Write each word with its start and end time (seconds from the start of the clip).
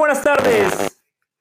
buenas 0.00 0.22
tardes. 0.22 0.98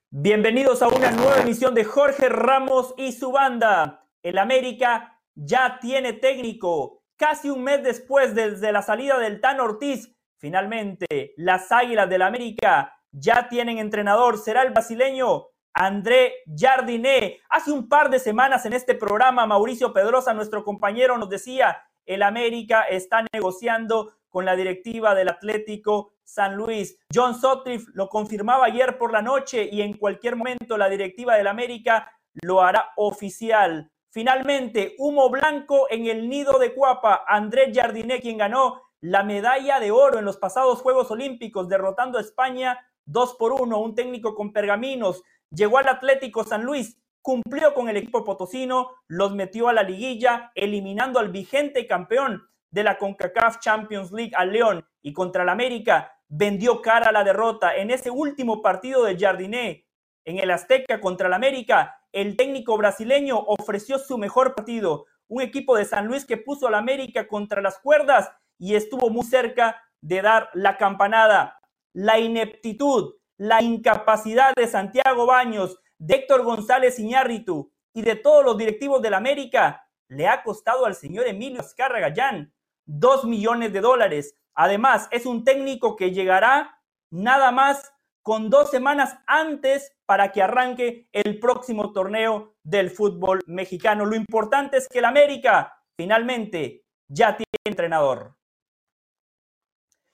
Bienvenidos 0.09 0.81
a 0.81 0.89
una 0.89 1.11
nueva 1.11 1.37
emisión 1.39 1.73
de 1.73 1.85
Jorge 1.85 2.27
Ramos 2.27 2.93
y 2.97 3.13
su 3.13 3.31
banda. 3.31 4.05
El 4.21 4.37
América 4.37 5.17
ya 5.33 5.79
tiene 5.79 6.11
técnico. 6.11 7.01
Casi 7.15 7.49
un 7.49 7.63
mes 7.63 7.81
después 7.83 8.35
desde 8.35 8.73
la 8.73 8.81
salida 8.81 9.17
del 9.17 9.39
Tan 9.39 9.61
Ortiz, 9.61 10.13
finalmente 10.39 11.33
las 11.37 11.71
Águilas 11.71 12.09
del 12.09 12.21
América 12.21 13.01
ya 13.13 13.47
tienen 13.47 13.77
entrenador. 13.77 14.37
Será 14.37 14.63
el 14.63 14.71
brasileño 14.71 15.45
André 15.73 16.33
Jardiné. 16.53 17.39
Hace 17.49 17.71
un 17.71 17.87
par 17.87 18.09
de 18.09 18.19
semanas 18.19 18.65
en 18.65 18.73
este 18.73 18.93
programa, 18.93 19.45
Mauricio 19.45 19.93
Pedrosa, 19.93 20.33
nuestro 20.33 20.65
compañero, 20.65 21.17
nos 21.17 21.29
decía, 21.29 21.81
el 22.05 22.23
América 22.23 22.81
está 22.83 23.25
negociando 23.31 24.15
con 24.27 24.43
la 24.43 24.57
directiva 24.57 25.15
del 25.15 25.29
Atlético 25.29 26.11
San 26.29 26.55
Luis. 26.55 26.95
John 27.13 27.33
Sotcliffe 27.33 27.91
lo 27.93 28.07
confirmaba 28.07 28.65
ayer 28.65 28.99
por 28.99 29.11
la 29.11 29.21
noche 29.21 29.67
y 29.71 29.81
en 29.81 29.97
cualquier 29.97 30.35
momento 30.35 30.77
la 30.77 30.87
directiva 30.87 31.35
del 31.35 31.47
América 31.47 32.11
lo 32.43 32.61
hará 32.61 32.91
oficial. 32.97 33.91
Finalmente, 34.11 34.95
humo 34.99 35.29
blanco 35.29 35.87
en 35.89 36.05
el 36.05 36.29
nido 36.29 36.59
de 36.59 36.73
Cuapa. 36.73 37.23
André 37.27 37.73
Jardiné, 37.73 38.21
quien 38.21 38.37
ganó 38.37 38.81
la 39.01 39.23
medalla 39.23 39.79
de 39.79 39.91
oro 39.91 40.19
en 40.19 40.25
los 40.25 40.37
pasados 40.37 40.81
Juegos 40.81 41.09
Olímpicos, 41.09 41.67
derrotando 41.67 42.17
a 42.19 42.21
España 42.21 42.79
2 43.05 43.35
por 43.35 43.53
1, 43.61 43.79
un 43.79 43.95
técnico 43.95 44.35
con 44.35 44.53
pergaminos. 44.53 45.23
Llegó 45.49 45.79
al 45.79 45.87
Atlético 45.87 46.43
San 46.43 46.63
Luis, 46.63 46.99
cumplió 47.23 47.73
con 47.73 47.89
el 47.89 47.97
equipo 47.97 48.23
potosino, 48.23 48.91
los 49.07 49.33
metió 49.33 49.67
a 49.67 49.73
la 49.73 49.83
liguilla, 49.83 50.51
eliminando 50.53 51.19
al 51.19 51.29
vigente 51.29 51.87
campeón 51.87 52.47
de 52.71 52.83
la 52.83 52.99
CONCACAF 52.99 53.59
Champions 53.59 54.11
League 54.11 54.33
al 54.35 54.51
León 54.51 54.85
y 55.01 55.11
contra 55.11 55.41
el 55.41 55.49
América 55.49 56.18
vendió 56.29 56.81
cara 56.81 57.09
a 57.09 57.11
la 57.11 57.23
derrota. 57.23 57.75
En 57.75 57.91
ese 57.91 58.09
último 58.09 58.61
partido 58.61 59.03
de 59.03 59.17
Jardiné 59.17 59.85
en 60.25 60.37
el 60.37 60.51
Azteca 60.51 61.01
contra 61.01 61.27
el 61.27 61.33
América, 61.33 62.01
el 62.11 62.37
técnico 62.37 62.77
brasileño 62.77 63.37
ofreció 63.37 63.99
su 63.99 64.17
mejor 64.17 64.55
partido. 64.55 65.05
Un 65.27 65.41
equipo 65.41 65.75
de 65.75 65.85
San 65.85 66.07
Luis 66.07 66.25
que 66.25 66.37
puso 66.37 66.67
al 66.67 66.75
América 66.75 67.27
contra 67.27 67.61
las 67.61 67.79
cuerdas 67.79 68.31
y 68.57 68.75
estuvo 68.75 69.09
muy 69.09 69.25
cerca 69.25 69.81
de 70.01 70.21
dar 70.21 70.49
la 70.53 70.77
campanada. 70.77 71.59
La 71.93 72.19
ineptitud, 72.19 73.15
la 73.37 73.61
incapacidad 73.61 74.53
de 74.55 74.67
Santiago 74.67 75.25
Baños, 75.25 75.79
de 75.97 76.15
Héctor 76.15 76.43
González 76.43 76.97
Iñárritu 76.99 77.71
y 77.93 78.01
de 78.01 78.15
todos 78.15 78.45
los 78.45 78.57
directivos 78.57 79.01
del 79.01 79.15
América 79.15 79.85
le 80.07 80.27
ha 80.27 80.43
costado 80.43 80.85
al 80.85 80.95
señor 80.95 81.27
Emilio 81.27 81.59
Azcárraga 81.59 82.09
Gallán 82.09 82.53
dos 82.89 83.23
millones 83.23 83.71
de 83.71 83.81
dólares. 83.81 84.35
Además, 84.55 85.07
es 85.11 85.25
un 85.25 85.43
técnico 85.43 85.95
que 85.95 86.11
llegará 86.11 86.81
nada 87.11 87.51
más 87.51 87.93
con 88.21 88.49
dos 88.49 88.69
semanas 88.69 89.17
antes 89.25 89.95
para 90.05 90.31
que 90.31 90.41
arranque 90.41 91.07
el 91.11 91.39
próximo 91.39 91.93
torneo 91.93 92.55
del 92.63 92.91
fútbol 92.91 93.41
mexicano. 93.47 94.05
Lo 94.05 94.15
importante 94.15 94.77
es 94.77 94.87
que 94.87 94.99
el 94.99 95.05
América 95.05 95.81
finalmente 95.97 96.85
ya 97.07 97.35
tiene 97.37 97.47
entrenador. 97.65 98.35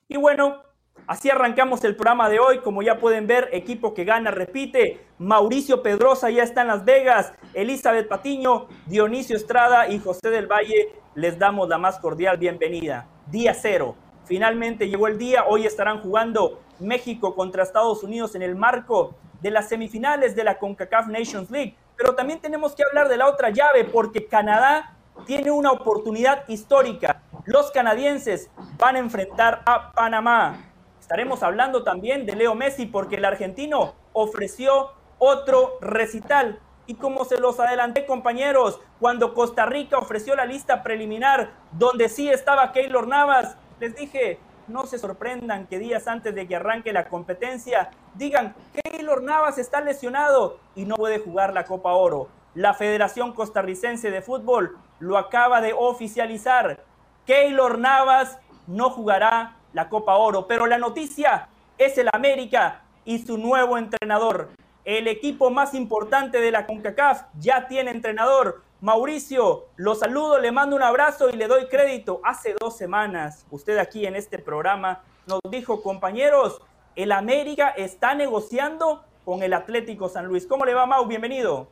Y 0.08 0.17
bueno, 0.17 0.64
Así 1.08 1.30
arrancamos 1.30 1.83
el 1.83 1.95
programa 1.95 2.30
de 2.30 2.39
hoy. 2.39 2.59
Como 2.59 2.81
ya 2.81 2.99
pueden 2.99 3.27
ver, 3.27 3.49
equipo 3.52 3.94
que 3.94 4.05
gana, 4.05 4.31
repite. 4.31 5.05
Mauricio 5.20 5.83
Pedrosa 5.83 6.30
ya 6.31 6.44
está 6.44 6.61
en 6.61 6.67
Las 6.67 6.83
Vegas. 6.83 7.33
Elizabeth 7.53 8.08
Patiño, 8.08 8.67
Dionisio 8.88 9.36
Estrada 9.36 9.88
y 9.88 9.99
José 9.99 10.30
del 10.30 10.47
Valle 10.47 10.94
les 11.14 11.38
damos 11.38 11.70
la 11.70 11.77
más 11.77 11.99
cordial 11.99 12.38
bienvenida. 12.38 13.08
Día 13.27 13.53
cero. 13.53 13.95
Finalmente 14.26 14.88
llegó 14.90 15.08
el 15.08 15.18
día. 15.18 15.45
Hoy 15.48 15.66
estarán 15.66 16.02
jugando 16.02 16.62
México 16.80 17.36
contra 17.36 17.64
Estados 17.64 18.04
Unidos 18.04 18.36
en 18.36 18.42
el 18.42 18.56
marco 18.56 19.16
de 19.42 19.52
las 19.52 19.70
semifinales 19.70 20.36
de 20.36 20.44
la 20.44 20.58
CONCACAF 20.58 21.08
Nations 21.08 21.52
League. 21.52 21.76
Pero 21.95 22.16
también 22.16 22.39
tenemos 22.39 22.76
que 22.76 22.83
hablar 22.83 23.08
de 23.08 23.17
la 23.17 23.27
otra 23.27 23.52
llave 23.52 23.86
porque 23.86 24.26
Canadá 24.27 24.95
tiene 25.26 25.52
una 25.52 25.72
oportunidad 25.72 26.48
histórica. 26.48 27.22
Los 27.45 27.72
canadienses 27.72 28.49
van 28.77 28.95
a 28.95 28.99
enfrentar 28.99 29.61
a 29.66 29.92
Panamá. 29.92 30.72
Estaremos 30.99 31.44
hablando 31.44 31.83
también 31.83 32.26
de 32.26 32.36
Leo 32.36 32.55
Messi 32.55 32.88
porque 32.88 33.17
el 33.17 33.26
argentino 33.26 33.94
ofreció 34.14 34.92
otro 35.20 35.78
recital. 35.80 36.60
Y 36.88 36.95
como 36.95 37.26
se 37.26 37.39
los 37.39 37.60
adelanté, 37.60 38.05
compañeros, 38.05 38.80
cuando 38.99 39.33
Costa 39.33 39.66
Rica 39.66 39.98
ofreció 39.98 40.36
la 40.36 40.45
lista 40.45 40.83
preliminar 40.83 41.52
donde 41.72 42.10
sí 42.10 42.30
estaba 42.30 42.72
Keylor 42.72 43.08
Navas, 43.08 43.58
les 43.80 43.95
dije, 43.95 44.39
no 44.67 44.86
se 44.86 44.97
sorprendan 44.97 45.67
que 45.67 45.80
días 45.80 46.08
antes 46.08 46.33
de 46.33 46.47
que 46.47 46.55
arranque 46.55 46.93
la 46.93 47.08
competencia 47.08 47.91
digan, 48.15 48.55
Keylor 48.73 49.21
Navas 49.21 49.58
está 49.58 49.81
lesionado 49.81 50.58
y 50.75 50.86
no 50.86 50.95
puede 50.95 51.19
jugar 51.19 51.53
la 51.53 51.65
Copa 51.65 51.93
Oro. 51.93 52.27
La 52.53 52.73
Federación 52.73 53.33
Costarricense 53.33 54.09
de 54.11 54.21
Fútbol 54.21 54.77
lo 54.99 55.17
acaba 55.17 55.61
de 55.61 55.73
oficializar. 55.73 56.83
Keylor 57.25 57.77
Navas 57.77 58.39
no 58.67 58.89
jugará 58.89 59.58
la 59.73 59.89
Copa 59.89 60.15
Oro. 60.15 60.47
Pero 60.47 60.65
la 60.65 60.77
noticia 60.77 61.49
es 61.77 61.97
el 61.97 62.09
América 62.13 62.81
y 63.03 63.19
su 63.19 63.37
nuevo 63.37 63.77
entrenador. 63.77 64.49
El 64.83 65.07
equipo 65.07 65.49
más 65.49 65.73
importante 65.73 66.39
de 66.39 66.52
la 66.52 66.65
CONCACAF 66.65 67.23
ya 67.39 67.67
tiene 67.67 67.92
entrenador. 67.92 68.63
Mauricio, 68.86 69.70
lo 69.78 69.96
saludo, 69.96 70.38
le 70.38 70.52
mando 70.52 70.76
un 70.76 70.84
abrazo 70.84 71.28
y 71.32 71.34
le 71.36 71.48
doy 71.48 71.66
crédito. 71.66 72.22
Hace 72.23 72.54
dos 72.60 72.78
semanas, 72.78 73.44
usted 73.50 73.80
aquí 73.80 74.06
en 74.06 74.16
este 74.16 74.38
programa 74.38 75.02
nos 75.26 75.40
dijo, 75.50 75.82
compañeros, 75.82 76.62
el 76.96 77.12
América 77.12 77.70
está 77.70 78.14
negociando 78.14 79.04
con 79.26 79.42
el 79.42 79.54
Atlético 79.54 80.08
San 80.08 80.28
Luis. 80.28 80.46
¿Cómo 80.46 80.66
le 80.66 80.76
va, 80.76 80.86
Mau? 80.86 81.08
Bienvenido. 81.08 81.68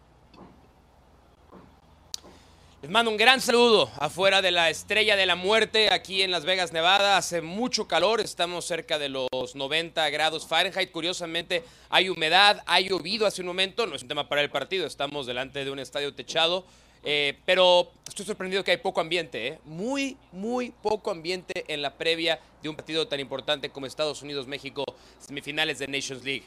Les 2.82 2.90
mando 2.90 3.12
un 3.12 3.18
gran 3.18 3.40
saludo 3.42 3.92
afuera 4.00 4.42
de 4.42 4.50
la 4.50 4.72
Estrella 4.72 5.16
de 5.16 5.28
la 5.28 5.36
Muerte 5.36 5.94
aquí 5.94 6.24
en 6.24 6.32
Las 6.32 6.46
Vegas, 6.46 6.74
Nevada. 6.74 7.18
Hace 7.18 7.44
mucho 7.44 7.88
calor, 7.88 8.22
estamos 8.22 8.66
cerca 8.66 8.98
de 8.98 9.10
los 9.10 9.30
90 9.54 10.10
grados 10.10 10.48
Fahrenheit. 10.48 10.92
Curiosamente 10.92 11.64
hay 11.90 12.10
humedad, 12.10 12.64
ha 12.66 12.80
llovido 12.80 13.28
hace 13.28 13.42
un 13.42 13.48
momento, 13.48 13.86
no 13.86 13.96
es 13.96 14.02
un 14.02 14.08
tema 14.08 14.28
para 14.28 14.42
el 14.42 14.50
partido, 14.50 14.88
estamos 14.88 15.28
delante 15.28 15.64
de 15.64 15.70
un 15.70 15.78
estadio 15.78 16.16
techado. 16.16 16.66
Eh, 17.04 17.38
pero 17.46 17.92
estoy 18.08 18.26
sorprendido 18.26 18.64
que 18.64 18.72
hay 18.72 18.78
poco 18.78 19.02
ambiente, 19.02 19.48
¿eh? 19.48 19.60
muy, 19.66 20.18
muy 20.32 20.72
poco 20.82 21.12
ambiente 21.12 21.66
en 21.68 21.82
la 21.82 21.94
previa 21.94 22.40
de 22.62 22.70
un 22.70 22.76
partido 22.76 23.08
tan 23.08 23.20
importante 23.20 23.70
como 23.70 23.86
Estados 23.86 24.22
Unidos-México, 24.22 24.86
semifinales 25.20 25.80
de 25.80 25.88
Nations 25.88 26.24
League. 26.24 26.44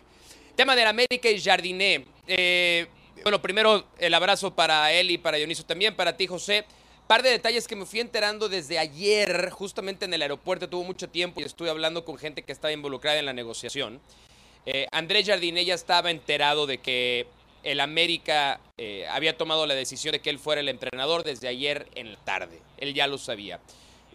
Tema 0.55 0.75
del 0.75 0.87
América 0.87 1.29
y 1.29 1.39
Jardiné. 1.39 2.07
Eh, 2.27 2.87
bueno, 3.23 3.43
primero 3.43 3.87
el 3.99 4.15
abrazo 4.15 4.55
para 4.55 4.93
él 4.93 5.11
y 5.11 5.19
para 5.19 5.37
Dionisio 5.37 5.67
también, 5.67 5.95
para 5.95 6.17
ti, 6.17 6.27
José. 6.27 6.65
Par 7.07 7.23
de 7.23 7.31
detalles 7.31 7.69
que 7.69 7.77
me 7.77 7.85
fui 7.85 8.01
enterando 8.01 8.49
desde 8.49 8.79
ayer, 8.79 9.51
justamente 9.51 10.07
en 10.07 10.15
el 10.15 10.23
aeropuerto, 10.23 10.69
tuvo 10.69 10.83
mucho 10.83 11.09
tiempo 11.09 11.41
y 11.41 11.45
estuve 11.45 11.71
hablando 11.71 12.05
con 12.05 12.17
gente 12.19 12.43
que 12.43 12.53
estaba 12.53 12.73
involucrada 12.73 13.19
en 13.19 13.27
la 13.27 13.33
negociación. 13.33 14.01
Eh, 14.65 14.89
Andrés 14.91 15.27
Jardiné 15.27 15.65
ya 15.65 15.75
estaba 15.75 16.11
enterado 16.11 16.67
de 16.67 16.79
que 16.79 17.27
el 17.67 17.81
América 17.81 18.61
eh, 18.79 19.07
había 19.11 19.37
tomado 19.37 19.67
la 19.67 19.75
decisión 19.75 20.13
de 20.13 20.21
que 20.21 20.31
él 20.31 20.39
fuera 20.39 20.61
el 20.61 20.69
entrenador 20.69 21.25
desde 21.25 21.49
ayer 21.49 21.89
en 21.97 22.13
la 22.13 22.19
tarde. 22.19 22.61
Él 22.79 22.95
ya 22.95 23.09
lo 23.09 23.19
sabía. 23.19 23.59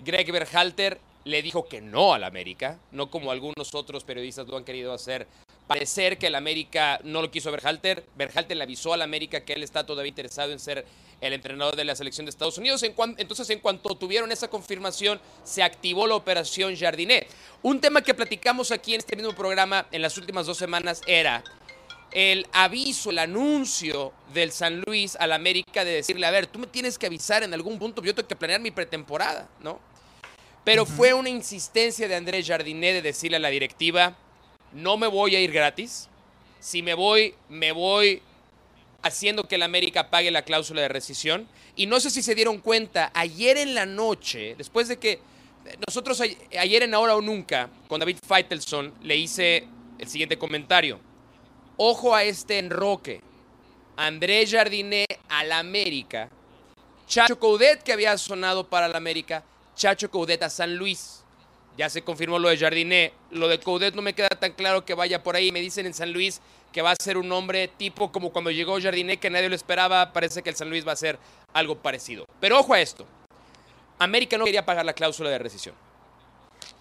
Greg 0.05 0.31
Berhalter 0.31 0.99
le 1.25 1.41
dijo 1.41 1.67
que 1.67 1.81
no 1.81 2.13
al 2.13 2.23
América, 2.23 2.79
no 2.91 3.11
como 3.11 3.29
algunos 3.29 3.75
otros 3.75 4.05
periodistas 4.05 4.47
lo 4.47 4.55
han 4.55 4.63
querido 4.63 4.93
hacer 4.93 5.27
parecer 5.71 6.17
que 6.17 6.27
el 6.27 6.35
América 6.35 6.99
no 7.05 7.21
lo 7.21 7.31
quiso 7.31 7.49
Berhalter. 7.49 8.03
Berhalter 8.17 8.57
le 8.57 8.63
avisó 8.63 8.93
al 8.93 9.01
América 9.01 9.45
que 9.45 9.53
él 9.53 9.63
está 9.63 9.85
todavía 9.85 10.09
interesado 10.09 10.51
en 10.51 10.59
ser 10.59 10.85
el 11.21 11.31
entrenador 11.31 11.77
de 11.77 11.85
la 11.85 11.95
selección 11.95 12.25
de 12.25 12.31
Estados 12.31 12.57
Unidos. 12.57 12.83
entonces, 12.83 13.49
en 13.51 13.59
cuanto 13.59 13.95
tuvieron 13.95 14.33
esa 14.33 14.49
confirmación, 14.49 15.21
se 15.45 15.63
activó 15.63 16.07
la 16.07 16.15
operación 16.15 16.75
Jardinet. 16.75 17.25
Un 17.61 17.79
tema 17.79 18.01
que 18.01 18.13
platicamos 18.13 18.71
aquí 18.71 18.95
en 18.95 18.99
este 18.99 19.15
mismo 19.15 19.33
programa 19.33 19.87
en 19.93 20.01
las 20.01 20.17
últimas 20.17 20.45
dos 20.45 20.57
semanas 20.57 21.01
era 21.07 21.41
el 22.11 22.47
aviso, 22.51 23.09
el 23.09 23.19
anuncio 23.19 24.11
del 24.33 24.51
San 24.51 24.81
Luis 24.81 25.15
al 25.15 25.31
América 25.31 25.85
de 25.85 25.91
decirle, 25.91 26.25
a 26.25 26.31
ver, 26.31 26.47
tú 26.47 26.59
me 26.59 26.67
tienes 26.67 26.97
que 26.97 27.05
avisar 27.05 27.43
en 27.43 27.53
algún 27.53 27.79
punto, 27.79 28.03
yo 28.03 28.13
tengo 28.13 28.27
que 28.27 28.35
planear 28.35 28.59
mi 28.59 28.71
pretemporada, 28.71 29.49
¿no? 29.61 29.79
Pero 30.63 30.85
fue 30.85 31.13
una 31.13 31.29
insistencia 31.29 32.07
de 32.07 32.15
Andrés 32.15 32.47
Jardinet 32.47 32.95
de 32.95 33.01
decirle 33.01 33.37
a 33.37 33.39
la 33.39 33.49
directiva, 33.49 34.15
no 34.73 34.97
me 34.97 35.07
voy 35.07 35.35
a 35.35 35.39
ir 35.39 35.51
gratis. 35.51 36.07
Si 36.59 36.83
me 36.83 36.93
voy, 36.93 37.33
me 37.49 37.71
voy 37.71 38.21
haciendo 39.01 39.47
que 39.47 39.55
el 39.55 39.63
América 39.63 40.11
pague 40.11 40.29
la 40.29 40.43
cláusula 40.43 40.81
de 40.81 40.87
rescisión. 40.87 41.47
Y 41.75 41.87
no 41.87 41.99
sé 41.99 42.11
si 42.11 42.21
se 42.21 42.35
dieron 42.35 42.59
cuenta, 42.59 43.11
ayer 43.15 43.57
en 43.57 43.73
la 43.73 43.85
noche, 43.85 44.55
después 44.55 44.87
de 44.87 44.99
que 44.99 45.19
nosotros 45.87 46.21
ayer 46.21 46.83
en 46.83 46.93
Ahora 46.93 47.15
o 47.15 47.21
Nunca, 47.21 47.69
con 47.87 47.99
David 47.99 48.17
Feitelson, 48.25 48.93
le 49.01 49.17
hice 49.17 49.67
el 49.97 50.07
siguiente 50.07 50.37
comentario. 50.37 50.99
Ojo 51.83 52.13
a 52.13 52.23
este 52.23 52.59
enroque. 52.59 53.21
Andrés 53.97 54.51
Jardiné 54.51 55.07
al 55.29 55.51
América. 55.51 56.29
Chacho 57.07 57.39
Coudet, 57.39 57.81
que 57.81 57.91
había 57.91 58.15
sonado 58.19 58.69
para 58.69 58.85
el 58.85 58.95
América. 58.95 59.43
Chacho 59.75 60.11
Coudet 60.11 60.43
a 60.43 60.51
San 60.51 60.75
Luis. 60.75 61.23
Ya 61.75 61.89
se 61.89 62.03
confirmó 62.03 62.37
lo 62.37 62.49
de 62.49 62.57
Jardiné. 62.59 63.13
Lo 63.31 63.47
de 63.47 63.59
Coudet 63.59 63.95
no 63.95 64.03
me 64.03 64.13
queda 64.13 64.29
tan 64.29 64.51
claro 64.51 64.85
que 64.85 64.93
vaya 64.93 65.23
por 65.23 65.35
ahí. 65.35 65.51
Me 65.51 65.59
dicen 65.59 65.87
en 65.87 65.95
San 65.95 66.13
Luis 66.13 66.39
que 66.71 66.83
va 66.83 66.91
a 66.91 66.95
ser 67.01 67.17
un 67.17 67.31
hombre 67.31 67.67
tipo 67.67 68.11
como 68.11 68.31
cuando 68.31 68.51
llegó 68.51 68.79
Jardiné, 68.79 69.17
que 69.17 69.31
nadie 69.31 69.49
lo 69.49 69.55
esperaba. 69.55 70.13
Parece 70.13 70.43
que 70.43 70.51
el 70.51 70.55
San 70.55 70.69
Luis 70.69 70.87
va 70.87 70.91
a 70.91 70.97
ser 70.97 71.17
algo 71.51 71.79
parecido. 71.79 72.27
Pero 72.39 72.59
ojo 72.59 72.75
a 72.75 72.79
esto. 72.79 73.07
América 73.97 74.37
no 74.37 74.45
quería 74.45 74.67
pagar 74.67 74.85
la 74.85 74.93
cláusula 74.93 75.31
de 75.31 75.39
rescisión. 75.39 75.73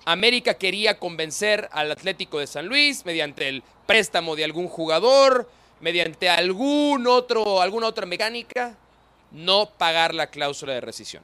América 0.05 0.55
quería 0.55 0.99
convencer 0.99 1.69
al 1.73 1.91
Atlético 1.91 2.39
de 2.39 2.47
San 2.47 2.67
Luis 2.67 3.05
mediante 3.05 3.49
el 3.49 3.63
préstamo 3.87 4.37
de 4.37 4.45
algún 4.45 4.69
jugador, 4.69 5.51
mediante 5.81 6.29
algún 6.29 7.07
otro, 7.07 7.61
alguna 7.61 7.87
otra 7.87 8.07
mecánica, 8.07 8.77
no 9.31 9.71
pagar 9.77 10.15
la 10.15 10.29
cláusula 10.29 10.73
de 10.73 10.81
rescisión. 10.81 11.23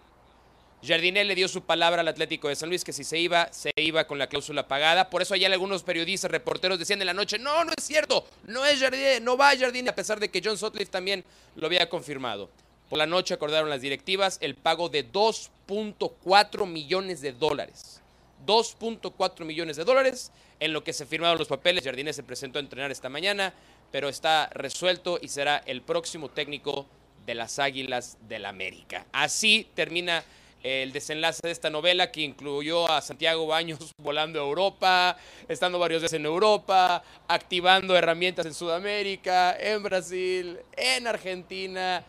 Jardiné 0.83 1.25
le 1.25 1.35
dio 1.35 1.49
su 1.49 1.63
palabra 1.63 2.03
al 2.03 2.09
Atlético 2.09 2.49
de 2.49 2.55
San 2.55 2.69
Luis 2.69 2.85
que 2.85 2.93
si 2.93 3.03
se 3.03 3.19
iba, 3.19 3.53
se 3.53 3.73
iba 3.77 4.07
con 4.07 4.19
la 4.19 4.29
cláusula 4.29 4.69
pagada. 4.69 5.11
Por 5.11 5.23
eso 5.23 5.35
allá 5.35 5.49
algunos 5.49 5.83
periodistas, 5.83 6.31
reporteros 6.31 6.79
decían 6.79 7.01
en 7.01 7.07
la 7.07 7.15
noche, 7.15 7.39
no, 7.39 7.65
no 7.65 7.73
es 7.77 7.83
cierto, 7.83 8.27
no 8.45 8.65
es 8.65 8.79
Jardiné, 8.79 9.21
no 9.21 9.37
va 9.37 9.57
Jardiné, 9.57 9.91
a 9.91 9.95
pesar 9.95 10.21
de 10.21 10.31
que 10.31 10.43
John 10.45 10.59
Sutcliffe 10.59 10.91
también 10.91 11.25
lo 11.57 11.67
había 11.67 11.89
confirmado. 11.89 12.51
Por 12.89 12.99
la 12.99 13.07
noche 13.07 13.35
acordaron 13.35 13.71
las 13.71 13.81
directivas 13.81 14.39
el 14.41 14.55
pago 14.55 14.89
de 14.89 15.11
2.4 15.11 16.67
millones 16.67 17.21
de 17.21 17.33
dólares. 17.33 18.01
2.4 18.47 19.45
millones 19.45 19.77
de 19.77 19.85
dólares 19.85 20.33
en 20.61 20.73
lo 20.73 20.85
que 20.85 20.93
se 20.93 21.07
firmaron 21.07 21.39
los 21.39 21.49
papeles. 21.49 21.85
Jardiné 21.85 22.13
se 22.13 22.23
presentó 22.23 22.59
a 22.59 22.63
entrenar 22.63 22.91
esta 22.91 23.09
mañana, 23.09 23.53
pero 23.91 24.09
está 24.09 24.49
resuelto 24.53 25.19
y 25.21 25.29
será 25.29 25.59
el 25.67 25.83
próximo 25.83 26.31
técnico 26.31 26.87
de 27.27 27.35
las 27.35 27.59
Águilas 27.59 28.17
del 28.29 28.43
la 28.43 28.49
América. 28.51 29.07
Así 29.13 29.69
termina 29.75 30.25
el 30.63 30.93
desenlace 30.93 31.41
de 31.45 31.51
esta 31.51 31.71
novela 31.71 32.11
que 32.11 32.23
incluyó 32.23 32.91
a 32.91 33.01
Santiago 33.01 33.47
Baños 33.47 33.79
volando 33.99 34.41
a 34.41 34.45
Europa, 34.45 35.17
estando 35.49 35.79
varios 35.79 36.03
días 36.03 36.13
en 36.13 36.25
Europa, 36.25 37.03
activando 37.29 37.97
herramientas 37.97 38.47
en 38.47 38.55
Sudamérica, 38.55 39.57
en 39.59 39.83
Brasil, 39.83 40.59
en 40.77 41.07
Argentina, 41.07 42.05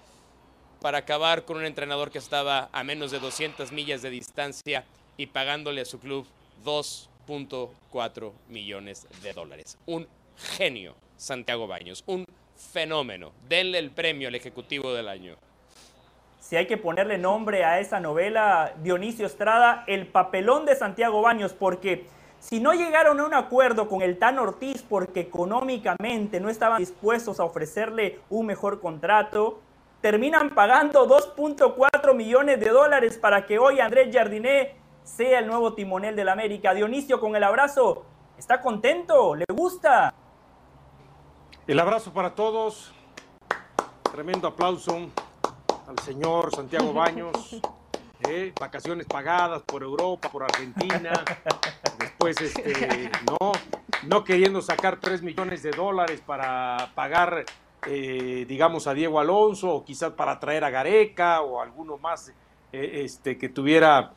para 0.81 0.99
acabar 0.99 1.45
con 1.45 1.57
un 1.57 1.65
entrenador 1.65 2.11
que 2.11 2.19
estaba 2.19 2.69
a 2.71 2.83
menos 2.83 3.11
de 3.11 3.19
200 3.19 3.71
millas 3.71 4.01
de 4.01 4.09
distancia 4.09 4.85
y 5.17 5.27
pagándole 5.27 5.81
a 5.81 5.85
su 5.85 5.99
club 5.99 6.25
2.4 6.63 8.31
millones 8.49 9.07
de 9.21 9.33
dólares. 9.33 9.77
Un 9.85 10.07
genio, 10.37 10.95
Santiago 11.17 11.67
Baños, 11.67 12.03
un 12.05 12.25
fenómeno. 12.55 13.31
Denle 13.49 13.79
el 13.79 13.91
premio 13.91 14.27
al 14.27 14.35
Ejecutivo 14.35 14.93
del 14.93 15.07
Año. 15.07 15.35
Si 16.39 16.55
hay 16.55 16.65
que 16.65 16.77
ponerle 16.77 17.17
nombre 17.17 17.65
a 17.65 17.79
esa 17.79 17.99
novela, 17.99 18.73
Dionisio 18.81 19.25
Estrada, 19.25 19.83
el 19.87 20.07
papelón 20.07 20.65
de 20.65 20.75
Santiago 20.75 21.21
Baños, 21.21 21.53
porque 21.53 22.05
si 22.39 22.59
no 22.59 22.73
llegaron 22.73 23.19
a 23.19 23.25
un 23.25 23.33
acuerdo 23.33 23.89
con 23.89 24.01
el 24.01 24.17
Tan 24.17 24.39
Ortiz 24.39 24.81
porque 24.81 25.21
económicamente 25.21 26.39
no 26.39 26.49
estaban 26.49 26.79
dispuestos 26.79 27.39
a 27.39 27.43
ofrecerle 27.43 28.19
un 28.29 28.45
mejor 28.45 28.79
contrato, 28.79 29.59
terminan 30.01 30.51
pagando 30.51 31.07
2.4 31.07 32.15
millones 32.15 32.59
de 32.59 32.69
dólares 32.69 33.17
para 33.17 33.45
que 33.45 33.59
hoy 33.59 33.79
Andrés 33.79 34.09
Jardiné 34.13 34.75
sea 35.07 35.39
el 35.39 35.47
nuevo 35.47 35.73
timonel 35.73 36.15
del 36.15 36.29
América. 36.29 36.73
Dionisio, 36.73 37.19
con 37.19 37.35
el 37.35 37.43
abrazo, 37.43 38.05
¿está 38.37 38.61
contento? 38.61 39.35
¿Le 39.35 39.45
gusta? 39.53 40.13
El 41.65 41.79
abrazo 41.79 42.11
para 42.11 42.35
todos. 42.35 42.93
Tremendo 44.11 44.47
aplauso 44.47 45.07
al 45.87 45.99
señor 45.99 46.53
Santiago 46.53 46.93
Baños. 46.93 47.61
¿eh? 48.27 48.51
vacaciones 48.59 49.05
pagadas 49.05 49.61
por 49.61 49.81
Europa, 49.81 50.29
por 50.29 50.43
Argentina. 50.43 51.13
Después, 51.99 52.41
este, 52.41 53.09
no, 53.25 53.53
no 54.03 54.23
queriendo 54.23 54.61
sacar 54.61 54.99
3 54.99 55.21
millones 55.21 55.63
de 55.63 55.71
dólares 55.71 56.21
para 56.25 56.91
pagar, 56.95 57.45
eh, 57.85 58.45
digamos, 58.47 58.87
a 58.87 58.93
Diego 58.93 59.19
Alonso, 59.19 59.69
o 59.69 59.85
quizás 59.85 60.11
para 60.11 60.37
traer 60.39 60.65
a 60.65 60.69
Gareca 60.69 61.41
o 61.41 61.61
alguno 61.61 61.97
más 61.97 62.33
eh, 62.73 63.03
este, 63.03 63.37
que 63.37 63.47
tuviera 63.47 64.13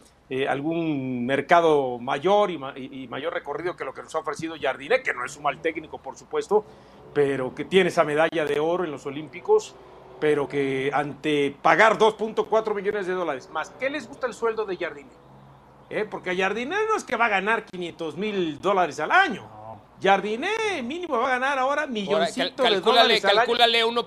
algún 0.49 1.27
mercado 1.27 1.99
mayor 1.99 2.51
y, 2.51 3.09
mayor 3.09 3.35
recorrido 3.35 3.77
que 3.77 3.85
lo 3.85 3.93
que 3.93 4.03
nos 4.03 4.15
ha 4.15 4.19
ofrecido 4.19 4.55
Jardiné, 4.61 5.03
que 5.03 5.13
no 5.13 5.25
es 5.25 5.37
un 5.37 5.43
mal 5.43 5.61
técnico, 5.61 5.99
por 5.99 6.17
supuesto, 6.17 6.65
pero 7.13 7.55
que 7.55 7.65
tiene 7.65 7.89
esa 7.89 8.05
medalla 8.05 8.45
de 8.45 8.61
oro 8.61 8.85
en 8.85 8.91
los 8.91 9.07
Olímpicos 9.07 9.75
pero 10.21 10.47
que 10.47 10.91
ante 10.93 11.57
pagar 11.63 11.99
2.4 11.99 12.75
millones 12.75 13.07
de 13.07 13.15
dólares 13.15 13.49
más, 13.51 13.71
¿qué 13.81 13.89
les 13.89 14.07
gusta 14.07 14.27
el 14.27 14.35
sueldo 14.35 14.67
de 14.67 14.77
Jardine? 14.77 15.09
¿Eh? 15.89 16.07
Porque 16.09 16.37
Jardine 16.37 16.77
no 16.89 16.97
es 16.97 17.03
que 17.03 17.17
va 17.17 17.27
a 17.27 17.31
ganar 17.31 17.65
500 17.65 18.17
mil 18.17 18.61
dólares 18.61 19.01
al 19.01 19.11
año. 19.11 19.49
Jardine 20.01 20.83
mínimo 20.83 21.19
va 21.19 21.27
a 21.27 21.31
ganar 21.31 21.59
ahora 21.59 21.87
milloncito 21.87 22.63
de 22.63 22.81
dólares 22.81 23.25
al 23.25 23.35
calcúlale 23.35 23.83
año. 23.83 24.07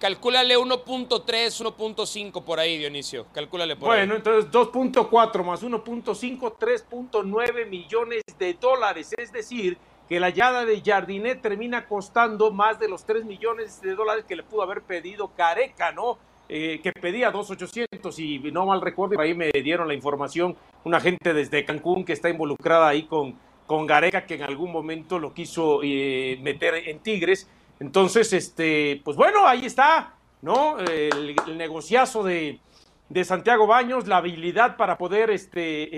Calcúlale 0.00 0.56
1.3, 0.56 1.24
1.5 1.24 2.42
por 2.42 2.58
ahí, 2.58 2.78
Dionisio. 2.78 3.26
Calcúlale 3.32 3.76
por 3.76 3.88
bueno, 3.88 4.16
entonces 4.16 4.50
2.4 4.50 5.44
más 5.44 5.62
1.5, 5.62 6.56
3.9 6.58 7.68
millones 7.68 8.22
de 8.38 8.54
dólares. 8.54 9.14
Es 9.16 9.30
decir, 9.30 9.78
que 10.08 10.18
la 10.18 10.30
llada 10.30 10.64
de 10.64 10.82
Jardinet 10.84 11.40
termina 11.40 11.86
costando 11.86 12.50
más 12.50 12.80
de 12.80 12.88
los 12.88 13.04
3 13.04 13.24
millones 13.24 13.80
de 13.80 13.94
dólares 13.94 14.24
que 14.26 14.34
le 14.34 14.42
pudo 14.42 14.62
haber 14.62 14.82
pedido 14.82 15.28
Careca, 15.36 15.92
¿no? 15.92 16.18
Eh, 16.48 16.80
que 16.82 16.90
pedía 16.90 17.32
2.800 17.32 18.18
y 18.18 18.50
no 18.50 18.66
mal 18.66 18.80
recuerdo, 18.80 19.20
ahí 19.20 19.34
me 19.34 19.52
dieron 19.52 19.86
la 19.86 19.94
información, 19.94 20.56
una 20.82 20.98
gente 20.98 21.32
desde 21.32 21.64
Cancún 21.64 22.04
que 22.04 22.12
está 22.12 22.28
involucrada 22.28 22.88
ahí 22.88 23.04
con, 23.04 23.36
con 23.66 23.86
Gareca, 23.86 24.26
que 24.26 24.34
en 24.34 24.42
algún 24.42 24.72
momento 24.72 25.20
lo 25.20 25.32
quiso 25.32 25.80
eh, 25.84 26.40
meter 26.42 26.88
en 26.88 26.98
Tigres. 26.98 27.48
Entonces, 27.80 28.32
este, 28.32 29.00
pues 29.04 29.16
bueno, 29.16 29.46
ahí 29.46 29.66
está, 29.66 30.14
¿no? 30.42 30.78
El, 30.78 31.34
negociazo 31.56 32.22
de, 32.22 32.60
de, 33.08 33.24
Santiago 33.24 33.66
Baños, 33.66 34.06
la 34.06 34.18
habilidad 34.18 34.76
para 34.76 34.96
poder, 34.96 35.30
este, 35.30 35.88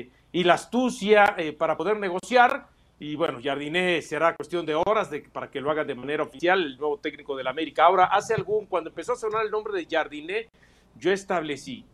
eh, 0.00 0.10
y 0.32 0.44
la 0.44 0.54
astucia 0.54 1.34
para 1.58 1.76
poder 1.76 1.98
negociar. 1.98 2.68
Y 3.00 3.16
bueno, 3.16 3.40
Jardiné 3.42 4.02
será 4.02 4.36
cuestión 4.36 4.66
de 4.66 4.74
horas 4.74 5.10
de, 5.10 5.22
para 5.22 5.50
que 5.50 5.62
lo 5.62 5.70
haga 5.70 5.84
de 5.84 5.94
manera 5.94 6.22
oficial 6.22 6.62
el 6.62 6.76
nuevo 6.76 6.98
técnico 6.98 7.34
del 7.34 7.46
América. 7.46 7.86
Ahora, 7.86 8.04
hace 8.04 8.34
algún, 8.34 8.66
cuando 8.66 8.90
empezó 8.90 9.14
a 9.14 9.16
sonar 9.16 9.46
el 9.46 9.50
nombre 9.50 9.72
de 9.72 9.86
Jardiné, 9.90 10.50
yo 10.96 11.10
establecí, 11.10 11.86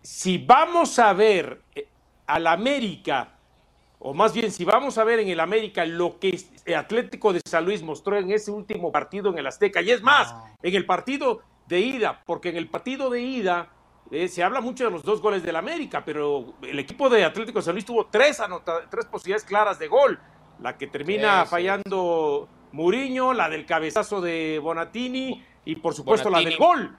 si 0.00 0.38
vamos 0.38 0.98
a 1.00 1.12
ver 1.12 1.60
eh, 1.74 1.88
al 2.26 2.46
América, 2.46 3.37
o 3.98 4.14
más 4.14 4.32
bien 4.32 4.50
si 4.50 4.64
vamos 4.64 4.98
a 4.98 5.04
ver 5.04 5.18
en 5.18 5.28
el 5.28 5.40
América 5.40 5.84
lo 5.84 6.18
que 6.18 6.38
el 6.64 6.74
Atlético 6.74 7.32
de 7.32 7.40
San 7.46 7.64
Luis 7.64 7.82
mostró 7.82 8.16
en 8.16 8.30
ese 8.30 8.50
último 8.50 8.92
partido 8.92 9.30
en 9.30 9.38
el 9.38 9.46
Azteca, 9.46 9.82
y 9.82 9.90
es 9.90 10.02
más, 10.02 10.32
ah. 10.32 10.54
en 10.62 10.74
el 10.74 10.86
partido 10.86 11.42
de 11.66 11.80
ida, 11.80 12.22
porque 12.24 12.50
en 12.50 12.56
el 12.56 12.68
partido 12.68 13.10
de 13.10 13.20
ida 13.20 13.70
eh, 14.10 14.28
se 14.28 14.42
habla 14.42 14.60
mucho 14.60 14.84
de 14.84 14.90
los 14.90 15.02
dos 15.02 15.20
goles 15.20 15.42
del 15.42 15.56
América, 15.56 16.02
pero 16.04 16.54
el 16.62 16.78
equipo 16.78 17.10
de 17.10 17.24
Atlético 17.24 17.58
de 17.58 17.64
San 17.64 17.74
Luis 17.74 17.84
tuvo 17.84 18.06
tres, 18.06 18.40
tres 18.90 19.04
posibilidades 19.06 19.44
claras 19.44 19.78
de 19.78 19.88
gol. 19.88 20.18
La 20.60 20.76
que 20.76 20.86
termina 20.86 21.44
fallando 21.46 22.48
Muriño, 22.72 23.32
la 23.32 23.48
del 23.48 23.66
cabezazo 23.66 24.20
de 24.20 24.58
Bonatini 24.60 25.44
y 25.64 25.76
por 25.76 25.94
supuesto 25.94 26.30
la 26.30 26.40
del 26.40 26.56
gol. 26.56 26.96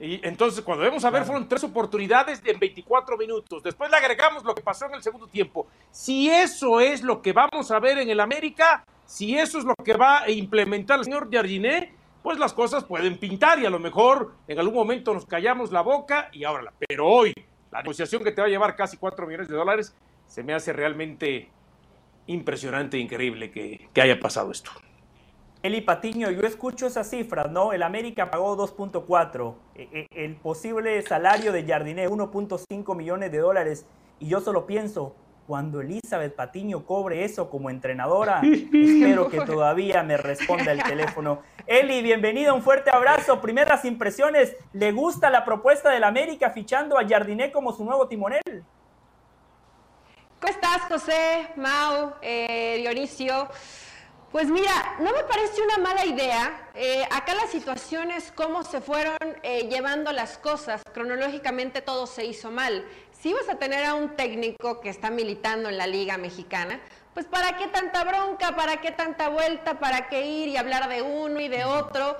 Y 0.00 0.26
entonces, 0.26 0.64
cuando 0.64 0.82
vemos 0.82 1.04
a 1.04 1.10
ver, 1.10 1.24
fueron 1.24 1.46
tres 1.46 1.62
oportunidades 1.62 2.40
en 2.44 2.58
24 2.58 3.18
minutos. 3.18 3.62
Después 3.62 3.90
le 3.90 3.98
agregamos 3.98 4.42
lo 4.44 4.54
que 4.54 4.62
pasó 4.62 4.86
en 4.86 4.94
el 4.94 5.02
segundo 5.02 5.26
tiempo. 5.26 5.66
Si 5.90 6.30
eso 6.30 6.80
es 6.80 7.02
lo 7.02 7.20
que 7.20 7.34
vamos 7.34 7.70
a 7.70 7.78
ver 7.78 7.98
en 7.98 8.08
el 8.08 8.18
América, 8.18 8.82
si 9.04 9.36
eso 9.36 9.58
es 9.58 9.64
lo 9.64 9.74
que 9.84 9.92
va 9.92 10.22
a 10.22 10.30
implementar 10.30 11.00
el 11.00 11.04
señor 11.04 11.28
Jardiné, 11.30 11.92
pues 12.22 12.38
las 12.38 12.54
cosas 12.54 12.84
pueden 12.84 13.18
pintar 13.18 13.58
y 13.58 13.66
a 13.66 13.70
lo 13.70 13.78
mejor 13.78 14.32
en 14.48 14.58
algún 14.58 14.74
momento 14.74 15.12
nos 15.12 15.26
callamos 15.26 15.70
la 15.70 15.82
boca 15.82 16.30
y 16.32 16.44
ahora 16.44 16.72
Pero 16.88 17.06
hoy, 17.06 17.34
la 17.70 17.82
negociación 17.82 18.24
que 18.24 18.32
te 18.32 18.40
va 18.40 18.46
a 18.46 18.50
llevar 18.50 18.76
casi 18.76 18.96
4 18.96 19.26
millones 19.26 19.48
de 19.48 19.56
dólares, 19.56 19.94
se 20.26 20.42
me 20.42 20.54
hace 20.54 20.72
realmente 20.72 21.50
impresionante 22.26 22.96
e 22.96 23.00
increíble 23.00 23.50
que, 23.50 23.88
haya 24.00 24.18
pasado 24.18 24.50
esto. 24.50 24.70
Eli 25.62 25.82
Patiño, 25.82 26.30
yo 26.30 26.40
escucho 26.46 26.86
esas 26.86 27.10
cifras, 27.10 27.50
¿no? 27.50 27.74
El 27.74 27.82
América 27.82 28.30
pagó 28.30 28.56
2.4, 28.56 29.54
e, 29.74 30.06
e, 30.10 30.24
el 30.24 30.36
posible 30.36 31.02
salario 31.02 31.52
de 31.52 31.64
Jardiné 31.64 32.08
1.5 32.08 32.96
millones 32.96 33.30
de 33.30 33.38
dólares 33.38 33.84
y 34.18 34.28
yo 34.28 34.40
solo 34.40 34.66
pienso, 34.66 35.14
cuando 35.46 35.82
Elizabeth 35.82 36.34
Patiño 36.34 36.86
cobre 36.86 37.24
eso 37.24 37.50
como 37.50 37.68
entrenadora, 37.68 38.40
espero 38.72 39.28
que 39.28 39.42
todavía 39.42 40.02
me 40.02 40.16
responda 40.16 40.72
el 40.72 40.82
teléfono. 40.82 41.42
Eli, 41.66 42.00
bienvenida, 42.00 42.54
un 42.54 42.62
fuerte 42.62 42.90
abrazo. 42.90 43.42
Primeras 43.42 43.84
impresiones, 43.84 44.56
¿le 44.72 44.92
gusta 44.92 45.28
la 45.28 45.44
propuesta 45.44 45.90
del 45.90 46.04
América 46.04 46.50
fichando 46.50 46.98
a 46.98 47.06
Jardiné 47.06 47.52
como 47.52 47.74
su 47.74 47.84
nuevo 47.84 48.08
timonel? 48.08 48.64
¿Cómo 50.40 50.54
estás, 50.54 50.82
José, 50.88 51.48
Mau, 51.56 52.14
eh, 52.22 52.78
Dionisio? 52.78 53.48
Pues 54.32 54.46
mira, 54.48 54.94
no 55.00 55.12
me 55.12 55.24
parece 55.24 55.60
una 55.60 55.78
mala 55.78 56.06
idea. 56.06 56.68
Eh, 56.76 57.02
acá 57.10 57.34
la 57.34 57.48
situación 57.48 58.12
es 58.12 58.30
cómo 58.30 58.62
se 58.62 58.80
fueron 58.80 59.16
eh, 59.42 59.66
llevando 59.68 60.12
las 60.12 60.38
cosas. 60.38 60.82
Cronológicamente 60.94 61.82
todo 61.82 62.06
se 62.06 62.26
hizo 62.26 62.48
mal. 62.52 62.86
Si 63.10 63.32
vas 63.32 63.48
a 63.48 63.56
tener 63.56 63.84
a 63.84 63.94
un 63.94 64.14
técnico 64.14 64.80
que 64.80 64.88
está 64.88 65.10
militando 65.10 65.68
en 65.68 65.76
la 65.76 65.88
Liga 65.88 66.16
Mexicana, 66.16 66.80
pues 67.12 67.26
¿para 67.26 67.56
qué 67.56 67.66
tanta 67.66 68.04
bronca? 68.04 68.54
¿Para 68.54 68.80
qué 68.80 68.92
tanta 68.92 69.28
vuelta? 69.30 69.80
¿Para 69.80 70.08
qué 70.08 70.24
ir 70.24 70.48
y 70.48 70.56
hablar 70.56 70.88
de 70.88 71.02
uno 71.02 71.40
y 71.40 71.48
de 71.48 71.64
otro? 71.64 72.16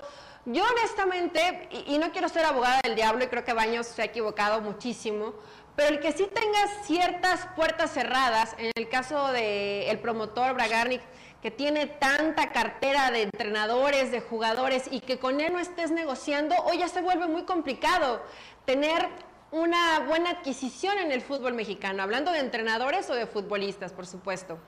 Yo 0.47 0.65
honestamente, 0.65 1.69
y, 1.87 1.97
no 1.99 2.11
quiero 2.11 2.29
ser 2.29 2.45
abogada 2.45 2.81
del 2.83 2.97
diablo, 2.97 3.23
y 3.23 3.29
creo 3.29 3.45
que 3.45 3.53
Baños 3.53 3.87
se 3.87 4.03
ha 4.03 4.07
equivocado 4.07 4.61
muchísimo, 4.63 5.35
pero 5.77 5.91
el 5.91 6.01
que 6.01 6.13
sí 6.13 6.27
tenga 6.33 6.67
ciertas 6.83 7.47
puertas 7.55 7.93
cerradas, 7.93 8.57
en 8.59 8.73
el 8.75 8.89
caso 8.89 9.31
del 9.33 9.99
promotor 10.01 10.55
Bragarnik, 10.55 11.03
que 11.43 11.51
tiene 11.51 11.87
tanta 11.87 12.53
cartera 12.53 13.11
de 13.11 13.23
entrenadores, 13.23 14.11
de 14.11 14.21
jugadores, 14.21 14.85
y 14.91 15.01
que 15.01 15.19
con 15.19 15.41
él 15.41 15.53
no 15.53 15.59
estés 15.59 15.91
negociando, 15.91 16.55
hoy 16.65 16.79
ya 16.79 16.89
se 16.89 17.01
vuelve 17.01 17.27
muy 17.27 17.45
complicado 17.45 18.23
tener 18.67 19.09
una 19.51 20.01
buena 20.01 20.31
adquisición 20.31 20.99
en 20.99 21.13
el 21.13 21.23
fútbol 21.23 21.55
mexicano, 21.55 22.03
hablando 22.03 22.31
de 22.31 22.41
entrenadores 22.41 23.09
o 23.11 23.15
de 23.15 23.27
futbolistas, 23.27 23.93
por 23.93 24.07
supuesto. 24.07 24.59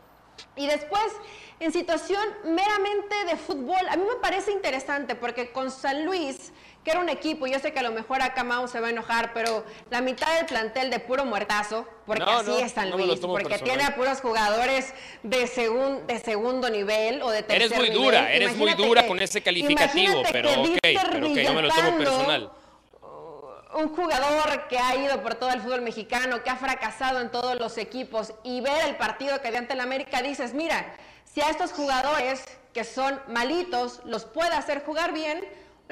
Y 0.56 0.66
después, 0.66 1.12
en 1.60 1.72
situación 1.72 2.22
meramente 2.44 3.14
de 3.26 3.36
fútbol, 3.36 3.88
a 3.88 3.96
mí 3.96 4.04
me 4.08 4.16
parece 4.20 4.50
interesante 4.50 5.14
porque 5.14 5.52
con 5.52 5.70
San 5.70 6.04
Luis, 6.04 6.52
que 6.84 6.90
era 6.90 7.00
un 7.00 7.08
equipo, 7.08 7.46
yo 7.46 7.58
sé 7.58 7.72
que 7.72 7.78
a 7.78 7.82
lo 7.82 7.92
mejor 7.92 8.22
acá 8.22 8.42
Mau 8.44 8.66
se 8.66 8.80
va 8.80 8.88
a 8.88 8.90
enojar, 8.90 9.32
pero 9.32 9.64
la 9.90 10.00
mitad 10.00 10.34
del 10.36 10.46
plantel 10.46 10.90
de 10.90 10.98
puro 10.98 11.24
muertazo, 11.24 11.86
porque 12.06 12.24
así 12.24 12.52
es 12.60 12.72
San 12.72 12.90
Luis, 12.90 13.20
porque 13.20 13.58
tiene 13.58 13.84
a 13.84 13.94
puros 13.94 14.20
jugadores 14.20 14.92
de, 15.22 15.38
de 16.06 16.18
segundo 16.18 16.70
nivel 16.70 17.22
o 17.22 17.30
de 17.30 17.42
tercer 17.42 17.70
nivel. 17.70 17.84
Eres 17.84 17.96
muy 17.96 18.04
dura, 18.04 18.32
eres 18.32 18.56
muy 18.56 18.74
dura 18.74 19.06
con 19.06 19.20
ese 19.20 19.42
calificativo, 19.42 20.22
pero 20.32 20.50
ok, 20.62 20.78
pero 20.82 21.26
ok, 21.28 21.36
no 21.44 21.54
me 21.54 21.62
lo 21.62 21.68
tomo 21.68 21.98
personal 21.98 22.50
un 23.74 23.88
jugador 23.94 24.68
que 24.68 24.78
ha 24.78 24.94
ido 24.96 25.22
por 25.22 25.34
todo 25.34 25.50
el 25.50 25.60
fútbol 25.60 25.80
mexicano, 25.80 26.42
que 26.42 26.50
ha 26.50 26.56
fracasado 26.56 27.20
en 27.20 27.30
todos 27.30 27.58
los 27.58 27.78
equipos 27.78 28.34
y 28.42 28.60
ver 28.60 28.86
el 28.86 28.96
partido 28.96 29.40
que 29.40 29.50
dio 29.50 29.58
ante 29.58 29.72
el 29.72 29.80
América, 29.80 30.20
dices, 30.20 30.52
mira, 30.52 30.94
si 31.24 31.40
a 31.40 31.48
estos 31.48 31.72
jugadores 31.72 32.44
que 32.74 32.84
son 32.84 33.20
malitos 33.28 34.00
los 34.04 34.24
puede 34.24 34.54
hacer 34.54 34.84
jugar 34.84 35.12
bien, 35.12 35.42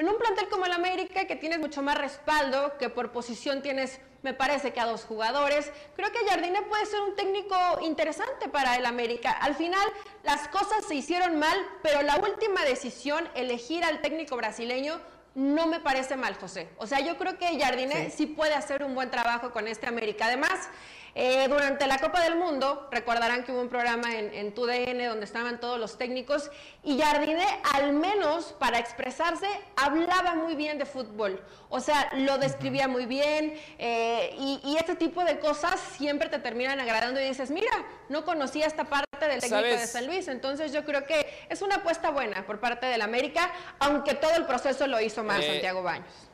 en 0.01 0.09
un 0.09 0.17
plantel 0.17 0.49
como 0.49 0.65
el 0.65 0.71
América, 0.71 1.25
que 1.25 1.35
tienes 1.35 1.59
mucho 1.59 1.83
más 1.83 1.95
respaldo, 1.95 2.75
que 2.79 2.89
por 2.89 3.11
posición 3.11 3.61
tienes, 3.61 3.99
me 4.23 4.33
parece 4.33 4.73
que 4.73 4.79
a 4.79 4.87
dos 4.87 5.03
jugadores, 5.03 5.71
creo 5.95 6.11
que 6.11 6.27
Jardine 6.27 6.63
puede 6.63 6.87
ser 6.87 7.01
un 7.01 7.15
técnico 7.15 7.55
interesante 7.83 8.49
para 8.49 8.75
el 8.77 8.87
América. 8.87 9.29
Al 9.31 9.53
final, 9.53 9.87
las 10.23 10.47
cosas 10.47 10.85
se 10.87 10.95
hicieron 10.95 11.37
mal, 11.37 11.55
pero 11.83 12.01
la 12.01 12.15
última 12.15 12.65
decisión, 12.65 13.29
elegir 13.35 13.83
al 13.83 14.01
técnico 14.01 14.35
brasileño, 14.35 14.99
no 15.35 15.67
me 15.67 15.79
parece 15.79 16.15
mal, 16.15 16.33
José. 16.33 16.67
O 16.77 16.87
sea, 16.87 16.99
yo 17.01 17.19
creo 17.19 17.37
que 17.37 17.59
Jardine 17.59 18.09
sí. 18.09 18.25
puede 18.25 18.55
hacer 18.55 18.83
un 18.83 18.95
buen 18.95 19.11
trabajo 19.11 19.51
con 19.51 19.67
este 19.67 19.85
América. 19.85 20.25
Además, 20.25 20.67
eh, 21.15 21.47
durante 21.47 21.87
la 21.87 21.97
Copa 21.97 22.21
del 22.21 22.35
Mundo, 22.35 22.87
recordarán 22.91 23.43
que 23.43 23.51
hubo 23.51 23.61
un 23.61 23.69
programa 23.69 24.15
en, 24.15 24.33
en 24.33 24.53
TUDN 24.53 25.07
donde 25.07 25.25
estaban 25.25 25.59
todos 25.59 25.79
los 25.79 25.97
técnicos 25.97 26.51
y 26.83 26.99
Jardine, 26.99 27.45
al 27.73 27.93
menos 27.93 28.53
para 28.53 28.79
expresarse, 28.79 29.47
hablaba 29.75 30.35
muy 30.35 30.55
bien 30.55 30.77
de 30.77 30.85
fútbol. 30.85 31.41
O 31.69 31.79
sea, 31.79 32.09
lo 32.15 32.37
describía 32.37 32.87
muy 32.87 33.05
bien 33.05 33.53
eh, 33.77 34.35
y, 34.37 34.75
este 34.77 34.95
tipo 34.95 35.23
de 35.23 35.39
cosas 35.39 35.79
siempre 35.79 36.27
te 36.27 36.39
terminan 36.39 36.79
agradando 36.79 37.21
y 37.21 37.25
dices, 37.25 37.51
mira, 37.51 37.71
no 38.09 38.25
conocía 38.25 38.65
esta 38.65 38.85
parte 38.85 39.27
del 39.27 39.39
técnico 39.39 39.63
de 39.63 39.87
San 39.87 40.07
Luis. 40.07 40.27
Entonces 40.27 40.73
yo 40.73 40.83
creo 40.83 41.05
que 41.05 41.45
es 41.49 41.61
una 41.61 41.75
apuesta 41.75 42.09
buena 42.09 42.45
por 42.45 42.59
parte 42.59 42.87
del 42.87 43.01
América, 43.01 43.51
aunque 43.79 44.15
todo 44.15 44.35
el 44.35 44.45
proceso 44.45 44.87
lo 44.87 44.99
hizo 44.99 45.23
mal 45.23 45.41
eh, 45.41 45.47
Santiago 45.47 45.83
Baños. 45.83 46.29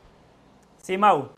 Sí, 0.82 0.98
Mau. 0.98 1.30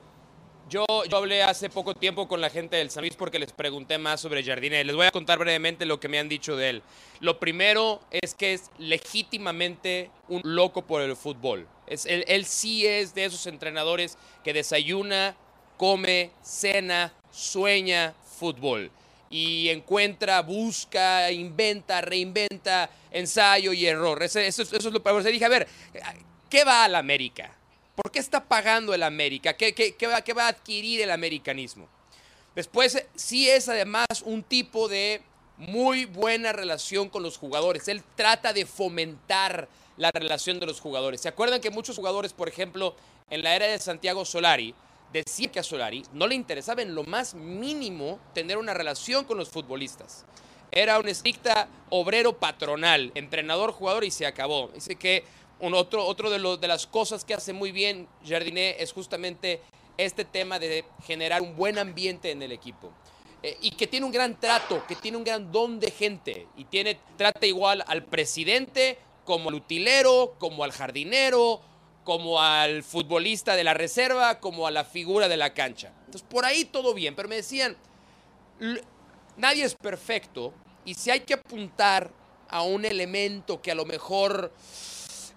Yo, 0.70 0.86
hablé 1.12 1.42
hace 1.42 1.68
poco 1.68 1.96
tiempo 1.96 2.28
con 2.28 2.42
la 2.42 2.52
gente 2.52 2.76
del 2.76 2.92
San 2.92 3.04
porque 3.18 3.40
les 3.40 3.52
pregunté 3.52 3.98
más 3.98 4.22
sobre 4.22 4.44
Jardine. 4.44 4.84
Les 4.84 4.96
voy 4.96 5.08
a 5.08 5.12
contar 5.12 5.40
brevemente 5.40 5.84
lo 5.84 6.00
que 6.00 6.08
me 6.08 6.20
han 6.20 6.30
dicho 6.30 6.56
de 6.56 6.70
él. 6.70 6.84
Lo 7.22 7.40
primero 7.40 8.02
es 8.12 8.36
que 8.36 8.54
es 8.54 8.70
legítimamente 8.78 10.12
un 10.28 10.42
loco 10.44 10.84
por 10.84 11.02
el 11.02 11.16
fútbol. 11.16 11.68
Es, 11.88 12.06
él, 12.06 12.46
sí 12.46 12.86
es 12.86 13.16
de 13.16 13.26
esos 13.26 13.48
entrenadores 13.48 14.16
que 14.44 14.54
desayuna, 14.54 15.36
come, 15.78 16.30
cena, 16.44 17.14
sueña 17.32 18.14
fútbol. 18.38 18.92
Y 19.32 19.70
encuentra, 19.70 20.44
busca, 20.44 21.32
inventa, 21.32 22.02
reinventa, 22.02 22.92
ensayo 23.10 23.74
y 23.74 23.88
error. 23.88 24.22
Eso, 24.22 24.40
eso, 24.40 24.62
eso 24.62 24.76
es 24.76 24.86
lo 24.86 25.02
que 25.02 25.32
dije, 25.32 25.46
a 25.46 25.50
ver, 25.50 25.68
¿qué 26.48 26.64
va 26.64 26.84
a 26.84 26.88
la 26.88 27.00
América? 27.00 27.59
¿Por 28.02 28.12
qué 28.12 28.20
está 28.20 28.42
pagando 28.42 28.94
el 28.94 29.04
América? 29.04 29.58
¿Qué, 29.58 29.94
va, 30.08 30.24
va, 30.34 30.46
a 30.46 30.48
adquirir 30.48 31.02
el 31.02 31.12
americanismo? 31.12 31.90
Después, 32.56 33.06
sí 33.14 33.50
es 33.50 33.68
además 33.68 34.08
un 34.24 34.42
tipo 34.42 34.88
de 34.88 35.22
muy 35.58 36.06
buena 36.06 36.54
relación 36.54 37.10
con 37.10 37.24
los 37.24 37.38
jugadores. 37.38 37.90
Él 37.90 38.02
trata 38.16 38.54
de 38.54 38.66
fomentar 38.66 39.68
la 39.98 40.12
relación 40.12 40.62
de 40.62 40.66
los 40.66 40.80
jugadores. 40.80 41.20
¿Se 41.20 41.28
acuerdan 41.28 41.60
que 41.60 41.72
muchos 41.72 41.98
jugadores, 41.98 42.32
por 42.32 42.48
ejemplo, 42.48 42.96
en 43.30 43.44
la 43.44 43.54
era 43.54 43.66
de 43.66 43.78
Santiago 43.80 44.24
Solari, 44.24 44.74
decían 45.12 45.52
que 45.52 45.60
a 45.60 45.64
Solari 45.64 46.04
no 46.14 46.26
le 46.26 46.36
interesaba 46.36 46.82
en 46.82 46.96
lo 46.96 47.04
más 47.04 47.34
mínimo 47.34 48.18
tener 48.34 48.58
una 48.58 48.74
relación 48.74 49.26
con 49.26 49.38
los 49.38 49.50
futbolistas? 49.50 50.24
Era 50.72 51.00
un 51.00 51.10
estricta 51.10 51.68
obrero 51.90 52.38
patronal, 52.38 53.12
entrenador, 53.16 53.74
jugador 53.74 54.06
y 54.06 54.12
se 54.12 54.26
acabó. 54.26 54.70
Dice 54.74 54.96
que 54.96 55.26
un 55.60 55.74
otro, 55.74 56.06
otro 56.06 56.30
de, 56.30 56.58
de 56.58 56.68
las 56.68 56.88
cosas 56.88 57.26
que 57.26 57.34
hace 57.34 57.54
muy 57.54 57.72
bien 57.72 58.08
Jardiné 58.26 58.76
es 58.80 58.94
justamente 58.94 59.62
este 59.98 60.24
tema 60.24 60.60
de 60.60 60.86
generar 61.06 61.42
un 61.42 61.56
buen 61.56 61.78
ambiente 61.78 62.32
en 62.32 62.42
el 62.42 62.52
equipo. 62.52 62.92
Eh, 63.42 63.58
y 63.62 63.72
que 63.72 63.88
tiene 63.88 64.06
un 64.06 64.12
gran 64.12 64.40
trato, 64.40 64.86
que 64.86 64.96
tiene 64.96 65.18
un 65.18 65.24
gran 65.24 65.52
don 65.52 65.80
de 65.80 65.92
gente 65.92 66.48
y 66.58 66.66
tiene, 66.66 67.00
trata 67.18 67.46
igual 67.46 67.84
al 67.88 68.04
presidente 68.04 68.98
como 69.24 69.50
al 69.50 69.56
utilero, 69.56 70.36
como 70.40 70.64
al 70.64 70.72
jardinero, 70.72 71.62
como 72.04 72.42
al 72.42 72.84
futbolista 72.84 73.56
de 73.56 73.64
la 73.64 73.74
reserva, 73.74 74.40
como 74.40 74.68
a 74.68 74.72
la 74.72 74.84
figura 74.84 75.30
de 75.30 75.38
la 75.38 75.54
cancha. 75.54 75.94
Entonces 76.00 76.28
por 76.30 76.44
ahí 76.44 76.66
todo 76.66 76.94
bien, 76.94 77.16
pero 77.16 77.30
me 77.30 77.36
decían, 77.36 77.78
nadie 79.38 79.64
es 79.64 79.76
perfecto 79.76 80.54
y 80.84 80.96
si 80.96 81.12
hay 81.12 81.22
que 81.22 81.36
apuntar 81.36 82.12
a 82.50 82.64
un 82.64 82.84
elemento 82.84 83.62
que 83.62 83.72
a 83.72 83.76
lo 83.76 83.86
mejor 83.86 84.52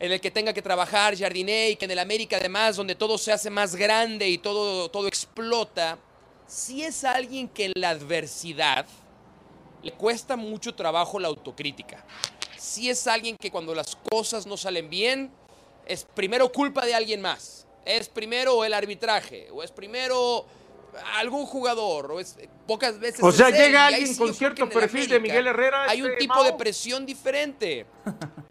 en 0.03 0.11
el 0.11 0.21
que 0.21 0.33
tenga 0.33 0.53
que 0.53 0.61
trabajar 0.61 1.17
Jardiné 1.17 1.71
y 1.71 1.77
que 1.77 1.85
en 1.85 1.93
el 1.93 2.01
América 2.01 2.37
además, 2.37 2.75
donde 2.75 2.97
todo 2.97 3.17
se 3.17 3.31
hace 3.31 3.51
más 3.51 3.77
grande 3.77 4.29
y 4.29 4.37
todo, 4.37 4.91
todo 4.91 5.07
explota, 5.07 5.97
si 6.45 6.83
es 6.83 7.05
alguien 7.05 7.49
que 7.49 7.67
en 7.67 7.73
la 7.77 7.91
adversidad 7.91 8.85
le 9.81 9.93
cuesta 9.93 10.35
mucho 10.35 10.75
trabajo 10.75 11.21
la 11.21 11.29
autocrítica. 11.29 12.05
Si 12.59 12.91
es 12.91 13.07
alguien 13.07 13.37
que 13.37 13.53
cuando 13.53 13.77
las 13.77 13.95
cosas 14.11 14.45
no 14.45 14.57
salen 14.57 14.91
bien, 14.91 15.31
es 15.87 16.03
primero 16.03 16.51
culpa 16.51 16.85
de 16.85 16.97
alguien 16.97 17.21
más. 17.21 17.65
Es 17.85 18.09
primero 18.09 18.65
el 18.65 18.75
arbitraje, 18.75 19.53
o 19.53 19.63
es 19.63 19.71
primero 19.71 20.47
algún 21.17 21.47
jugador, 21.47 22.13
o 22.13 22.21
es 22.21 22.37
pocas 22.67 22.99
veces. 22.99 23.23
O 23.23 23.33
sea, 23.33 23.51
llega 23.51 23.87
alguien 23.87 24.15
con 24.17 24.35
cierto 24.35 24.69
perfil 24.69 25.09
de 25.09 25.21
Miguel 25.21 25.47
Herrera. 25.47 25.89
Hay 25.89 26.03
un 26.03 26.09
este, 26.09 26.21
tipo 26.21 26.43
de 26.45 26.53
presión 26.55 27.07
diferente. 27.07 27.87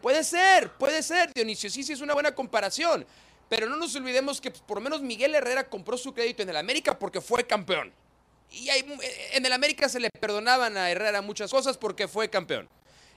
Puede 0.02 0.24
ser, 0.24 0.72
puede 0.74 1.04
ser, 1.04 1.32
Dionisio. 1.34 1.70
Sí, 1.70 1.84
sí, 1.84 1.94
es 1.94 2.02
una 2.02 2.14
buena 2.14 2.34
comparación. 2.34 3.06
Pero 3.50 3.68
no 3.68 3.76
nos 3.76 3.96
olvidemos 3.96 4.40
que 4.40 4.50
pues, 4.50 4.64
por 4.64 4.78
lo 4.78 4.82
menos 4.82 5.02
Miguel 5.02 5.36
Herrera 5.36 5.70
compró 5.70 5.98
su 5.98 6.14
crédito 6.14 6.42
en 6.42 6.50
el 6.50 6.58
América 6.58 6.98
porque 6.98 7.22
fue 7.22 7.46
campeón. 7.46 7.92
Y 8.50 8.70
en 8.70 9.46
el 9.46 9.54
América 9.54 9.88
se 9.90 10.00
le 10.00 10.10
perdonaban 10.10 10.76
a 10.78 10.90
Herrera 10.90 11.22
muchas 11.22 11.52
cosas 11.52 11.78
porque 11.78 12.08
fue 12.08 12.30
campeón. 12.30 12.68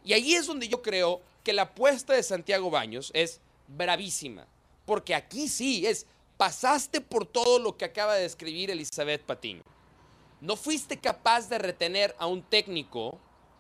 Y 0.05 0.13
ahí 0.13 0.35
es 0.35 0.47
donde 0.47 0.69
yo 0.69 0.83
creo 0.83 1.21
que 1.43 1.53
la 1.53 1.63
apuesta 1.63 2.13
de 2.13 2.23
Santiago 2.23 2.71
Baños 2.71 3.11
es 3.15 3.41
bravísima. 3.69 4.47
Porque 4.85 5.15
aquí 5.15 5.49
sí 5.49 5.87
es, 5.87 6.07
pasaste 6.37 7.01
por 7.01 7.27
todo 7.27 7.59
lo 7.59 7.77
que 7.77 7.85
acaba 7.85 8.15
de 8.15 8.23
describir 8.23 8.71
Elizabeth 8.71 9.23
Patino. 9.23 9.63
No 10.41 10.57
fuiste 10.57 10.99
capaz 10.99 11.49
de 11.49 11.59
retener 11.59 12.15
a 12.19 12.27
un 12.27 12.43
técnico 12.43 13.19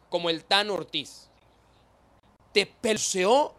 como 0.09 0.31
el 0.31 0.45
Tan 0.45 0.71
Ortiz 0.71 1.29
te 2.55 2.67
peluceó, 2.67 3.53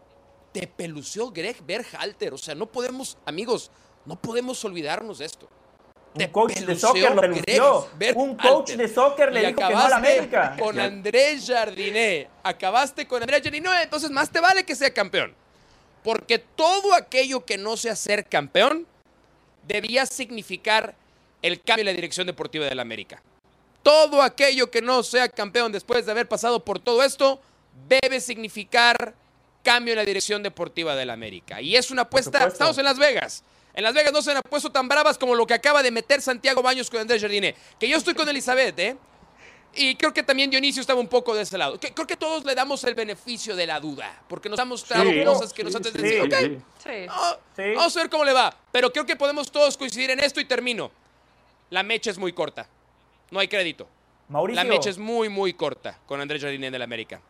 te 0.52 0.66
peluceó 0.66 1.30
Greg 1.30 1.62
Berhalter. 1.64 2.32
O 2.32 2.38
sea, 2.38 2.56
no 2.56 2.66
podemos, 2.66 3.18
amigos, 3.26 3.70
no 4.06 4.16
podemos 4.16 4.64
olvidarnos 4.64 5.18
de 5.18 5.26
esto. 5.26 5.48
Un 6.14 6.26
coach 6.28 6.60
de 6.60 6.74
soccer 6.74 7.14
lo 7.14 7.20
pelució. 7.20 7.88
Un 8.14 8.36
coach 8.36 8.70
de 8.70 8.88
soccer 8.88 9.30
le 9.32 9.40
dijo 9.48 9.68
que 9.68 9.74
no 9.74 9.78
a 9.78 9.88
la 9.90 9.96
América. 9.96 10.56
Con 10.58 10.80
Andrés 10.80 11.46
Jardiné. 11.46 12.30
Acabaste 12.42 13.06
con 13.06 13.22
Andrés 13.22 13.42
Jardiné. 13.44 13.82
Entonces 13.82 14.10
más 14.10 14.30
te 14.30 14.40
vale 14.40 14.64
que 14.64 14.74
sea 14.74 14.92
campeón. 14.94 15.34
Porque 16.02 16.38
todo 16.38 16.94
aquello 16.94 17.44
que 17.44 17.58
no 17.58 17.76
sea 17.76 17.94
ser 17.94 18.24
campeón 18.24 18.86
debía 19.66 20.06
significar 20.06 20.94
el 21.42 21.60
cambio 21.62 21.82
en 21.82 21.86
la 21.86 21.92
dirección 21.92 22.26
deportiva 22.26 22.66
de 22.66 22.74
la 22.74 22.82
América. 22.82 23.22
Todo 23.82 24.22
aquello 24.22 24.70
que 24.70 24.82
no 24.82 25.02
sea 25.02 25.28
campeón 25.28 25.70
después 25.72 26.04
de 26.06 26.12
haber 26.12 26.28
pasado 26.28 26.64
por 26.64 26.78
todo 26.78 27.02
esto 27.02 27.40
debe 27.88 28.20
significar 28.20 29.14
cambio 29.62 29.92
en 29.92 29.98
la 29.98 30.04
dirección 30.04 30.42
deportiva 30.42 30.94
del 30.96 31.10
América. 31.10 31.60
Y 31.60 31.76
es 31.76 31.90
una 31.90 32.02
apuesta, 32.02 32.46
estamos 32.46 32.78
en 32.78 32.84
Las 32.84 32.98
Vegas. 32.98 33.42
En 33.74 33.84
Las 33.84 33.94
Vegas 33.94 34.12
no 34.12 34.22
se 34.22 34.32
han 34.32 34.40
puesto 34.48 34.70
tan 34.70 34.88
bravas 34.88 35.18
como 35.18 35.34
lo 35.34 35.46
que 35.46 35.54
acaba 35.54 35.82
de 35.82 35.90
meter 35.90 36.22
Santiago 36.22 36.62
Baños 36.62 36.88
con 36.88 37.00
Andrés 37.00 37.20
Jardine. 37.20 37.54
Que 37.78 37.88
yo 37.88 37.96
estoy 37.96 38.14
con 38.14 38.28
Elizabeth, 38.28 38.78
¿eh? 38.78 38.96
Y 39.76 39.94
creo 39.96 40.12
que 40.12 40.22
también 40.22 40.50
Dionisio 40.50 40.80
estaba 40.80 40.98
un 40.98 41.08
poco 41.08 41.34
de 41.34 41.42
ese 41.42 41.58
lado. 41.58 41.78
Creo 41.78 42.06
que 42.06 42.16
todos 42.16 42.44
le 42.44 42.54
damos 42.54 42.82
el 42.84 42.94
beneficio 42.94 43.54
de 43.54 43.66
la 43.66 43.78
duda, 43.78 44.22
porque 44.28 44.48
nos 44.48 44.58
ha 44.58 44.64
mostrado 44.64 45.10
cosas 45.24 45.52
que 45.52 45.62
nos 45.62 45.74
antes 45.74 45.92
de 45.92 46.02
decir, 46.02 46.22
ok, 46.22 47.74
vamos 47.74 47.96
a 47.96 48.00
ver 48.00 48.10
cómo 48.10 48.24
le 48.24 48.32
va. 48.32 48.54
Pero 48.72 48.90
creo 48.90 49.04
que 49.04 49.16
podemos 49.16 49.50
todos 49.50 49.76
coincidir 49.76 50.10
en 50.10 50.20
esto 50.20 50.40
y 50.40 50.44
termino. 50.46 50.90
La 51.70 51.82
mecha 51.82 52.10
es 52.10 52.18
muy 52.18 52.32
corta. 52.32 52.68
No 53.30 53.38
hay 53.40 53.48
crédito. 53.48 53.88
Mauricio. 54.28 54.62
La 54.62 54.68
mecha 54.68 54.88
es 54.88 54.98
muy, 54.98 55.28
muy 55.28 55.52
corta 55.52 55.98
con 56.06 56.20
Andrés 56.20 56.42
Jardine 56.42 56.70
del 56.70 56.82
América. 56.82 57.20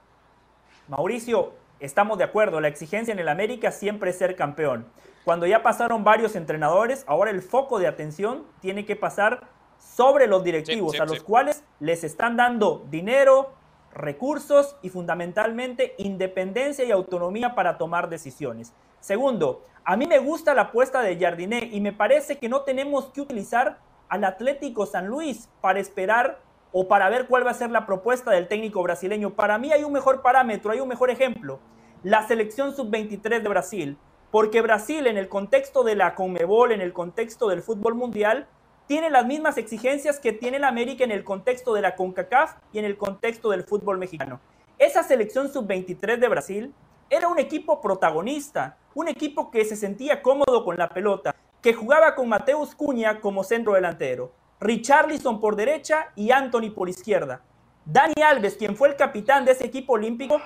Mauricio, 0.88 1.52
estamos 1.80 2.16
de 2.18 2.24
acuerdo. 2.24 2.60
La 2.60 2.68
exigencia 2.68 3.12
en 3.12 3.18
el 3.18 3.28
América 3.28 3.72
siempre 3.72 4.10
es 4.10 4.18
ser 4.18 4.36
campeón. 4.36 4.86
Cuando 5.24 5.46
ya 5.46 5.62
pasaron 5.62 6.04
varios 6.04 6.36
entrenadores, 6.36 7.04
ahora 7.08 7.32
el 7.32 7.42
foco 7.42 7.80
de 7.80 7.88
atención 7.88 8.46
tiene 8.60 8.86
que 8.86 8.94
pasar 8.94 9.48
sobre 9.78 10.26
los 10.26 10.44
directivos, 10.44 11.00
a 11.00 11.04
los 11.04 11.22
cuales 11.22 11.64
les 11.80 12.04
están 12.04 12.36
dando 12.36 12.84
dinero, 12.90 13.52
recursos 13.92 14.76
y 14.82 14.90
fundamentalmente 14.90 15.94
independencia 15.98 16.84
y 16.84 16.90
autonomía 16.90 17.54
para 17.54 17.78
tomar 17.78 18.08
decisiones. 18.08 18.72
Segundo, 19.00 19.62
a 19.84 19.96
mí 19.96 20.06
me 20.06 20.18
gusta 20.18 20.54
la 20.54 20.62
apuesta 20.62 21.00
de 21.00 21.18
Jardiné 21.18 21.70
y 21.72 21.80
me 21.80 21.92
parece 21.92 22.38
que 22.38 22.48
no 22.48 22.62
tenemos 22.62 23.06
que 23.06 23.20
utilizar 23.20 23.78
al 24.08 24.24
Atlético 24.24 24.86
San 24.86 25.06
Luis 25.06 25.48
para 25.60 25.80
esperar 25.80 26.40
o 26.72 26.88
para 26.88 27.08
ver 27.08 27.26
cuál 27.26 27.46
va 27.46 27.52
a 27.52 27.54
ser 27.54 27.70
la 27.70 27.86
propuesta 27.86 28.30
del 28.30 28.48
técnico 28.48 28.82
brasileño. 28.82 29.34
Para 29.34 29.58
mí 29.58 29.72
hay 29.72 29.84
un 29.84 29.92
mejor 29.92 30.22
parámetro, 30.22 30.72
hay 30.72 30.80
un 30.80 30.88
mejor 30.88 31.10
ejemplo. 31.10 31.58
La 32.02 32.26
selección 32.26 32.74
sub-23 32.74 33.40
de 33.40 33.48
Brasil. 33.48 33.98
Porque 34.30 34.60
Brasil 34.60 35.06
en 35.06 35.16
el 35.16 35.28
contexto 35.28 35.84
de 35.84 35.94
la 35.94 36.14
Conmebol, 36.14 36.72
en 36.72 36.80
el 36.80 36.92
contexto 36.92 37.48
del 37.48 37.62
fútbol 37.62 37.94
mundial, 37.94 38.46
tiene 38.86 39.10
las 39.10 39.26
mismas 39.26 39.58
exigencias 39.58 40.20
que 40.20 40.32
tiene 40.32 40.58
el 40.58 40.64
América 40.64 41.04
en 41.04 41.10
el 41.10 41.24
contexto 41.24 41.74
de 41.74 41.82
la 41.82 41.96
CONCACAF 41.96 42.54
y 42.72 42.78
en 42.78 42.84
el 42.84 42.96
contexto 42.96 43.50
del 43.50 43.64
fútbol 43.64 43.98
mexicano. 43.98 44.40
Esa 44.78 45.02
selección 45.02 45.52
sub-23 45.52 46.18
de 46.18 46.28
Brasil 46.28 46.74
era 47.10 47.28
un 47.28 47.38
equipo 47.38 47.80
protagonista, 47.80 48.76
un 48.94 49.08
equipo 49.08 49.50
que 49.50 49.64
se 49.64 49.76
sentía 49.76 50.22
cómodo 50.22 50.64
con 50.64 50.76
la 50.76 50.88
pelota, 50.88 51.34
que 51.62 51.74
jugaba 51.74 52.14
con 52.14 52.28
Mateus 52.28 52.74
Cuña 52.74 53.20
como 53.20 53.42
centro 53.42 53.74
delantero, 53.74 54.32
Richarlison 54.60 55.40
por 55.40 55.56
derecha 55.56 56.12
y 56.14 56.30
Anthony 56.30 56.70
por 56.74 56.88
izquierda. 56.88 57.42
Dani 57.84 58.22
Alves, 58.22 58.56
quien 58.56 58.76
fue 58.76 58.88
el 58.88 58.96
capitán 58.96 59.44
de 59.44 59.52
ese 59.52 59.66
equipo 59.66 59.94
olímpico, 59.94 60.40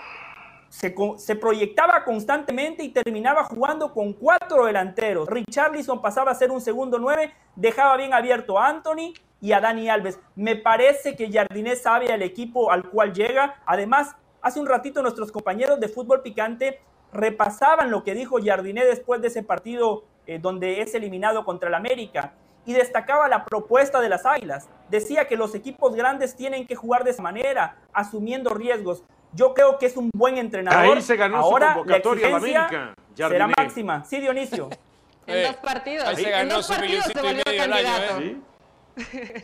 se, 0.70 1.34
proyectaba 1.34 2.04
constantemente 2.04 2.84
y 2.84 2.90
terminaba 2.90 3.44
jugando 3.44 3.92
con 3.92 4.12
cuatro 4.12 4.66
delanteros. 4.66 5.28
Richarlison 5.28 6.00
pasaba 6.00 6.30
a 6.30 6.34
ser 6.34 6.52
un 6.52 6.60
segundo 6.60 6.98
nueve, 6.98 7.34
dejaba 7.56 7.96
bien 7.96 8.14
abierto 8.14 8.58
a 8.58 8.68
Anthony 8.68 9.12
y 9.40 9.52
a 9.52 9.60
Dani 9.60 9.88
Alves. 9.88 10.20
Me 10.36 10.54
parece 10.54 11.16
que 11.16 11.30
Jardiné 11.30 11.74
sabe 11.74 12.12
al 12.12 12.22
equipo 12.22 12.70
al 12.70 12.88
cual 12.88 13.12
llega. 13.12 13.60
Además, 13.66 14.14
hace 14.40 14.60
un 14.60 14.66
ratito 14.66 15.02
nuestros 15.02 15.32
compañeros 15.32 15.80
de 15.80 15.88
fútbol 15.88 16.22
picante 16.22 16.80
repasaban 17.12 17.90
lo 17.90 18.04
que 18.04 18.14
dijo 18.14 18.38
Jardiné 18.42 18.84
después 18.84 19.20
de 19.20 19.26
ese 19.26 19.42
partido 19.42 20.04
eh, 20.26 20.38
donde 20.38 20.82
es 20.82 20.94
eliminado 20.94 21.44
contra 21.44 21.68
el 21.68 21.74
América 21.74 22.34
y 22.64 22.74
destacaba 22.74 23.26
la 23.26 23.44
propuesta 23.44 24.00
de 24.00 24.08
las 24.08 24.24
Águilas. 24.24 24.68
Decía 24.88 25.26
que 25.26 25.36
los 25.36 25.56
equipos 25.56 25.96
grandes 25.96 26.36
tienen 26.36 26.68
que 26.68 26.76
jugar 26.76 27.02
de 27.02 27.10
esa 27.10 27.22
manera, 27.22 27.78
asumiendo 27.92 28.50
riesgos. 28.50 29.02
Yo 29.32 29.54
creo 29.54 29.78
que 29.78 29.86
es 29.86 29.96
un 29.96 30.10
buen 30.14 30.38
entrenador. 30.38 30.96
Ahí 30.96 31.02
se 31.02 31.16
ganó 31.16 31.36
Ahora, 31.36 31.68
su 31.68 31.78
convocatoria 31.78 32.30
la 32.30 32.36
América. 32.36 32.94
Será 33.14 33.48
máxima. 33.48 34.04
Sí, 34.04 34.20
Dionisio. 34.20 34.68
en 35.26 35.46
dos 35.46 35.56
partidos. 35.56 36.06
Ahí 36.06 36.16
se 36.16 36.30
ganó 36.30 36.62
su 36.62 36.80
milloncito 36.80 37.20
y 37.20 37.34
medio 37.34 37.62
al 37.62 37.72
año, 37.72 38.20
¿eh? 38.20 38.36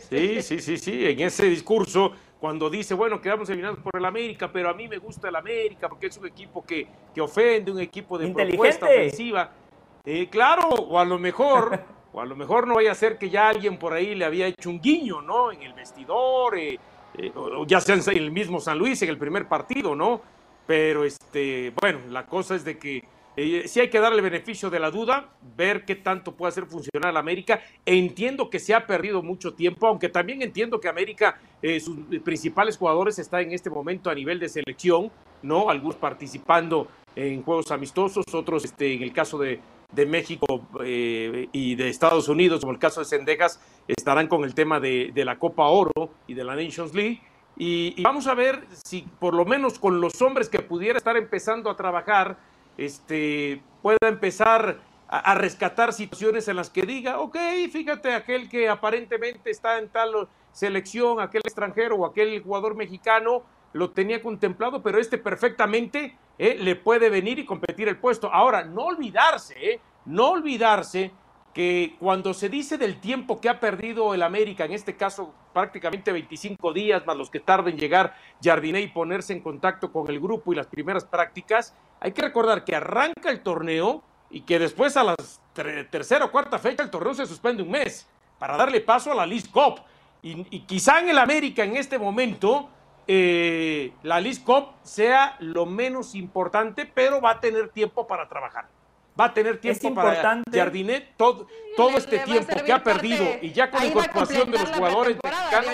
Sí, 0.09 0.41
sí, 0.41 0.59
sí, 0.59 0.77
sí. 0.77 1.07
En 1.07 1.19
ese 1.21 1.45
discurso, 1.45 2.11
cuando 2.39 2.69
dice, 2.69 2.93
bueno, 2.93 3.21
quedamos 3.21 3.49
eliminados 3.49 3.79
por 3.79 3.95
el 3.97 4.05
América, 4.05 4.51
pero 4.51 4.69
a 4.69 4.73
mí 4.73 4.87
me 4.87 4.97
gusta 4.97 5.29
el 5.29 5.35
América 5.35 5.89
porque 5.89 6.07
es 6.07 6.17
un 6.17 6.27
equipo 6.27 6.63
que, 6.63 6.87
que 7.13 7.21
ofende, 7.21 7.71
un 7.71 7.79
equipo 7.79 8.17
de 8.17 8.27
propuesta 8.29 8.85
ofensiva. 8.85 9.51
Eh, 10.05 10.27
claro, 10.29 10.69
o 10.69 10.99
a 10.99 11.05
lo 11.05 11.17
mejor, 11.17 11.79
o 12.13 12.21
a 12.21 12.25
lo 12.25 12.35
mejor 12.35 12.67
no 12.67 12.75
vaya 12.75 12.91
a 12.91 12.95
ser 12.95 13.17
que 13.17 13.29
ya 13.29 13.49
alguien 13.49 13.77
por 13.77 13.93
ahí 13.93 14.15
le 14.15 14.25
había 14.25 14.47
hecho 14.47 14.69
un 14.69 14.79
guiño, 14.79 15.21
¿no? 15.21 15.51
En 15.51 15.63
el 15.63 15.73
vestidor, 15.73 16.57
eh, 16.57 16.79
eh, 17.17 17.31
ya 17.67 17.81
sea 17.81 17.95
en 17.95 18.17
el 18.17 18.31
mismo 18.31 18.59
San 18.59 18.77
Luis 18.77 19.01
en 19.01 19.09
el 19.09 19.17
primer 19.17 19.47
partido, 19.47 19.95
¿no? 19.95 20.21
Pero 20.65 21.03
este, 21.03 21.71
bueno, 21.81 21.99
la 22.09 22.25
cosa 22.25 22.55
es 22.55 22.63
de 22.63 22.77
que 22.77 23.03
eh, 23.39 23.67
sí 23.67 23.79
hay 23.79 23.89
que 23.89 23.99
darle 23.99 24.21
beneficio 24.21 24.71
de 24.71 24.79
la 24.79 24.89
duda, 24.89 25.29
ver 25.55 25.85
qué 25.85 25.95
tanto 25.95 26.35
puede 26.35 26.49
hacer 26.49 26.65
funcionar 26.65 27.15
América. 27.15 27.61
Entiendo 27.85 28.49
que 28.49 28.59
se 28.59 28.73
ha 28.73 28.87
perdido 28.87 29.21
mucho 29.21 29.53
tiempo, 29.53 29.87
aunque 29.87 30.09
también 30.09 30.41
entiendo 30.41 30.79
que 30.79 30.89
América, 30.89 31.39
eh, 31.61 31.79
sus 31.79 31.97
principales 32.23 32.77
jugadores 32.77 33.19
están 33.19 33.41
en 33.41 33.51
este 33.51 33.69
momento 33.69 34.09
a 34.09 34.15
nivel 34.15 34.39
de 34.39 34.49
selección, 34.49 35.11
¿no? 35.43 35.69
Algunos 35.69 35.97
participando 35.97 36.87
en 37.15 37.43
juegos 37.43 37.71
amistosos, 37.71 38.25
otros 38.33 38.65
este, 38.65 38.93
en 38.93 39.03
el 39.03 39.13
caso 39.13 39.37
de, 39.37 39.59
de 39.91 40.05
México 40.05 40.67
eh, 40.83 41.47
y 41.51 41.75
de 41.75 41.89
Estados 41.89 42.27
Unidos, 42.27 42.59
como 42.59 42.73
el 42.73 42.79
caso 42.79 42.99
de 42.99 43.05
Sendejas, 43.05 43.59
estarán 43.87 44.27
con 44.27 44.43
el 44.43 44.53
tema 44.53 44.79
de, 44.79 45.11
la 45.15 45.39
Copa 45.39 45.67
Oro 45.67 46.11
y 46.27 46.33
de 46.33 46.43
la 46.43 46.55
Nations 46.55 46.93
League. 46.93 47.21
Y, 47.55 48.01
vamos 48.03 48.27
a 48.27 48.35
ver 48.35 48.65
si 48.71 49.01
por 49.19 49.33
lo 49.33 49.45
menos 49.45 49.79
con 49.79 49.99
los 49.99 50.21
hombres 50.21 50.49
que 50.49 50.59
pudiera 50.59 50.97
estar 50.97 51.17
empezando 51.17 51.69
a 51.69 51.75
trabajar, 51.75 52.37
este, 52.77 53.61
pueda 53.81 53.97
empezar 54.03 54.79
a, 55.07 55.35
rescatar 55.35 55.93
situaciones 55.93 56.47
en 56.49 56.57
las 56.57 56.69
que 56.69 56.83
diga, 56.83 57.19
ok, 57.19 57.37
fíjate, 57.71 58.13
aquel 58.13 58.49
que 58.49 58.69
aparentemente 58.69 59.49
está 59.49 59.79
en 59.79 59.87
tal 59.87 60.27
selección, 60.51 61.21
aquel 61.21 61.41
extranjero 61.45 61.95
o 61.95 62.05
aquel 62.05 62.43
jugador 62.43 62.75
mexicano, 62.75 63.43
lo 63.73 63.91
tenía 63.91 64.21
contemplado, 64.21 64.83
pero 64.83 64.99
este 64.99 65.17
perfectamente 65.17 66.15
eh, 66.39 66.57
le 66.59 66.75
puede 66.75 67.09
venir 67.09 67.39
y 67.39 67.45
competir 67.45 67.87
el 67.87 67.97
puesto. 67.97 68.31
Ahora, 68.31 68.63
no 68.63 68.85
olvidarse, 68.85 69.55
eh, 69.59 69.79
no 70.05 70.29
olvidarse 70.31 71.11
que 71.53 71.95
cuando 71.99 72.35
se 72.35 72.49
dice 72.49 72.77
del 72.77 72.99
tiempo 72.99 73.41
que 73.41 73.49
ha 73.49 73.59
perdido 73.59 74.13
el 74.13 74.21
América, 74.21 74.65
en 74.65 74.73
este 74.73 74.95
caso 74.95 75.33
prácticamente 75.53 76.11
25 76.11 76.71
días, 76.71 77.03
más 77.07 77.17
los 77.17 77.31
que 77.31 77.39
tarden 77.39 77.73
en 77.73 77.79
llegar 77.79 78.15
Jardiné 78.43 78.81
y 78.81 78.87
ponerse 78.89 79.33
en 79.33 79.39
contacto 79.39 79.91
con 79.91 80.07
el 80.07 80.19
grupo 80.19 80.53
y 80.53 80.55
las 80.55 80.67
primeras 80.67 81.05
prácticas, 81.05 81.75
hay 81.99 82.11
que 82.11 82.21
recordar 82.21 82.63
que 82.63 82.75
arranca 82.75 83.31
el 83.31 83.41
torneo 83.41 84.03
y 84.29 84.41
que 84.41 84.59
después 84.59 84.95
a 84.97 85.03
la 85.03 85.15
tercera 85.89 86.25
o 86.25 86.31
cuarta 86.31 86.59
fecha 86.59 86.83
el 86.83 86.91
torneo 86.91 87.15
se 87.15 87.25
suspende 87.25 87.63
un 87.63 87.71
mes 87.71 88.07
para 88.37 88.55
darle 88.55 88.81
paso 88.81 89.11
a 89.11 89.15
la 89.15 89.25
League 89.25 89.49
Cup. 89.51 89.81
Y, 90.21 90.45
y 90.55 90.59
quizá 90.59 90.99
en 90.99 91.09
el 91.09 91.17
América 91.17 91.63
en 91.63 91.75
este 91.75 91.97
momento 91.97 92.69
eh, 93.07 93.93
la 94.03 94.19
Liz 94.19 94.39
Cup 94.39 94.73
sea 94.83 95.37
lo 95.39 95.65
menos 95.65 96.15
importante, 96.15 96.85
pero 96.85 97.21
va 97.21 97.31
a 97.31 97.39
tener 97.39 97.69
tiempo 97.69 98.05
para 98.05 98.27
trabajar. 98.27 98.67
Va 99.19 99.25
a 99.25 99.33
tener 99.33 99.59
tiempo 99.59 99.95
para 99.95 100.43
Jardinet 100.51 101.15
todo, 101.17 101.47
todo 101.75 101.97
este 101.97 102.19
tiempo 102.19 102.55
que 102.63 102.71
ha 102.71 102.83
perdido 102.83 103.25
y 103.41 103.51
ya 103.51 103.71
con 103.71 103.79
la 103.79 103.87
incorporación 103.87 104.51
de 104.51 104.59
los 104.59 104.69
jugadores 104.69 105.17
mexicanos, 105.23 105.73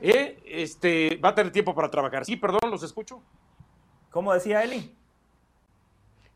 eh, 0.00 0.42
este, 0.44 1.16
va 1.22 1.28
a 1.28 1.34
tener 1.34 1.52
tiempo 1.52 1.72
para 1.72 1.88
trabajar. 1.88 2.24
Sí, 2.24 2.34
perdón, 2.36 2.68
los 2.68 2.82
escucho. 2.82 3.22
¿Cómo 4.10 4.32
decía 4.34 4.64
Eli? 4.64 4.92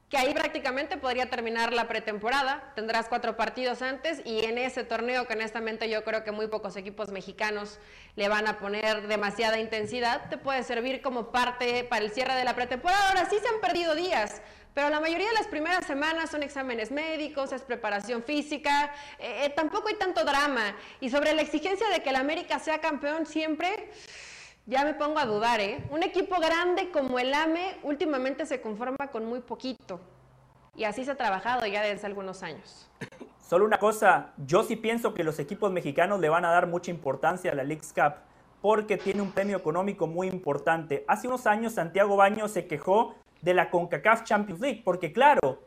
Que 0.09 0.17
ahí 0.19 0.35
prácticamente 0.35 0.97
podría 0.97 1.31
terminar 1.31 1.73
la 1.73 1.89
pretemporada, 1.89 2.73
tendrás 2.75 3.09
cuatro 3.09 3.37
partidos 3.37 3.83
antes 3.83 4.21
y 4.25 4.45
en 4.45 4.59
ese 4.59 4.85
torneo 4.85 5.27
que 5.27 5.33
honestamente 5.33 5.89
yo 5.89 6.05
creo 6.05 6.25
que 6.25 6.31
muy 6.31 6.47
pocos 6.47 6.77
equipos 6.77 7.11
mexicanos 7.11 7.79
le 8.15 8.29
van 8.29 8.47
a 8.47 8.59
poner 8.59 9.07
demasiada 9.09 9.59
intensidad, 9.59 10.29
te 10.29 10.39
puede 10.39 10.63
servir 10.63 11.03
como 11.03 11.33
parte 11.33 11.85
para 11.85 12.05
el 12.05 12.11
cierre 12.11 12.35
de 12.35 12.45
la 12.45 12.55
pretemporada. 12.55 13.09
Ahora 13.09 13.29
sí 13.29 13.37
se 13.41 13.49
han 13.49 13.61
perdido 13.61 13.95
días, 13.95 14.43
pero 14.75 14.91
la 14.91 15.01
mayoría 15.01 15.29
de 15.29 15.35
las 15.35 15.47
primeras 15.47 15.87
semanas 15.87 16.31
son 16.31 16.43
exámenes 16.43 16.91
médicos, 16.91 17.53
es 17.53 17.63
preparación 17.63 18.25
física, 18.25 18.93
eh, 19.19 19.45
eh, 19.45 19.51
tampoco 19.51 19.89
hay 19.89 19.95
tanto 19.95 20.25
drama. 20.25 20.77
Y 21.01 21.11
sobre 21.11 21.33
la 21.33 21.43
exigencia 21.43 21.89
de 21.89 22.03
que 22.03 22.11
el 22.11 22.17
América 22.17 22.59
sea 22.59 22.79
campeón 22.79 23.25
siempre, 23.25 23.89
ya 24.67 24.85
me 24.85 24.95
pongo 24.95 25.19
a 25.19 25.27
dudar, 25.27 25.61
¿eh? 25.61 25.85
Un 25.91 26.03
equipo 26.03 26.37
grande 26.41 26.91
como 26.91 27.19
el 27.19 27.35
AME 27.35 27.77
últimamente 27.83 28.47
se 28.47 28.61
conforma 28.61 29.09
con 29.09 29.27
muy 29.27 29.41
poquito. 29.41 30.01
Y 30.77 30.85
así 30.85 31.05
se 31.05 31.13
ha 31.13 31.17
trabajado 31.17 31.67
ya 31.67 31.83
desde 31.83 32.07
algunos 32.07 32.43
años. 32.43 32.91
Solo 33.49 33.67
una 33.67 33.79
cosa, 33.79 34.33
yo 34.39 34.65
sí 34.65 34.77
pienso 34.77 35.13
que 35.13 35.23
los 35.23 35.39
equipos 35.39 35.71
mexicanos 35.71 36.19
le 36.19 36.29
van 36.29 36.45
a 36.45 36.51
dar 36.51 36.67
mucha 36.67 36.91
importancia 36.91 37.53
a 37.53 37.55
la 37.55 37.63
League's 37.63 37.93
Cup 37.93 38.15
porque 38.63 38.97
tiene 38.97 39.21
un 39.21 39.31
premio 39.31 39.59
económico 39.59 40.07
muy 40.07 40.29
importante. 40.29 41.05
Hace 41.07 41.29
unos 41.29 41.47
años 41.47 41.75
Santiago 41.75 42.17
Baño 42.17 42.49
se 42.49 42.67
quejó 42.67 43.15
de 43.43 43.53
la 43.53 43.69
CONCACAF 43.69 44.25
Champions 44.25 44.61
League 44.63 44.81
porque 44.83 45.13
claro, 45.13 45.61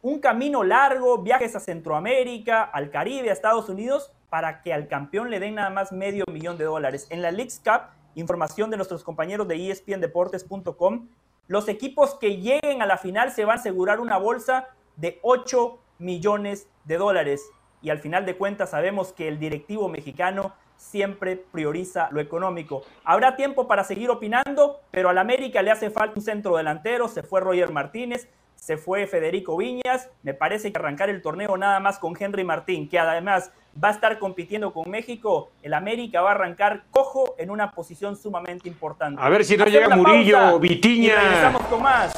un 0.00 0.20
camino 0.20 0.64
largo, 0.64 1.18
viajes 1.18 1.54
a 1.54 1.60
Centroamérica, 1.60 2.62
al 2.64 2.90
Caribe, 2.90 3.28
a 3.28 3.34
Estados 3.34 3.68
Unidos, 3.68 4.10
para 4.30 4.62
que 4.62 4.72
al 4.72 4.88
campeón 4.88 5.28
le 5.28 5.40
den 5.40 5.56
nada 5.56 5.68
más 5.68 5.92
medio 5.92 6.24
millón 6.32 6.56
de 6.56 6.64
dólares. 6.64 7.06
En 7.10 7.20
la 7.20 7.30
League's 7.30 7.60
Cup 7.62 7.97
Información 8.14 8.70
de 8.70 8.76
nuestros 8.76 9.04
compañeros 9.04 9.46
de 9.48 9.70
espndeportes.com. 9.70 11.08
Los 11.46 11.68
equipos 11.68 12.14
que 12.14 12.36
lleguen 12.36 12.82
a 12.82 12.86
la 12.86 12.98
final 12.98 13.32
se 13.32 13.44
van 13.44 13.56
a 13.56 13.60
asegurar 13.60 14.00
una 14.00 14.18
bolsa 14.18 14.68
de 14.96 15.18
8 15.22 15.78
millones 15.98 16.68
de 16.84 16.98
dólares. 16.98 17.42
Y 17.80 17.90
al 17.90 18.00
final 18.00 18.26
de 18.26 18.36
cuentas 18.36 18.70
sabemos 18.70 19.12
que 19.12 19.28
el 19.28 19.38
directivo 19.38 19.88
mexicano 19.88 20.52
siempre 20.76 21.36
prioriza 21.36 22.08
lo 22.10 22.20
económico. 22.20 22.82
Habrá 23.04 23.36
tiempo 23.36 23.66
para 23.66 23.84
seguir 23.84 24.10
opinando, 24.10 24.80
pero 24.90 25.08
al 25.08 25.18
América 25.18 25.62
le 25.62 25.70
hace 25.70 25.90
falta 25.90 26.14
un 26.16 26.22
centro 26.22 26.56
delantero, 26.56 27.08
se 27.08 27.22
fue 27.22 27.40
Roger 27.40 27.72
Martínez, 27.72 28.28
se 28.68 28.76
fue 28.76 29.06
Federico 29.06 29.56
Viñas, 29.56 30.10
me 30.22 30.34
parece 30.34 30.70
que 30.70 30.78
arrancar 30.78 31.08
el 31.08 31.22
torneo 31.22 31.56
nada 31.56 31.80
más 31.80 31.98
con 31.98 32.14
Henry 32.20 32.44
Martín, 32.44 32.86
que 32.86 32.98
además 32.98 33.50
va 33.82 33.88
a 33.88 33.92
estar 33.92 34.18
compitiendo 34.18 34.74
con 34.74 34.90
México, 34.90 35.48
el 35.62 35.72
América 35.72 36.20
va 36.20 36.32
a 36.32 36.34
arrancar 36.34 36.82
cojo 36.90 37.34
en 37.38 37.50
una 37.50 37.70
posición 37.70 38.14
sumamente 38.14 38.68
importante. 38.68 39.22
A 39.22 39.30
ver 39.30 39.46
si 39.46 39.56
no 39.56 39.64
llega 39.64 39.96
Murillo, 39.96 40.58
Vitiña. 40.58 41.06
Y 41.06 41.16
regresamos 41.16 41.62
con 41.62 41.82
más. 41.82 42.12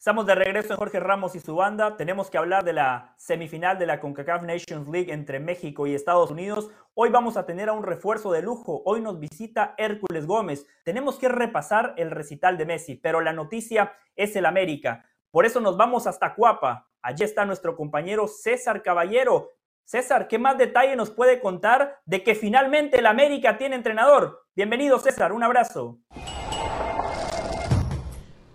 Estamos 0.00 0.24
de 0.24 0.34
regreso 0.34 0.72
en 0.72 0.78
Jorge 0.78 0.98
Ramos 0.98 1.34
y 1.34 1.40
su 1.40 1.54
banda. 1.56 1.98
Tenemos 1.98 2.30
que 2.30 2.38
hablar 2.38 2.64
de 2.64 2.72
la 2.72 3.12
semifinal 3.18 3.78
de 3.78 3.84
la 3.84 4.00
CONCACAF 4.00 4.44
Nations 4.44 4.88
League 4.88 5.12
entre 5.12 5.40
México 5.40 5.86
y 5.86 5.94
Estados 5.94 6.30
Unidos. 6.30 6.70
Hoy 6.94 7.10
vamos 7.10 7.36
a 7.36 7.44
tener 7.44 7.68
a 7.68 7.74
un 7.74 7.82
refuerzo 7.82 8.32
de 8.32 8.40
lujo. 8.40 8.80
Hoy 8.86 9.02
nos 9.02 9.20
visita 9.20 9.74
Hércules 9.76 10.26
Gómez. 10.26 10.66
Tenemos 10.86 11.18
que 11.18 11.28
repasar 11.28 11.92
el 11.98 12.10
recital 12.10 12.56
de 12.56 12.64
Messi, 12.64 12.94
pero 12.94 13.20
la 13.20 13.34
noticia 13.34 13.92
es 14.16 14.34
el 14.36 14.46
América. 14.46 15.04
Por 15.30 15.44
eso 15.44 15.60
nos 15.60 15.76
vamos 15.76 16.06
hasta 16.06 16.34
Cuapa. 16.34 16.88
Allí 17.02 17.22
está 17.22 17.44
nuestro 17.44 17.76
compañero 17.76 18.26
César 18.26 18.82
Caballero. 18.82 19.50
César, 19.84 20.28
¿qué 20.28 20.38
más 20.38 20.56
detalle 20.56 20.96
nos 20.96 21.10
puede 21.10 21.42
contar 21.42 22.00
de 22.06 22.24
que 22.24 22.34
finalmente 22.34 23.00
el 23.00 23.06
América 23.06 23.58
tiene 23.58 23.76
entrenador? 23.76 24.46
Bienvenido 24.56 24.98
César, 24.98 25.30
un 25.32 25.42
abrazo. 25.42 25.98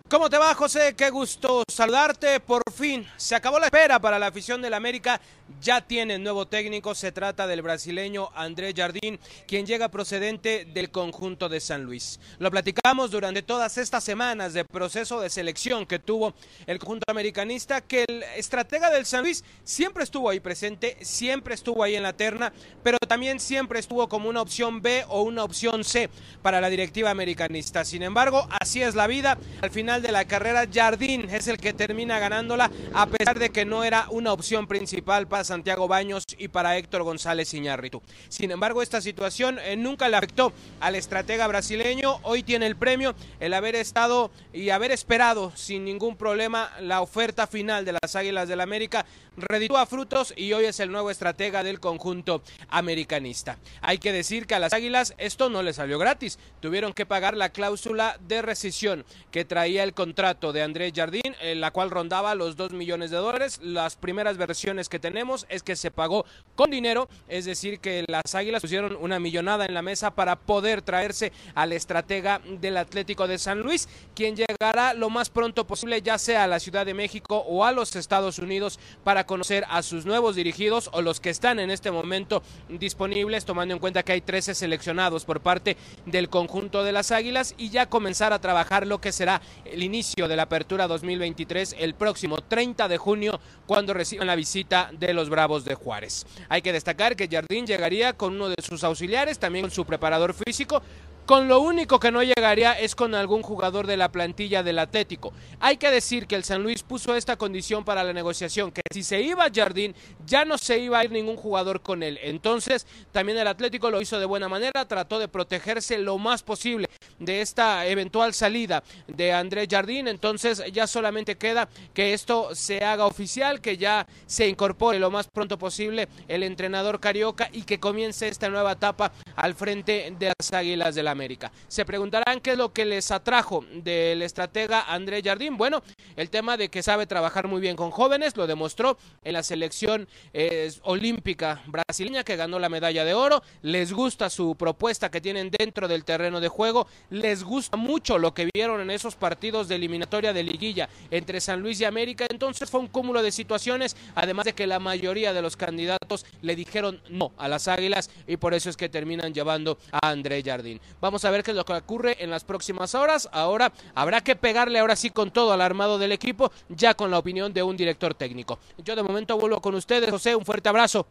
¿Cómo 0.08 0.30
te 0.30 0.38
va, 0.38 0.54
José? 0.54 0.94
Qué 0.96 1.10
gusto 1.10 1.64
saludarte. 1.68 2.40
Por 2.40 2.62
fin 2.72 3.08
se 3.18 3.34
acabó 3.34 3.58
la 3.58 3.66
espera 3.66 4.00
para 4.00 4.20
la 4.20 4.28
afición 4.28 4.62
del 4.62 4.76
América 4.76 5.20
ya 5.62 5.82
tiene 5.82 6.18
nuevo 6.20 6.48
técnico. 6.48 6.96
Se 6.96 7.12
trata 7.12 7.48
del 7.48 7.62
brasileño 7.62 8.30
André 8.36 8.74
Jardín, 8.76 9.20
quien 9.48 9.66
llega 9.66 9.90
procedente 9.90 10.66
del 10.66 10.92
conjunto 10.92 11.50
de 11.50 11.60
San 11.60 11.84
Luis. 11.84 12.20
Lo 12.40 12.52
platicamos 12.52 13.12
durante 13.12 13.42
todas 13.42 13.78
estas 13.78 14.04
semanas 14.04 14.54
de 14.54 14.66
proceso 14.66 15.20
de 15.22 15.30
selección 15.30 15.86
que 15.86 16.00
tuvo 16.00 16.34
el 16.68 16.80
conjunto 16.80 17.06
americanista, 17.10 17.82
que 17.82 18.06
el 18.08 18.24
estratega 18.36 18.90
del 18.90 19.06
San 19.06 19.24
Luis 19.24 19.44
siempre 19.64 20.04
estuvo 20.04 20.30
ahí 20.30 20.40
presente, 20.40 20.98
siempre 21.02 21.56
estuvo 21.56 21.84
ahí 21.84 21.96
en 21.96 22.04
la 22.04 22.14
terna, 22.14 22.54
pero 22.84 22.98
también 23.00 23.40
siempre 23.40 23.80
estuvo 23.80 24.08
como 24.10 24.30
una 24.30 24.42
opción 24.42 24.82
B 24.82 25.06
o 25.08 25.24
una 25.24 25.44
opción 25.44 25.84
C 25.84 26.10
para 26.42 26.62
la 26.62 26.70
directiva 26.70 27.10
americanista. 27.10 27.86
Sin 27.86 28.04
embargo, 28.04 28.48
así 28.60 28.82
es 28.82 28.96
la 28.96 29.08
vida. 29.08 29.38
Al 29.62 29.72
final 29.72 29.95
de 30.02 30.12
la 30.12 30.26
carrera, 30.26 30.68
Jardín 30.72 31.30
es 31.30 31.48
el 31.48 31.58
que 31.58 31.74
termina 31.74 32.20
ganándola, 32.20 32.72
a 32.94 33.06
pesar 33.08 33.40
de 33.40 33.50
que 33.50 33.66
no 33.66 33.84
era 33.84 34.08
una 34.10 34.34
opción 34.34 34.68
principal 34.68 35.28
para 35.28 35.44
Santiago 35.44 35.88
Baños 35.88 36.24
y 36.38 36.48
para 36.48 36.78
Héctor 36.78 37.04
González 37.04 37.54
Iñárritu. 37.54 38.02
Sin 38.30 38.52
embargo, 38.52 38.82
esta 38.82 39.02
situación 39.02 39.60
eh, 39.60 39.76
nunca 39.76 40.10
le 40.10 40.18
afectó 40.18 40.54
al 40.80 40.96
estratega 40.96 41.48
brasileño. 41.48 42.20
Hoy 42.24 42.44
tiene 42.44 42.68
el 42.68 42.76
premio 42.76 43.16
el 43.40 43.54
haber 43.54 43.76
estado 43.76 44.32
y 44.54 44.70
haber 44.70 44.92
esperado 44.92 45.52
sin 45.56 45.86
ningún 45.86 46.18
problema 46.18 46.72
la 46.82 47.02
oferta 47.02 47.48
final 47.48 47.86
de 47.86 47.94
las 47.94 48.16
Águilas 48.16 48.48
del 48.48 48.62
América 48.62 49.06
reditúa 49.38 49.86
frutos 49.86 50.34
y 50.36 50.54
hoy 50.54 50.66
es 50.66 50.80
el 50.80 50.92
nuevo 50.92 51.12
estratega 51.12 51.64
del 51.64 51.80
conjunto 51.80 52.42
americanista. 52.70 53.58
Hay 53.82 53.98
que 53.98 54.14
decir 54.14 54.48
que 54.48 54.56
a 54.56 54.60
las 54.60 54.74
Águilas 54.74 55.14
esto 55.18 55.50
no 55.50 55.64
le 55.64 55.74
salió 55.74 56.00
gratis, 56.00 56.40
tuvieron 56.60 56.94
que 56.94 57.06
pagar 57.06 57.36
la 57.36 57.50
cláusula 57.50 58.18
de 58.28 58.42
rescisión 58.42 59.06
que 59.32 59.46
traía 59.46 59.84
el 59.86 59.94
contrato 59.94 60.52
de 60.52 60.64
Andrés 60.64 60.92
Jardín, 60.96 61.36
en 61.42 61.62
la 61.62 61.72
cual 61.72 61.92
rondaba 61.92 62.36
los 62.36 62.58
2 62.58 62.72
millones 62.72 63.12
de 63.12 63.18
dólares. 63.18 63.60
Las 63.62 63.96
primeras 63.96 64.36
versiones 64.36 64.90
que 64.90 65.00
tenemos 65.00 65.46
es 65.48 65.64
que 65.64 65.76
se 65.76 65.92
pagó 65.92 66.26
con 66.56 66.72
dinero, 66.72 67.08
es 67.30 67.46
decir, 67.46 67.80
que 67.80 68.04
las 68.08 68.34
Águilas 68.36 68.62
pusieron 68.62 68.98
una 69.00 69.20
millonada 69.20 69.66
en 69.66 69.74
la 69.74 69.84
mesa 69.84 70.12
para 70.12 70.36
poder 70.36 70.82
traerse 70.82 71.32
al 71.54 71.72
estratega 71.72 72.42
del 72.60 72.78
Atlético 72.78 73.28
de 73.28 73.38
San 73.38 73.62
Luis, 73.62 73.88
quien 74.16 74.36
llegará 74.36 74.94
lo 74.94 75.10
más 75.10 75.30
pronto 75.30 75.66
posible 75.68 76.02
ya 76.02 76.18
sea 76.18 76.44
a 76.44 76.48
la 76.48 76.60
Ciudad 76.60 76.86
de 76.86 76.94
México 76.94 77.46
o 77.48 77.64
a 77.64 77.72
los 77.72 77.96
Estados 77.96 78.40
Unidos 78.40 78.80
para 79.04 79.26
conocer 79.26 79.66
a 79.70 79.84
sus 79.84 80.06
nuevos 80.06 80.36
dirigidos 80.36 80.90
o 80.94 81.02
los 81.02 81.20
que 81.20 81.30
están 81.30 81.60
en 81.60 81.70
este 81.70 81.92
momento 81.92 82.42
disponibles, 82.70 83.46
tomando 83.46 83.74
en 83.76 83.80
cuenta 83.80 84.02
que 84.02 84.14
hay 84.14 84.22
13 84.22 84.56
seleccionados 84.56 85.26
por 85.26 85.42
parte 85.42 85.78
del 86.08 86.30
conjunto 86.30 86.84
de 86.84 86.92
las 86.92 87.12
Águilas 87.12 87.54
y 87.58 87.70
ya 87.70 87.88
comenzar 87.88 88.34
a 88.34 88.42
trabajar 88.42 88.88
lo 88.88 89.00
que 89.00 89.12
será 89.12 89.42
el 89.76 89.84
inicio 89.84 90.30
de 90.30 90.38
la 90.38 90.44
apertura 90.44 90.88
2023 90.88 91.76
el 91.80 91.96
próximo 91.96 92.38
30 92.38 92.88
de 92.88 92.98
junio 92.98 93.42
cuando 93.66 93.94
reciban 93.94 94.28
la 94.28 94.36
visita 94.36 94.90
de 94.98 95.14
los 95.14 95.30
Bravos 95.30 95.66
de 95.66 95.76
Juárez. 95.76 96.26
Hay 96.48 96.62
que 96.62 96.72
destacar 96.72 97.18
que 97.18 97.28
Jardín 97.28 97.68
llegaría 97.68 98.14
con 98.14 98.36
uno 98.36 98.48
de 98.48 98.56
sus 98.64 98.86
auxiliares, 98.86 99.38
también 99.38 99.64
con 99.64 99.72
su 99.72 99.86
preparador 99.86 100.34
físico, 100.34 100.82
con 101.26 101.48
lo 101.48 101.60
único 101.60 102.00
que 102.00 102.12
no 102.12 102.22
llegaría 102.22 102.74
es 102.74 102.96
con 102.96 103.16
algún 103.16 103.42
jugador 103.42 103.88
de 103.88 103.98
la 103.98 104.12
plantilla 104.12 104.62
del 104.62 104.80
Atlético. 104.80 105.34
Hay 105.60 105.78
que 105.78 105.90
decir 105.90 106.28
que 106.28 106.36
el 106.36 106.44
San 106.44 106.62
Luis 106.62 106.84
puso 106.84 107.16
esta 107.16 107.36
condición 107.36 107.84
para 107.84 108.04
la 108.04 108.14
negociación, 108.14 108.72
que 108.72 108.82
si 108.94 109.02
se 109.02 109.22
iba 109.22 109.48
Jardín, 109.54 109.96
ya 110.26 110.46
no 110.46 110.58
se 110.58 110.80
iba 110.80 111.00
a 111.00 111.04
ir 111.04 111.12
ningún 111.12 111.36
jugador 111.36 111.82
con 111.82 112.04
él. 112.04 112.20
Entonces, 112.22 112.86
también 113.12 113.38
el 113.40 113.48
Atlético 113.48 113.90
lo 113.90 114.02
hizo 114.02 114.20
de 114.20 114.26
buena 114.26 114.48
manera, 114.48 114.88
trató 114.88 115.18
de 115.18 115.28
protegerse 115.28 115.98
lo 115.98 116.18
más 116.18 116.44
posible 116.44 116.90
de 117.18 117.42
esta 117.42 117.88
eventual 117.88 118.34
salida 118.34 118.84
de 119.08 119.34
Andrés 119.34 119.68
Jardín. 119.70 120.08
Entonces, 120.08 120.64
ya 120.72 120.86
solamente 120.86 121.38
queda 121.38 121.70
que 121.94 122.14
esto 122.14 122.54
se 122.54 122.84
haga 122.84 123.08
oficial, 123.08 123.62
que 123.62 123.78
ya 123.78 124.06
se 124.28 124.48
incorpore 124.48 125.00
lo 125.00 125.10
más 125.10 125.28
pronto 125.28 125.58
posible 125.58 126.08
el 126.28 126.44
entrenador 126.44 127.00
carioca 127.00 127.50
y 127.52 127.64
que 127.64 127.80
comience 127.80 128.28
esta 128.28 128.50
nueva 128.50 128.74
etapa 128.74 129.12
al 129.36 129.56
frente 129.56 130.14
de 130.20 130.34
las 130.38 130.54
Águilas 130.54 130.94
de 130.94 131.04
la 131.04 131.15
América. 131.16 131.52
Se 131.68 131.86
preguntarán 131.86 132.42
qué 132.42 132.52
es 132.52 132.58
lo 132.58 132.74
que 132.74 132.86
les 132.86 133.10
atrajo 133.10 133.66
del 133.74 134.22
estratega 134.22 134.82
André 134.82 135.22
Jardín. 135.24 135.56
Bueno, 135.58 135.82
el 136.18 136.30
tema 136.30 136.58
de 136.58 136.70
que 136.70 136.84
sabe 136.84 137.08
trabajar 137.08 137.48
muy 137.48 137.62
bien 137.62 137.78
con 137.78 137.90
jóvenes, 137.90 138.36
lo 138.36 138.48
demostró 138.48 138.98
en 139.24 139.34
la 139.34 139.44
selección 139.44 140.08
eh, 140.34 140.72
olímpica 140.84 141.64
brasileña 141.68 142.24
que 142.24 142.36
ganó 142.36 142.60
la 142.60 142.70
medalla 142.70 143.06
de 143.06 143.14
oro. 143.14 143.42
Les 143.62 143.94
gusta 143.94 144.30
su 144.30 144.56
propuesta 144.56 145.10
que 145.10 145.22
tienen 145.22 145.50
dentro 145.50 145.88
del 145.88 146.04
terreno 146.04 146.42
de 146.42 146.50
juego. 146.50 146.88
Les 147.10 147.44
gusta 147.44 147.78
mucho 147.78 148.18
lo 148.18 148.34
que 148.34 148.50
vieron 148.54 148.82
en 148.82 148.92
esos 148.92 149.16
partidos 149.16 149.68
de 149.68 149.76
eliminatoria 149.76 150.34
de 150.34 150.44
liguilla 150.44 150.90
entre 151.12 151.40
San 151.40 151.62
Luis 151.62 151.80
y 151.80 151.86
América. 151.86 152.26
Entonces 152.30 152.70
fue 152.70 152.82
un 152.82 152.88
cúmulo 152.88 153.24
de 153.24 153.32
situaciones, 153.32 153.96
además 154.16 154.46
de 154.46 154.54
que 154.54 154.68
la 154.68 154.80
mayoría 154.80 155.34
de 155.34 155.42
los 155.42 155.56
candidatos 155.56 156.26
le 156.42 156.56
dijeron 156.56 157.02
no 157.10 157.32
a 157.38 157.48
las 157.48 157.68
Águilas 157.68 158.10
y 158.28 158.38
por 158.38 158.54
eso 158.54 158.70
es 158.70 158.78
que 158.78 158.90
terminan 158.90 159.34
llevando 159.34 159.78
a 159.92 160.10
André 160.10 160.44
Jardín. 160.44 160.82
Vamos 161.06 161.24
a 161.24 161.30
ver 161.30 161.44
qué 161.44 161.52
es 161.52 161.58
lo 161.58 161.66
que 161.66 161.74
ocurre 161.74 162.16
en 162.24 162.32
las 162.32 162.44
próximas 162.44 162.96
horas. 162.96 163.30
Ahora 163.32 163.72
habrá 163.94 164.22
que 164.22 164.36
pegarle 164.36 164.80
ahora 164.80 164.96
sí 164.96 165.12
con 165.12 165.30
todo 165.30 165.54
al 165.54 165.62
armado 165.62 166.00
del 166.00 166.12
equipo, 166.12 166.52
ya 166.68 166.96
con 166.96 167.12
la 167.12 167.20
opinión 167.20 167.54
de 167.54 167.62
un 167.62 167.78
director 167.78 168.16
técnico. 168.16 168.58
Yo 168.80 168.96
de 168.96 169.04
momento 169.04 169.38
vuelvo 169.38 169.62
con 169.62 169.76
ustedes, 169.76 170.10
José, 170.10 170.36
un 170.36 170.44
fuerte 170.44 170.68
abrazo. 170.68 171.06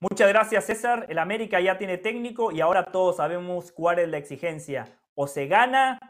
Muchas 0.00 0.28
gracias, 0.30 0.66
César. 0.66 1.06
El 1.08 1.20
América 1.20 1.60
ya 1.60 1.78
tiene 1.78 1.96
técnico 1.98 2.50
y 2.50 2.60
ahora 2.60 2.86
todos 2.86 3.18
sabemos 3.18 3.70
cuál 3.70 4.00
es 4.00 4.08
la 4.08 4.18
exigencia. 4.18 4.98
O 5.14 5.28
se 5.28 5.46
gana 5.46 6.00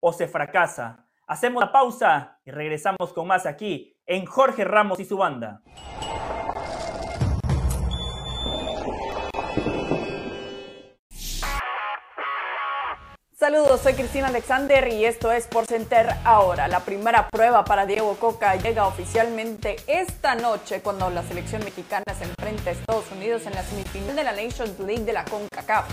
o 0.00 0.12
se 0.12 0.28
fracasa. 0.28 1.06
Hacemos 1.26 1.62
la 1.62 1.72
pausa 1.72 2.38
y 2.44 2.50
regresamos 2.50 3.14
con 3.14 3.26
más 3.26 3.46
aquí 3.46 3.96
en 4.04 4.26
Jorge 4.26 4.64
Ramos 4.64 5.00
y 5.00 5.06
su 5.06 5.16
banda. 5.16 5.62
Saludos, 13.50 13.80
soy 13.80 13.94
Cristina 13.94 14.26
Alexander 14.26 14.92
y 14.92 15.06
esto 15.06 15.32
es 15.32 15.46
Por 15.46 15.64
Center 15.64 16.16
ahora. 16.24 16.68
La 16.68 16.80
primera 16.80 17.30
prueba 17.30 17.64
para 17.64 17.86
Diego 17.86 18.14
Coca 18.16 18.54
llega 18.56 18.86
oficialmente 18.86 19.76
esta 19.86 20.34
noche 20.34 20.82
cuando 20.82 21.08
la 21.08 21.22
selección 21.22 21.64
mexicana 21.64 22.04
se 22.18 22.24
enfrenta 22.24 22.68
a 22.68 22.72
Estados 22.74 23.10
Unidos 23.10 23.46
en 23.46 23.54
la 23.54 23.62
semifinal 23.62 24.16
de 24.16 24.22
la 24.22 24.32
Nations 24.32 24.78
League 24.80 25.04
de 25.06 25.14
la 25.14 25.24
CONCACAF. 25.24 25.86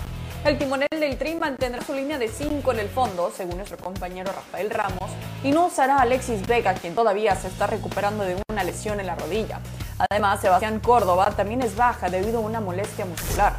El 0.44 0.58
timonel 0.58 0.88
del 0.90 1.16
Tri 1.16 1.34
mantendrá 1.36 1.82
su 1.82 1.94
línea 1.94 2.18
de 2.18 2.28
5 2.28 2.72
en 2.72 2.78
el 2.78 2.90
fondo, 2.90 3.32
según 3.34 3.56
nuestro 3.56 3.78
compañero 3.78 4.32
Rafael 4.34 4.68
Ramos, 4.68 5.10
y 5.42 5.50
no 5.50 5.68
usará 5.68 5.96
a 5.96 6.02
Alexis 6.02 6.46
Vega, 6.46 6.74
quien 6.74 6.94
todavía 6.94 7.36
se 7.36 7.48
está 7.48 7.66
recuperando 7.66 8.24
de 8.24 8.36
una 8.50 8.64
lesión 8.64 9.00
en 9.00 9.06
la 9.06 9.14
rodilla. 9.14 9.60
Además, 10.10 10.42
Sebastián 10.42 10.78
Córdoba 10.80 11.30
también 11.34 11.62
es 11.62 11.74
baja 11.74 12.10
debido 12.10 12.36
a 12.36 12.42
una 12.42 12.60
molestia 12.60 13.06
muscular 13.06 13.54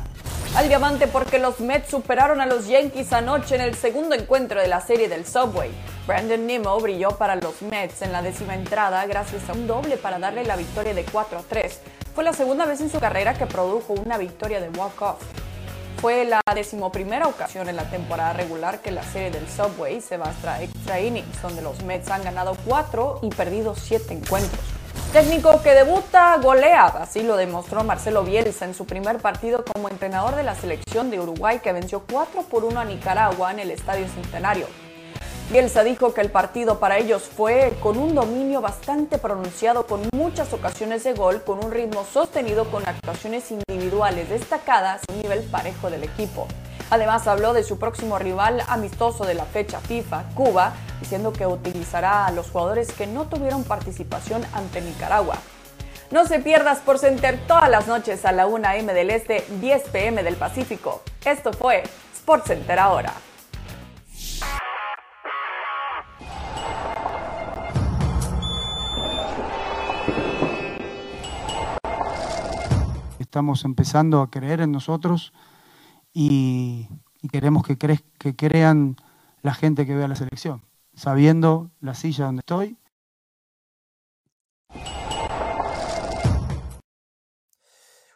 al 0.58 0.70
diamante 0.70 1.06
porque 1.06 1.38
los 1.38 1.60
Mets 1.60 1.91
superaron 1.91 2.41
a 2.41 2.48
los 2.48 2.67
Yankees 2.67 3.13
anoche 3.13 3.54
en 3.54 3.62
el 3.62 3.76
segundo 3.76 4.15
encuentro 4.15 4.60
de 4.60 4.67
la 4.67 4.82
serie 4.82 5.08
del 5.08 5.24
Subway. 5.24 5.70
Brandon 6.08 6.48
Nimmo 6.48 6.80
brilló 6.80 7.12
para 7.12 7.36
los 7.36 7.62
Mets 7.62 8.02
en 8.02 8.12
la 8.12 8.24
décima 8.24 8.56
entrada 8.56 9.06
gracias 9.06 9.48
a 9.50 9.54
un 9.54 9.67
doble 9.67 9.98
para 9.98 10.17
darle 10.17 10.43
la 10.46 10.56
victoria 10.56 10.96
de 10.96 11.04
4 11.04 11.38
a 11.38 11.43
3 11.43 11.80
Fue 12.15 12.24
la 12.24 12.34
segunda 12.34 12.65
vez 12.65 12.82
en 12.82 12.89
su 12.89 13.00
carrera 13.00 13.36
que 13.36 13.46
produjo 13.46 13.93
una 13.93 14.17
victoria 14.17 14.60
de 14.60 14.70
walk-off. 14.70 15.22
Fue 16.02 16.26
la 16.26 16.41
decimoprimera 16.56 17.28
ocasión 17.28 17.70
en 17.70 17.76
la 17.76 17.88
temporada 17.91 18.34
regular 18.34 18.80
que 18.82 18.89
la 18.89 19.04
serie 19.04 19.30
del 19.30 19.48
Subway 19.48 20.02
se 20.02 20.17
va 20.17 20.34
a 20.43 20.63
extra 20.63 21.00
innings, 21.00 21.39
donde 21.39 21.62
los 21.62 21.84
Mets 21.84 22.10
han 22.10 22.24
ganado 22.24 22.58
cuatro 22.65 23.20
y 23.22 23.30
perdido 23.30 23.76
siete 23.76 24.15
encuentros. 24.15 24.77
Técnico 25.13 25.62
que 25.63 25.74
debuta 25.74 26.38
goleada, 26.38 27.04
así 27.04 27.24
lo 27.24 27.38
demostró 27.38 27.84
Marcelo 27.86 28.24
Bielsa 28.24 28.65
en 28.65 28.74
su 28.74 28.86
primer 28.86 29.20
partido 29.20 29.63
como 29.63 29.88
entrenador 29.88 30.36
de 30.36 30.43
la 30.43 30.54
selección 30.54 31.10
de 31.10 31.20
Uruguay 31.20 31.60
que 31.63 31.72
venció 31.72 32.04
4 32.12 32.43
por 32.43 32.65
1 32.65 32.78
a 32.78 32.86
Nicaragua 32.86 33.52
en 33.52 33.60
el 33.60 33.72
Estadio 33.72 34.06
Centenario. 34.10 34.67
Bielsa 35.50 35.86
dijo 35.86 36.13
que 36.13 36.20
el 36.20 36.30
partido 36.30 36.80
para 36.80 36.98
ellos 36.98 37.24
fue 37.24 37.74
con 37.82 37.98
un 37.98 38.15
dominio 38.15 38.60
bastante 38.60 39.17
pronunciado, 39.17 39.88
con 39.88 40.02
muchas 40.13 40.52
ocasiones 40.52 41.06
de 41.06 41.13
gol, 41.13 41.41
con 41.41 41.63
un 41.63 41.72
ritmo 41.72 42.06
sostenido, 42.12 42.70
con 42.70 42.88
actuaciones 42.88 43.50
individuales 43.50 44.30
destacadas 44.30 45.02
y 45.08 45.13
un 45.13 45.22
nivel 45.22 45.43
parejo 45.43 45.89
del 45.89 46.04
equipo. 46.04 46.48
Además 46.89 47.28
habló 47.28 47.54
de 47.54 47.63
su 47.63 47.78
próximo 47.78 48.17
rival 48.17 48.63
amistoso 48.67 49.26
de 49.26 49.34
la 49.34 49.45
fecha 49.45 49.80
FIFA, 49.80 50.23
Cuba, 50.36 50.73
diciendo 51.02 51.34
que 51.34 51.45
utilizará 51.45 52.26
a 52.26 52.32
los 52.32 52.50
jugadores 52.50 52.93
que 52.93 53.08
no 53.08 53.26
tuvieron 53.26 53.63
participación 53.63 54.43
ante 54.54 54.82
Nicaragua. 54.82 55.36
No 56.12 56.26
se 56.26 56.39
pierdas 56.39 56.80
por 56.80 57.00
Center 57.00 57.38
todas 57.47 57.69
las 57.69 57.88
noches 57.88 58.23
a 58.23 58.32
la 58.32 58.47
1 58.47 58.69
m 58.76 58.93
del 58.93 59.10
Este, 59.10 59.45
10 59.60 59.89
pm 59.89 60.23
del 60.23 60.38
Pacífico. 60.38 61.02
Esto 61.26 61.52
fue 61.52 61.84
Center 62.45 62.80
ahora. 62.80 63.13
Estamos 73.19 73.65
empezando 73.65 74.21
a 74.21 74.30
creer 74.30 74.62
en 74.62 74.71
nosotros 74.71 75.34
y, 76.20 76.90
queremos 77.32 77.62
que, 77.64 77.78
que 77.78 78.36
crean 78.36 78.96
la 79.44 79.54
gente 79.54 79.86
que 79.86 79.96
vea 79.96 80.08
la 80.08 80.16
selección, 80.16 80.64
sabiendo 80.96 81.70
la 81.80 81.94
silla 81.94 82.26
donde 82.26 82.40
estoy. 82.40 82.76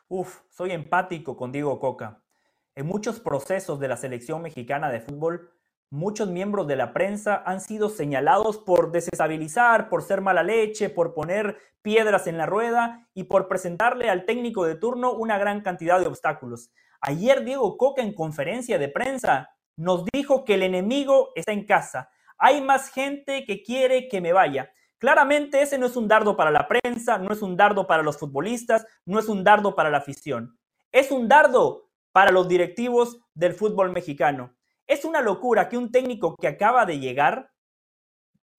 Uf, 0.07 0.39
soy 0.49 0.71
empático 0.71 1.37
con 1.37 1.51
Diego 1.51 1.79
Coca. 1.79 2.23
En 2.73 2.87
muchos 2.87 3.19
procesos 3.19 3.79
de 3.79 3.87
la 3.87 3.97
selección 3.97 4.41
mexicana 4.41 4.89
de 4.89 5.01
fútbol, 5.01 5.51
muchos 5.91 6.27
miembros 6.27 6.65
de 6.65 6.77
la 6.77 6.93
prensa 6.93 7.43
han 7.45 7.61
sido 7.61 7.87
señalados 7.89 8.57
por 8.57 8.91
desestabilizar, 8.91 9.89
por 9.89 10.01
ser 10.01 10.21
mala 10.21 10.41
leche, 10.41 10.89
por 10.89 11.13
poner 11.13 11.59
piedras 11.83 12.25
en 12.25 12.39
la 12.39 12.47
rueda 12.47 13.07
y 13.13 13.25
por 13.25 13.47
presentarle 13.47 14.09
al 14.09 14.25
técnico 14.25 14.65
de 14.65 14.73
turno 14.73 15.13
una 15.13 15.37
gran 15.37 15.61
cantidad 15.61 15.99
de 15.99 16.07
obstáculos. 16.07 16.71
Ayer 17.01 17.43
Diego 17.43 17.77
Coca 17.77 18.03
en 18.03 18.13
conferencia 18.13 18.77
de 18.77 18.87
prensa 18.87 19.49
nos 19.75 20.05
dijo 20.13 20.45
que 20.45 20.53
el 20.53 20.63
enemigo 20.63 21.31
está 21.35 21.51
en 21.51 21.65
casa. 21.65 22.09
Hay 22.37 22.61
más 22.61 22.89
gente 22.89 23.43
que 23.45 23.63
quiere 23.63 24.07
que 24.07 24.21
me 24.21 24.33
vaya. 24.33 24.71
Claramente 24.99 25.63
ese 25.63 25.79
no 25.79 25.87
es 25.87 25.95
un 25.95 26.07
dardo 26.07 26.37
para 26.37 26.51
la 26.51 26.67
prensa, 26.67 27.17
no 27.17 27.33
es 27.33 27.41
un 27.41 27.57
dardo 27.57 27.87
para 27.87 28.03
los 28.03 28.19
futbolistas, 28.19 28.85
no 29.05 29.17
es 29.17 29.27
un 29.27 29.43
dardo 29.43 29.73
para 29.73 29.89
la 29.89 29.97
afición. 29.97 30.59
Es 30.91 31.11
un 31.11 31.27
dardo 31.27 31.89
para 32.11 32.31
los 32.31 32.47
directivos 32.47 33.19
del 33.33 33.55
fútbol 33.55 33.91
mexicano. 33.91 34.55
Es 34.85 35.03
una 35.03 35.21
locura 35.21 35.69
que 35.69 35.77
un 35.77 35.91
técnico 35.91 36.35
que 36.35 36.47
acaba 36.47 36.85
de 36.85 36.99
llegar, 36.99 37.51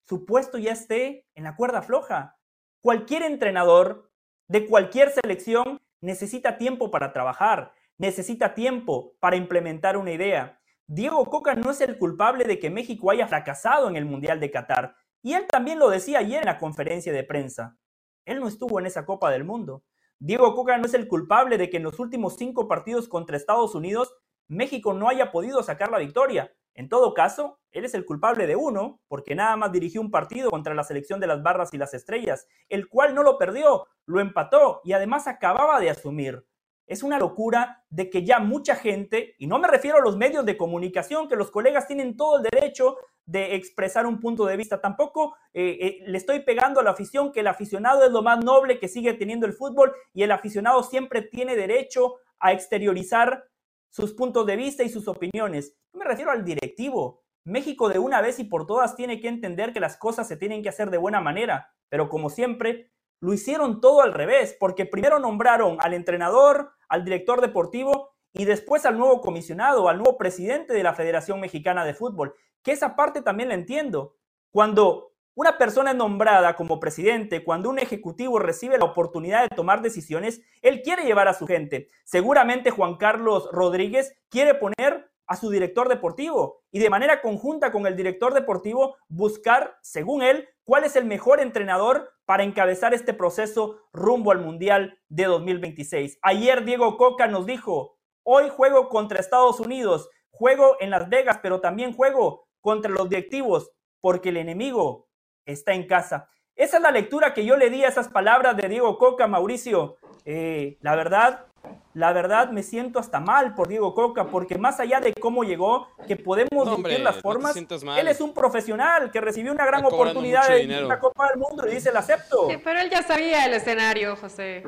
su 0.09 0.27
puesto 0.27 0.59
ya 0.59 0.73
esté 0.73 1.29
en 1.37 1.45
la 1.45 1.55
cuerda 1.55 1.83
floja. 1.83 2.39
Cualquier 2.81 3.23
entrenador 3.23 4.11
de 4.49 4.67
cualquier 4.67 5.11
selección 5.11 5.81
necesita 6.01 6.59
tiempo 6.59 6.91
para 6.91 7.13
trabajar, 7.13 7.73
necesita 8.03 8.53
tiempo 8.53 9.15
para 9.21 9.37
implementar 9.37 9.97
una 9.97 10.11
idea. 10.11 10.61
Diego 10.88 11.25
Coca 11.27 11.55
no 11.55 11.71
es 11.71 11.81
el 11.81 11.99
culpable 11.99 12.45
de 12.45 12.59
que 12.59 12.69
México 12.69 13.12
haya 13.12 13.29
fracasado 13.29 13.88
en 13.88 13.95
el 13.95 14.05
Mundial 14.05 14.41
de 14.41 14.51
Qatar. 14.51 14.97
Y 15.23 15.35
él 15.35 15.47
también 15.49 15.79
lo 15.79 15.88
decía 15.88 16.19
ayer 16.19 16.41
en 16.41 16.47
la 16.47 16.59
conferencia 16.59 17.12
de 17.12 17.23
prensa. 17.23 17.79
Él 18.25 18.41
no 18.41 18.49
estuvo 18.49 18.81
en 18.81 18.87
esa 18.87 19.07
Copa 19.07 19.31
del 19.31 19.45
Mundo. 19.45 19.85
Diego 20.19 20.53
Coca 20.57 20.77
no 20.79 20.87
es 20.87 20.95
el 20.95 21.07
culpable 21.07 21.59
de 21.59 21.71
que 21.71 21.77
en 21.77 21.85
los 21.85 22.01
últimos 22.01 22.35
cinco 22.37 22.67
partidos 22.67 23.07
contra 23.07 23.37
Estados 23.37 23.77
Unidos 23.77 24.12
México 24.49 24.93
no 24.93 25.09
haya 25.09 25.31
podido 25.31 25.62
sacar 25.62 25.93
la 25.93 25.99
victoria. 25.99 26.53
En 26.75 26.88
todo 26.88 27.15
caso, 27.15 27.61
él 27.71 27.85
es 27.85 27.95
el 27.95 28.05
culpable 28.05 28.49
de 28.49 28.57
uno, 28.57 29.01
porque 29.07 29.37
nada 29.37 29.57
más 29.57 29.71
dirigió 29.71 30.01
un 30.01 30.11
partido 30.11 30.51
contra 30.51 30.75
la 30.75 30.83
selección 30.83 31.21
de 31.21 31.29
las 31.29 31.43
barras 31.43 31.73
y 31.73 31.79
las 31.79 31.95
estrellas, 31.95 32.49
el 32.69 32.88
cual 32.88 33.15
no 33.15 33.23
lo 33.23 33.38
perdió, 33.38 33.87
lo 34.07 34.21
empató 34.21 34.81
y 34.83 34.93
además 34.93 35.29
acababa 35.29 35.79
de 35.79 35.91
asumir. 35.91 36.45
Es 36.93 37.03
una 37.03 37.19
locura 37.19 37.83
de 37.89 38.11
que 38.11 38.23
ya 38.23 38.39
mucha 38.39 38.77
gente, 38.77 39.35
y 39.39 39.47
no 39.47 39.59
me 39.59 39.67
refiero 39.67 39.97
a 39.97 40.03
los 40.03 40.19
medios 40.19 40.45
de 40.45 40.59
comunicación, 40.59 41.27
que 41.27 41.37
los 41.37 41.51
colegas 41.51 41.87
tienen 41.87 42.19
todo 42.19 42.37
el 42.37 42.43
derecho 42.43 42.99
de 43.25 43.55
expresar 43.55 44.05
un 44.05 44.21
punto 44.21 44.45
de 44.45 44.59
vista. 44.59 44.79
Tampoco 44.79 45.35
eh, 45.55 45.79
eh, 45.81 45.99
le 46.07 46.19
estoy 46.19 46.41
pegando 46.41 46.81
a 46.81 46.83
la 46.83 46.91
afición 46.91 47.33
que 47.33 47.41
el 47.41 47.47
aficionado 47.47 48.05
es 48.05 48.11
lo 48.11 48.21
más 48.21 48.45
noble 48.45 48.79
que 48.79 48.89
sigue 48.89 49.15
teniendo 49.15 49.47
el 49.47 49.55
fútbol 49.55 49.95
y 50.13 50.23
el 50.23 50.33
aficionado 50.33 50.83
siempre 50.83 51.23
tiene 51.23 51.57
derecho 51.57 52.17
a 52.39 52.53
exteriorizar 52.53 53.43
sus 53.89 54.13
puntos 54.13 54.45
de 54.45 54.57
vista 54.57 54.83
y 54.83 54.91
sus 54.91 55.09
opiniones. 55.09 55.75
me 55.95 56.05
refiero 56.05 56.31
al 56.31 56.45
directivo. 56.45 57.23
México 57.47 57.89
de 57.89 58.01
una 58.01 58.21
vez 58.21 58.39
y 58.39 58.45
por 58.45 58.67
todas 58.67 58.97
tiene 58.97 59.19
que 59.19 59.29
entender 59.29 59.73
que 59.73 59.81
las 59.81 59.97
cosas 59.97 60.29
se 60.29 60.37
tienen 60.37 60.63
que 60.63 60.69
hacer 60.69 60.91
de 60.91 60.99
buena 60.99 61.23
manera, 61.23 61.73
pero 61.89 62.11
como 62.11 62.29
siempre, 62.29 62.93
lo 63.23 63.33
hicieron 63.33 63.81
todo 63.81 64.03
al 64.03 64.13
revés, 64.13 64.57
porque 64.59 64.85
primero 64.85 65.21
nombraron 65.21 65.77
al 65.81 65.95
entrenador, 65.95 66.73
al 66.89 67.05
director 67.05 67.41
deportivo 67.41 68.11
y 68.33 68.47
después 68.47 68.85
al 68.85 68.99
nuevo 68.99 69.21
comisionado, 69.21 69.89
al 69.89 69.99
nuevo 69.99 70.19
presidente 70.19 70.75
de 70.75 70.83
la 70.83 70.93
Federación 70.93 71.39
Mexicana 71.39 71.85
de 71.85 71.95
Fútbol, 71.95 72.35
que 72.65 72.73
esa 72.73 72.97
parte 72.97 73.23
también 73.23 73.51
la 73.51 73.55
entiendo. 73.55 74.17
Cuando 74.51 75.13
una 75.37 75.57
persona 75.57 75.93
es 75.93 75.97
nombrada 75.97 76.57
como 76.57 76.81
presidente, 76.81 77.45
cuando 77.45 77.71
un 77.71 77.79
ejecutivo 77.79 78.41
recibe 78.41 78.77
la 78.77 78.87
oportunidad 78.87 79.49
de 79.49 79.55
tomar 79.55 79.83
decisiones, 79.83 80.43
él 80.61 80.83
quiere 80.83 81.05
llevar 81.05 81.29
a 81.29 81.35
su 81.35 81.47
gente. 81.47 81.87
Seguramente 82.03 82.73
Juan 82.73 82.97
Carlos 82.97 83.49
Rodríguez 83.53 84.19
quiere 84.31 84.57
poner 84.57 85.12
a 85.27 85.37
su 85.37 85.51
director 85.51 85.89
deportivo 85.89 86.63
y 86.71 86.79
de 86.79 86.91
manera 86.91 87.21
conjunta 87.23 87.73
con 87.73 87.87
el 87.87 87.97
director 87.97 88.35
deportivo 88.35 88.97
buscar, 89.09 89.79
según 89.83 90.23
él, 90.23 90.49
cuál 90.65 90.85
es 90.85 90.97
el 90.97 91.05
mejor 91.05 91.41
entrenador 91.41 92.13
para 92.25 92.45
encabezar 92.45 92.95
este 92.95 93.15
proceso 93.15 93.81
rumbo 93.93 94.33
al 94.33 94.41
Mundial 94.41 94.99
de 95.09 95.25
2026. 95.25 96.19
Ayer 96.23 96.65
Diego 96.65 96.97
Coca 96.97 97.27
nos 97.27 97.47
dijo, 97.47 97.99
hoy 98.25 98.49
juego 98.49 98.89
contra 98.89 99.21
Estados 99.21 99.61
Unidos, 99.61 100.09
juego 100.31 100.77
en 100.81 100.91
Las 100.91 101.09
Vegas, 101.09 101.41
pero 101.43 101.61
también 101.61 101.93
juego 101.93 102.49
contra 102.61 102.91
los 102.91 103.09
directivos, 103.09 103.73
porque 104.01 104.31
el 104.31 104.37
enemigo 104.37 105.09
está 105.47 105.75
en 105.75 105.87
casa. 105.87 106.29
Esa 106.57 106.77
es 106.77 106.83
la 106.83 106.91
lectura 106.91 107.35
que 107.35 107.45
yo 107.45 107.57
le 107.57 107.71
di 107.71 107.85
a 107.85 107.88
esas 107.88 108.09
palabras 108.09 108.57
de 108.57 108.69
Diego 108.69 108.99
Coca, 108.99 109.27
Mauricio. 109.27 109.97
Eh, 110.25 110.77
la 110.81 110.95
verdad, 110.95 111.47
la 111.95 112.12
verdad 112.12 112.51
me 112.51 112.62
siento 112.62 112.99
hasta 112.99 113.21
mal 113.21 113.55
por 113.55 113.69
Diego 113.69 113.95
Coca, 113.95 114.27
porque 114.27 114.59
más 114.59 114.79
allá 114.81 115.01
de 115.01 115.12
cómo 115.15 115.45
llegó, 115.45 115.88
que 116.07 116.17
podemos 116.17 116.67
no, 116.67 116.79
las 116.79 117.21
formas, 117.21 117.57
él 117.57 118.09
es 118.09 118.21
un 118.21 118.33
profesional 118.35 119.11
que 119.11 119.21
recibió 119.21 119.53
una 119.53 119.67
gran 119.67 119.85
oportunidad 119.85 120.49
de 120.49 120.67
la 120.67 120.99
Copa 120.99 121.29
del 121.29 121.38
Mundo 121.38 121.67
y 121.69 121.75
dice, 121.75 121.93
la 121.93 122.01
acepto. 122.01 122.49
pero 122.62 122.81
él 122.81 122.91
ya 122.91 123.03
sabía 123.03 123.47
el 123.47 123.55
escenario, 123.55 124.17
José. 124.17 124.65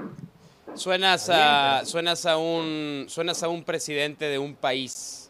Suenas 0.75 1.31
a, 1.31 1.83
suenas 1.85 2.27
a 2.27 2.37
un, 2.37 3.05
suenas 3.09 3.43
a 3.43 3.49
un 3.49 3.63
presidente 3.63 4.25
de 4.25 4.39
un 4.39 4.57
país 4.57 5.24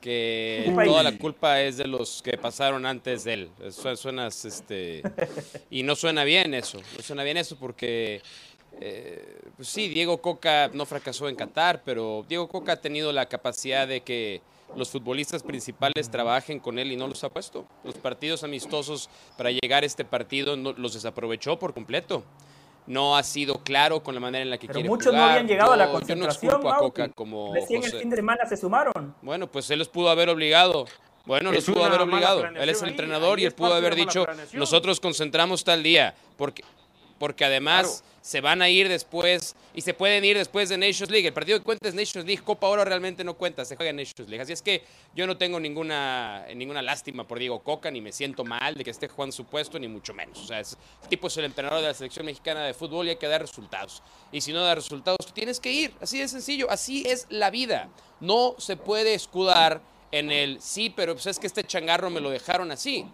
que 0.00 0.72
toda 0.84 1.02
la 1.02 1.16
culpa 1.16 1.60
es 1.60 1.76
de 1.76 1.86
los 1.86 2.22
que 2.22 2.38
pasaron 2.38 2.86
antes 2.86 3.24
de 3.24 3.32
él. 3.34 3.50
Este, 4.44 5.02
y 5.70 5.82
no 5.82 5.96
suena 5.96 6.24
bien 6.24 6.54
eso, 6.54 6.80
no 6.96 7.02
suena 7.02 7.24
bien 7.24 7.36
eso 7.36 7.56
porque, 7.56 8.22
eh, 8.80 9.40
pues 9.56 9.68
sí, 9.68 9.88
Diego 9.88 10.20
Coca 10.20 10.70
no 10.72 10.86
fracasó 10.86 11.28
en 11.28 11.36
Qatar, 11.36 11.82
pero 11.84 12.24
Diego 12.28 12.48
Coca 12.48 12.72
ha 12.72 12.80
tenido 12.80 13.12
la 13.12 13.26
capacidad 13.26 13.88
de 13.88 14.02
que 14.02 14.40
los 14.76 14.90
futbolistas 14.90 15.42
principales 15.42 16.10
trabajen 16.10 16.60
con 16.60 16.78
él 16.78 16.92
y 16.92 16.96
no 16.96 17.08
los 17.08 17.24
ha 17.24 17.30
puesto. 17.30 17.66
Los 17.84 17.94
partidos 17.94 18.44
amistosos 18.44 19.08
para 19.36 19.50
llegar 19.50 19.82
a 19.82 19.86
este 19.86 20.04
partido 20.04 20.56
los 20.56 20.94
desaprovechó 20.94 21.58
por 21.58 21.74
completo 21.74 22.22
no 22.88 23.16
ha 23.16 23.22
sido 23.22 23.58
claro 23.62 24.02
con 24.02 24.14
la 24.14 24.20
manera 24.20 24.42
en 24.42 24.50
la 24.50 24.58
que 24.58 24.66
Pero 24.66 24.78
quiere 24.78 24.88
muchos 24.88 25.12
no 25.12 25.22
habían 25.22 25.46
llegado 25.46 25.72
a 25.72 25.76
la 25.76 25.90
concentración, 25.90 26.60
no 26.62 26.70
a 26.70 26.78
Coca 26.78 27.08
como 27.10 27.54
Recién 27.54 27.84
el 27.84 27.92
fin 27.92 28.10
de 28.10 28.16
semana 28.16 28.46
se 28.46 28.56
sumaron. 28.56 29.14
Bueno, 29.22 29.46
pues 29.46 29.70
él 29.70 29.78
los 29.78 29.88
pudo 29.88 30.10
haber 30.10 30.28
obligado. 30.28 30.86
Bueno, 31.26 31.52
los 31.52 31.64
pudo 31.64 31.84
haber 31.84 32.00
obligado. 32.00 32.44
Él 32.46 32.68
es 32.68 32.82
el 32.82 32.88
entrenador 32.88 33.38
y 33.38 33.44
él 33.44 33.52
pudo 33.52 33.74
haber 33.74 33.94
dicho, 33.94 34.26
nosotros 34.54 34.98
concentramos 34.98 35.62
tal 35.62 35.82
día. 35.82 36.14
Porque 36.38 36.64
porque 37.18 37.44
además 37.44 38.04
se 38.20 38.40
van 38.40 38.60
a 38.60 38.68
ir 38.68 38.88
después 38.88 39.56
y 39.74 39.80
se 39.80 39.94
pueden 39.94 40.24
ir 40.24 40.36
después 40.36 40.68
de 40.68 40.76
Nations 40.76 41.10
League. 41.10 41.26
El 41.26 41.32
partido 41.32 41.58
que 41.58 41.64
cuenta 41.64 41.88
es 41.88 41.94
Nations 41.94 42.26
League, 42.26 42.42
Copa 42.44 42.66
Oro 42.68 42.84
realmente 42.84 43.24
no 43.24 43.34
cuenta, 43.34 43.64
se 43.64 43.76
juega 43.76 43.90
en 43.90 43.96
Nations 43.96 44.28
League. 44.28 44.42
Así 44.42 44.52
es 44.52 44.60
que 44.60 44.82
yo 45.14 45.26
no 45.26 45.36
tengo 45.36 45.58
ninguna, 45.58 46.46
ninguna 46.54 46.82
lástima 46.82 47.26
por 47.26 47.38
Diego 47.38 47.60
Coca, 47.60 47.90
ni 47.90 48.00
me 48.00 48.12
siento 48.12 48.44
mal 48.44 48.74
de 48.74 48.84
que 48.84 48.90
esté 48.90 49.08
jugando 49.08 49.32
su 49.32 49.44
puesto, 49.44 49.78
ni 49.78 49.88
mucho 49.88 50.12
menos. 50.14 50.38
O 50.40 50.46
sea, 50.46 50.60
es, 50.60 50.76
el 51.02 51.08
tipo 51.08 51.28
es 51.28 51.36
el 51.38 51.46
entrenador 51.46 51.80
de 51.80 51.88
la 51.88 51.94
selección 51.94 52.26
mexicana 52.26 52.64
de 52.64 52.74
fútbol 52.74 53.06
y 53.06 53.10
hay 53.10 53.16
que 53.16 53.28
dar 53.28 53.40
resultados. 53.40 54.02
Y 54.30 54.40
si 54.40 54.52
no 54.52 54.62
da 54.62 54.74
resultados, 54.74 55.18
tú 55.24 55.32
tienes 55.32 55.58
que 55.58 55.72
ir. 55.72 55.94
Así 56.00 56.18
de 56.18 56.28
sencillo, 56.28 56.70
así 56.70 57.04
es 57.06 57.26
la 57.30 57.50
vida. 57.50 57.88
No 58.20 58.56
se 58.58 58.76
puede 58.76 59.14
escudar 59.14 59.80
en 60.12 60.30
el 60.30 60.60
sí, 60.60 60.90
pero 60.90 61.14
pues 61.14 61.26
es 61.26 61.38
que 61.38 61.46
este 61.46 61.64
changarro 61.64 62.10
me 62.10 62.20
lo 62.20 62.30
dejaron 62.30 62.70
así. 62.70 63.06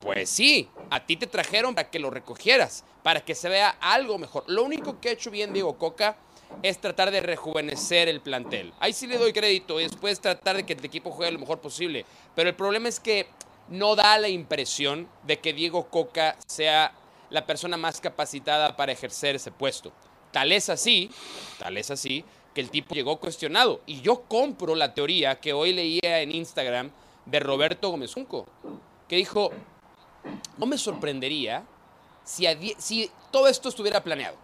Pues 0.00 0.30
sí, 0.30 0.68
a 0.90 1.04
ti 1.04 1.16
te 1.16 1.26
trajeron 1.26 1.74
para 1.74 1.90
que 1.90 1.98
lo 1.98 2.10
recogieras, 2.10 2.84
para 3.02 3.20
que 3.20 3.34
se 3.34 3.48
vea 3.48 3.76
algo 3.80 4.18
mejor. 4.18 4.44
Lo 4.46 4.62
único 4.62 5.00
que 5.00 5.08
ha 5.08 5.12
hecho 5.12 5.30
bien 5.30 5.52
Diego 5.52 5.76
Coca 5.76 6.16
es 6.62 6.80
tratar 6.80 7.10
de 7.10 7.20
rejuvenecer 7.20 8.08
el 8.08 8.20
plantel. 8.20 8.72
Ahí 8.80 8.92
sí 8.92 9.06
le 9.06 9.18
doy 9.18 9.32
crédito 9.32 9.80
y 9.80 9.84
después 9.84 10.20
tratar 10.20 10.56
de 10.56 10.64
que 10.64 10.74
el 10.74 10.84
equipo 10.84 11.10
juegue 11.10 11.32
lo 11.32 11.40
mejor 11.40 11.60
posible. 11.60 12.04
Pero 12.34 12.48
el 12.48 12.54
problema 12.54 12.88
es 12.88 13.00
que 13.00 13.28
no 13.68 13.96
da 13.96 14.18
la 14.18 14.28
impresión 14.28 15.08
de 15.24 15.38
que 15.40 15.52
Diego 15.52 15.88
Coca 15.88 16.36
sea 16.46 16.92
la 17.30 17.44
persona 17.44 17.76
más 17.76 18.00
capacitada 18.00 18.76
para 18.76 18.92
ejercer 18.92 19.36
ese 19.36 19.50
puesto. 19.50 19.92
Tal 20.32 20.52
es 20.52 20.68
así, 20.68 21.10
tal 21.58 21.76
es 21.76 21.90
así, 21.90 22.24
que 22.54 22.60
el 22.60 22.70
tipo 22.70 22.94
llegó 22.94 23.18
cuestionado. 23.18 23.80
Y 23.86 24.00
yo 24.00 24.22
compro 24.22 24.74
la 24.74 24.94
teoría 24.94 25.40
que 25.40 25.52
hoy 25.52 25.72
leía 25.72 26.20
en 26.20 26.34
Instagram 26.34 26.90
de 27.26 27.40
Roberto 27.40 27.90
Gómez 27.90 28.14
Junco, 28.14 28.46
que 29.06 29.16
dijo, 29.16 29.50
no 30.56 30.66
me 30.66 30.78
sorprendería 30.78 31.64
si, 32.24 33.10
todo 33.30 33.48
esto 33.48 33.68
estuviera 33.68 34.02
planeado. 34.02 34.36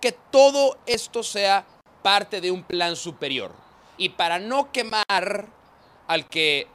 Que 0.00 0.12
todo 0.12 0.78
esto 0.86 1.22
sea 1.22 1.66
parte 2.02 2.40
de 2.40 2.50
un 2.50 2.62
plan 2.62 2.94
superior. 2.94 3.52
Y 3.96 4.10
para 4.10 4.38
no 4.38 4.70
quemar 4.70 5.48
al 6.06 6.28
que 6.28 6.68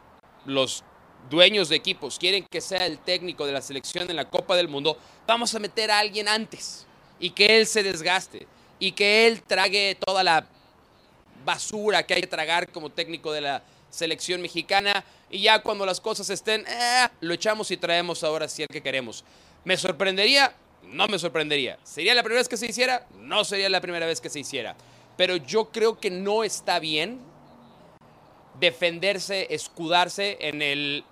los 0.46 0.84
dueños 1.30 1.70
de 1.70 1.78
equipos 1.78 2.20
quieren 2.20 2.46
que 2.52 2.60
sea 2.60 2.86
el 2.86 3.00
técnico 3.00 3.46
de 3.46 3.54
la 3.54 3.62
selección 3.62 4.10
en 4.10 4.18
la 4.18 4.30
Copa 4.30 4.56
del 4.58 4.68
Mundo, 4.68 4.98
vamos 5.26 5.56
a 5.56 5.60
meter 5.60 5.90
a 5.90 6.00
alguien 6.00 6.28
antes 6.28 6.86
y 7.20 7.30
que 7.30 7.58
él 7.58 7.66
se 7.66 7.82
desgaste 7.82 8.46
y 8.80 8.92
que 8.92 9.26
él 9.28 9.42
trague 9.42 9.98
toda 10.06 10.24
la 10.24 10.46
basura 11.46 12.04
que 12.04 12.16
hay 12.16 12.22
que 12.22 12.28
tragar 12.28 12.70
como 12.70 12.90
técnico 12.90 13.32
de 13.32 13.42
la 13.42 13.64
selección 13.90 14.42
mexicana 14.42 15.06
y 15.34 15.42
ya 15.42 15.64
cuando 15.64 15.84
las 15.84 16.00
cosas 16.00 16.30
estén, 16.30 16.64
eh, 16.68 17.08
lo 17.22 17.34
echamos 17.34 17.72
y 17.72 17.78
traemos 17.78 18.24
ahora 18.24 18.48
sí 18.48 18.62
el 18.62 18.68
que 18.68 18.84
queremos. 18.84 19.26
¿Me 19.64 19.76
sorprendería? 19.78 20.54
No 20.84 21.08
me 21.08 21.18
sorprendería. 21.18 21.80
¿Sería 21.84 22.14
la 22.14 22.22
primera 22.22 22.40
vez 22.40 22.48
que 22.48 22.56
se 22.56 22.68
hiciera? 22.68 23.08
No 23.18 23.44
sería 23.44 23.68
la 23.68 23.82
primera 23.82 24.06
vez 24.06 24.22
que 24.22 24.30
se 24.30 24.42
hiciera. 24.42 24.76
Pero 25.18 25.36
yo 25.38 25.72
creo 25.72 26.00
que 26.00 26.12
no 26.12 26.44
está 26.44 26.78
bien 26.78 27.20
defenderse, 28.60 29.48
escudarse 29.50 30.38
en 30.40 30.62
el, 30.62 31.04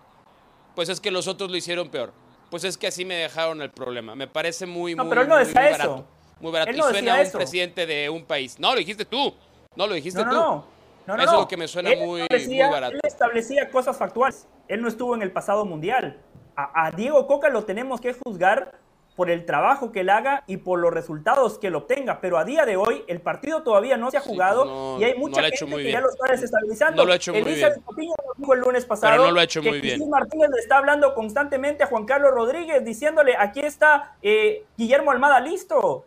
pues 0.76 0.90
es 0.90 1.00
que 1.00 1.10
los 1.10 1.28
otros 1.28 1.50
lo 1.50 1.58
hicieron 1.58 1.90
peor. 1.90 2.14
Pues 2.52 2.64
es 2.64 2.78
que 2.78 2.86
así 2.86 3.06
me 3.06 3.16
dejaron 3.16 3.60
el 3.64 3.72
problema. 3.72 4.14
Me 4.14 4.28
parece 4.28 4.68
muy, 4.68 4.94
no, 4.94 5.04
muy, 5.04 5.10
pero 5.10 5.22
él 5.24 5.30
no 5.30 5.36
muy, 5.36 5.46
decía 5.46 5.62
muy 5.62 5.70
eso. 5.72 5.78
barato. 5.80 6.06
Muy 6.42 6.52
barato. 6.52 6.70
Él 6.70 6.78
y 6.78 6.82
suena 6.82 6.98
decía 6.98 7.14
un 7.16 7.20
eso. 7.22 7.38
presidente 7.40 7.86
de 7.88 8.10
un 8.12 8.24
país. 8.26 8.60
No, 8.60 8.74
lo 8.74 8.78
dijiste 8.78 9.06
tú. 9.06 9.34
No, 9.76 9.88
lo 9.88 9.96
dijiste 9.96 10.24
no, 10.24 10.30
tú. 10.30 10.36
no. 10.36 10.42
No, 10.42 10.81
no, 11.08 11.16
Eso 11.16 11.24
es 11.24 11.32
lo 11.40 11.48
que 11.48 11.58
me 11.58 11.68
suena 11.68 11.90
muy, 11.96 12.22
muy 12.48 12.60
barato. 12.60 12.94
Él 12.96 13.02
establecía 13.04 13.70
cosas 13.70 13.98
factuales. 13.98 14.48
Él 14.68 14.82
no 14.82 14.88
estuvo 14.88 15.16
en 15.16 15.22
el 15.22 15.32
pasado 15.32 15.66
mundial. 15.66 16.20
A, 16.56 16.86
a 16.88 16.92
Diego 16.92 17.28
Coca 17.28 17.50
lo 17.50 17.64
tenemos 17.66 18.00
que 18.02 18.14
juzgar 18.14 18.74
por 19.16 19.30
el 19.30 19.46
trabajo 19.46 19.92
que 19.92 20.00
él 20.02 20.10
haga 20.10 20.44
y 20.48 20.58
por 20.58 20.80
los 20.80 20.94
resultados 20.94 21.60
que 21.60 21.68
él 21.68 21.76
obtenga. 21.76 22.22
Pero 22.22 22.38
a 22.38 22.46
día 22.46 22.66
de 22.66 22.78
hoy 22.78 23.04
el 23.08 23.20
partido 23.22 23.62
todavía 23.62 23.98
no 23.98 24.10
se 24.10 24.18
ha 24.18 24.22
Sí, 24.22 24.30
jugado 24.30 24.66
no- 24.66 25.00
y 25.00 25.04
hay 25.04 25.18
mucha 25.18 25.42
lo 25.42 25.48
ha 25.48 25.50
gente 25.50 25.66
que 25.66 25.76
bien. 25.78 25.92
ya 25.92 26.00
lo 26.02 26.10
está 26.10 26.32
desestabilizando. 26.32 26.96
No 27.02 27.06
lo 27.06 27.12
ha 27.14 27.16
hecho 27.18 27.34
muy 27.34 27.42
bien. 27.44 27.60
Nos 27.86 28.38
dijo 28.38 28.54
el 28.54 28.60
lunes 28.62 28.86
pasado 28.86 29.12
Pero 29.14 29.26
no 29.26 29.32
lo 29.32 29.40
ha 29.40 29.44
hecho 29.44 29.62
que 29.62 29.70
muy 29.70 29.82
bien. 29.82 30.10
Martínez 30.10 30.50
le 30.50 30.62
está 30.62 30.78
hablando 30.78 31.14
constantemente 31.14 31.84
a 31.84 31.88
Juan 31.88 32.06
Carlos 32.06 32.32
Rodríguez 32.32 32.84
diciéndole, 32.86 33.36
aquí 33.38 33.60
está 33.60 34.16
eh, 34.22 34.64
Guillermo 34.78 35.12
Almada 35.12 35.40
listo. 35.42 36.06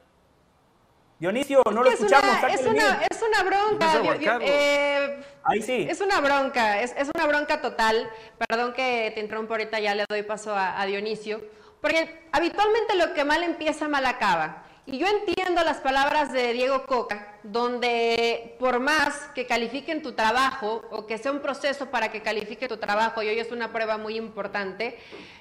Dionisio, 1.25 1.63
no 1.73 1.83
lo 1.83 1.87
es, 1.87 1.95
escuchamos. 1.95 2.37
una, 2.39 2.49
es, 2.53 2.67
una, 2.67 3.01
es 3.11 3.23
una 3.23 3.43
bronca. 3.45 4.39
Eh, 4.43 5.25
Ahí 5.43 5.63
sí. 5.63 5.87
Es 5.89 6.03
una 6.03 6.21
bronca, 6.21 6.83
es, 6.83 6.95
es 6.99 7.09
una 7.15 7.27
bronca 7.27 7.63
total. 7.63 8.11
Perdón 8.47 8.75
que 8.75 9.11
te 9.15 9.21
interrumpo 9.21 9.55
ahorita, 9.55 9.81
ya 9.81 9.95
le 9.95 10.05
doy 10.07 10.23
paso 10.23 10.55
a, 10.55 10.79
a 10.79 10.85
Dionisio. 10.85 11.43
Porque 11.81 12.29
habitualmente 12.31 12.95
lo 12.97 13.15
que 13.15 13.25
mal 13.25 13.43
empieza, 13.43 13.89
mal 13.89 14.05
acaba. 14.05 14.64
Y 14.87 14.99
yo 14.99 15.07
entiendo 15.07 15.65
las 15.65 15.79
palabras 15.79 16.31
de 16.31 16.53
Diego 16.53 16.85
Coca, 16.85 17.39
donde 17.43 18.55
por 18.59 18.81
más 18.81 19.31
que 19.35 19.47
califiquen 19.47 20.03
tu 20.03 20.13
trabajo 20.13 20.83
o 20.91 21.07
que 21.07 21.17
sea 21.17 21.33
un 21.33 21.41
proceso 21.41 21.87
para 21.87 22.13
que 22.13 22.21
califique 22.21 22.69
tu 22.69 22.77
trabajo, 22.77 23.23
y 23.23 23.29
hoy 23.29 23.39
es 23.39 23.51
una 23.51 23.73
prueba 23.73 23.97
muy 23.97 24.17
importante, 24.17 24.99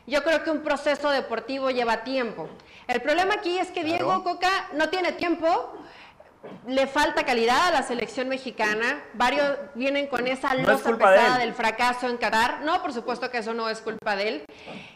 yo 0.08 0.24
creo 0.24 0.44
que 0.46 0.50
un 0.50 0.62
proceso 0.62 1.10
deportivo 1.10 1.72
lleva 1.72 2.06
tiempo. 2.06 2.48
El 2.88 3.02
problema 3.02 3.34
aquí 3.34 3.58
es 3.58 3.70
que 3.70 3.84
Diego 3.84 4.24
Coca 4.24 4.70
no 4.76 4.88
tiene 4.90 5.12
tiempo, 5.12 5.74
le 6.68 6.88
falta 6.88 7.26
calidad 7.26 7.68
a 7.68 7.72
la 7.72 7.84
selección 7.84 8.30
mexicana. 8.30 9.04
Varios 9.14 9.58
vienen 9.76 10.08
con 10.08 10.28
esa 10.28 10.54
No 10.54 10.62
es 10.62 10.68
losa 10.68 10.92
de 10.92 10.98
pesada 10.98 11.38
del 11.38 11.54
fracaso 11.54 12.10
en 12.10 12.18
Qatar. 12.18 12.62
No, 12.62 12.82
por 12.82 12.94
supuesto 12.94 13.30
que 13.30 13.40
eso 13.40 13.54
no 13.54 13.70
es 13.70 13.82
culpa 13.82 14.16
de 14.16 14.28
él. 14.28 14.46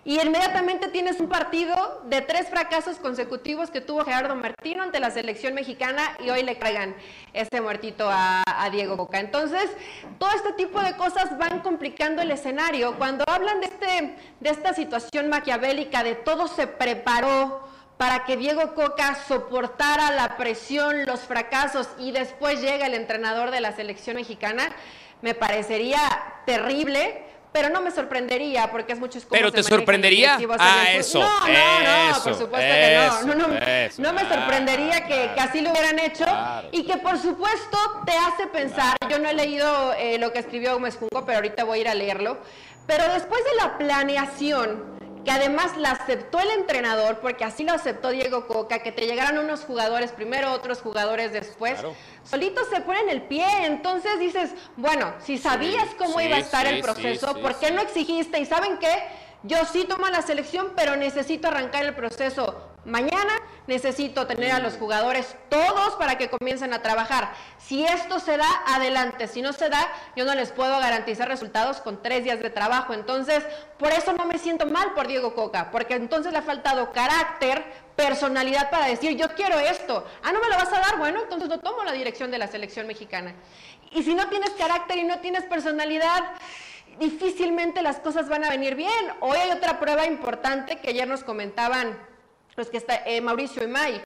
Y 0.04 0.20
inmediatamente 0.20 0.88
tienes 0.88 1.20
un 1.20 1.30
partido 1.30 2.02
de 2.06 2.22
tres 2.22 2.50
fracasos 2.50 2.98
consecutivos 2.98 3.70
que 3.70 3.82
tuvo 3.82 4.04
Gerardo 4.06 4.36
Martino 4.36 4.84
ante 4.84 5.00
la 5.00 5.12
selección 5.12 5.54
mexicana 5.54 6.02
y 6.24 6.30
hoy 6.30 6.44
le 6.44 6.58
cargan 6.58 6.96
ese 7.34 7.62
muertito 7.62 8.10
a, 8.10 8.44
a 8.46 8.70
Diego 8.70 8.98
Coca. 8.98 9.20
Entonces, 9.20 9.70
todo 10.18 10.30
este 10.36 10.54
tipo 10.54 10.82
de 10.82 10.96
cosas 10.96 11.38
van 11.38 11.60
complicando 11.60 12.22
el 12.22 12.32
escenario. 12.32 12.96
Cuando 12.98 13.24
hablan 13.28 13.60
de, 13.60 13.68
este, 13.68 14.16
de 14.40 14.50
esta 14.50 14.74
situación 14.74 15.30
maquiavélica, 15.30 16.04
de 16.04 16.16
todo 16.16 16.48
se 16.48 16.68
preparó 16.68 17.67
para 17.98 18.26
que 18.26 18.38
Diego 18.38 18.74
Coca 18.76 19.16
soportara 19.28 20.12
la 20.12 20.38
presión, 20.38 21.06
los 21.06 21.22
fracasos 21.22 21.90
y 21.98 22.12
después 22.12 22.62
llega 22.62 22.86
el 22.86 22.94
entrenador 22.94 23.52
de 23.52 23.60
la 23.62 23.72
selección 23.72 24.16
mexicana, 24.18 24.70
me 25.22 25.34
parecería 25.34 26.00
terrible. 26.46 27.24
Pero 27.54 27.70
no 27.70 27.82
me 27.82 27.90
sorprendería 27.90 28.70
porque 28.70 28.94
es 28.94 29.00
mucho 29.00 29.20
¿Pero 29.32 29.52
te 29.52 29.64
sorprendería? 29.64 30.38
Ah, 30.60 30.92
eso, 30.92 31.20
No, 31.20 31.48
no, 31.48 32.10
no, 32.12 32.24
por 32.24 32.34
supuesto 32.36 32.58
que 32.60 32.96
no. 32.96 33.34
No, 33.36 33.48
no, 33.48 33.58
eso, 33.58 34.02
no 34.02 34.14
me 34.14 34.22
claro, 34.22 34.36
sorprendería 34.36 35.06
que, 35.08 35.32
que 35.34 35.40
así 35.40 35.62
lo 35.62 35.72
hubieran 35.72 35.98
hecho 35.98 36.26
Claro. 36.26 36.68
y 36.72 36.84
que 36.84 36.98
por 36.98 37.18
supuesto 37.18 37.78
te 38.06 38.12
hace 38.12 38.46
pensar. 38.48 38.96
Yo 39.10 39.18
no 39.18 39.30
he 39.30 39.34
leído 39.34 39.94
eh, 39.94 40.20
lo 40.20 40.32
que 40.34 40.40
escribió 40.40 40.74
Gómez 40.74 40.98
Junco, 40.98 41.26
pero 41.26 41.38
ahorita 41.38 41.64
voy 41.64 41.80
a 41.80 41.82
ir 41.82 41.88
a 41.88 41.96
leerlo. 41.96 42.38
Pero 42.86 43.12
después 43.12 43.42
de 43.44 43.56
la 43.56 43.78
planeación, 43.78 44.97
que 45.28 45.34
además 45.34 45.76
la 45.76 45.92
aceptó 45.92 46.40
el 46.40 46.50
entrenador, 46.52 47.20
porque 47.20 47.44
así 47.44 47.66
lo 47.66 47.74
aceptó 47.74 48.12
Diego 48.12 48.48
Coca, 48.48 48.80
que 48.80 48.94
te 48.94 49.06
llegaran 49.06 49.38
unos 49.38 49.66
jugadores 49.66 50.14
primero, 50.14 50.54
otros 50.54 50.80
jugadores 50.80 51.34
después, 51.34 51.74
Claro. 51.74 51.96
solitos 52.24 52.70
se 52.70 52.80
ponen 52.80 53.10
el 53.10 53.24
pie. 53.24 53.46
Entonces 53.66 54.20
dices, 54.20 54.52
bueno, 54.78 55.14
si 55.20 55.38
sabías 55.38 55.90
cómo 55.98 56.20
sí, 56.20 56.28
iba 56.28 56.38
a 56.38 56.40
estar 56.40 56.66
sí, 56.66 56.76
el 56.76 56.82
proceso, 56.82 57.34
sí, 57.36 57.42
¿por 57.42 57.56
qué 57.60 57.72
no 57.72 57.82
exigiste? 57.82 58.40
¿Y 58.40 58.46
saben 58.46 58.78
qué? 58.78 59.04
Yo 59.44 59.64
sí 59.66 59.86
tomo 59.86 60.08
la 60.08 60.22
selección, 60.22 60.74
pero 60.76 60.96
necesito 60.96 61.48
arrancar 61.48 61.86
el 61.86 61.94
proceso 61.94 62.70
mañana. 62.86 63.34
Necesito 63.68 64.26
tener 64.26 64.52
a 64.52 64.60
los 64.60 64.76
jugadores 64.76 65.36
todos 65.50 65.96
para 65.96 66.18
que 66.18 66.30
comiencen 66.30 66.74
a 66.74 66.82
trabajar. 66.82 67.34
Si 67.60 67.86
esto 67.86 68.20
se 68.20 68.38
da, 68.38 68.48
adelante. 68.66 69.28
Si 69.28 69.42
no 69.42 69.54
se 69.54 69.70
da, 69.70 69.88
yo 70.16 70.26
no 70.26 70.34
les 70.34 70.52
puedo 70.52 70.80
garantizar 70.80 71.28
resultados 71.28 71.82
con 71.82 72.02
tres 72.02 72.24
días 72.24 72.40
de 72.40 72.50
trabajo. 72.50 72.94
Entonces, 72.94 73.44
por 73.78 73.92
eso 73.92 74.14
no 74.14 74.26
me 74.26 74.38
siento 74.38 74.66
mal 74.66 74.94
por 74.94 75.08
Diego 75.08 75.36
Coca, 75.36 75.70
porque 75.70 75.96
entonces 75.96 76.32
le 76.32 76.40
ha 76.40 76.44
faltado 76.44 76.92
carácter, 76.92 77.64
personalidad 77.96 78.70
para 78.70 78.88
decir, 78.88 79.18
yo 79.18 79.30
quiero 79.36 79.60
esto. 79.60 80.06
Ah, 80.24 80.32
no 80.32 80.40
me 80.40 80.48
lo 80.48 80.56
vas 80.56 80.72
a 80.72 80.80
dar. 80.80 80.98
Bueno, 80.98 81.22
entonces 81.22 81.50
no 81.50 81.60
tomo 81.60 81.84
la 81.84 81.92
dirección 81.92 82.32
de 82.32 82.38
la 82.38 82.48
selección 82.48 82.88
mexicana. 82.88 83.36
Y 83.92 84.04
si 84.04 84.16
no 84.16 84.28
tienes 84.30 84.52
carácter 84.52 84.98
y 84.98 85.04
no 85.04 85.20
tienes 85.20 85.44
personalidad, 85.44 86.24
difícilmente 87.00 87.82
las 87.82 88.00
cosas 88.00 88.30
van 88.30 88.44
a 88.44 88.50
venir 88.50 88.76
bien. 88.76 88.92
Hoy 89.20 89.38
hay 89.38 89.52
otra 89.52 89.80
prueba 89.80 90.06
importante 90.06 90.78
que 90.80 90.90
ayer 90.90 91.08
nos 91.08 91.24
comentaban 91.24 91.98
los 92.56 92.70
que 92.70 92.78
está 92.78 93.04
eh, 93.06 93.22
Mauricio 93.22 93.64
y 93.64 93.68
May. 93.68 94.02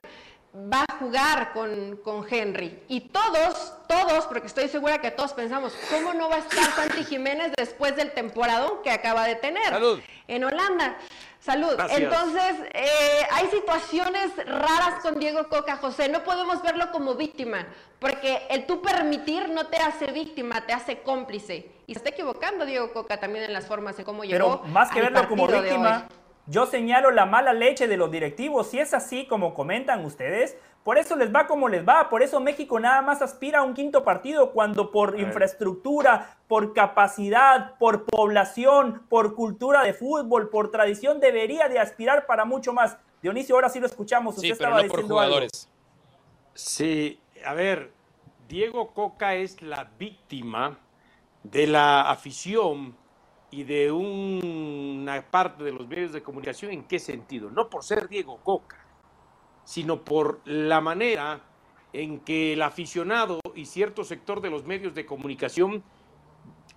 Va 0.54 0.84
a 0.86 0.96
jugar 0.98 1.52
con, 1.54 1.96
con 2.04 2.26
Henry. 2.28 2.78
Y 2.88 3.00
todos, 3.00 3.72
todos, 3.88 4.26
porque 4.26 4.48
estoy 4.48 4.68
segura 4.68 5.00
que 5.00 5.10
todos 5.10 5.32
pensamos, 5.32 5.74
¿cómo 5.90 6.12
no 6.12 6.28
va 6.28 6.36
a 6.36 6.38
estar 6.40 6.64
Santi 6.72 7.04
Jiménez 7.04 7.52
después 7.56 7.96
del 7.96 8.12
temporadón 8.12 8.82
que 8.82 8.90
acaba 8.90 9.24
de 9.24 9.36
tener 9.36 9.64
Salud. 9.64 10.00
en 10.28 10.44
Holanda? 10.44 10.98
Salud. 11.42 11.74
Gracias. 11.76 12.00
Entonces, 12.00 12.54
eh, 12.72 13.26
hay 13.32 13.48
situaciones 13.48 14.30
raras 14.46 15.02
con 15.02 15.18
Diego 15.18 15.48
Coca, 15.48 15.76
José. 15.76 16.08
No 16.08 16.22
podemos 16.22 16.62
verlo 16.62 16.92
como 16.92 17.16
víctima, 17.16 17.66
porque 17.98 18.42
el 18.48 18.64
tú 18.64 18.80
permitir 18.80 19.48
no 19.48 19.66
te 19.66 19.78
hace 19.78 20.12
víctima, 20.12 20.64
te 20.66 20.72
hace 20.72 21.00
cómplice. 21.00 21.68
Y 21.88 21.94
se 21.94 21.98
está 21.98 22.10
equivocando 22.10 22.64
Diego 22.64 22.92
Coca 22.92 23.18
también 23.18 23.44
en 23.44 23.52
las 23.52 23.66
formas 23.66 23.96
de 23.96 24.04
cómo 24.04 24.22
llegó. 24.22 24.60
Pero 24.62 24.72
más 24.72 24.92
que 24.92 25.00
al 25.00 25.12
verlo 25.12 25.28
como 25.28 25.48
víctima, 25.48 26.06
yo 26.46 26.66
señalo 26.66 27.10
la 27.10 27.26
mala 27.26 27.52
leche 27.52 27.88
de 27.88 27.96
los 27.96 28.12
directivos. 28.12 28.70
Si 28.70 28.78
es 28.78 28.94
así 28.94 29.26
como 29.26 29.52
comentan 29.52 30.04
ustedes, 30.04 30.56
por 30.84 30.98
eso 30.98 31.14
les 31.16 31.32
va 31.32 31.46
como 31.46 31.68
les 31.68 31.86
va. 31.86 32.08
Por 32.08 32.22
eso 32.22 32.40
México 32.40 32.80
nada 32.80 33.02
más 33.02 33.22
aspira 33.22 33.60
a 33.60 33.62
un 33.62 33.74
quinto 33.74 34.02
partido 34.02 34.52
cuando 34.52 34.90
por 34.90 35.18
infraestructura, 35.18 36.38
por 36.48 36.72
capacidad, 36.72 37.76
por 37.78 38.04
población, 38.04 39.02
por 39.08 39.34
cultura 39.34 39.84
de 39.84 39.94
fútbol, 39.94 40.50
por 40.50 40.70
tradición 40.70 41.20
debería 41.20 41.68
de 41.68 41.78
aspirar 41.78 42.26
para 42.26 42.44
mucho 42.44 42.72
más. 42.72 42.96
Dionisio, 43.22 43.54
ahora 43.54 43.68
sí 43.68 43.78
lo 43.78 43.86
escuchamos. 43.86 44.36
Usted 44.36 44.48
Sí, 44.48 44.54
pero 44.58 44.70
estaba 44.70 44.82
no 44.82 44.88
por 44.88 44.98
diciendo 44.98 45.14
jugadores. 45.14 45.68
Sí, 46.54 47.20
a 47.44 47.54
ver, 47.54 47.92
Diego 48.48 48.92
Coca 48.92 49.34
es 49.34 49.62
la 49.62 49.84
víctima 49.98 50.78
de 51.44 51.68
la 51.68 52.10
afición 52.10 52.96
y 53.50 53.62
de 53.64 53.92
una 53.92 55.22
parte 55.30 55.62
de 55.62 55.72
los 55.72 55.86
medios 55.86 56.12
de 56.12 56.22
comunicación. 56.22 56.72
¿En 56.72 56.84
qué 56.84 56.98
sentido? 56.98 57.50
No 57.50 57.70
por 57.70 57.84
ser 57.84 58.08
Diego 58.08 58.38
Coca, 58.42 58.81
sino 59.64 60.04
por 60.04 60.40
la 60.44 60.80
manera 60.80 61.40
en 61.92 62.20
que 62.20 62.54
el 62.54 62.62
aficionado 62.62 63.40
y 63.54 63.66
cierto 63.66 64.04
sector 64.04 64.40
de 64.40 64.50
los 64.50 64.64
medios 64.64 64.94
de 64.94 65.06
comunicación, 65.06 65.82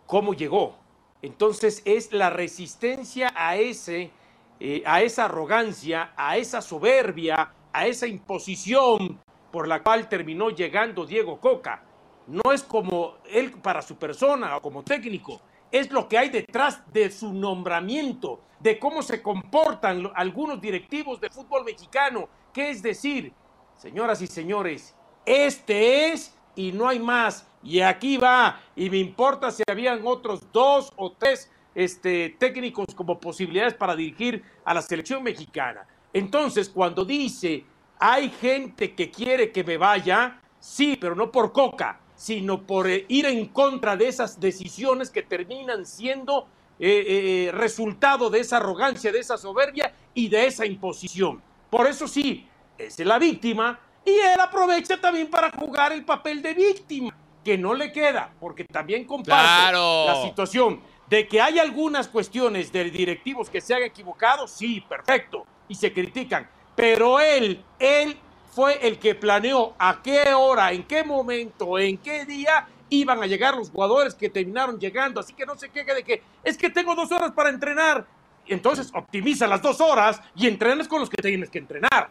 cómo 0.05 0.33
llegó. 0.33 0.77
Entonces 1.21 1.81
es 1.85 2.11
la 2.11 2.29
resistencia 2.29 3.33
a 3.35 3.55
ese, 3.55 4.11
eh, 4.59 4.83
a 4.85 5.01
esa 5.01 5.25
arrogancia, 5.25 6.13
a 6.15 6.37
esa 6.37 6.61
soberbia, 6.61 7.53
a 7.71 7.87
esa 7.87 8.07
imposición 8.07 9.19
por 9.51 9.67
la 9.67 9.81
cual 9.81 10.09
terminó 10.09 10.49
llegando 10.49 11.05
Diego 11.05 11.39
Coca. 11.39 11.83
No 12.27 12.51
es 12.51 12.63
como 12.63 13.15
él 13.31 13.51
para 13.53 13.81
su 13.81 13.95
persona 13.95 14.57
o 14.57 14.61
como 14.61 14.83
técnico, 14.83 15.41
es 15.71 15.91
lo 15.91 16.07
que 16.07 16.17
hay 16.17 16.29
detrás 16.29 16.81
de 16.91 17.11
su 17.11 17.33
nombramiento, 17.33 18.41
de 18.59 18.79
cómo 18.79 19.01
se 19.01 19.21
comportan 19.21 20.11
algunos 20.15 20.59
directivos 20.61 21.19
del 21.19 21.31
fútbol 21.31 21.65
mexicano, 21.65 22.29
que 22.55 22.69
es 22.69 22.81
decir, 22.81 23.33
señoras 23.75 24.21
y 24.21 24.27
señores, 24.27 24.95
este 25.25 26.13
es 26.13 26.33
y 26.55 26.71
no 26.71 26.87
hay 26.87 26.99
más. 26.99 27.45
Y 27.61 27.81
aquí 27.81 28.15
va, 28.15 28.61
y 28.77 28.89
me 28.89 28.97
importa 28.97 29.51
si 29.51 29.61
habían 29.69 29.99
otros 30.05 30.41
dos 30.53 30.93
o 30.95 31.11
tres 31.11 31.51
este, 31.75 32.37
técnicos 32.39 32.95
como 32.95 33.19
posibilidades 33.19 33.73
para 33.73 33.93
dirigir 33.93 34.41
a 34.63 34.73
la 34.73 34.81
selección 34.81 35.21
mexicana. 35.21 35.85
Entonces, 36.13 36.69
cuando 36.69 37.03
dice, 37.03 37.65
hay 37.99 38.29
gente 38.29 38.95
que 38.95 39.11
quiere 39.11 39.51
que 39.51 39.65
me 39.65 39.75
vaya, 39.75 40.39
sí, 40.57 40.97
pero 40.97 41.13
no 41.13 41.29
por 41.33 41.51
coca, 41.51 41.99
sino 42.15 42.61
por 42.65 42.89
eh, 42.89 43.03
ir 43.09 43.25
en 43.25 43.47
contra 43.47 43.97
de 43.97 44.07
esas 44.07 44.39
decisiones 44.39 45.09
que 45.09 45.23
terminan 45.23 45.85
siendo 45.85 46.47
eh, 46.79 47.47
eh, 47.49 47.51
resultado 47.51 48.29
de 48.29 48.39
esa 48.39 48.57
arrogancia, 48.57 49.11
de 49.11 49.19
esa 49.19 49.37
soberbia 49.37 49.93
y 50.13 50.29
de 50.29 50.45
esa 50.47 50.65
imposición. 50.65 51.43
Por 51.75 51.87
eso 51.87 52.07
sí, 52.07 52.47
es 52.77 52.97
la 52.99 53.19
víctima 53.19 53.77
y 54.05 54.11
él 54.11 54.39
aprovecha 54.39 54.95
también 55.01 55.29
para 55.29 55.51
jugar 55.51 55.91
el 55.91 56.05
papel 56.05 56.41
de 56.41 56.53
víctima, 56.53 57.13
que 57.43 57.57
no 57.57 57.73
le 57.73 57.91
queda, 57.91 58.31
porque 58.39 58.63
también 58.63 59.03
comparte 59.03 59.43
Claro. 59.43 60.05
la 60.05 60.21
situación 60.21 60.79
de 61.09 61.27
que 61.27 61.41
hay 61.41 61.59
algunas 61.59 62.07
cuestiones 62.07 62.71
de 62.71 62.85
directivos 62.85 63.49
que 63.49 63.59
se 63.59 63.75
han 63.75 63.83
equivocado, 63.83 64.47
sí, 64.47 64.79
perfecto, 64.87 65.45
y 65.67 65.75
se 65.75 65.91
critican, 65.91 66.49
pero 66.77 67.19
él, 67.19 67.61
él 67.77 68.17
fue 68.53 68.87
el 68.87 68.97
que 68.97 69.13
planeó 69.13 69.73
a 69.77 70.01
qué 70.01 70.33
hora, 70.33 70.71
en 70.71 70.83
qué 70.83 71.03
momento, 71.03 71.77
en 71.77 71.97
qué 71.97 72.23
día 72.23 72.69
iban 72.89 73.21
a 73.21 73.25
llegar 73.25 73.53
los 73.53 73.69
jugadores 73.69 74.15
que 74.15 74.29
terminaron 74.29 74.79
llegando, 74.79 75.19
así 75.19 75.33
que 75.33 75.45
no 75.45 75.57
se 75.57 75.67
queje 75.67 75.93
de 75.93 76.03
que 76.05 76.23
es 76.41 76.57
que 76.57 76.69
tengo 76.69 76.95
dos 76.95 77.11
horas 77.11 77.33
para 77.33 77.49
entrenar, 77.49 78.07
entonces 78.47 78.89
optimiza 78.93 79.47
las 79.47 79.61
dos 79.61 79.79
horas 79.81 80.21
y 80.35 80.47
entrenas 80.47 80.87
con 80.87 80.99
los 80.99 81.09
que 81.09 81.21
tienes 81.21 81.49
que 81.49 81.59
entrenar. 81.59 82.09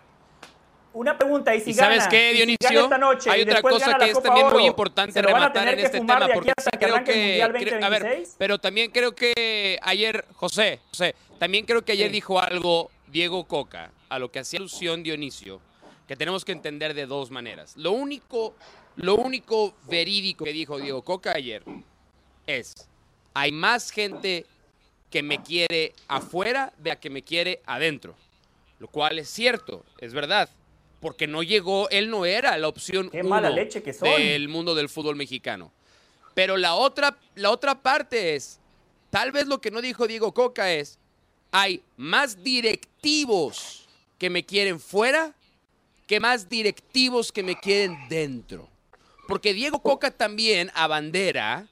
Una 0.92 1.18
pregunta, 1.18 1.52
y 1.56 1.60
si 1.60 1.70
¿Y 1.70 1.74
sabes 1.74 2.06
qué, 2.06 2.30
si 2.30 2.36
Dionisio? 2.36 2.84
esta 2.84 2.98
noche 2.98 3.28
Hay 3.28 3.42
otra 3.42 3.60
cosa 3.62 3.98
que 3.98 4.04
es 4.10 4.14
Copa 4.14 4.28
también 4.28 4.46
muy 4.52 4.64
importante 4.64 5.12
¿se 5.12 5.22
lo 5.22 5.32
van 5.32 5.42
a 5.42 5.48
rematar 5.48 5.68
en 5.74 5.78
este 5.80 5.98
tema, 5.98 6.28
porque 6.32 6.52
creo 6.78 7.02
que, 7.02 7.42
creo- 7.58 7.84
a 7.84 7.88
ver, 7.88 8.02
2026? 8.02 8.34
pero 8.38 8.58
también 8.60 8.92
creo 8.92 9.12
que 9.12 9.76
ayer, 9.82 10.24
José, 10.34 10.78
José, 10.90 11.16
también 11.40 11.66
creo 11.66 11.84
que 11.84 11.92
ayer 11.92 12.06
Sí. 12.08 12.12
dijo 12.12 12.38
algo 12.40 12.92
Diego 13.08 13.42
Coca, 13.44 13.90
a 14.08 14.20
lo 14.20 14.30
que 14.30 14.38
hacía 14.38 14.60
alusión 14.60 15.02
Dionisio, 15.02 15.60
que 16.06 16.14
tenemos 16.14 16.44
que 16.44 16.52
entender 16.52 16.94
de 16.94 17.06
dos 17.06 17.32
maneras. 17.32 17.76
Lo 17.76 17.90
único, 17.90 18.54
lo 18.94 19.16
único 19.16 19.74
verídico 19.88 20.44
que 20.44 20.52
dijo 20.52 20.78
Diego 20.78 21.02
Coca 21.02 21.32
ayer 21.34 21.64
es, 22.46 22.72
hay 23.34 23.50
más 23.50 23.90
gente 23.90 24.46
que 25.14 25.22
me 25.22 25.40
quiere 25.40 25.92
afuera 26.08 26.72
de 26.78 26.90
la 26.90 26.98
que 26.98 27.08
me 27.08 27.22
quiere 27.22 27.62
adentro. 27.66 28.16
Lo 28.80 28.88
cual 28.88 29.20
es 29.20 29.28
cierto, 29.28 29.84
es 30.00 30.12
verdad. 30.12 30.50
Porque 30.98 31.28
no 31.28 31.44
llegó, 31.44 31.88
él 31.90 32.10
no 32.10 32.26
era 32.26 32.58
la 32.58 32.66
opción 32.66 33.10
Qué 33.10 33.22
mala 33.22 33.46
uno 33.46 33.54
leche 33.54 33.80
que 33.80 33.92
son. 33.92 34.08
del 34.08 34.48
mundo 34.48 34.74
del 34.74 34.88
fútbol 34.88 35.14
mexicano. 35.14 35.70
Pero 36.34 36.56
la 36.56 36.74
otra, 36.74 37.16
la 37.36 37.52
otra 37.52 37.80
parte 37.80 38.34
es, 38.34 38.58
tal 39.10 39.30
vez 39.30 39.46
lo 39.46 39.60
que 39.60 39.70
no 39.70 39.80
dijo 39.80 40.08
Diego 40.08 40.34
Coca 40.34 40.72
es, 40.72 40.98
hay 41.52 41.80
más 41.96 42.42
directivos 42.42 43.86
que 44.18 44.30
me 44.30 44.44
quieren 44.44 44.80
fuera 44.80 45.32
que 46.08 46.18
más 46.18 46.48
directivos 46.48 47.30
que 47.30 47.44
me 47.44 47.54
quieren 47.60 47.96
dentro. 48.08 48.68
Porque 49.28 49.54
Diego 49.54 49.80
Coca 49.80 50.10
también 50.10 50.72
abandera 50.74 51.68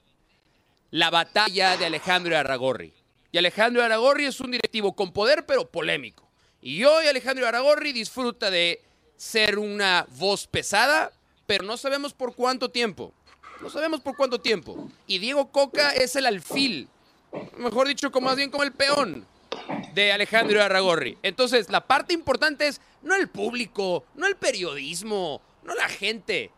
la 0.91 1.09
batalla 1.09 1.75
de 1.75 1.87
Alejandro 1.87 2.37
Aragorri. 2.37 2.93
Y 3.33 3.39
Alejandro 3.39 3.81
Aragorri 3.81 4.25
es 4.25 4.39
un 4.41 4.51
directivo 4.51 4.95
con 4.95 5.11
poder, 5.11 5.47
pero 5.47 5.67
polémico. 5.67 6.29
Y 6.61 6.83
hoy 6.83 7.07
Alejandro 7.07 7.47
Aragorri 7.47 7.91
disfruta 7.91 8.51
de 8.51 8.79
ser 9.17 9.57
una 9.57 10.05
voz 10.19 10.45
pesada, 10.45 11.11
pero 11.47 11.63
no 11.63 11.75
sabemos 11.75 12.13
por 12.13 12.35
cuánto 12.35 12.69
tiempo. 12.69 13.11
No 13.59 13.71
sabemos 13.71 14.01
por 14.01 14.15
cuánto 14.15 14.39
tiempo. 14.39 14.87
Y 15.07 15.17
Diego 15.17 15.51
Coca 15.51 15.89
es 15.93 16.15
el 16.15 16.27
alfil, 16.27 16.87
mejor 17.57 17.87
dicho, 17.87 18.11
como 18.11 18.27
más 18.27 18.35
bien 18.35 18.51
como 18.51 18.63
el 18.63 18.71
peón 18.71 19.25
de 19.95 20.11
Alejandro 20.11 20.61
Aragorri. 20.61 21.17
Entonces, 21.23 21.71
la 21.71 21.87
parte 21.87 22.13
importante 22.13 22.67
es 22.67 22.81
no 23.01 23.15
el 23.15 23.29
público, 23.29 24.05
no 24.13 24.27
el 24.27 24.35
periodismo, 24.35 25.41
no 25.63 25.73
la 25.73 25.89
gente. 25.89 26.51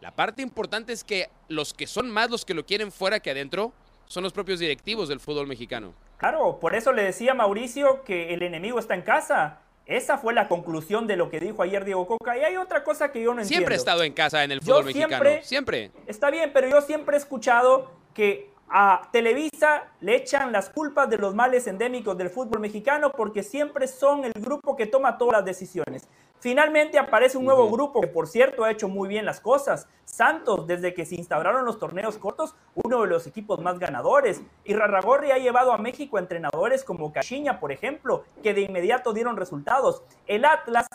La 0.00 0.14
parte 0.14 0.42
importante 0.42 0.92
es 0.92 1.02
que 1.02 1.28
los 1.48 1.74
que 1.74 1.88
son 1.88 2.08
más 2.08 2.30
los 2.30 2.44
que 2.44 2.54
lo 2.54 2.64
quieren 2.64 2.92
fuera 2.92 3.18
que 3.18 3.32
adentro 3.32 3.72
son 4.06 4.22
los 4.22 4.32
propios 4.32 4.60
directivos 4.60 5.08
del 5.08 5.18
fútbol 5.18 5.48
mexicano. 5.48 5.92
Claro, 6.20 6.58
por 6.60 6.74
eso 6.74 6.92
le 6.92 7.02
decía 7.02 7.32
a 7.32 7.34
Mauricio 7.34 8.04
que 8.04 8.34
el 8.34 8.42
enemigo 8.42 8.78
está 8.78 8.94
en 8.94 9.00
casa. 9.00 9.60
Esa 9.86 10.18
fue 10.18 10.34
la 10.34 10.48
conclusión 10.48 11.06
de 11.06 11.16
lo 11.16 11.30
que 11.30 11.40
dijo 11.40 11.62
ayer 11.62 11.82
Diego 11.86 12.06
Coca. 12.06 12.36
Y 12.36 12.44
hay 12.44 12.58
otra 12.58 12.84
cosa 12.84 13.10
que 13.10 13.22
yo 13.22 13.32
no 13.32 13.40
entiendo. 13.40 13.48
Siempre 13.48 13.74
he 13.74 13.78
estado 13.78 14.02
en 14.02 14.12
casa 14.12 14.44
en 14.44 14.52
el 14.52 14.60
Yo 14.60 14.74
fútbol 14.74 14.84
mexicano. 14.84 15.08
siempre- 15.24 15.42
Siempre. 15.42 15.90
Está 16.06 16.30
bien, 16.30 16.50
pero 16.52 16.68
yo 16.68 16.82
siempre 16.82 17.16
he 17.16 17.18
escuchado 17.18 17.90
que 18.12 18.50
a 18.68 19.08
Televisa 19.12 19.84
le 20.00 20.14
echan 20.16 20.52
las 20.52 20.68
culpas 20.68 21.08
de 21.08 21.16
los 21.16 21.34
males 21.34 21.66
endémicos 21.66 22.16
del 22.18 22.28
fútbol 22.28 22.60
mexicano 22.60 23.10
porque 23.12 23.42
siempre 23.42 23.88
son 23.88 24.26
el 24.26 24.32
grupo 24.34 24.76
que 24.76 24.86
toma 24.86 25.16
todas 25.16 25.38
las 25.38 25.44
decisiones. 25.46 26.06
Finalmente 26.40 26.98
aparece 26.98 27.36
un 27.38 27.44
nuevo 27.44 27.70
grupo 27.70 28.00
que, 28.00 28.06
por 28.08 28.26
cierto, 28.26 28.64
ha 28.64 28.70
hecho 28.70 28.88
muy 28.88 29.08
bien 29.08 29.24
las 29.26 29.40
cosas. 29.40 29.86
Santos, 30.04 30.66
desde 30.66 30.92
que 30.94 31.04
se 31.06 31.14
instauraron 31.14 31.64
los 31.64 31.78
torneos 31.78 32.18
cortos, 32.18 32.54
uno 32.74 33.02
de 33.02 33.06
los 33.08 33.26
equipos 33.26 33.60
más 33.60 33.78
ganadores. 33.78 34.42
Y 34.64 34.74
Rarragorri 34.74 35.30
ha 35.30 35.38
llevado 35.38 35.72
a 35.72 35.78
México 35.78 36.16
a 36.16 36.20
entrenadores 36.20 36.82
como 36.82 37.12
Cachiña, 37.12 37.60
por 37.60 37.72
ejemplo, 37.72 38.24
que 38.42 38.54
de 38.54 38.62
inmediato 38.62 39.12
dieron 39.12 39.36
resultados. 39.36 40.02
El 40.26 40.44
Atlas 40.44 40.86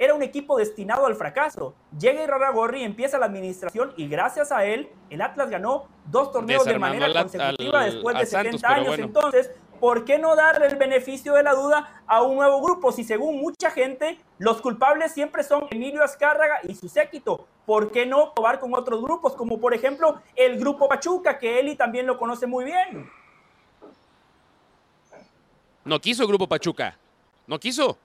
era 0.00 0.14
un 0.14 0.22
equipo 0.22 0.56
destinado 0.58 1.06
al 1.06 1.14
fracaso. 1.16 1.74
Llega 1.98 2.22
Irarragorri, 2.22 2.82
empieza 2.84 3.18
la 3.18 3.26
administración 3.26 3.92
y 3.96 4.08
gracias 4.08 4.52
a 4.52 4.64
él, 4.64 4.90
el 5.10 5.22
Atlas 5.22 5.48
ganó 5.50 5.86
dos 6.06 6.30
torneos 6.30 6.64
de 6.64 6.78
manera 6.78 7.12
consecutiva 7.12 7.80
al- 7.82 7.92
después 7.92 8.16
de 8.18 8.26
Santos, 8.26 8.60
70 8.60 8.68
pero 8.68 8.74
años. 8.80 8.88
bueno. 8.88 9.04
Entonces, 9.06 9.50
¿por 9.80 10.04
qué 10.04 10.18
no 10.18 10.36
darle 10.36 10.66
el 10.66 10.76
beneficio 10.76 11.34
de 11.34 11.42
la 11.42 11.54
duda 11.54 12.02
a 12.06 12.22
un 12.22 12.36
nuevo 12.36 12.60
grupo? 12.60 12.92
Si 12.92 13.04
según 13.04 13.40
mucha 13.40 13.70
gente, 13.70 14.18
los 14.38 14.60
culpables 14.60 15.12
siempre 15.12 15.42
son 15.42 15.66
Emilio 15.70 16.02
Azcárraga 16.02 16.60
y 16.64 16.74
su 16.74 16.88
séquito. 16.88 17.46
¿Por 17.66 17.92
qué 17.92 18.06
no 18.06 18.34
probar 18.34 18.60
con 18.60 18.74
otros 18.74 19.02
grupos? 19.02 19.34
Como 19.34 19.60
por 19.60 19.74
ejemplo 19.74 20.20
el 20.36 20.58
grupo 20.58 20.88
Pachuca, 20.88 21.38
que 21.38 21.60
Eli 21.60 21.76
también 21.76 22.06
lo 22.06 22.18
conoce 22.18 22.46
muy 22.46 22.64
bien. 22.64 23.10
No 25.84 26.00
quiso 26.00 26.22
el 26.22 26.28
Grupo 26.28 26.46
Pachuca. 26.46 26.98
No 27.46 27.58
quiso. 27.58 27.96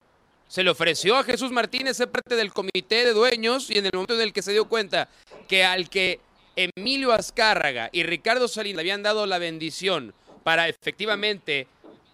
Se 0.47 0.63
le 0.63 0.69
ofreció 0.69 1.17
a 1.17 1.23
Jesús 1.23 1.51
Martínez 1.51 1.97
ser 1.97 2.09
parte 2.09 2.35
del 2.35 2.53
comité 2.53 3.03
de 3.03 3.11
dueños 3.11 3.69
y 3.69 3.77
en 3.77 3.85
el 3.85 3.91
momento 3.93 4.13
en 4.13 4.21
el 4.21 4.31
que 4.31 4.41
se 4.41 4.53
dio 4.53 4.69
cuenta 4.69 5.09
que 5.49 5.65
al 5.65 5.89
que 5.89 6.21
Emilio 6.55 7.11
Azcárraga 7.11 7.89
y 7.91 8.03
Ricardo 8.03 8.47
Salinas 8.47 8.79
habían 8.79 9.03
dado 9.03 9.25
la 9.25 9.37
bendición 9.37 10.13
para 10.43 10.67
efectivamente 10.67 11.67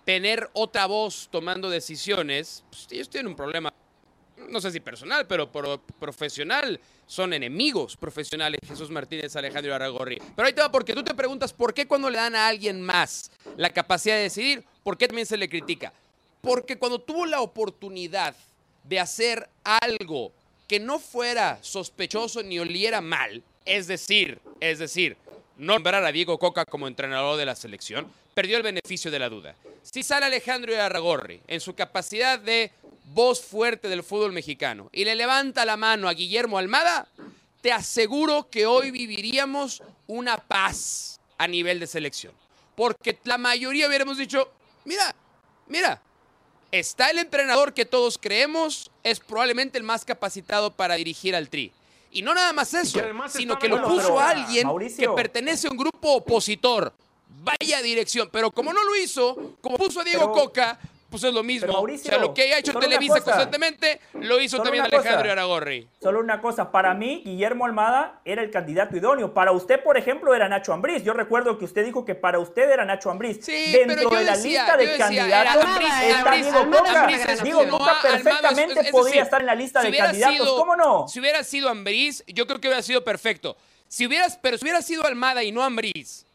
tener 0.05 0.49
otra 0.53 0.85
voz 0.85 1.27
tomando 1.31 1.69
decisiones, 1.69 2.63
pues 2.69 2.87
ellos 2.91 3.09
tienen 3.09 3.27
un 3.27 3.35
problema, 3.35 3.71
no 4.49 4.61
sé 4.61 4.71
si 4.71 4.79
personal, 4.79 5.27
pero 5.27 5.51
pro- 5.51 5.81
profesional. 5.99 6.79
Son 7.05 7.33
enemigos 7.33 7.97
profesionales 7.97 8.59
Jesús 8.67 8.91
Martínez, 8.91 9.35
Alejandro 9.35 9.73
Aragorri. 9.73 10.21
Pero 10.35 10.47
ahí 10.47 10.53
te 10.53 10.61
va, 10.61 10.71
porque 10.71 10.93
tú 10.93 11.03
te 11.03 11.15
preguntas 11.15 11.51
por 11.53 11.73
qué 11.73 11.87
cuando 11.87 12.07
le 12.09 12.17
dan 12.17 12.35
a 12.35 12.47
alguien 12.47 12.81
más 12.83 13.31
la 13.57 13.71
capacidad 13.71 14.15
de 14.15 14.21
decidir, 14.21 14.63
por 14.83 14.95
qué 14.95 15.07
también 15.07 15.25
se 15.25 15.35
le 15.37 15.49
critica. 15.49 15.91
Porque 16.41 16.77
cuando 16.77 16.99
tuvo 16.99 17.25
la 17.25 17.41
oportunidad 17.41 18.35
de 18.83 18.99
hacer 18.99 19.49
algo 19.63 20.31
que 20.67 20.79
no 20.79 20.99
fuera 20.99 21.57
sospechoso 21.61 22.43
ni 22.43 22.59
oliera 22.59 23.01
mal, 23.01 23.41
es 23.65 23.87
decir, 23.87 24.39
es 24.59 24.77
decir, 24.77 25.17
nombrar 25.59 26.03
a 26.03 26.11
Diego 26.11 26.39
Coca 26.39 26.65
como 26.65 26.87
entrenador 26.87 27.37
de 27.37 27.45
la 27.45 27.55
selección, 27.55 28.07
perdió 28.33 28.57
el 28.57 28.63
beneficio 28.63 29.11
de 29.11 29.19
la 29.19 29.29
duda. 29.29 29.55
Si 29.83 30.03
sale 30.03 30.25
Alejandro 30.25 30.81
Arragorri 30.81 31.41
en 31.47 31.59
su 31.59 31.75
capacidad 31.75 32.39
de 32.39 32.71
voz 33.13 33.41
fuerte 33.41 33.89
del 33.89 34.03
fútbol 34.03 34.31
mexicano 34.31 34.89
y 34.93 35.03
le 35.03 35.15
levanta 35.15 35.65
la 35.65 35.77
mano 35.77 36.07
a 36.07 36.13
Guillermo 36.13 36.57
Almada, 36.57 37.07
te 37.61 37.73
aseguro 37.73 38.49
que 38.49 38.65
hoy 38.65 38.89
viviríamos 38.91 39.83
una 40.07 40.37
paz 40.37 41.19
a 41.37 41.45
nivel 41.47 41.79
de 41.79 41.87
selección. 41.87 42.33
Porque 42.75 43.19
la 43.25 43.37
mayoría 43.37 43.87
hubiéramos 43.87 44.17
dicho, 44.17 44.49
mira, 44.85 45.13
mira, 45.67 46.01
está 46.71 47.09
el 47.09 47.17
entrenador 47.17 47.73
que 47.73 47.83
todos 47.83 48.17
creemos 48.17 48.91
es 49.03 49.19
probablemente 49.19 49.77
el 49.77 49.83
más 49.83 50.05
capacitado 50.05 50.71
para 50.71 50.95
dirigir 50.95 51.35
al 51.35 51.49
Tri. 51.49 51.73
Y 52.11 52.21
no 52.21 52.33
nada 52.33 52.53
más 52.53 52.73
eso, 52.73 52.99
sino 53.29 53.59
que 53.59 53.67
lo 53.67 53.83
puso 53.83 54.19
a 54.19 54.29
alguien 54.29 54.67
que 54.97 55.09
pertenece 55.09 55.67
a 55.67 55.71
un 55.71 55.77
grupo 55.77 56.15
opositor. 56.15 56.93
Vaya 57.41 57.81
dirección, 57.81 58.29
pero 58.31 58.51
como 58.51 58.73
no 58.73 58.83
lo 58.83 58.95
hizo, 58.95 59.55
como 59.61 59.77
puso 59.77 60.01
a 60.01 60.03
Diego 60.03 60.31
Coca, 60.31 60.79
pues 61.09 61.23
es 61.23 61.33
lo 61.33 61.43
mismo. 61.43 61.71
o 61.79 61.97
sea, 61.97 62.17
lo 62.19 62.33
que 62.33 62.53
ha 62.53 62.59
hecho 62.59 62.73
Televisa 62.77 63.21
constantemente, 63.21 63.99
lo 64.13 64.39
hizo 64.39 64.61
también 64.61 64.83
Alejandro 64.85 65.31
Aragorri. 65.31 65.87
Solo 66.01 66.19
una 66.19 66.39
cosa, 66.41 66.71
para 66.71 66.93
mí, 66.93 67.21
Guillermo 67.25 67.65
Almada 67.65 68.21
era 68.25 68.41
el 68.43 68.51
candidato 68.51 68.95
idóneo. 68.95 69.33
Para 69.33 69.51
usted, 69.51 69.81
por 69.83 69.97
ejemplo, 69.97 70.33
era 70.35 70.47
Nacho 70.47 70.71
Ambriz. 70.73 71.03
Yo 71.03 71.13
recuerdo 71.13 71.57
que 71.57 71.65
usted 71.65 71.83
dijo 71.83 72.05
que 72.05 72.15
para 72.15 72.39
usted 72.39 72.69
era 72.69 72.85
Nacho 72.85 73.09
Ambriz. 73.09 73.39
Sí, 73.43 73.71
Dentro 73.71 73.95
pero 73.97 74.09
yo 74.11 74.17
de 74.17 74.23
la 74.25 74.31
decía, 74.35 74.59
lista 74.61 74.77
de 74.77 74.85
decía, 74.85 75.05
candidatos 75.05 75.63
está 75.63 76.31
Diego 77.43 77.61
Coca. 77.61 77.69
Coca 77.77 78.01
perfectamente 78.03 78.79
es- 78.81 78.85
es 78.87 78.91
podía 78.91 79.05
decir, 79.05 79.21
estar 79.23 79.39
en 79.41 79.45
la 79.47 79.55
lista 79.55 79.81
si 79.81 79.91
de 79.91 79.97
candidatos. 79.97 80.37
sido- 80.37 80.57
¿Cómo 80.57 80.75
no? 80.75 81.07
Si 81.07 81.19
hubiera 81.19 81.43
sido 81.43 81.69
Ambriz, 81.69 82.23
yo 82.27 82.45
creo 82.45 82.59
que 82.59 82.67
hubiera 82.67 82.83
sido 82.83 83.03
perfecto. 83.03 83.57
Si 83.87 84.05
hubieras, 84.05 84.37
pero 84.41 84.57
si 84.57 84.65
hubiera 84.65 84.81
sido 84.81 85.03
Almada 85.05 85.43
y 85.43 85.51
no 85.51 85.63
Ambriz, 85.63 86.25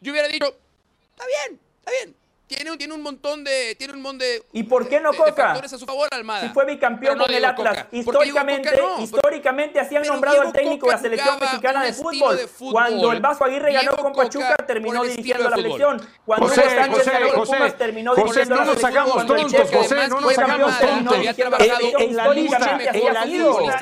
yo 0.00 0.12
hubiera 0.12 0.28
dicho, 0.28 0.46
está 0.46 1.24
bien, 1.26 1.60
está 1.80 1.90
bien. 1.92 2.14
Tiene, 2.48 2.70
un- 2.72 2.78
tiene 2.78 2.94
un 2.94 3.02
montón 3.02 3.44
de, 3.44 3.74
tiene 3.76 3.92
un 3.92 4.00
montón 4.00 4.18
de, 4.20 4.42
¿Y 4.54 4.62
por 4.62 4.88
qué 4.88 5.00
no 5.00 5.12
de- 5.12 5.18
de 5.18 5.22
Coca? 5.24 5.44
factores 5.48 5.70
a 5.74 5.78
su 5.78 5.84
favor, 5.84 6.08
Almada. 6.10 6.46
Si 6.46 6.48
fue 6.54 6.64
bicampeón 6.64 7.18
no 7.18 7.26
con 7.26 7.34
el 7.34 7.44
Atlas. 7.44 7.74
Coca. 7.84 7.88
Históricamente, 7.92 8.70
Coca 8.70 8.82
no, 8.96 9.02
históricamente 9.02 9.80
así 9.80 9.96
han 9.96 10.02
nombrado 10.04 10.40
al 10.40 10.52
técnico 10.52 10.86
de 10.86 10.92
la 10.92 10.98
selección 10.98 11.38
mexicana 11.38 11.84
de 11.84 11.92
fútbol. 11.92 12.36
de 12.38 12.48
fútbol. 12.48 12.72
Cuando 12.72 13.12
el 13.12 13.20
Vasco 13.20 13.44
Aguirre 13.44 13.72
ganó 13.74 13.96
con 13.96 14.12
Coca 14.12 14.24
Pachuca, 14.24 14.56
terminó 14.66 15.02
dirigiendo 15.04 15.44
la 15.44 15.56
de 15.56 15.62
selección. 15.62 16.08
Cuando 16.24 16.48
José, 16.48 16.60
Hugo 16.62 16.70
Sánchez 16.70 16.96
José, 16.98 17.10
ganó 17.10 17.28
José, 17.32 17.56
Pumas, 17.56 17.76
terminó 17.78 18.14
José, 18.16 18.46
no 18.46 18.56
nos 18.64 18.76
el 18.82 18.82
tontos, 18.92 19.70
José, 19.70 19.94
además 19.94 20.08
no 20.08 20.20
nos 20.20 20.34
terminó 20.34 20.66
tontos. 20.66 21.16
selección. 21.16 22.00
En 22.00 22.16
la 22.16 22.28
lista, 22.28 22.78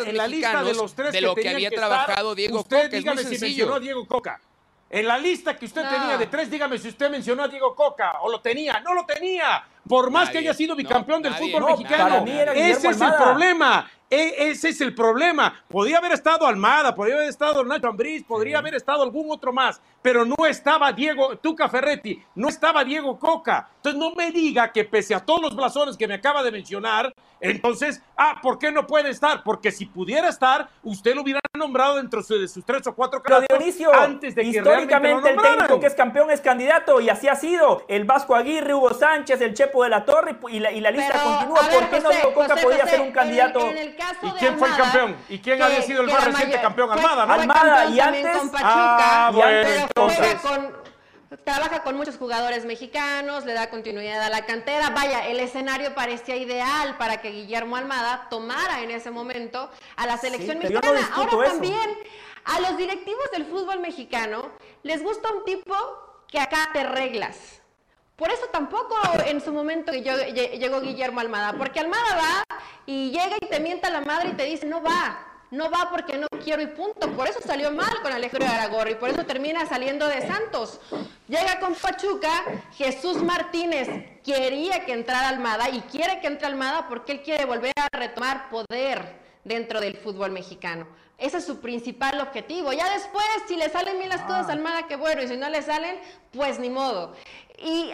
en 0.04 0.16
la 0.16 0.26
lista, 0.26 0.62
de 0.64 0.74
los 0.74 0.94
tres 0.94 1.12
de 1.12 1.20
lo 1.20 1.34
que 1.36 1.48
había 1.50 1.70
trabajado 1.70 2.34
Diego 2.34 2.58
usted 2.60 2.76
Coca, 2.76 2.86
es 2.86 2.90
muy 2.92 2.98
dígame 2.98 3.22
si 3.22 3.28
sencillo. 3.36 3.78
Diego 3.78 4.06
Coca. 4.08 4.40
En 4.88 5.06
la 5.06 5.18
lista 5.18 5.56
que 5.56 5.64
usted 5.66 5.82
No. 5.82 5.90
tenía 5.90 6.16
de 6.16 6.26
tres, 6.26 6.48
dígame 6.50 6.78
si 6.78 6.88
usted 6.88 7.10
mencionó 7.10 7.42
a 7.42 7.48
Diego 7.48 7.74
Coca 7.74 8.20
o 8.22 8.30
lo 8.30 8.40
tenía. 8.40 8.80
No 8.80 8.94
lo 8.94 9.04
tenía. 9.04 9.64
Por 9.88 10.10
más 10.10 10.30
que 10.30 10.38
haya 10.38 10.54
sido 10.54 10.74
No, 10.74 10.76
bicampeón 10.76 11.22
del 11.22 11.32
nadie. 11.32 11.46
fútbol 11.46 11.62
No, 11.62 11.76
mexicano. 11.76 12.24
Ese 12.54 12.88
es 12.90 13.00
el 13.00 13.14
problema. 13.14 13.90
E- 14.08 14.50
ese 14.50 14.68
es 14.68 14.80
el 14.80 14.94
problema. 14.94 15.52
Podía 15.68 15.98
haber 15.98 16.12
estado 16.12 16.46
Almada, 16.46 16.94
podría 16.94 17.16
haber 17.16 17.28
estado 17.28 17.64
Nacho 17.64 17.88
Ambriz, 17.88 18.22
podría 18.24 18.58
haber 18.58 18.74
estado 18.74 19.02
algún 19.02 19.30
otro 19.30 19.52
más, 19.52 19.80
pero 20.00 20.24
no 20.24 20.46
estaba 20.46 20.92
Diego 20.92 21.36
Tuca 21.38 21.68
Ferretti, 21.68 22.22
no 22.36 22.48
estaba 22.48 22.84
Diego 22.84 23.18
Coca. 23.18 23.68
Entonces 23.76 23.98
no 24.00 24.12
me 24.14 24.30
diga 24.30 24.70
que 24.72 24.84
pese 24.84 25.14
a 25.14 25.20
todos 25.20 25.40
los 25.42 25.56
blasones 25.56 25.96
que 25.96 26.06
me 26.06 26.14
acaba 26.14 26.42
de 26.42 26.50
mencionar, 26.52 27.12
entonces, 27.40 28.00
ah, 28.16 28.38
¿por 28.42 28.58
qué 28.58 28.72
no 28.72 28.86
puede 28.86 29.10
estar? 29.10 29.42
Porque 29.44 29.70
si 29.70 29.86
pudiera 29.86 30.28
estar, 30.28 30.68
usted 30.82 31.14
lo 31.14 31.22
hubiera 31.22 31.40
nombrado 31.54 31.96
dentro 31.96 32.22
de 32.22 32.48
sus 32.48 32.64
tres 32.64 32.86
o 32.86 32.94
cuatro 32.94 33.22
candidatos 33.22 33.94
antes 33.94 34.34
de 34.34 34.42
que 34.42 34.52
lo 34.52 34.70
históricamente 34.70 35.30
el 35.30 35.36
técnico 35.40 35.80
que 35.80 35.86
es 35.86 35.94
campeón 35.94 36.30
es 36.30 36.40
candidato 36.40 37.00
y 37.00 37.08
así 37.10 37.28
ha 37.28 37.36
sido. 37.36 37.84
El 37.88 38.04
Vasco 38.04 38.34
Aguirre, 38.34 38.74
Hugo 38.74 38.94
Sánchez, 38.94 39.40
el 39.42 39.54
Chepo 39.54 39.84
de 39.84 39.90
la 39.90 40.04
Torre 40.04 40.36
y 40.50 40.60
la, 40.60 40.72
y 40.72 40.80
la 40.80 40.90
lista 40.90 41.12
Pero, 41.12 41.24
continúa. 41.24 41.60
ver, 41.68 41.78
¿Por 41.80 41.90
qué 41.90 42.00
no 42.00 42.08
Diego 42.10 42.34
Coca 42.34 42.48
José, 42.54 42.62
podía 42.62 42.78
José, 42.80 42.90
ser 42.90 43.00
un 43.00 43.06
en- 43.08 43.12
candidato? 43.12 43.60
En, 43.60 43.78
el 43.78 43.95
caso 43.96 44.26
¿Y 44.26 44.30
de 44.32 44.38
quién 44.38 44.58
fue 44.58 44.68
el 44.68 44.76
campeón? 44.76 45.16
¿Y 45.28 45.38
quién 45.40 45.56
que- 45.58 45.62
había 45.64 45.82
sido 45.82 46.02
el 46.02 46.06
más 46.08 46.16
reciente 46.24 46.46
mayor- 46.46 46.62
campeón? 46.62 46.88
fue- 46.88 46.96
Almada, 46.98 47.26
¿no? 47.26 47.34
fue 47.34 47.42
Almada, 47.42 47.84
y 47.86 47.96
también 47.96 48.26
antes- 48.26 48.36
con 48.38 48.50
Pachuca, 48.50 49.26
Ah, 49.26 49.30
bueno, 49.32 49.50
pero 49.62 49.80
entonces. 49.80 50.18
juega 50.18 50.40
con 50.40 50.86
trabaja 51.44 51.82
con 51.82 51.96
muchos 51.96 52.16
jugadores 52.16 52.64
mexicanos, 52.64 53.44
le 53.44 53.52
da 53.52 53.68
continuidad 53.68 54.22
a 54.22 54.30
la 54.30 54.46
cantera. 54.46 54.90
Vaya, 54.90 55.26
el 55.26 55.40
escenario 55.40 55.92
parecía 55.94 56.36
ideal 56.36 56.96
para 56.98 57.20
que 57.20 57.30
Guillermo 57.30 57.76
Almada 57.76 58.28
tomara 58.30 58.80
en 58.82 58.90
ese 58.92 59.10
momento 59.10 59.68
a 59.96 60.06
la 60.06 60.16
selección 60.18 60.58
no 60.58 60.62
mexicana. 60.68 61.00
Ahora 61.14 61.30
eso. 61.30 61.42
también 61.52 61.98
a 62.44 62.60
los 62.60 62.76
directivos 62.76 63.28
del 63.32 63.44
fútbol 63.44 63.80
mexicano 63.80 64.50
les 64.84 65.02
gusta 65.02 65.28
un 65.32 65.44
tipo 65.44 65.74
que 66.28 66.38
acate 66.38 66.84
reglas. 66.84 67.60
Por 68.16 68.30
eso 68.30 68.46
tampoco 68.50 68.96
en 69.26 69.42
su 69.42 69.52
momento 69.52 69.92
que 69.92 70.00
llegó 70.00 70.80
Guillermo 70.80 71.20
Almada, 71.20 71.52
porque 71.52 71.80
Almada 71.80 72.16
va 72.16 72.56
y 72.86 73.10
llega 73.10 73.36
y 73.40 73.46
te 73.46 73.60
mienta 73.60 73.90
la 73.90 74.00
madre 74.00 74.30
y 74.30 74.32
te 74.32 74.44
dice, 74.44 74.66
no 74.66 74.82
va, 74.82 75.18
no 75.50 75.70
va 75.70 75.90
porque 75.90 76.16
no 76.16 76.26
quiero 76.42 76.62
y 76.62 76.66
punto. 76.68 77.10
Por 77.12 77.28
eso 77.28 77.40
salió 77.44 77.70
mal 77.70 78.00
con 78.00 78.12
Alejandro 78.12 78.48
Aragorri, 78.48 78.94
por 78.94 79.10
eso 79.10 79.26
termina 79.26 79.66
saliendo 79.66 80.08
de 80.08 80.26
Santos. 80.26 80.80
Llega 81.28 81.60
con 81.60 81.74
Pachuca, 81.74 82.30
Jesús 82.78 83.22
Martínez 83.22 83.88
quería 84.24 84.86
que 84.86 84.92
entrara 84.92 85.28
Almada 85.28 85.68
y 85.68 85.82
quiere 85.82 86.18
que 86.20 86.26
entre 86.26 86.46
Almada 86.46 86.88
porque 86.88 87.12
él 87.12 87.22
quiere 87.22 87.44
volver 87.44 87.72
a 87.76 87.94
retomar 87.94 88.48
poder 88.48 89.20
dentro 89.44 89.78
del 89.80 89.96
fútbol 89.98 90.30
mexicano. 90.30 90.86
Ese 91.18 91.38
es 91.38 91.46
su 91.46 91.60
principal 91.60 92.20
objetivo. 92.20 92.72
Ya 92.72 92.90
después, 92.92 93.26
si 93.48 93.56
le 93.56 93.70
salen 93.70 93.98
bien 93.98 94.10
las 94.10 94.22
cosas 94.22 94.48
a 94.48 94.52
Almada, 94.52 94.86
qué 94.86 94.96
bueno, 94.96 95.22
y 95.22 95.28
si 95.28 95.36
no 95.36 95.48
le 95.48 95.62
salen, 95.62 95.98
pues 96.32 96.58
ni 96.58 96.68
modo. 96.68 97.14
Y, 97.58 97.90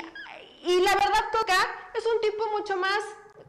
y 0.65 0.81
la 0.81 0.95
verdad, 0.95 1.31
Coca 1.31 1.57
es 1.97 2.05
un 2.05 2.21
tipo 2.21 2.45
mucho 2.57 2.77
más 2.77 2.99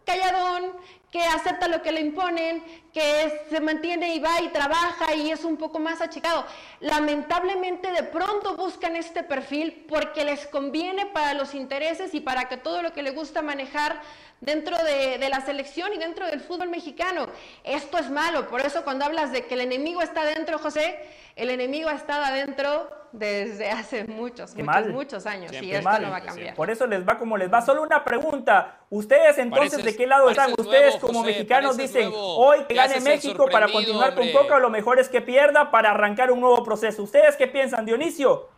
calladón, 0.06 0.74
que 1.14 1.22
acepta 1.22 1.68
lo 1.68 1.84
que 1.84 1.92
le 1.92 2.02
imponen, 2.02 2.64
que 2.92 3.46
se 3.48 3.60
mantiene 3.62 4.16
y 4.16 4.20
va 4.20 4.42
y 4.42 4.50
trabaja 4.50 5.14
y 5.14 5.30
es 5.30 5.44
un 5.46 5.58
poco 5.58 5.78
más 5.78 6.02
achicado. 6.02 6.44
Lamentablemente 6.80 7.92
de 7.92 8.02
pronto 8.02 8.56
buscan 8.56 8.96
este 8.96 9.22
perfil 9.22 9.86
porque 9.88 10.26
les 10.26 10.48
conviene 10.48 11.06
para 11.06 11.36
los 11.36 11.54
intereses 11.54 12.16
y 12.16 12.20
para 12.20 12.50
que 12.50 12.58
todo 12.58 12.82
lo 12.82 12.94
que 12.94 13.04
le 13.04 13.12
gusta 13.12 13.44
manejar 13.44 14.02
dentro 14.44 14.78
de, 14.84 15.18
de 15.18 15.30
la 15.30 15.42
selección 15.42 15.94
y 15.94 15.98
dentro 15.98 16.26
del 16.28 16.42
fútbol 16.42 16.70
mexicano. 16.70 17.28
Esto 17.64 17.98
es 17.98 18.10
malo, 18.10 18.48
por 18.48 18.62
eso 18.62 18.84
cuando 18.84 19.06
hablas 19.06 19.32
de 19.32 19.46
que 19.46 19.54
el 19.54 19.62
enemigo 19.62 20.02
está 20.02 20.26
dentro, 20.26 20.60
José, 20.60 21.00
el 21.36 21.50
enemigo 21.50 21.90
ha 21.90 21.94
estado 21.94 22.24
adentro 22.26 22.90
desde 23.14 23.70
hace 23.70 24.04
muchos, 24.06 24.52
muchos, 24.52 24.66
mal. 24.66 24.90
muchos 24.92 25.26
años 25.26 25.52
y 25.54 25.72
esto 25.72 25.84
mal. 25.84 26.02
no 26.02 26.10
va 26.12 26.18
a 26.18 26.22
cambiar. 26.24 26.56
Por 26.56 26.70
eso 26.70 26.86
les 26.88 27.08
va 27.08 27.18
como 27.18 27.38
les 27.38 27.52
va. 27.52 27.62
Solo 27.62 27.84
una 27.84 28.04
pregunta. 28.04 28.80
¿Ustedes 28.90 29.38
entonces 29.38 29.80
Pareces- 29.80 29.84
de 29.86 29.96
qué 29.96 30.08
lado 30.08 30.30
están? 30.30 30.52
Ustedes 30.58 30.94
nuevo, 30.96 31.00
como 31.08 31.20
José, 31.20 31.32
mexicanos 31.32 31.78
dicen, 31.78 32.10
nuevo. 32.10 32.38
hoy 32.38 32.64
que 32.68 32.74
gane 32.74 33.00
México 33.00 33.48
para 33.52 33.72
continuar 33.72 34.14
con. 34.16 34.30
Coca, 34.32 34.60
lo 34.60 34.70
mejor 34.70 35.00
es 35.00 35.10
que 35.10 35.22
pierda 35.22 35.72
para 35.72 35.92
arrancar 35.92 36.32
un 36.32 36.42
nuevo 36.42 36.64
proceso. 36.64 37.04
¿Ustedes 37.04 37.36
qué 37.38 37.48
piensan, 37.48 37.86
Dionisio? 37.86 38.50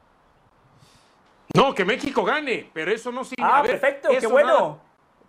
No, 1.54 1.74
que 1.74 1.86
México 1.86 2.24
gane, 2.24 2.70
pero 2.74 2.92
eso 2.92 3.12
no 3.12 3.24
significa. 3.24 3.48
Ah, 3.56 3.60
a 3.60 3.62
ver, 3.62 3.72
perfecto, 3.80 4.10
qué 4.20 4.28
bueno. 4.28 4.60
nada- 4.60 4.85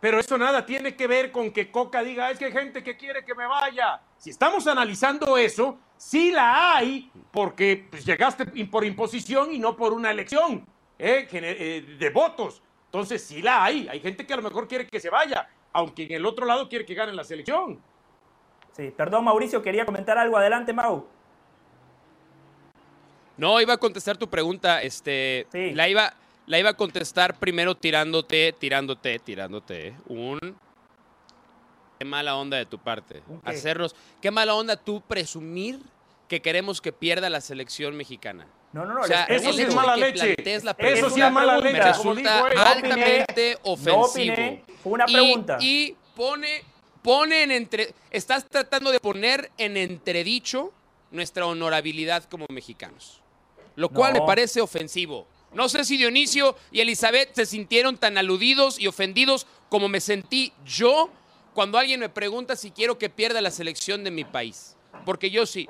pero 0.06 0.20
eso 0.20 0.38
nada 0.38 0.64
tiene 0.64 0.94
que 0.94 1.08
ver 1.08 1.32
con 1.32 1.50
que 1.50 1.68
Coca 1.68 2.00
diga, 2.00 2.30
es 2.30 2.38
que 2.38 2.44
hay 2.44 2.52
gente 2.52 2.84
que 2.84 2.96
quiere 2.96 3.24
que 3.24 3.34
me 3.34 3.44
vaya. 3.44 4.00
Si 4.18 4.30
estamos 4.30 4.64
analizando 4.68 5.36
eso, 5.36 5.80
sí 5.96 6.30
la 6.30 6.76
hay, 6.76 7.10
porque 7.32 7.88
pues, 7.90 8.04
llegaste 8.04 8.46
por 8.66 8.84
imposición 8.84 9.52
y 9.52 9.58
no 9.58 9.74
por 9.76 9.92
una 9.92 10.12
elección 10.12 10.64
¿eh? 10.96 11.26
Eh, 11.32 11.96
de 11.98 12.10
votos. 12.10 12.62
Entonces 12.84 13.20
sí 13.20 13.42
la 13.42 13.64
hay. 13.64 13.88
Hay 13.88 13.98
gente 13.98 14.24
que 14.24 14.32
a 14.32 14.36
lo 14.36 14.44
mejor 14.44 14.68
quiere 14.68 14.86
que 14.86 15.00
se 15.00 15.10
vaya, 15.10 15.48
aunque 15.72 16.04
en 16.04 16.12
el 16.12 16.24
otro 16.24 16.46
lado 16.46 16.68
quiere 16.68 16.86
que 16.86 16.94
gane 16.94 17.12
la 17.12 17.24
selección. 17.24 17.82
Sí, 18.76 18.94
perdón, 18.96 19.24
Mauricio, 19.24 19.60
quería 19.60 19.84
comentar 19.84 20.16
algo. 20.18 20.36
Adelante, 20.36 20.72
Mau. 20.72 21.04
No, 23.36 23.60
iba 23.60 23.74
a 23.74 23.78
contestar 23.78 24.16
tu 24.16 24.30
pregunta, 24.30 24.82
este, 24.82 25.48
Sí. 25.50 25.72
la 25.72 25.88
iba, 25.88 26.14
la 26.46 26.58
iba 26.58 26.70
a 26.70 26.74
contestar 26.74 27.38
primero 27.38 27.74
tirándote, 27.76 28.52
tirándote, 28.58 29.18
tirándote 29.18 29.94
un 30.08 30.38
qué 31.98 32.04
mala 32.04 32.36
onda 32.36 32.56
de 32.56 32.66
tu 32.66 32.78
parte, 32.78 33.22
hacernos, 33.44 33.94
qué 34.20 34.30
mala 34.30 34.54
onda 34.54 34.76
tú 34.76 35.00
presumir 35.00 35.78
que 36.28 36.42
queremos 36.42 36.80
que 36.80 36.92
pierda 36.92 37.30
la 37.30 37.40
selección 37.40 37.96
mexicana. 37.96 38.46
No, 38.72 38.84
no, 38.84 38.94
no. 38.94 39.00
O 39.00 39.04
sea, 39.06 39.24
eso 39.24 39.52
sí 39.52 39.62
es 39.62 39.74
mala 39.74 39.96
leche. 39.96 40.36
Eso 40.36 41.08
sí 41.10 41.20
es 41.22 41.32
mala 41.32 41.58
me 41.58 41.72
leche, 41.72 41.82
resulta. 41.82 42.40
No 42.40 42.60
altamente 42.62 43.56
opiné, 43.62 43.62
ofensivo. 43.62 43.96
no 43.96 44.04
opiné, 44.04 44.64
fue 44.82 44.92
una 44.92 45.04
Y- 45.08 45.12
pregunta. 45.12 45.58
Y, 45.60 45.96
pone, 46.14 46.62
pone 47.02 47.42
en 47.44 47.50
entre, 47.52 47.94
estás 48.10 48.44
tratando 48.44 48.90
de 48.90 49.00
poner 49.00 49.50
en 49.56 49.76
entredicho 49.76 50.72
nuestra 51.10 51.46
honorabilidad 51.46 52.24
como 52.24 52.44
mexicanos, 52.50 53.20
lo 53.76 53.88
cual 53.88 54.12
No. 54.12 54.20
me 54.20 54.26
parece 54.26 54.60
ofensivo. 54.60 55.26
No 55.52 55.68
sé 55.68 55.84
si 55.84 55.96
Dionisio 55.96 56.56
y 56.70 56.80
Elizabeth 56.80 57.34
se 57.34 57.46
sintieron 57.46 57.96
tan 57.96 58.18
aludidos 58.18 58.78
y 58.78 58.86
ofendidos 58.88 59.46
como 59.68 59.88
me 59.88 60.00
sentí 60.00 60.52
yo 60.64 61.10
cuando 61.54 61.78
alguien 61.78 62.00
me 62.00 62.08
pregunta 62.08 62.56
si 62.56 62.70
quiero 62.70 62.98
que 62.98 63.08
pierda 63.08 63.40
la 63.40 63.50
selección 63.50 64.04
de 64.04 64.10
mi 64.10 64.24
país. 64.24 64.76
Porque 65.04 65.30
yo 65.30 65.46
sí. 65.46 65.68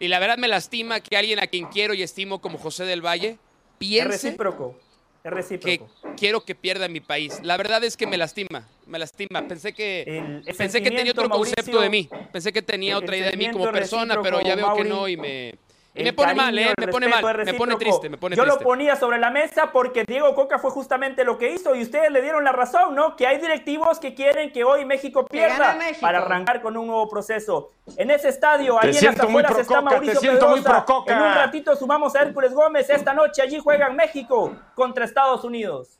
Y 0.00 0.08
la 0.08 0.18
verdad 0.18 0.38
me 0.38 0.48
lastima 0.48 1.00
que 1.00 1.16
alguien 1.16 1.40
a 1.40 1.46
quien 1.46 1.66
quiero 1.66 1.92
y 1.92 2.02
estimo 2.02 2.40
como 2.40 2.56
José 2.58 2.84
del 2.84 3.04
Valle 3.04 3.36
piense 3.78 4.14
Es 4.14 4.22
recíproco. 4.22 4.78
Es 5.18 5.22
que 5.24 5.30
recíproco. 5.30 5.90
quiero 6.16 6.44
que 6.44 6.54
pierda 6.54 6.88
mi 6.88 7.00
país. 7.00 7.40
La 7.42 7.56
verdad 7.56 7.82
es 7.84 7.96
que 7.96 8.06
me 8.06 8.16
lastima, 8.16 8.66
me 8.86 8.98
lastima. 8.98 9.46
Pensé 9.46 9.74
que 9.74 10.02
El- 10.02 10.42
el 10.46 10.54
pensé 10.54 10.80
que 10.80 10.90
tenía 10.90 11.12
otro 11.12 11.28
concepto 11.28 11.80
de 11.80 11.90
mí. 11.90 12.08
Pensé 12.32 12.52
que 12.52 12.62
tenía 12.62 12.96
otra 12.96 13.16
idea 13.16 13.30
de 13.32 13.36
mí 13.36 13.50
como 13.50 13.70
persona, 13.70 14.22
pero 14.22 14.40
ya 14.40 14.54
veo 14.54 14.74
que 14.74 14.84
no 14.84 15.06
y 15.08 15.16
me 15.16 15.54
y 15.98 16.04
me 16.04 16.12
pone 16.12 16.34
mal, 16.34 16.58
¿eh? 16.58 16.72
Me 16.78 16.88
pone 16.88 17.08
mal, 17.08 17.22
me 17.44 17.54
pone 17.54 17.76
triste, 17.76 18.08
me 18.08 18.16
pone 18.18 18.36
Yo 18.36 18.42
triste. 18.44 18.60
lo 18.60 18.64
ponía 18.64 18.96
sobre 18.96 19.18
la 19.18 19.30
mesa 19.30 19.70
porque 19.72 20.04
Diego 20.04 20.34
Coca 20.34 20.58
fue 20.58 20.70
justamente 20.70 21.24
lo 21.24 21.36
que 21.38 21.52
hizo 21.52 21.74
y 21.74 21.82
ustedes 21.82 22.10
le 22.10 22.22
dieron 22.22 22.44
la 22.44 22.52
razón, 22.52 22.94
¿no? 22.94 23.16
Que 23.16 23.26
hay 23.26 23.38
directivos 23.38 23.98
que 23.98 24.14
quieren 24.14 24.52
que 24.52 24.64
hoy 24.64 24.84
México 24.84 25.24
pierda 25.26 25.74
México. 25.74 26.00
para 26.00 26.18
arrancar 26.18 26.62
con 26.62 26.76
un 26.76 26.86
nuevo 26.86 27.08
proceso. 27.08 27.72
En 27.96 28.10
ese 28.10 28.28
estadio, 28.28 28.78
ahí 28.80 28.96
en 28.96 29.04
las 29.04 29.20
afueras 29.20 29.58
está 29.58 29.76
Coca, 29.76 29.88
te 29.88 29.94
Mauricio 29.96 30.20
siento 30.20 30.48
muy 30.48 30.60
Pedrosa. 30.60 30.84
pro 30.84 30.94
Coca. 30.96 31.12
En 31.16 31.22
un 31.22 31.34
ratito 31.34 31.74
sumamos 31.76 32.14
a 32.14 32.22
Hércules 32.22 32.52
Gómez. 32.54 32.88
Esta 32.90 33.12
noche 33.14 33.42
allí 33.42 33.58
juegan 33.58 33.96
México 33.96 34.54
contra 34.74 35.04
Estados 35.04 35.44
Unidos. 35.44 35.98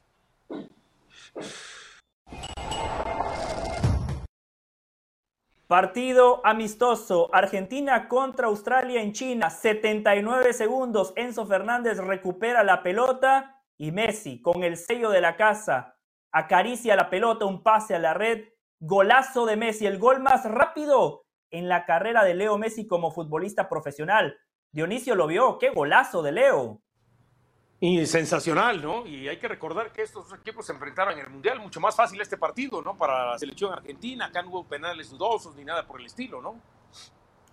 Partido 5.69 6.41
amistoso. 6.45 7.29
Argentina 7.31 8.09
contra 8.09 8.47
Australia 8.47 9.03
en 9.03 9.12
China. 9.12 9.51
79 9.51 10.55
segundos. 10.55 11.12
Enzo 11.14 11.47
Fernández 11.47 11.99
recupera 11.99 12.64
la 12.64 12.83
pelota 12.83 13.62
y 13.77 13.93
Messi, 13.93 14.41
con 14.41 14.64
el 14.64 14.79
sello 14.79 15.11
de 15.11 15.21
la 15.21 15.37
casa, 15.37 15.99
acaricia 16.33 16.97
la 16.97 17.11
pelota, 17.11 17.45
un 17.45 17.62
pase 17.62 17.95
a 17.95 17.99
la 17.99 18.14
red. 18.14 18.49
Golazo 18.81 19.45
de 19.45 19.57
Messi, 19.57 19.85
el 19.85 19.99
gol 19.99 20.21
más 20.21 20.47
rápido 20.47 21.27
en 21.51 21.69
la 21.69 21.85
carrera 21.85 22.25
de 22.25 22.33
Leo 22.33 22.57
Messi 22.57 22.87
como 22.87 23.11
futbolista 23.11 23.69
profesional. 23.69 24.39
Dionisio 24.73 25.14
lo 25.16 25.27
vio. 25.27 25.59
¡Qué 25.59 25.69
golazo 25.69 26.23
de 26.23 26.33
Leo! 26.33 26.81
Y 27.81 28.05
sensacional, 28.07 28.83
¿no? 28.83 29.07
Y 29.07 29.29
hay 29.29 29.39
que 29.39 29.47
recordar 29.47 29.93
que 29.93 30.03
estos 30.03 30.29
dos 30.29 30.39
equipos 30.41 30.66
se 30.66 30.72
enfrentaron 30.72 31.14
en 31.14 31.20
el 31.20 31.31
Mundial, 31.31 31.61
mucho 31.61 31.79
más 31.79 31.95
fácil 31.95 32.20
este 32.20 32.37
partido, 32.37 32.83
¿no? 32.83 32.97
Para 32.97 33.31
la 33.31 33.39
selección 33.39 33.72
argentina, 33.72 34.26
acá 34.26 34.43
no 34.43 34.49
hubo 34.49 34.64
penales 34.64 35.11
dudosos 35.11 35.55
ni 35.55 35.64
nada 35.64 35.87
por 35.87 36.01
el 36.01 36.07
estilo, 36.07 36.43
¿no? 36.43 36.61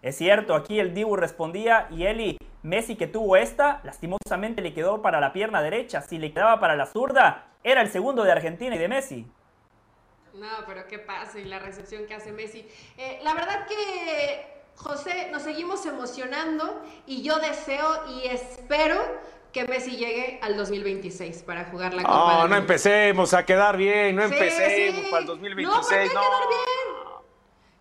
Es 0.02 0.18
cierto, 0.18 0.56
aquí 0.56 0.80
el 0.80 0.94
Dibu 0.96 1.16
respondía 1.16 1.88
y 1.92 2.06
Eli, 2.06 2.38
Messi 2.64 2.96
que 2.96 3.06
tuvo 3.06 3.38
esta, 3.38 3.82
lastimosamente 3.84 4.64
le 4.64 4.74
quedó 4.74 5.02
para 5.02 5.20
la 5.20 5.32
pierna 5.32 5.62
derecha. 5.62 6.02
Si 6.02 6.18
le 6.18 6.34
quedaba 6.34 6.60
para 6.60 6.76
la 6.76 6.88
zurda, 6.88 7.48
era 7.64 7.82
el 7.82 7.90
segundo 7.90 8.24
de 8.24 8.32
Argentina 8.32 8.76
y 8.76 8.80
de 8.80 8.88
Messi. 8.88 9.28
No, 10.34 10.48
pero 10.66 10.88
qué 10.88 11.00
pasa 11.00 11.40
y 11.40 11.46
la 11.46 11.60
recepción 11.60 12.08
que 12.08 12.16
hace 12.16 12.32
Messi. 12.32 12.68
Eh, 12.98 13.20
la 13.24 13.34
verdad 13.36 13.68
que, 13.68 14.64
José, 14.76 15.30
nos 15.32 15.44
seguimos 15.44 15.86
emocionando 15.86 16.84
y 17.06 17.22
yo 17.22 17.38
deseo 17.40 18.08
y 18.10 18.28
espero 18.28 19.00
que 19.56 19.64
Messi 19.64 19.92
llegue 19.96 20.38
al 20.42 20.58
2026 20.58 21.44
para 21.44 21.64
jugar 21.66 21.94
la 21.94 22.04
Copa 22.04 22.14
No, 22.34 22.42
del 22.42 22.50
no 22.50 22.56
empecemos 22.58 23.34
a 23.34 23.46
quedar 23.46 23.78
bien, 23.78 24.14
no 24.14 24.28
Sí, 24.28 24.34
empecemos 24.34 25.06
sí. 25.06 25.08
para 25.10 25.22
el 25.22 25.28
No, 25.28 25.32
2026, 25.36 25.88
¿por 25.88 25.98
qué 25.98 26.14
no. 26.14 26.20
quedar 26.22 26.48
bien? 26.50 27.16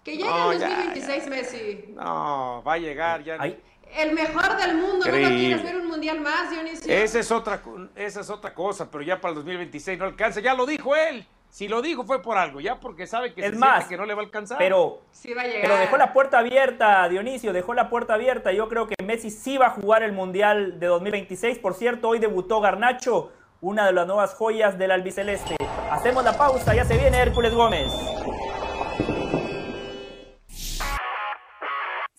Que 0.05 0.13
llegue 0.13 0.25
No, 0.31 0.51
al 0.51 0.59
ya, 0.61 0.69
2026 0.69 1.27
Messi. 1.29 1.85
No, 1.97 2.63
va 2.65 2.75
a 2.75 2.79
llegar 2.79 3.25
ya. 3.25 3.39
Ay, 3.41 3.61
El 3.93 4.13
mejor 4.13 4.57
del 4.57 4.77
mundo. 4.77 5.05
¿No 5.05 5.11
lo 5.11 5.19
Increíble. 5.19 5.37
quieres 5.41 5.63
ver 5.65 5.77
un 5.77 5.89
mundial 5.89 6.21
más, 6.21 6.49
Dionisio? 6.51 6.95
Esa 6.95 7.19
es 7.19 7.33
otra, 7.33 7.61
esa 7.97 8.21
es 8.21 8.31
otra 8.31 8.55
cosa, 8.55 8.89
pero 8.89 9.03
ya 9.03 9.21
para 9.21 9.31
el 9.31 9.35
2026 9.37 9.99
no 9.99 10.05
alcanza. 10.05 10.39
Ya 10.39 10.55
lo 10.55 10.67
dijo 10.67 10.95
él. 10.95 11.27
Si 11.55 11.69
lo 11.69 11.83
dijo 11.83 12.03
fue 12.03 12.21
por 12.21 12.37
algo, 12.37 12.61
ya 12.61 12.81
porque 12.81 13.07
sabe 13.07 13.33
que 13.33 13.41
Es 13.47 13.53
se 13.53 13.57
más, 13.57 13.85
que 13.85 13.97
no 13.97 14.07
le 14.07 14.15
va 14.15 14.23
a 14.23 14.25
alcanzar. 14.25 14.59
pero, 14.59 15.03
Sí 15.13 15.33
va 15.35 15.43
a 15.43 15.45
llegar. 15.45 15.63
pero 15.63 15.77
dejó 15.77 15.97
la 15.97 16.13
puerta 16.13 16.41
abierta, 16.41 17.09
Dionisio, 17.09 17.53
dejó 17.53 17.75
la 17.75 17.89
puerta 17.89 18.15
abierta. 18.15 18.51
Yo 18.51 18.69
creo 18.69 18.89
que 18.89 18.97
Messi 19.05 19.31
sí 19.31 19.57
va 19.57 19.67
a 19.67 19.71
jugar 19.71 20.03
el 20.03 20.11
Mundial 20.11 20.81
de 20.81 20.89
2026. 20.89 21.61
Por 21.61 21.75
cierto, 21.75 22.09
hoy 22.09 22.19
debutó 22.19 22.61
Garnacho, 22.61 23.31
una 23.61 23.87
de 23.87 23.93
las 23.93 24.05
nuevas 24.05 24.35
joyas 24.35 24.77
del 24.79 24.91
albiceleste. 24.91 25.55
Hacemos 25.93 26.25
la 26.25 26.37
pausa, 26.37 26.75
ya 26.75 26.85
se 26.85 26.99
viene 26.99 27.19
Hércules 27.19 27.55
Gómez. 27.55 27.93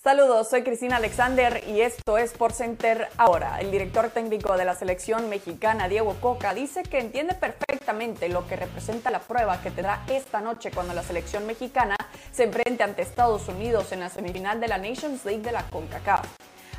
Saludos, 0.05 0.49
soy 0.49 0.61
Cristina 0.61 0.97
Alexander 0.97 1.63
y 1.67 1.81
esto 1.81 2.19
es 2.19 2.31
Por 2.33 2.53
Center 2.53 3.09
ahora. 3.17 3.59
El 3.59 3.71
director 3.71 4.11
técnico 4.11 4.55
de 4.55 4.63
la 4.63 4.75
selección 4.75 5.29
mexicana, 5.29 5.87
Diego 5.87 6.15
Coca, 6.21 6.53
dice 6.53 6.83
que 6.83 6.99
entiende 6.99 7.33
perfectamente 7.33 8.29
lo 8.29 8.47
que 8.47 8.55
representa 8.55 9.09
la 9.09 9.17
prueba 9.17 9.59
que 9.63 9.71
tendrá 9.71 10.03
esta 10.07 10.41
noche 10.41 10.69
cuando 10.69 10.93
la 10.93 11.01
selección 11.01 11.47
mexicana 11.47 11.95
se 12.31 12.43
enfrente 12.43 12.83
ante 12.83 13.01
Estados 13.01 13.47
Unidos 13.47 13.91
en 13.93 14.01
la 14.01 14.09
semifinal 14.09 14.59
de 14.59 14.67
la 14.67 14.77
Nations 14.77 15.25
League 15.25 15.41
de 15.41 15.51
la 15.51 15.63
CONCACAF. 15.71 16.27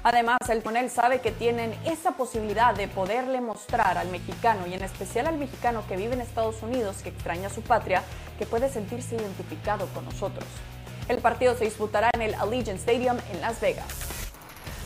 Además, 0.04 0.38
el 0.48 0.62
Conel 0.62 0.88
sabe 0.88 1.20
que 1.20 1.32
tienen 1.32 1.74
esa 1.84 2.12
posibilidad 2.12 2.76
de 2.76 2.86
poderle 2.86 3.40
mostrar 3.40 3.98
al 3.98 4.06
mexicano 4.06 4.68
y 4.68 4.74
en 4.74 4.84
especial 4.84 5.26
al 5.26 5.36
mexicano 5.36 5.82
que 5.88 5.96
vive 5.96 6.14
en 6.14 6.20
Estados 6.20 6.62
Unidos, 6.62 6.98
que 7.02 7.08
extraña 7.08 7.50
su 7.50 7.62
patria, 7.62 8.04
que 8.38 8.46
puede 8.46 8.68
sentirse 8.68 9.16
identificado 9.16 9.88
con 9.94 10.04
nosotros. 10.04 10.46
El 11.08 11.18
partido 11.18 11.56
se 11.56 11.64
disputará 11.64 12.10
en 12.14 12.22
el 12.22 12.34
Allegiant 12.34 12.80
Stadium 12.80 13.16
en 13.32 13.40
Las 13.40 13.60
Vegas. 13.60 13.86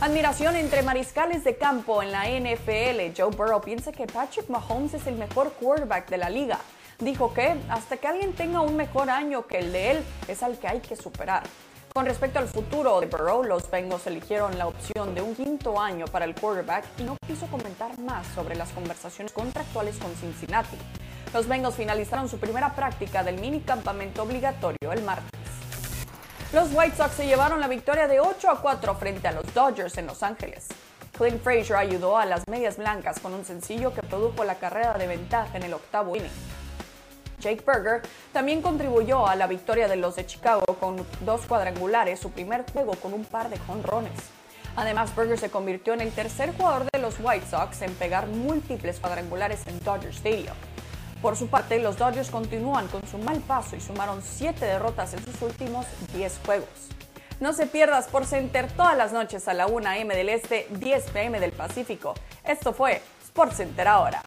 Admiración 0.01 0.55
entre 0.55 0.83
mariscales 0.83 1.43
de 1.43 1.57
campo 1.57 2.03
en 2.03 2.11
la 2.11 2.25
NFL. 2.25 3.13
Joe 3.17 3.35
Burrow 3.35 3.61
piensa 3.61 3.91
que 3.91 4.05
Patrick 4.05 4.47
Mahomes 4.47 4.93
es 4.93 5.07
el 5.07 5.15
mejor 5.15 5.53
quarterback 5.53 6.09
de 6.09 6.17
la 6.17 6.29
liga. 6.29 6.59
Dijo 6.99 7.33
que 7.33 7.55
hasta 7.69 7.97
que 7.97 8.07
alguien 8.07 8.33
tenga 8.33 8.61
un 8.61 8.75
mejor 8.75 9.09
año 9.09 9.47
que 9.47 9.57
el 9.57 9.71
de 9.71 9.91
él 9.91 10.03
es 10.27 10.43
al 10.43 10.59
que 10.59 10.67
hay 10.67 10.79
que 10.79 10.95
superar. 10.95 11.43
Con 11.93 12.05
respecto 12.05 12.39
al 12.39 12.47
futuro 12.47 13.01
de 13.01 13.07
Burrow, 13.07 13.43
los 13.43 13.69
Bengals 13.69 14.05
eligieron 14.07 14.57
la 14.57 14.67
opción 14.67 15.13
de 15.15 15.21
un 15.21 15.35
quinto 15.35 15.79
año 15.79 16.05
para 16.05 16.25
el 16.25 16.35
quarterback 16.35 16.85
y 16.99 17.03
no 17.03 17.17
quiso 17.27 17.47
comentar 17.47 17.97
más 17.99 18.25
sobre 18.27 18.55
las 18.55 18.69
conversaciones 18.69 19.33
contractuales 19.33 19.97
con 19.97 20.15
Cincinnati. 20.15 20.77
Los 21.33 21.47
Bengals 21.47 21.75
finalizaron 21.75 22.29
su 22.29 22.39
primera 22.39 22.75
práctica 22.75 23.23
del 23.23 23.39
mini 23.41 23.59
campamento 23.61 24.23
obligatorio 24.23 24.91
el 24.91 25.03
martes. 25.03 25.60
Los 26.53 26.73
White 26.73 26.97
Sox 26.97 27.13
se 27.13 27.27
llevaron 27.27 27.61
la 27.61 27.69
victoria 27.69 28.09
de 28.09 28.19
8 28.19 28.49
a 28.49 28.61
4 28.61 28.95
frente 28.95 29.25
a 29.25 29.31
los 29.31 29.53
Dodgers 29.53 29.97
en 29.97 30.05
Los 30.05 30.21
Ángeles. 30.21 30.67
Clint 31.17 31.41
Frazier 31.41 31.77
ayudó 31.77 32.17
a 32.17 32.25
las 32.25 32.45
medias 32.49 32.75
blancas 32.75 33.21
con 33.21 33.33
un 33.33 33.45
sencillo 33.45 33.93
que 33.93 34.03
produjo 34.03 34.43
la 34.43 34.55
carrera 34.55 34.95
de 34.95 35.07
ventaja 35.07 35.55
en 35.55 35.63
el 35.63 35.73
octavo 35.73 36.13
inning. 36.13 36.29
Jake 37.39 37.63
Berger 37.65 38.01
también 38.33 38.61
contribuyó 38.61 39.25
a 39.25 39.37
la 39.37 39.47
victoria 39.47 39.87
de 39.87 39.95
los 39.95 40.17
de 40.17 40.25
Chicago 40.25 40.65
con 40.77 41.05
dos 41.21 41.45
cuadrangulares, 41.45 42.19
su 42.19 42.31
primer 42.31 42.69
juego 42.69 42.95
con 42.95 43.13
un 43.13 43.23
par 43.23 43.49
de 43.49 43.57
jonrones. 43.57 44.11
Además, 44.75 45.15
Berger 45.15 45.39
se 45.39 45.49
convirtió 45.49 45.93
en 45.93 46.01
el 46.01 46.11
tercer 46.11 46.53
jugador 46.57 46.85
de 46.91 46.99
los 46.99 47.15
White 47.21 47.47
Sox 47.49 47.81
en 47.81 47.93
pegar 47.95 48.27
múltiples 48.27 48.99
cuadrangulares 48.99 49.65
en 49.67 49.81
Dodger 49.85 50.11
Stadium. 50.11 50.55
Por 51.21 51.35
su 51.35 51.49
parte, 51.49 51.77
los 51.79 51.97
Dodgers 51.99 52.31
continúan 52.31 52.87
con 52.87 53.05
su 53.05 53.19
mal 53.19 53.39
paso 53.41 53.75
y 53.75 53.79
sumaron 53.79 54.23
7 54.23 54.65
derrotas 54.65 55.13
en 55.13 55.23
sus 55.23 55.39
últimos 55.43 55.85
10 56.15 56.39
juegos. 56.43 56.89
No 57.39 57.53
se 57.53 57.67
pierdas 57.67 58.07
por 58.07 58.25
Center 58.25 58.71
todas 58.71 58.97
las 58.97 59.13
noches 59.13 59.47
a 59.47 59.53
la 59.53 59.67
1 59.67 59.87
a.m. 59.87 60.15
del 60.15 60.29
Este, 60.29 60.65
10 60.71 61.11
p.m. 61.11 61.39
del 61.39 61.51
Pacífico. 61.51 62.15
Esto 62.43 62.73
fue 62.73 63.01
Sports 63.23 63.57
Center 63.57 63.87
ahora. 63.87 64.23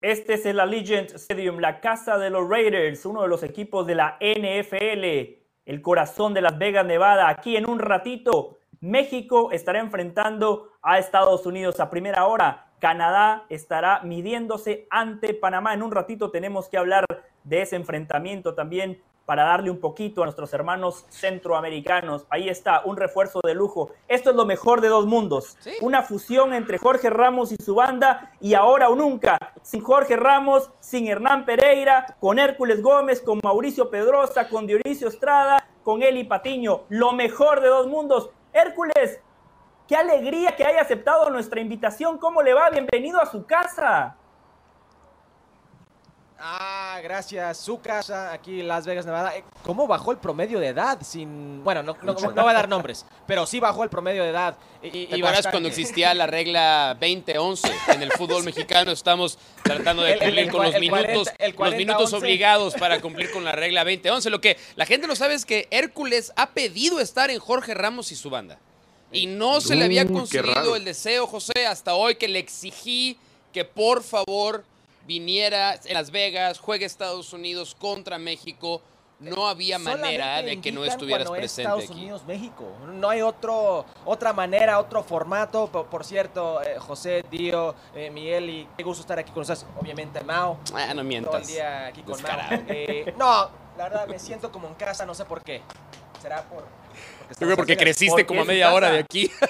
Este 0.00 0.34
es 0.34 0.46
el 0.46 0.58
Allegiant 0.58 1.10
Stadium, 1.10 1.58
la 1.58 1.80
casa 1.80 2.18
de 2.18 2.30
los 2.30 2.48
Raiders, 2.48 3.04
uno 3.04 3.22
de 3.22 3.28
los 3.28 3.42
equipos 3.42 3.86
de 3.86 3.94
la 3.94 4.16
NFL, 4.20 5.37
el 5.68 5.82
corazón 5.82 6.32
de 6.32 6.40
Las 6.40 6.56
Vegas, 6.56 6.86
Nevada. 6.86 7.28
Aquí 7.28 7.54
en 7.58 7.68
un 7.68 7.78
ratito, 7.78 8.56
México 8.80 9.52
estará 9.52 9.80
enfrentando 9.80 10.72
a 10.80 10.98
Estados 10.98 11.44
Unidos 11.44 11.78
a 11.78 11.90
primera 11.90 12.26
hora. 12.26 12.70
Canadá 12.78 13.44
estará 13.50 14.00
midiéndose 14.02 14.86
ante 14.88 15.34
Panamá. 15.34 15.74
En 15.74 15.82
un 15.82 15.92
ratito 15.92 16.30
tenemos 16.30 16.70
que 16.70 16.78
hablar 16.78 17.04
de 17.44 17.60
ese 17.60 17.76
enfrentamiento 17.76 18.54
también 18.54 19.02
para 19.28 19.44
darle 19.44 19.70
un 19.70 19.78
poquito 19.78 20.22
a 20.22 20.24
nuestros 20.24 20.54
hermanos 20.54 21.04
centroamericanos. 21.10 22.24
Ahí 22.30 22.48
está, 22.48 22.80
un 22.86 22.96
refuerzo 22.96 23.40
de 23.44 23.54
lujo. 23.54 23.90
Esto 24.08 24.30
es 24.30 24.36
lo 24.36 24.46
mejor 24.46 24.80
de 24.80 24.88
dos 24.88 25.04
mundos. 25.04 25.54
Sí. 25.60 25.72
Una 25.82 26.00
fusión 26.02 26.54
entre 26.54 26.78
Jorge 26.78 27.10
Ramos 27.10 27.52
y 27.52 27.56
su 27.62 27.74
banda 27.74 28.32
y 28.40 28.54
ahora 28.54 28.88
o 28.88 28.96
nunca. 28.96 29.36
Sin 29.60 29.82
Jorge 29.82 30.16
Ramos, 30.16 30.70
sin 30.80 31.06
Hernán 31.08 31.44
Pereira, 31.44 32.16
con 32.20 32.38
Hércules 32.38 32.80
Gómez, 32.80 33.20
con 33.20 33.38
Mauricio 33.44 33.90
Pedrosa, 33.90 34.48
con 34.48 34.66
Dionisio 34.66 35.08
Estrada, 35.08 35.62
con 35.84 36.02
Eli 36.02 36.24
Patiño. 36.24 36.84
Lo 36.88 37.12
mejor 37.12 37.60
de 37.60 37.68
dos 37.68 37.86
mundos. 37.86 38.30
Hércules, 38.54 39.20
qué 39.86 39.94
alegría 39.94 40.56
que 40.56 40.64
haya 40.64 40.80
aceptado 40.80 41.28
nuestra 41.28 41.60
invitación. 41.60 42.16
¿Cómo 42.16 42.40
le 42.40 42.54
va? 42.54 42.70
Bienvenido 42.70 43.20
a 43.20 43.26
su 43.26 43.44
casa. 43.44 44.16
Ah, 46.40 47.00
gracias. 47.02 47.58
Su 47.58 47.80
casa, 47.80 48.32
aquí 48.32 48.60
en 48.60 48.68
Las 48.68 48.86
Vegas, 48.86 49.04
Nevada. 49.04 49.36
Eh, 49.36 49.42
¿Cómo 49.64 49.88
bajó 49.88 50.12
el 50.12 50.18
promedio 50.18 50.60
de 50.60 50.68
edad? 50.68 50.98
Sin, 51.02 51.64
bueno, 51.64 51.82
no, 51.82 51.96
no, 52.02 52.12
no 52.14 52.42
voy 52.42 52.50
a 52.50 52.54
dar 52.54 52.68
nombres, 52.68 53.04
pero 53.26 53.44
sí 53.44 53.58
bajó 53.58 53.82
el 53.82 53.90
promedio 53.90 54.22
de 54.22 54.30
edad. 54.30 54.56
Y, 54.80 54.90
¿Te 54.90 54.98
y 54.98 55.04
acuerdas 55.06 55.24
bastante. 55.38 55.50
cuando 55.50 55.68
existía 55.68 56.14
la 56.14 56.28
regla 56.28 56.96
20-11 57.00 57.70
en 57.94 58.02
el 58.02 58.12
fútbol 58.12 58.44
mexicano? 58.44 58.92
Estamos 58.92 59.36
tratando 59.64 60.04
de 60.04 60.12
el- 60.12 60.18
cumplir 60.20 60.38
el 60.38 60.50
con 60.52 60.62
los 60.64 60.74
cua- 60.74 60.78
el 60.78 60.88
40, 60.90 61.08
minutos, 61.08 61.34
el 61.38 61.46
los 61.50 61.56
40, 61.56 61.78
minutos 61.78 62.12
11. 62.12 62.16
obligados 62.16 62.74
para 62.74 63.00
cumplir 63.02 63.30
con 63.32 63.44
la 63.44 63.52
regla 63.52 63.82
20-11. 63.84 64.30
Lo 64.30 64.40
que 64.40 64.56
la 64.76 64.86
gente 64.86 65.08
no 65.08 65.16
sabe 65.16 65.34
es 65.34 65.44
que 65.44 65.66
Hércules 65.72 66.32
ha 66.36 66.50
pedido 66.50 67.00
estar 67.00 67.30
en 67.32 67.40
Jorge 67.40 67.74
Ramos 67.74 68.12
y 68.12 68.16
su 68.16 68.30
banda. 68.30 68.58
Y 69.10 69.26
no 69.26 69.60
se 69.60 69.74
le 69.74 69.86
había 69.86 70.04
qué 70.06 70.12
conseguido 70.12 70.76
el 70.76 70.84
deseo, 70.84 71.26
José, 71.26 71.66
hasta 71.66 71.94
hoy 71.94 72.14
que 72.14 72.28
le 72.28 72.38
exigí 72.38 73.18
que 73.52 73.64
por 73.64 74.04
favor 74.04 74.64
viniera 75.08 75.74
en 75.84 75.94
Las 75.94 76.12
Vegas, 76.12 76.60
juegue 76.60 76.84
Estados 76.84 77.32
Unidos 77.32 77.74
contra 77.74 78.18
México. 78.18 78.82
No 79.18 79.48
había 79.48 79.80
manera 79.80 80.42
de 80.42 80.60
que 80.60 80.70
no 80.70 80.84
estuvieras 80.84 81.28
presente 81.28 81.62
Estados 81.62 81.84
aquí. 81.84 81.92
Unidos, 81.94 82.24
México. 82.24 82.64
No 82.86 83.08
hay 83.08 83.20
otro, 83.20 83.84
otra 84.04 84.32
manera, 84.32 84.78
otro 84.78 85.02
formato. 85.02 85.66
Por, 85.72 85.86
por 85.86 86.04
cierto, 86.04 86.62
eh, 86.62 86.78
José, 86.78 87.24
Dio, 87.28 87.74
eh, 87.96 88.10
Miguel, 88.10 88.48
y 88.48 88.68
qué 88.76 88.84
gusto 88.84 89.00
estar 89.00 89.18
aquí 89.18 89.32
con 89.32 89.40
ustedes. 89.40 89.66
Obviamente, 89.80 90.20
Mao. 90.20 90.60
Ah, 90.72 90.86
no 90.88 90.94
Todo 90.96 91.04
mientas. 91.04 91.40
el 91.40 91.46
día 91.48 91.86
aquí 91.86 92.02
con 92.02 92.22
Mao. 92.22 92.32
Eh, 92.68 93.12
no, 93.18 93.50
la 93.76 93.84
verdad 93.88 94.06
me 94.06 94.20
siento 94.20 94.52
como 94.52 94.68
en 94.68 94.74
casa, 94.74 95.04
no 95.04 95.14
sé 95.14 95.24
por 95.24 95.42
qué. 95.42 95.62
¿Será 96.22 96.44
por...? 96.44 96.64
porque 97.18 97.34
Yo 97.40 97.46
creo 97.46 97.56
porque 97.56 97.76
creciste 97.76 98.12
Porque 98.12 98.26
como 98.26 98.42
a 98.42 98.44
media 98.44 98.72
hora 98.72 98.90
de 98.90 99.00
aquí. 99.00 99.30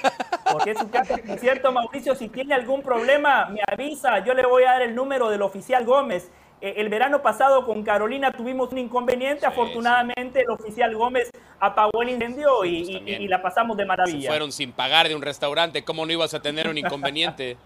Porque 0.51 0.71
es 0.71 0.77
su 0.79 0.89
casa. 0.89 1.17
Por 1.17 1.37
cierto, 1.39 1.71
Mauricio, 1.71 2.15
si 2.15 2.29
tiene 2.29 2.53
algún 2.55 2.81
problema, 2.81 3.45
me 3.45 3.59
avisa. 3.67 4.19
Yo 4.19 4.33
le 4.33 4.45
voy 4.45 4.63
a 4.63 4.71
dar 4.73 4.81
el 4.81 4.95
número 4.95 5.29
del 5.29 5.41
oficial 5.41 5.85
Gómez. 5.85 6.31
Eh, 6.61 6.73
el 6.77 6.89
verano 6.89 7.21
pasado 7.21 7.65
con 7.65 7.83
Carolina 7.83 8.31
tuvimos 8.31 8.71
un 8.71 8.79
inconveniente. 8.79 9.45
Afortunadamente, 9.45 10.41
el 10.41 10.49
oficial 10.49 10.93
Gómez 10.95 11.29
apagó 11.59 12.01
el 12.01 12.09
incendio 12.09 12.65
y, 12.65 12.79
Pues 12.79 12.89
y- 12.89 12.93
también. 12.95 13.21
y 13.21 13.27
la 13.27 13.41
pasamos 13.41 13.77
de 13.77 13.83
Se 13.83 13.87
maravilla. 13.87 14.29
fueron 14.29 14.51
sin 14.51 14.71
pagar 14.73 15.07
de 15.07 15.15
un 15.15 15.21
restaurante. 15.21 15.83
¿Cómo 15.83 16.05
no 16.05 16.11
ibas 16.11 16.33
a 16.33 16.41
tener 16.41 16.67
un 16.67 16.77
inconveniente? 16.77 17.57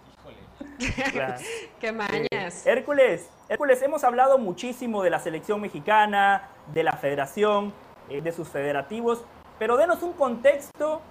Claro. 1.11 1.35
Qué 1.79 1.91
mañas. 1.91 2.65
Hércules, 2.65 3.29
Hércules, 3.49 3.81
hemos 3.81 4.03
hablado 4.03 4.37
muchísimo 4.37 5.03
de 5.03 5.09
la 5.09 5.19
selección 5.19 5.59
mexicana, 5.61 6.49
de 6.73 6.83
la 6.83 6.93
federación, 6.93 7.73
eh, 8.09 8.21
de 8.21 8.31
sus 8.31 8.47
federativos, 8.49 9.23
pero 9.59 9.77
denos 9.77 10.01
un 10.03 10.13
contexto 10.13 11.01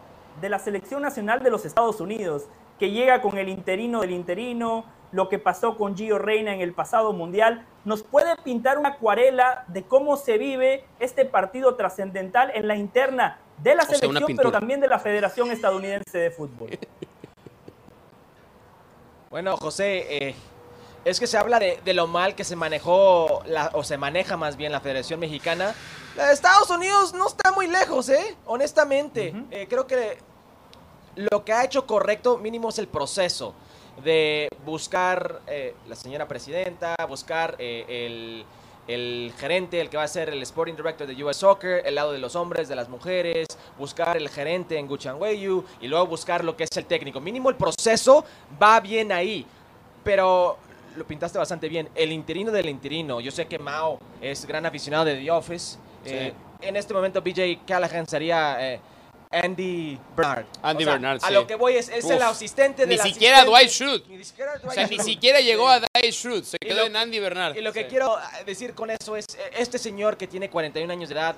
de 0.41 0.49
la 0.49 0.59
selección 0.59 1.03
nacional 1.03 1.43
de 1.43 1.51
los 1.51 1.65
Estados 1.65 2.01
Unidos, 2.01 2.45
que 2.79 2.91
llega 2.91 3.23
con 3.23 3.39
el 3.39 3.49
interino 3.49 4.01
del 4.01 4.11
interino, 4.11 4.85
lo 5.13 5.29
que 5.29 5.39
pasó 5.39 5.77
con 5.77 5.97
Gio 5.97 6.19
Reina 6.19 6.55
en 6.55 6.61
el 6.61 6.73
pasado 6.73 7.13
mundial. 7.13 7.67
¿Nos 7.85 8.03
puede 8.03 8.35
pintar 8.43 8.79
una 8.79 8.91
acuarela 8.91 9.65
de 9.69 9.83
cómo 9.83 10.17
se 10.17 10.39
vive 10.39 10.85
este 10.99 11.25
partido 11.25 11.75
trascendental 11.75 12.51
en 12.55 12.67
la 12.67 12.77
interna 12.77 13.39
de 13.59 13.75
la 13.75 13.83
O 13.83 13.87
selección, 13.87 14.37
pero 14.37 14.51
también 14.51 14.81
de 14.81 14.89
la 14.89 14.99
Federación 14.99 15.51
Estadounidense 15.51 16.19
de 16.19 16.31
Fútbol? 16.31 16.71
Bueno, 19.31 19.57
José, 19.57 20.29
eh, 20.29 20.35
es 21.05 21.19
que 21.21 21.27
se 21.27 21.39
habla 21.39 21.59
de, 21.59 21.79
de 21.85 21.95
lo 21.95 22.07
mal 22.07 22.35
que 22.35 22.45
se 22.45 22.57
manejó, 22.57 23.43
la- 23.47 23.71
o 23.75 23.83
se 23.83 23.97
maneja 23.99 24.37
más 24.37 24.57
bien 24.57 24.73
la 24.73 24.81
Federación 24.81 25.21
Mexicana. 25.21 25.75
La 26.17 26.27
de 26.27 26.35
Estados 26.35 26.69
Unidos 26.69 27.15
no 27.15 27.27
está 27.27 27.53
muy 27.53 27.69
lejos, 27.69 28.11
¿eh? 28.11 28.37
Honestamente. 28.45 29.35
Eh, 29.51 29.67
creo 29.69 29.87
que 29.87 30.19
lo 31.17 31.43
que 31.45 31.53
ha 31.53 31.65
hecho 31.65 31.87
correcto 31.87 32.37
mínimo 32.37 32.69
es 32.69 32.79
el 32.79 32.87
proceso 32.87 33.55
de 34.05 34.49
buscar 34.65 35.41
eh, 35.47 35.75
la 35.89 35.97
señora 35.97 36.29
presidenta, 36.29 36.95
buscar 37.09 37.57
eh, 37.59 37.85
el, 37.89 38.45
el 38.89 39.33
gerente, 39.39 39.81
el 39.81 39.89
que 39.89 39.97
va 39.97 40.03
a 40.03 40.09
ser 40.09 40.29
el 40.29 40.43
Sporting 40.43 40.75
Director 40.75 41.07
de 41.07 41.25
US 41.25 41.39
Soccer, 41.39 41.83
el 41.87 41.95
lado 41.95 42.13
de 42.13 42.19
los 42.19 42.37
hombres, 42.37 42.69
de 42.69 42.77
las 42.77 42.91
mujeres, 42.91 43.47
buscar 43.79 44.17
el 44.19 44.29
gerente 44.29 44.79
en 44.79 44.87
Guchanweyu 44.89 45.65
y 45.81 45.89
luego 45.89 46.07
buscar 46.07 46.45
lo 46.45 46.57
que 46.57 46.65
es 46.65 46.77
el 46.77 46.85
técnico. 46.85 47.21
Mínimo 47.21 47.49
el 47.49 47.57
proceso 47.57 48.23
va 48.63 48.81
bien 48.81 49.13
ahí, 49.13 49.47
pero 50.05 50.59
lo 50.95 51.07
pintaste 51.07 51.39
bastante 51.39 51.71
bien. 51.71 51.89
El 51.95 52.13
interino 52.13 52.51
del 52.51 52.69
interino, 52.69 53.19
yo 53.21 53.31
sé 53.31 53.47
que 53.47 53.59
Mao 53.59 53.99
es 54.21 54.45
gran 54.45 54.67
aficionado 54.67 55.07
de 55.07 55.17
The 55.17 55.31
Office. 55.31 55.79
Eh, 56.05 56.33
en 56.61 56.77
este 56.77 56.93
momento 56.95 57.21
BJ 57.23 57.61
Callahan 57.67 58.07
sería... 58.07 58.57
eh, 58.75 58.81
Andy 59.35 59.99
Bernard. 60.15 60.45
Andy 60.63 60.83
O 60.83 60.87
sea, 60.87 60.93
Bernard, 60.93 61.19
A 61.23 61.29
sí. 61.29 61.33
lo 61.33 61.47
que 61.47 61.55
voy 61.55 61.73
es, 61.77 61.89
es 61.89 62.05
el 62.11 62.19
Uf. 62.19 62.23
asistente 62.25 62.83
Ni 62.87 62.97
del 62.97 63.01
siquiera 63.01 63.39
asistente. 63.39 63.51
Dwight 63.51 63.71
Schrute. 63.71 64.17
Ni 64.19 64.25
siquiera 64.27 64.53
O 64.57 64.59
Dwight 64.59 64.75
sea, 64.75 64.83
ni 64.87 64.89
Schrute. 64.97 65.05
siquiera 65.11 65.41
llegó 65.41 65.69
Sí. 65.73 65.81
a 65.95 66.01
Dice 66.03 66.13
Schrute. 66.13 66.45
Se 66.45 66.57
Y 66.61 66.67
quedó 66.69 66.81
lo- 66.81 66.87
en 66.87 66.97
Andy 66.97 67.19
Bernard. 67.19 67.57
Y 67.57 67.63
lo 67.63 67.73
que 67.73 67.85
Sí. 67.85 67.87
quiero 67.89 68.19
eh, 68.19 68.45
decir 68.45 68.75
con 68.75 68.91
eso 68.91 69.17
es, 69.17 69.25
eh, 69.35 69.39
este 69.57 69.79
señor 69.79 70.19
que 70.19 70.27
tiene 70.27 70.51
41 70.51 70.91
años 70.93 71.09
de 71.09 71.15
edad, 71.15 71.35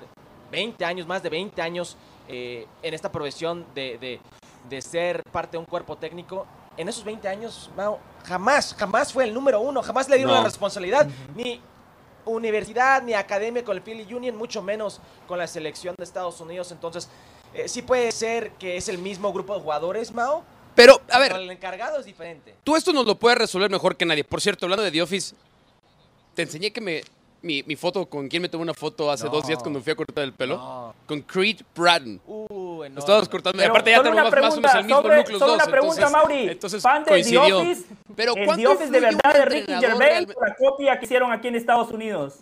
20 0.51 0.83
años, 0.83 1.07
más 1.07 1.23
de 1.23 1.29
20 1.29 1.61
años 1.61 1.95
eh, 2.27 2.65
en 2.83 2.93
esta 2.93 3.09
profesión 3.13 3.65
de, 3.73 3.97
de- 3.99 4.19
de 4.67 4.81
ser 4.81 5.21
parte 5.31 5.51
de 5.53 5.59
un 5.59 5.65
cuerpo 5.65 5.95
técnico, 5.97 6.45
en 6.75 6.89
esos 6.89 7.05
20 7.05 7.29
años, 7.29 7.69
Mao, 7.77 7.99
jamás, 8.25 8.75
jamás 8.77 9.13
fue 9.13 9.23
el 9.23 9.33
número 9.33 9.61
uno, 9.61 9.81
jamás 9.83 10.09
le 10.09 10.17
dieron 10.17 10.33
No. 10.33 10.39
la 10.41 10.45
responsabilidad, 10.45 11.07
ni 11.35 11.61
universidad, 12.25 13.01
ni 13.03 13.13
academia 13.13 13.63
con 13.63 13.77
el 13.77 13.83
Philly 13.83 14.13
Union, 14.13 14.35
mucho 14.35 14.61
menos 14.61 14.99
con 15.27 15.37
la 15.37 15.47
selección 15.47 15.95
de 15.97 16.03
Estados 16.03 16.39
Unidos. 16.41 16.71
Entonces, 16.71 17.09
eh, 17.53 17.67
sí 17.67 17.81
puede 17.81 18.11
ser 18.11 18.51
que 18.51 18.77
es 18.77 18.89
el 18.89 18.97
mismo 18.97 19.31
grupo 19.31 19.55
de 19.55 19.61
jugadores, 19.61 20.13
Mao. 20.13 20.43
Pero, 20.75 21.01
a 21.09 21.19
ver, 21.19 21.31
pero 21.31 21.41
el 21.41 21.49
encargado 21.49 21.99
es 21.99 22.05
diferente. 22.05 22.53
tú 22.63 22.75
esto 22.75 22.91
nos 22.91 23.05
lo 23.05 23.17
puedes 23.17 23.37
resolver 23.37 23.69
mejor 23.71 23.95
que 23.95 24.05
nadie. 24.05 24.25
Por 24.25 24.41
cierto, 24.41 24.65
hablando 24.65 24.83
de 24.83 24.91
The 24.91 25.01
Office, 25.01 25.35
te 26.33 26.41
enseñé 26.41 26.71
que 26.71 26.81
me, 26.81 27.03
mi, 27.45 27.63
mi 27.63 27.75
foto, 27.75 28.05
con 28.07 28.27
quién 28.27 28.41
me 28.41 28.49
tomé 28.49 28.63
una 28.63 28.73
foto 28.73 29.09
hace 29.09 29.25
No. 29.25 29.31
dos 29.31 29.47
días 29.47 29.59
cuando 29.61 29.79
fui 29.81 29.91
a 29.93 29.95
cortar 29.95 30.23
el 30.23 30.33
pelo. 30.33 30.57
No. 30.57 30.95
Con 31.07 31.21
Creed 31.21 31.61
Bratton. 31.75 32.19
Uh, 32.25 32.83
Nos 32.89 33.03
estábamos 33.03 33.29
cortando. 33.29 33.57
Pero 33.57 33.71
aparte 33.71 33.91
ya 33.91 34.03
tenemos 34.03 34.31
más 34.31 34.53
o 34.53 34.55
menos 34.61 34.75
el 34.75 34.83
mismo 34.85 35.01
pregunta, 35.01 35.17
núcleo 35.17 35.39
solo 35.39 35.51
los 35.51 35.57
dos. 35.59 35.67
una 35.67 35.71
pregunta, 35.71 36.01
entonces, 36.05 36.11
Mauri. 36.11 36.49
Entonces 36.49 36.83
Fan 36.83 36.99
de 36.99 37.05
The 37.05 37.09
coincidió. 37.11 37.59
Office, 37.59 37.85
Pero 38.15 38.35
¿El 38.35 38.45
¿cuánto 38.45 38.61
The 38.63 38.67
Office 38.67 38.91
de 38.91 38.99
verdad 38.99 39.33
de 39.33 39.45
Ricky 39.45 39.73
Gervais 39.73 40.27
o 40.35 40.45
la 40.45 40.55
copia 40.55 40.99
que 40.99 41.05
hicieron 41.05 41.31
aquí 41.31 41.47
en 41.47 41.55
Estados 41.55 41.91
Unidos? 41.91 42.33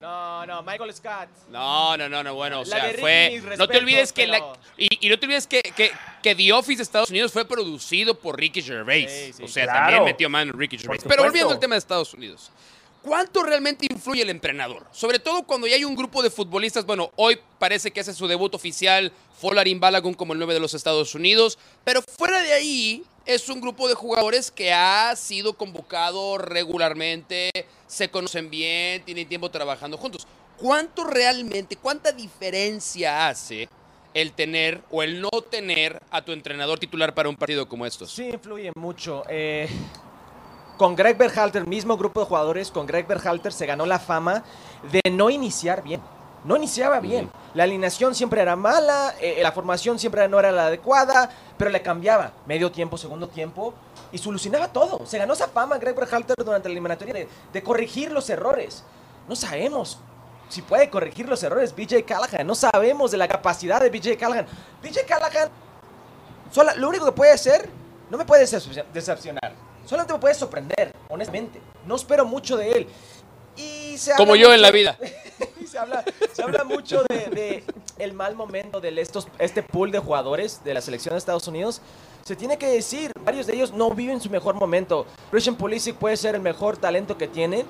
No, 0.00 0.44
no, 0.46 0.62
Michael 0.62 0.92
Scott. 0.94 1.28
No, 1.50 1.96
no, 1.96 2.08
no, 2.08 2.22
no, 2.22 2.34
bueno, 2.34 2.60
o 2.60 2.64
La 2.64 2.80
sea, 2.80 2.92
fue... 3.00 3.42
No 3.56 3.66
te 3.66 3.78
olvides 3.78 4.12
que 4.12 4.26
la... 4.26 4.38
Y, 4.76 4.88
y 5.06 5.08
no 5.08 5.18
te 5.18 5.24
olvides 5.24 5.46
que, 5.46 5.62
que, 5.62 5.90
que 6.22 6.34
The 6.34 6.52
Office 6.52 6.76
de 6.76 6.82
Estados 6.82 7.08
Unidos 7.10 7.32
fue 7.32 7.46
producido 7.46 8.14
por 8.14 8.38
Ricky 8.38 8.60
Gervais. 8.60 9.10
Sí, 9.10 9.32
sí, 9.32 9.42
o 9.42 9.48
sea, 9.48 9.64
claro. 9.64 9.80
también 9.80 10.04
metió 10.04 10.28
mano 10.28 10.52
Ricky 10.52 10.76
Gervais. 10.76 11.02
Pero 11.08 11.24
volviendo 11.24 11.50
al 11.52 11.58
tema 11.58 11.74
de 11.76 11.78
Estados 11.78 12.12
Unidos. 12.12 12.50
¿Cuánto 13.06 13.44
realmente 13.44 13.86
influye 13.88 14.22
el 14.22 14.30
entrenador? 14.30 14.84
Sobre 14.90 15.20
todo 15.20 15.44
cuando 15.44 15.68
ya 15.68 15.76
hay 15.76 15.84
un 15.84 15.94
grupo 15.94 16.24
de 16.24 16.30
futbolistas, 16.30 16.84
bueno, 16.84 17.12
hoy 17.14 17.38
parece 17.56 17.92
que 17.92 18.00
hace 18.00 18.12
su 18.12 18.26
debut 18.26 18.52
oficial 18.52 19.12
Folarin 19.40 19.78
Balagun 19.78 20.12
como 20.12 20.32
el 20.32 20.40
9 20.40 20.54
de 20.54 20.58
los 20.58 20.74
Estados 20.74 21.14
Unidos, 21.14 21.56
pero 21.84 22.02
fuera 22.02 22.42
de 22.42 22.52
ahí 22.52 23.04
es 23.24 23.48
un 23.48 23.60
grupo 23.60 23.86
de 23.86 23.94
jugadores 23.94 24.50
que 24.50 24.72
ha 24.72 25.14
sido 25.14 25.52
convocado 25.52 26.36
regularmente, 26.36 27.52
se 27.86 28.10
conocen 28.10 28.50
bien, 28.50 29.04
tienen 29.04 29.28
tiempo 29.28 29.52
trabajando 29.52 29.96
juntos. 29.98 30.26
¿Cuánto 30.56 31.04
realmente, 31.04 31.76
cuánta 31.76 32.10
diferencia 32.10 33.28
hace 33.28 33.68
el 34.14 34.32
tener 34.32 34.82
o 34.90 35.04
el 35.04 35.20
no 35.20 35.30
tener 35.48 36.02
a 36.10 36.24
tu 36.24 36.32
entrenador 36.32 36.80
titular 36.80 37.14
para 37.14 37.28
un 37.28 37.36
partido 37.36 37.68
como 37.68 37.86
estos? 37.86 38.10
Sí, 38.10 38.30
influye 38.30 38.72
mucho. 38.74 39.22
Eh, 39.28 39.68
con 40.76 40.94
Greg 40.94 41.16
Berhalter, 41.16 41.66
mismo 41.66 41.96
grupo 41.96 42.20
de 42.20 42.26
jugadores, 42.26 42.70
con 42.70 42.86
Greg 42.86 43.06
Berhalter 43.06 43.52
se 43.52 43.66
ganó 43.66 43.86
la 43.86 43.98
fama 43.98 44.44
de 44.90 45.00
no 45.10 45.30
iniciar 45.30 45.82
bien. 45.82 46.00
No 46.44 46.56
iniciaba 46.56 47.00
bien. 47.00 47.28
La 47.54 47.64
alineación 47.64 48.14
siempre 48.14 48.40
era 48.40 48.54
mala, 48.54 49.14
eh, 49.20 49.40
la 49.42 49.50
formación 49.52 49.98
siempre 49.98 50.28
no 50.28 50.38
era 50.38 50.52
la 50.52 50.66
adecuada, 50.66 51.28
pero 51.56 51.70
le 51.70 51.82
cambiaba 51.82 52.32
medio 52.46 52.70
tiempo, 52.70 52.96
segundo 52.98 53.26
tiempo 53.28 53.74
y 54.12 54.18
solucionaba 54.18 54.68
todo. 54.68 55.04
Se 55.06 55.18
ganó 55.18 55.32
esa 55.32 55.48
fama 55.48 55.78
Greg 55.78 55.96
Berhalter 55.96 56.36
durante 56.44 56.68
la 56.68 56.72
eliminatoria 56.72 57.14
de, 57.14 57.28
de 57.52 57.62
corregir 57.62 58.12
los 58.12 58.30
errores. 58.30 58.84
No 59.28 59.34
sabemos 59.34 59.98
si 60.48 60.62
puede 60.62 60.88
corregir 60.88 61.28
los 61.28 61.42
errores 61.42 61.74
BJ 61.74 62.04
Callahan. 62.04 62.46
No 62.46 62.54
sabemos 62.54 63.10
de 63.10 63.16
la 63.16 63.26
capacidad 63.26 63.80
de 63.80 63.90
BJ 63.90 64.16
Callahan. 64.16 64.46
BJ 64.82 65.04
Callahan 65.08 65.50
lo 66.76 66.88
único 66.88 67.06
que 67.06 67.12
puede 67.12 67.32
hacer, 67.32 67.68
no 68.08 68.16
me 68.16 68.24
puede 68.24 68.44
decep- 68.44 68.84
decepcionar. 68.92 69.65
Solamente 69.86 70.12
me 70.12 70.18
puede 70.18 70.34
sorprender, 70.34 70.92
honestamente. 71.08 71.60
No 71.86 71.96
espero 71.96 72.26
mucho 72.26 72.56
de 72.56 72.72
él. 72.72 72.88
Y 73.56 73.96
se 73.96 74.14
Como 74.16 74.36
yo 74.36 74.52
en 74.52 74.60
la 74.60 74.70
vida. 74.70 74.98
se 75.66 75.78
habla, 75.78 76.04
se 76.32 76.42
habla 76.42 76.64
mucho 76.64 77.02
de, 77.08 77.16
de 77.30 77.64
el 77.98 78.12
mal 78.12 78.34
momento 78.34 78.80
de 78.80 79.00
estos, 79.00 79.28
este 79.38 79.62
pool 79.62 79.90
de 79.90 79.98
jugadores 79.98 80.62
de 80.64 80.74
la 80.74 80.80
selección 80.80 81.14
de 81.14 81.18
Estados 81.18 81.48
Unidos. 81.48 81.80
Se 82.24 82.36
tiene 82.36 82.58
que 82.58 82.66
decir, 82.66 83.12
varios 83.24 83.46
de 83.46 83.54
ellos 83.54 83.72
no 83.72 83.90
viven 83.90 84.20
su 84.20 84.28
mejor 84.28 84.56
momento. 84.56 85.06
Christian 85.30 85.56
Pulisic 85.56 85.96
puede 85.96 86.16
ser 86.16 86.34
el 86.34 86.40
mejor 86.42 86.76
talento 86.76 87.16
que 87.16 87.28
tienen, 87.28 87.64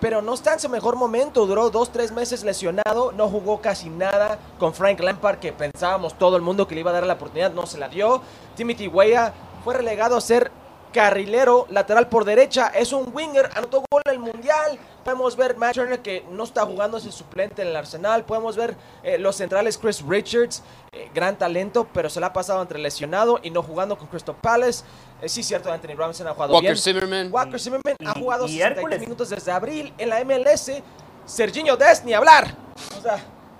pero 0.00 0.20
no 0.20 0.34
está 0.34 0.52
en 0.52 0.60
su 0.60 0.68
mejor 0.68 0.96
momento. 0.96 1.46
Duró 1.46 1.70
dos, 1.70 1.90
tres 1.90 2.12
meses 2.12 2.44
lesionado, 2.44 3.12
no 3.12 3.28
jugó 3.28 3.60
casi 3.60 3.88
nada 3.88 4.38
con 4.58 4.74
Frank 4.74 5.00
Lampard, 5.00 5.38
que 5.38 5.52
pensábamos 5.52 6.18
todo 6.18 6.36
el 6.36 6.42
mundo 6.42 6.68
que 6.68 6.74
le 6.74 6.82
iba 6.82 6.90
a 6.90 6.94
dar 6.94 7.06
la 7.06 7.14
oportunidad, 7.14 7.52
no 7.52 7.66
se 7.66 7.78
la 7.78 7.88
dio. 7.88 8.20
Timothy 8.54 8.88
Weah 8.88 9.32
fue 9.64 9.74
relegado 9.74 10.16
a 10.16 10.20
ser 10.20 10.50
carrilero, 10.92 11.66
lateral 11.70 12.08
por 12.08 12.24
derecha, 12.24 12.68
es 12.68 12.92
un 12.92 13.10
winger, 13.12 13.50
anotó 13.56 13.82
gol 13.90 14.02
en 14.06 14.12
el 14.12 14.18
Mundial. 14.18 14.78
Podemos 15.04 15.34
ver 15.36 15.56
Matt 15.56 15.74
Turner 15.74 16.00
que 16.00 16.24
no 16.30 16.44
está 16.44 16.64
jugando, 16.64 16.98
es 16.98 17.04
el 17.06 17.12
suplente 17.12 17.62
en 17.62 17.68
el 17.68 17.76
Arsenal. 17.76 18.24
Podemos 18.24 18.56
ver 18.56 18.76
eh, 19.02 19.18
los 19.18 19.34
centrales 19.36 19.76
Chris 19.78 20.00
Richards, 20.06 20.62
eh, 20.92 21.10
gran 21.12 21.36
talento, 21.36 21.88
pero 21.92 22.08
se 22.08 22.20
le 22.20 22.26
ha 22.26 22.32
pasado 22.32 22.62
entre 22.62 22.78
lesionado 22.78 23.40
y 23.42 23.50
no 23.50 23.62
jugando 23.62 23.98
con 23.98 24.06
Crystal 24.06 24.36
Palace. 24.40 24.84
Eh, 25.20 25.28
sí, 25.28 25.42
cierto, 25.42 25.72
Anthony 25.72 25.94
Robinson 25.96 26.28
ha 26.28 26.34
jugado 26.34 26.52
Walker 26.52 26.70
bien. 26.72 26.76
Zimmerman. 26.82 27.32
Walker 27.32 27.58
Zimmerman 27.58 27.96
ha 28.06 28.12
jugado 28.18 28.44
y 28.46 28.50
63 28.52 28.76
Hércules. 28.76 29.00
minutos 29.00 29.28
desde 29.30 29.50
abril 29.50 29.92
en 29.98 30.08
la 30.08 30.20
MLS. 30.24 30.82
Serginho 31.26 31.76
Dest, 31.76 32.04
ni 32.04 32.12
hablar. 32.14 32.54
O 32.98 33.00
sea, 33.02 33.16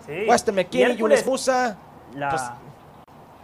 Sí. 0.06 0.26
Weston 0.28 0.54
McKinney, 0.56 0.96
Yunes 0.96 1.24
Musa. 1.26 1.76
la, 2.14 2.30
pues- 2.30 2.42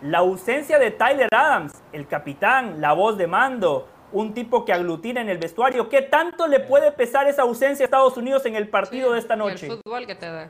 la 0.03 0.18
ausencia 0.18 0.78
de 0.78 0.90
Tyler 0.90 1.28
Adams, 1.32 1.72
el 1.92 2.07
capitán, 2.07 2.80
la 2.80 2.92
voz 2.92 3.16
de 3.18 3.26
mando, 3.26 3.88
un 4.12 4.32
tipo 4.32 4.64
que 4.64 4.72
aglutina 4.72 5.20
en 5.20 5.28
el 5.28 5.38
vestuario. 5.38 5.88
¿Qué 5.88 6.03
tanto 6.03 6.46
le 6.46 6.61
puede 6.61 6.92
pesar 6.92 7.26
esa 7.26 7.42
ausencia 7.42 7.84
a 7.84 7.86
Estados 7.86 8.16
Unidos 8.16 8.46
en 8.46 8.57
el 8.57 8.68
partido 8.68 9.12
de 9.12 9.18
esta 9.18 9.36
noche? 9.36 9.66
El 9.66 9.76
fútbol 9.82 10.07
que 10.07 10.14
te 10.14 10.26
da. 10.26 10.49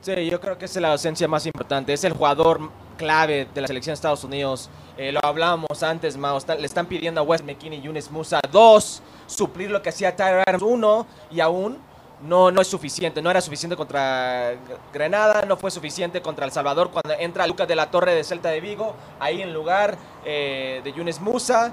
Sí, 0.00 0.30
yo 0.30 0.40
creo 0.40 0.56
que 0.56 0.66
es 0.66 0.76
la 0.76 0.92
ausencia 0.92 1.26
más 1.26 1.44
importante. 1.46 1.92
Es 1.92 2.04
el 2.04 2.12
jugador 2.12 2.60
clave 2.96 3.48
de 3.52 3.60
la 3.60 3.66
selección 3.66 3.90
de 3.92 3.94
Estados 3.96 4.22
Unidos. 4.22 4.70
Eh, 4.96 5.10
lo 5.10 5.18
hablábamos 5.22 5.82
antes, 5.82 6.16
Mao. 6.16 6.38
está- 6.38 6.54
le 6.54 6.64
están 6.64 6.86
pidiendo 6.86 7.20
a 7.20 7.24
West 7.24 7.44
McKinney 7.44 7.80
y 7.80 7.82
Yunes 7.82 8.10
Musa 8.10 8.40
dos, 8.52 9.02
suplir 9.26 9.70
lo 9.70 9.82
que 9.82 9.88
hacía 9.88 10.14
Tyler 10.14 10.44
Adams 10.46 10.62
uno, 10.62 11.06
y 11.30 11.40
aún 11.40 11.78
no, 12.22 12.50
no 12.50 12.60
es 12.60 12.68
suficiente. 12.68 13.22
No 13.22 13.30
era 13.30 13.40
suficiente 13.40 13.76
contra 13.76 14.54
Granada, 14.92 15.42
no 15.42 15.56
fue 15.56 15.70
suficiente 15.70 16.22
contra 16.22 16.44
El 16.44 16.52
Salvador 16.52 16.90
cuando 16.90 17.12
entra 17.18 17.46
Lucas 17.46 17.68
de 17.68 17.76
la 17.76 17.90
Torre 17.90 18.14
de 18.14 18.24
Celta 18.24 18.50
de 18.50 18.60
Vigo, 18.60 18.94
ahí 19.20 19.42
en 19.42 19.52
lugar 19.52 19.96
eh, 20.24 20.80
de 20.82 20.92
Yunes 20.92 21.20
Musa. 21.20 21.72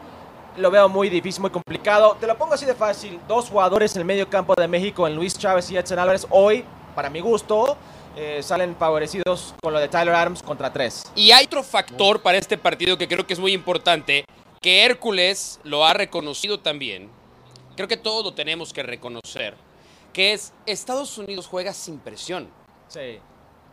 Lo 0.57 0.69
veo 0.69 0.87
muy 0.87 1.09
difícil, 1.09 1.41
muy 1.41 1.49
complicado. 1.49 2.15
Te 2.19 2.27
lo 2.27 2.37
pongo 2.37 2.53
así 2.53 2.65
de 2.65 2.75
fácil. 2.75 3.19
Dos 3.27 3.49
jugadores 3.49 3.95
en 3.95 4.01
el 4.01 4.05
medio 4.05 4.29
campo 4.29 4.53
de 4.55 4.67
México, 4.67 5.07
en 5.07 5.15
Luis 5.15 5.37
Chávez 5.37 5.71
y 5.71 5.77
Edson 5.77 5.97
Álvarez, 5.97 6.27
hoy, 6.29 6.63
para 6.93 7.09
mi 7.09 7.21
gusto, 7.21 7.75
eh, 8.15 8.43
salen 8.43 8.75
favorecidos 8.75 9.55
con 9.63 9.73
lo 9.73 9.79
de 9.79 9.87
Tyler 9.87 10.13
Adams 10.13 10.43
contra 10.43 10.71
tres. 10.71 11.11
Y 11.15 11.31
hay 11.31 11.45
otro 11.45 11.63
factor 11.63 12.21
para 12.21 12.37
este 12.37 12.59
partido 12.59 12.97
que 12.99 13.07
creo 13.07 13.25
que 13.25 13.33
es 13.33 13.39
muy 13.39 13.53
importante, 13.53 14.25
que 14.61 14.85
Hércules 14.85 15.59
lo 15.63 15.83
ha 15.85 15.93
reconocido 15.93 16.59
también. 16.59 17.09
Creo 17.75 17.87
que 17.87 17.97
todos 17.97 18.23
lo 18.23 18.33
tenemos 18.35 18.71
que 18.71 18.83
reconocer, 18.83 19.55
que 20.13 20.33
es 20.33 20.53
Estados 20.65 21.17
Unidos 21.17 21.47
juega 21.47 21.73
sin 21.73 21.99
presión. 21.99 22.47
Sí. 22.87 23.19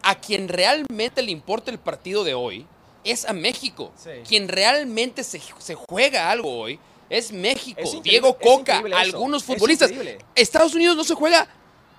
A 0.03 0.15
quien 0.19 0.49
realmente 0.49 1.23
le 1.23 1.31
importa 1.31 1.71
el 1.71 1.79
partido 1.79 2.25
de 2.25 2.35
hoy 2.35 2.67
es 3.05 3.27
a 3.27 3.33
México. 3.33 3.93
Sí. 3.97 4.11
Quien 4.27 4.49
realmente 4.49 5.23
se, 5.23 5.41
se 5.59 5.75
juega 5.75 6.31
algo 6.31 6.59
hoy 6.59 6.81
es 7.11 7.33
México. 7.33 7.81
Es 7.81 8.03
Diego 8.03 8.37
Coca, 8.39 8.83
algunos 8.95 9.45
futbolistas. 9.45 9.91
Estados 10.35 10.75
Unidos 10.75 10.97
no 10.97 11.05
se 11.05 11.15
juega 11.15 11.47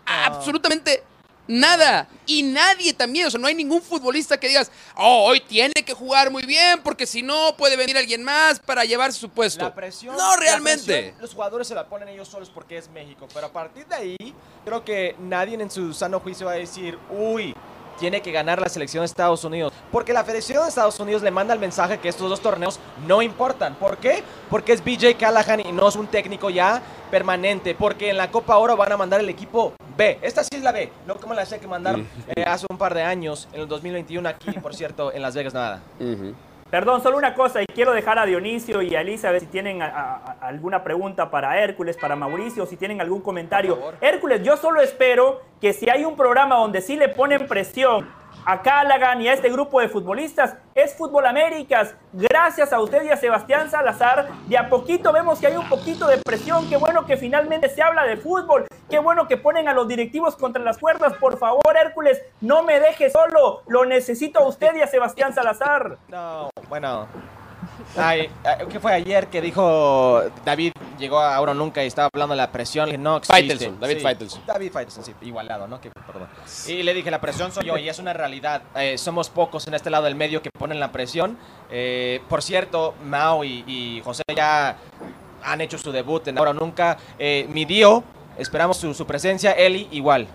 absolutamente 0.06 1.04
nada. 1.52 2.08
Y 2.26 2.44
nadie 2.44 2.94
también. 2.94 3.28
O 3.28 3.32
sea, 3.32 3.40
no 3.40 3.48
hay 3.48 3.56
ningún 3.56 3.82
futbolista 3.82 4.40
que 4.40 4.48
digas, 4.48 4.72
oh, 4.96 5.26
hoy 5.26 5.42
tiene 5.42 5.74
que 5.74 5.94
jugar 5.94 6.32
muy 6.32 6.44
bien 6.44 6.82
porque 6.84 7.06
si 7.06 7.22
no 7.22 7.56
puede 7.58 7.76
venir 7.76 7.98
alguien 7.98 8.24
más 8.24 8.60
para 8.60 8.86
llevarse 8.86 9.20
su 9.20 9.30
puesto. 9.30 9.66
La 9.66 9.76
presión. 9.76 10.16
no, 10.16 10.32
la 10.32 10.38
realmente. 10.38 10.86
presión, 10.86 11.22
los 11.22 11.34
jugadores 11.34 11.68
se 11.68 11.76
la 11.76 11.88
ponen 11.88 12.08
ellos 12.10 12.28
solos 12.28 12.50
porque 12.50 12.78
es 12.78 12.90
México. 12.90 13.28
Pero 13.34 13.48
a 13.48 13.52
partir 13.52 13.86
de 13.86 13.96
ahí, 13.96 14.36
creo 14.64 14.84
que 14.84 15.16
nadie 15.20 15.56
en 15.56 15.70
su 15.70 15.94
sano 15.94 16.20
juicio 16.20 16.46
va 16.46 16.54
a 16.54 16.56
decir, 16.56 16.98
uy, 17.10 17.54
tiene 18.00 18.22
que 18.22 18.32
ganar 18.32 18.60
la 18.60 18.70
selección 18.70 19.02
de 19.02 19.06
Estados 19.06 19.44
Unidos. 19.44 19.74
Porque 19.92 20.14
la 20.14 20.24
Federación 20.24 20.64
de 20.64 20.70
Estados 20.70 21.00
Unidos 21.00 21.22
le 21.22 21.32
manda 21.32 21.54
el 21.54 21.60
mensaje 21.60 22.00
que 22.00 22.10
estos 22.10 22.30
dos 22.30 22.42
torneos 22.42 22.80
no 23.06 23.22
importan. 23.22 23.76
¿Por 23.76 23.98
qué? 23.98 24.24
Porque 24.50 24.74
es 24.74 24.84
BJ 24.84 25.18
Callahan 25.18 25.60
y 25.60 25.72
no 25.72 25.88
es 25.88 25.96
un 25.96 26.08
técnico 26.08 26.50
ya 26.50 26.82
permanente. 27.12 27.76
Porque 27.78 28.10
en 28.10 28.18
la 28.18 28.32
Copa 28.32 28.58
Oro 28.58 28.76
van 28.76 28.92
a 28.92 28.98
mandar 28.98 29.20
el 29.20 29.30
equipo 29.30 29.74
B. 29.98 30.18
Esta 30.24 30.42
sí 30.44 30.50
es 30.56 30.64
la 30.64 30.72
B, 30.72 30.90
no 31.06 31.16
como 31.16 31.34
la 31.36 31.46
sé 31.46 31.60
que 31.60 31.68
mandaron 31.68 32.08
eh, 32.36 32.44
hace 32.48 32.66
un 32.70 32.78
par 32.78 32.96
de 32.96 33.04
años, 33.04 33.48
en 33.54 33.62
el 33.62 33.68
2021 33.68 34.28
aquí, 34.28 34.52
por 34.54 34.74
cierto, 34.74 35.12
en 35.14 35.22
Las 35.22 35.36
Vegas. 35.36 35.54
Ujú. 36.00 36.34
Perdón, 36.72 37.04
solo 37.04 37.18
una 37.18 37.34
cosa, 37.36 37.62
y 37.62 37.66
quiero 37.66 37.92
dejar 37.92 38.18
a 38.18 38.26
Dionisio 38.26 38.82
y 38.82 38.96
a 38.96 39.02
Elizabeth 39.02 39.42
si 39.42 39.48
tienen 39.48 39.82
a- 39.82 39.88
a- 39.88 40.16
a- 40.42 40.48
alguna 40.48 40.82
pregunta 40.86 41.30
para 41.30 41.62
Hércules, 41.62 41.98
para 41.98 42.16
Mauricio, 42.16 42.66
si 42.66 42.78
tienen 42.78 43.02
algún 43.02 43.20
comentario. 43.20 43.78
Hércules, 44.00 44.42
yo 44.42 44.56
solo 44.56 44.80
espero 44.82 45.42
que 45.60 45.74
si 45.74 45.90
hay 45.90 46.06
un 46.06 46.16
programa 46.16 46.56
donde 46.56 46.80
sí 46.80 46.96
le 46.96 47.10
ponen 47.10 47.46
presión 47.46 48.08
a 48.46 48.62
Callaghan 48.62 49.22
y 49.22 49.28
a 49.28 49.34
este 49.34 49.50
grupo 49.50 49.80
de 49.80 49.90
futbolistas, 49.90 50.56
es 50.76 50.96
Fútbol 50.96 51.26
Américas. 51.26 51.96
Gracias 52.14 52.74
a 52.74 52.80
usted 52.80 53.04
y 53.04 53.10
a 53.10 53.18
Sebastián 53.18 53.70
Salazar, 53.70 54.30
de 54.48 54.58
a 54.58 54.70
poquito 54.70 55.12
vemos 55.12 55.40
que 55.40 55.48
hay 55.48 55.56
un 55.56 55.68
poquito 55.68 56.08
de 56.08 56.18
presión. 56.18 56.70
Qué 56.70 56.78
bueno 56.78 57.06
que 57.06 57.18
finalmente 57.18 57.70
se 57.70 57.82
habla 57.82 58.06
de 58.06 58.18
fútbol. 58.18 58.66
Qué 58.90 59.00
bueno 59.00 59.28
que 59.28 59.38
ponen 59.38 59.68
a 59.68 59.74
los 59.74 59.88
directivos 59.88 60.36
contra 60.36 60.62
las 60.62 60.78
cuerdas. 60.78 61.14
Por 61.14 61.38
favor, 61.38 61.78
Hércules, 61.78 62.22
no 62.42 62.64
me 62.64 62.80
deje 62.80 63.10
solo. 63.10 63.64
Lo 63.68 63.86
necesito 63.86 64.40
a 64.40 64.48
usted 64.48 64.76
y 64.76 64.82
a 64.82 64.88
Sebastián 64.88 65.34
Salazar. 65.34 65.98
No, 66.10 66.50
bueno. 66.68 67.08
Ay, 67.98 68.30
¿Qué 68.70 68.80
fue 68.80 68.94
ayer 68.94 69.28
que 69.28 69.42
dijo 69.42 70.22
David 70.46 70.72
llegó 71.00 71.20
a 71.20 71.36
Ahora 71.36 71.54
Nunca 71.54 71.84
y 71.84 71.88
estaba 71.88 72.10
hablando 72.14 72.34
de 72.34 72.38
la 72.38 72.52
presión? 72.52 72.86
Dije, 72.86 72.98
no 72.98 73.18
existe. 73.18 73.34
Faitelson, 73.34 73.80
David 73.80 73.96
Sí, 73.98 74.02
Faitelson. 74.04 74.46
David 74.46 74.72
Faitelson, 74.72 75.04
sí, 75.04 75.14
igualado, 75.22 75.68
¿no? 75.68 75.80
Que, 75.82 75.92
perdón. 75.92 76.28
Y 76.68 76.84
le 76.84 76.94
dije, 76.94 77.12
la 77.12 77.22
presión 77.22 77.52
soy 77.52 77.66
yo 77.66 77.78
y 77.78 77.90
es 77.90 78.00
una 78.00 78.14
realidad. 78.14 78.62
Eh, 78.76 78.98
somos 78.98 79.30
pocos 79.30 79.68
en 79.68 79.74
este 79.74 79.90
lado 79.90 80.06
del 80.06 80.16
medio 80.16 80.42
que 80.42 80.50
ponen 80.52 80.80
la 80.80 80.92
presión. 80.92 81.38
Eh, 81.70 82.22
por 82.30 82.42
cierto, 82.42 82.94
Mao 83.04 83.44
y, 83.44 83.64
y 83.68 84.02
José 84.04 84.24
ya 84.36 84.78
han 85.44 85.62
hecho 85.62 85.78
su 85.78 85.92
debut 85.92 86.28
en 86.28 86.38
Ahora 86.38 86.54
Nunca. 86.54 86.98
Eh, 87.18 87.48
mi 87.50 87.66
Dio, 87.66 88.04
esperamos 88.38 88.78
su, 88.78 88.94
su 88.94 89.06
presencia. 89.06 89.52
Eli, 89.54 89.88
igual. 89.92 90.28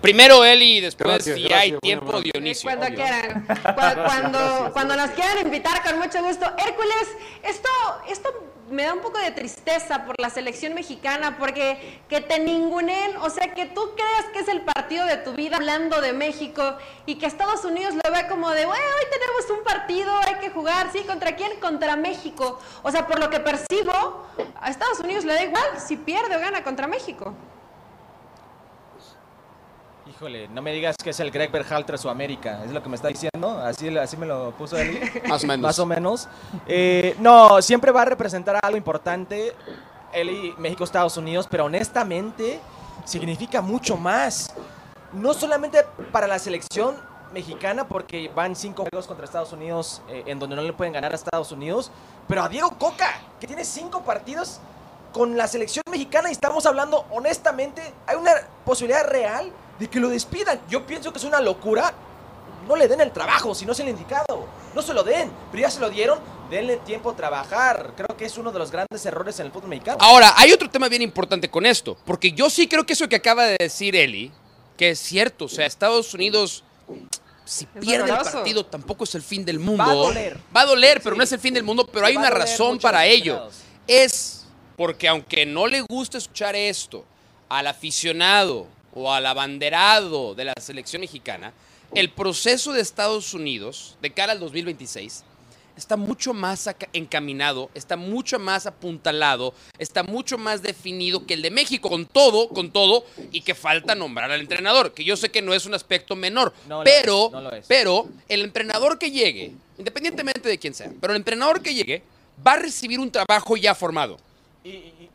Primero 0.00 0.44
él 0.44 0.62
y 0.62 0.80
después, 0.80 1.08
Gracias, 1.14 1.36
si 1.36 1.42
gracias, 1.42 1.60
hay 1.62 1.78
tiempo, 1.80 2.10
amable. 2.10 2.30
Dionisio. 2.32 2.68
Cuando 2.70 2.86
obvio. 2.86 2.96
quieran. 2.96 3.46
Cu- 3.46 4.02
Cuando, 4.06 4.70
cuando 4.72 4.96
nos 4.96 5.10
quieran 5.10 5.38
invitar, 5.40 5.82
con 5.82 5.98
mucho 5.98 6.22
gusto. 6.22 6.46
Hércules, 6.58 7.08
esto, 7.42 7.68
esto 8.08 8.28
me 8.70 8.82
da 8.84 8.94
un 8.94 9.00
poco 9.00 9.18
de 9.18 9.30
tristeza 9.30 10.04
por 10.04 10.20
la 10.20 10.28
selección 10.28 10.74
mexicana, 10.74 11.36
porque 11.38 12.00
que 12.08 12.20
te 12.20 12.38
ningunen, 12.40 13.16
o 13.18 13.30
sea, 13.30 13.54
que 13.54 13.66
tú 13.66 13.80
creas 13.94 14.24
que 14.32 14.40
es 14.40 14.48
el 14.48 14.62
partido 14.62 15.04
de 15.06 15.16
tu 15.18 15.32
vida 15.34 15.56
hablando 15.56 16.00
de 16.00 16.12
México 16.12 16.76
y 17.06 17.14
que 17.16 17.26
Estados 17.26 17.64
Unidos 17.64 17.94
lo 17.94 18.10
ve 18.12 18.26
como 18.28 18.50
de, 18.50 18.66
bueno, 18.66 18.84
hoy 18.84 19.06
tenemos 19.10 19.58
un 19.58 19.64
partido, 19.64 20.12
hay 20.26 20.34
que 20.40 20.50
jugar, 20.50 20.90
¿sí? 20.92 21.00
¿Contra 21.06 21.36
quién? 21.36 21.58
Contra 21.60 21.94
México. 21.96 22.60
O 22.82 22.90
sea, 22.90 23.06
por 23.06 23.18
lo 23.20 23.30
que 23.30 23.38
percibo, 23.40 24.26
a 24.60 24.68
Estados 24.70 24.98
Unidos 25.00 25.24
le 25.24 25.34
da 25.34 25.42
igual 25.44 25.64
si 25.84 25.96
pierde 25.96 26.36
o 26.36 26.40
gana 26.40 26.62
contra 26.64 26.86
México. 26.88 27.34
Híjole, 30.16 30.48
no 30.48 30.62
me 30.62 30.72
digas 30.72 30.96
que 30.96 31.10
es 31.10 31.20
el 31.20 31.30
Greg 31.30 31.50
Berhalter 31.50 31.98
su 31.98 32.08
América. 32.08 32.64
¿Es 32.64 32.70
lo 32.70 32.82
que 32.82 32.88
me 32.88 32.96
está 32.96 33.08
diciendo? 33.08 33.50
Así, 33.58 33.94
así 33.98 34.16
me 34.16 34.24
lo 34.24 34.50
puso 34.52 34.78
Eli. 34.78 34.98
Más 35.28 35.44
o 35.44 35.46
menos. 35.46 35.62
Más 35.62 35.78
o 35.78 35.84
menos. 35.84 36.28
Eh, 36.66 37.14
no, 37.18 37.60
siempre 37.60 37.92
va 37.92 38.00
a 38.00 38.04
representar 38.06 38.58
algo 38.62 38.78
importante. 38.78 39.54
Eli, 40.14 40.54
México, 40.56 40.84
Estados 40.84 41.18
Unidos, 41.18 41.46
pero 41.50 41.66
honestamente 41.66 42.60
significa 43.04 43.60
mucho 43.60 43.98
más. 43.98 44.54
No 45.12 45.34
solamente 45.34 45.84
para 46.10 46.26
la 46.26 46.38
selección 46.38 46.96
mexicana, 47.34 47.86
porque 47.86 48.30
van 48.34 48.56
cinco 48.56 48.86
juegos 48.90 49.06
contra 49.06 49.26
Estados 49.26 49.52
Unidos 49.52 50.00
eh, 50.08 50.22
en 50.24 50.38
donde 50.38 50.56
no 50.56 50.62
le 50.62 50.72
pueden 50.72 50.94
ganar 50.94 51.12
a 51.12 51.14
Estados 51.14 51.52
Unidos, 51.52 51.90
pero 52.26 52.42
a 52.42 52.48
Diego 52.48 52.70
Coca, 52.78 53.20
que 53.38 53.46
tiene 53.46 53.66
cinco 53.66 54.00
partidos 54.00 54.60
con 55.12 55.36
la 55.36 55.46
selección 55.46 55.82
mexicana 55.90 56.30
y 56.30 56.32
estamos 56.32 56.64
hablando 56.64 57.04
honestamente, 57.10 57.82
hay 58.06 58.16
una 58.16 58.32
posibilidad 58.64 59.06
real 59.06 59.52
de 59.78 59.88
que 59.88 60.00
lo 60.00 60.08
despidan. 60.08 60.60
Yo 60.68 60.86
pienso 60.86 61.12
que 61.12 61.18
es 61.18 61.24
una 61.24 61.40
locura. 61.40 61.92
No 62.68 62.74
le 62.74 62.88
den 62.88 63.00
el 63.00 63.12
trabajo 63.12 63.54
si 63.54 63.64
no 63.64 63.72
es 63.72 63.80
el 63.80 63.88
indicado. 63.88 64.46
No 64.74 64.82
se 64.82 64.92
lo 64.92 65.02
den, 65.04 65.30
pero 65.50 65.62
ya 65.62 65.70
se 65.70 65.80
lo 65.80 65.88
dieron. 65.90 66.18
Denle 66.50 66.76
tiempo 66.78 67.10
a 67.10 67.16
trabajar. 67.16 67.92
Creo 67.96 68.16
que 68.16 68.24
es 68.24 68.36
uno 68.38 68.52
de 68.52 68.58
los 68.58 68.70
grandes 68.70 69.04
errores 69.06 69.38
en 69.40 69.46
el 69.46 69.52
fútbol 69.52 69.70
mexicano. 69.70 69.98
Ahora, 70.00 70.34
hay 70.36 70.52
otro 70.52 70.68
tema 70.70 70.88
bien 70.88 71.02
importante 71.02 71.48
con 71.50 71.66
esto, 71.66 71.96
porque 72.04 72.32
yo 72.32 72.50
sí 72.50 72.68
creo 72.68 72.84
que 72.86 72.92
eso 72.92 73.08
que 73.08 73.16
acaba 73.16 73.44
de 73.44 73.56
decir 73.58 73.94
Eli, 73.96 74.32
que 74.76 74.90
es 74.90 74.98
cierto, 74.98 75.46
o 75.46 75.48
sea, 75.48 75.66
Estados 75.66 76.12
Unidos, 76.14 76.62
si 77.44 77.64
Es 77.64 77.80
pierde 77.80 78.10
el 78.10 78.16
partido, 78.16 78.66
tampoco 78.66 79.04
es 79.04 79.14
el 79.14 79.22
fin 79.22 79.44
del 79.44 79.58
mundo. 79.58 79.84
Va 79.84 79.90
a 79.90 79.94
doler. 79.94 80.38
Va 80.56 80.60
a 80.62 80.66
doler, 80.66 81.00
pero 81.02 81.14
Sí. 81.14 81.18
no 81.18 81.24
es 81.24 81.32
el 81.32 81.40
fin 81.40 81.54
del 81.54 81.62
mundo, 81.64 81.86
pero 81.86 82.06
hay 82.06 82.16
una 82.16 82.30
razón 82.30 82.78
para 82.78 83.06
ello. 83.06 83.48
Es 83.86 84.44
porque 84.76 85.08
aunque 85.08 85.46
no 85.46 85.66
le 85.66 85.80
gusta 85.82 86.18
escuchar 86.18 86.54
esto 86.54 87.04
al 87.48 87.66
aficionado 87.66 88.66
o 88.96 89.12
al 89.12 89.26
abanderado 89.26 90.34
de 90.34 90.46
la 90.46 90.54
selección 90.58 91.00
mexicana, 91.00 91.52
el 91.94 92.10
proceso 92.10 92.72
de 92.72 92.80
Estados 92.80 93.34
Unidos 93.34 93.96
de 94.00 94.10
cara 94.10 94.32
al 94.32 94.40
2026 94.40 95.22
está 95.76 95.98
mucho 95.98 96.32
más 96.32 96.70
encaminado, 96.94 97.70
está 97.74 97.98
mucho 97.98 98.38
más 98.38 98.64
apuntalado, 98.64 99.52
está 99.78 100.02
mucho 100.02 100.38
más 100.38 100.62
definido 100.62 101.26
que 101.26 101.34
el 101.34 101.42
de 101.42 101.50
México, 101.50 101.90
con 101.90 102.06
todo, 102.06 102.48
con 102.48 102.70
todo, 102.70 103.04
y 103.30 103.42
que 103.42 103.54
falta 103.54 103.94
nombrar 103.94 104.30
al 104.30 104.40
entrenador, 104.40 104.94
que 104.94 105.04
yo 105.04 105.14
sé 105.18 105.30
que 105.30 105.42
no 105.42 105.52
es 105.52 105.66
un 105.66 105.74
aspecto 105.74 106.16
menor, 106.16 106.54
No 106.66 106.82
pero, 106.82 107.26
es, 107.26 107.32
no 107.32 107.50
pero 107.68 108.08
el 108.30 108.40
entrenador 108.40 108.98
que 108.98 109.10
llegue, 109.10 109.52
independientemente 109.76 110.48
de 110.48 110.58
quién 110.58 110.72
sea, 110.72 110.90
pero 110.98 111.12
el 111.12 111.18
entrenador 111.18 111.60
que 111.60 111.74
llegue 111.74 112.02
va 112.44 112.54
a 112.54 112.56
recibir 112.56 112.98
un 112.98 113.10
trabajo 113.10 113.58
ya 113.58 113.74
formado. 113.74 114.16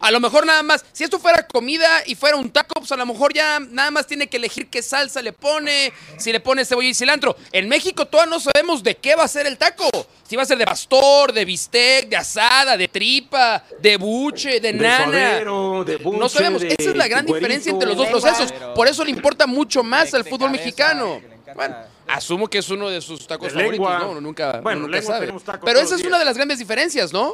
A 0.04 0.10
lo 0.10 0.20
mejor 0.20 0.47
nada 0.47 0.64
más, 0.64 0.84
si 0.93 1.04
esto 1.04 1.20
fuera 1.20 1.45
comida 1.45 1.88
y 2.08 2.16
fuera 2.16 2.36
un 2.36 2.49
taco, 2.49 2.74
pues 2.80 2.91
a 2.91 2.97
lo 2.97 3.06
mejor 3.06 3.34
ya 3.36 3.60
nada 3.60 3.91
más 3.91 4.08
tiene 4.08 4.26
que 4.28 4.38
elegir 4.38 4.68
qué 4.68 4.82
salsa 4.82 5.22
le 5.22 5.32
pone, 5.32 5.93
si 6.18 6.32
le 6.32 6.39
pone 6.39 6.66
cebolla 6.66 6.89
y 6.89 6.95
cilantro. 6.95 7.36
En 7.52 7.70
México 7.70 8.08
todavía 8.08 8.32
no 8.32 8.39
sabemos 8.39 8.82
de 8.82 8.95
qué 8.97 9.16
va 9.16 9.26
a 9.26 9.28
ser 9.28 9.45
el 9.45 9.60
taco. 9.60 9.88
Si 10.28 10.36
va 10.36 10.41
a 10.41 10.45
ser 10.45 10.58
de 10.58 10.66
pastor, 10.66 11.34
de 11.34 11.45
bistec, 11.45 12.10
de 12.10 12.16
asada, 12.18 12.78
de 12.78 12.88
tripa, 12.88 13.64
de 13.80 13.97
buche, 13.97 14.60
de, 14.60 14.72
De 14.72 14.74
nana. 14.74 15.04
suadero, 15.04 15.84
de 15.84 15.97
buche, 15.97 16.18
no 16.20 16.30
sabemos. 16.30 16.62
de 16.62 16.70
Esa 16.80 16.89
es 16.89 16.95
la 16.95 17.08
gran 17.08 17.26
cuerito. 17.26 17.36
diferencia 17.47 17.72
entre 17.72 17.88
los 17.88 17.97
dos 17.97 18.08
procesos. 18.08 18.52
Por 18.74 18.88
eso 18.88 19.04
le 19.04 19.12
importa 19.12 19.45
mucho 19.45 19.84
más 19.84 20.12
De- 20.12 20.18
al 20.18 20.24
fútbol 20.24 20.47
cabeza, 20.47 20.64
mexicano. 20.64 21.22
Bueno, 21.54 21.76
asumo 22.08 22.47
que 22.47 22.58
es 22.60 22.70
uno 22.70 22.89
de 22.89 23.02
sus 23.02 23.28
tacos 23.28 23.49
De 23.49 23.60
favoritos, 23.60 23.74
lengua. 23.88 23.99
¿no? 23.99 24.12
Uno 24.12 24.22
nunca, 24.22 24.52
uno 24.54 24.62
Bueno, 24.64 24.88
nunca 24.88 25.02
sabe. 25.02 25.20
tenemos 25.22 25.43
tacos 25.43 25.62
Pero 25.66 25.80
esa 25.82 25.95
es 25.95 26.04
una 26.06 26.18
de 26.18 26.26
las 26.26 26.36
grandes 26.38 26.58
diferencias, 26.58 27.12
¿no? 27.14 27.34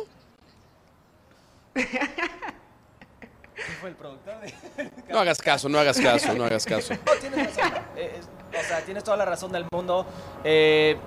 Fue 3.79 3.89
el 3.89 3.95
productor 3.95 4.39
de... 4.41 4.53
No 5.09 5.19
hagas 5.19 5.39
caso, 5.39 5.69
no 5.69 5.79
hagas 5.79 5.99
caso, 5.99 6.33
no 6.33 6.45
hagas 6.45 6.65
caso. 6.65 6.93
No, 6.93 7.11
tienes 7.19 7.55
razón. 7.57 7.73
Eh, 7.95 8.19
es- 8.19 8.27
o 8.59 8.63
sea, 8.67 8.81
tienes 8.81 9.03
toda 9.03 9.17
la 9.17 9.25
razón 9.25 9.51
del 9.51 9.65
mundo. 9.71 10.05
Eh, 10.43 10.97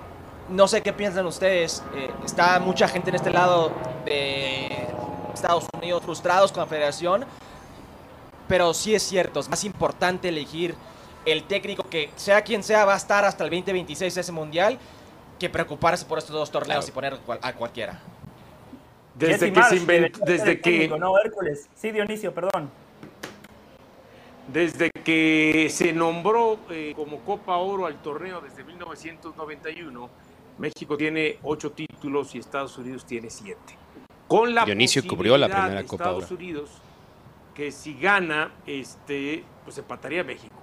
no 0.49 0.67
sé 0.67 0.81
qué 0.81 0.93
piensan 0.93 1.25
ustedes. 1.25 1.83
Eh, 1.95 2.09
está 2.25 2.59
mucha 2.59 2.87
gente 2.87 3.09
en 3.09 3.15
este 3.15 3.29
lado 3.31 3.71
de 4.05 4.87
Estados 5.33 5.65
Unidos 5.75 6.03
frustrados 6.03 6.51
con 6.51 6.61
la 6.61 6.67
federación. 6.67 7.25
Pero 8.47 8.73
sí 8.73 8.93
es 8.95 9.03
cierto, 9.03 9.39
es 9.39 9.49
más 9.49 9.63
importante 9.63 10.29
elegir 10.29 10.75
el 11.25 11.43
técnico 11.45 11.83
que 11.83 12.09
sea 12.15 12.41
quien 12.43 12.63
sea 12.63 12.85
va 12.85 12.93
a 12.93 12.97
estar 12.97 13.23
hasta 13.25 13.43
el 13.43 13.49
2026 13.49 14.17
ese 14.17 14.31
mundial 14.31 14.77
que 15.39 15.49
preocuparse 15.49 16.05
por 16.05 16.17
estos 16.19 16.33
dos 16.35 16.51
torneos 16.51 16.85
Claro. 16.85 17.09
y 17.09 17.17
poner 17.19 17.39
a 17.41 17.53
cualquiera. 17.53 17.99
Desde 19.15 19.33
Jesse 19.33 19.53
que 19.53 19.59
Marsh 19.59 19.69
se 19.69 19.75
inventó, 19.75 20.19
desde 20.25 20.61
que, 20.61 20.71
técnico, 20.71 20.97
No, 20.97 21.17
Hércules. 21.17 21.69
Sí, 21.75 21.91
Dionisio, 21.91 22.33
perdón. 22.33 22.69
desde 24.51 24.89
que 24.89 25.67
se 25.69 25.93
nombró 25.93 26.59
eh, 26.69 26.93
como 26.95 27.19
Copa 27.19 27.57
Oro 27.57 27.85
al 27.85 28.01
torneo 28.01 28.41
desde 28.41 28.63
1991, 28.63 30.09
México 30.57 30.97
tiene 30.97 31.37
ocho 31.43 31.71
títulos 31.71 32.35
y 32.35 32.39
Estados 32.39 32.77
Unidos 32.77 33.05
tiene 33.05 33.29
siete. 33.29 33.77
Con 34.27 34.53
la 34.55 34.63
Dionisio 34.65 35.05
cubrió 35.05 35.37
la 35.37 35.47
primera 35.47 35.81
de 35.81 35.85
Copa 35.85 36.03
Estados 36.03 36.25
Oro. 36.25 36.35
Unidos 36.35 36.69
que 37.53 37.71
si 37.71 37.93
gana, 37.95 38.51
este, 38.65 39.43
pues 39.65 39.77
empataría 39.77 40.21
a 40.21 40.23
México. 40.23 40.55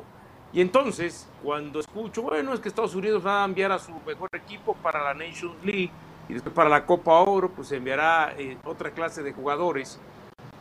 Y 0.53 0.63
entonces, 0.63 1.29
cuando 1.43 1.81
escucho, 1.81 2.23
bueno, 2.23 2.55
es 2.55 2.61
que 2.61 2.69
Estados 2.69 2.95
Unidos 2.95 3.25
va 3.25 3.43
a 3.43 3.45
enviar 3.45 3.71
a 3.73 3.79
su 3.79 3.93
mejor 4.07 4.31
equipo 4.33 4.75
para 4.75 5.05
la 5.05 5.13
Nations 5.13 5.63
League 5.63 5.91
y 6.29 6.35
después 6.35 6.55
para 6.55 6.69
la 6.69 6.85
Copa 6.85 7.19
Oro, 7.21 7.51
pues 7.51 7.73
enviará 7.73 8.35
eh, 8.37 8.59
otra 8.65 8.91
clase 8.91 9.23
de 9.23 9.33
jugadores. 9.33 9.99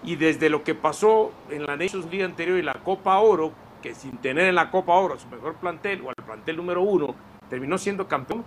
Y 0.04 0.16
desde 0.16 0.50
lo 0.50 0.64
que 0.64 0.76
pasó 0.76 1.32
en 1.50 1.66
la 1.66 1.76
Nations 1.76 2.06
League 2.06 2.24
anterior 2.24 2.58
y 2.58 2.62
la 2.62 2.76
Copa 2.76 3.18
Oro, 3.18 3.52
que 3.82 3.94
sin 3.94 4.18
tener 4.18 4.48
en 4.48 4.56
la 4.56 4.72
Copa 4.72 4.94
Oro 4.94 5.20
su 5.20 5.28
mejor 5.28 5.56
plantel 5.56 6.02
o 6.02 6.10
al 6.10 6.26
plantel 6.26 6.56
número 6.58 6.82
uno, 6.82 7.16
terminó 7.50 7.78
siendo 7.78 8.08
campeón, 8.08 8.46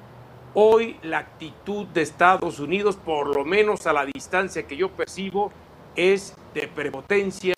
hoy 0.54 0.96
la 1.02 1.18
actitud 1.18 1.86
de 1.88 2.02
Estados 2.02 2.58
Unidos, 2.58 2.96
por 2.96 3.34
lo 3.34 3.44
menos 3.44 3.86
a 3.86 3.92
la 3.92 4.06
distancia 4.06 4.66
que 4.66 4.76
yo 4.76 4.90
percibo, 4.90 5.52
es 5.96 6.36
de 6.54 6.68
prepotencia, 6.68 7.54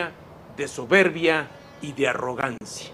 de 0.56 0.66
soberbia 0.66 1.48
y 1.80 1.92
de 1.92 2.08
arrogancia. 2.08 2.92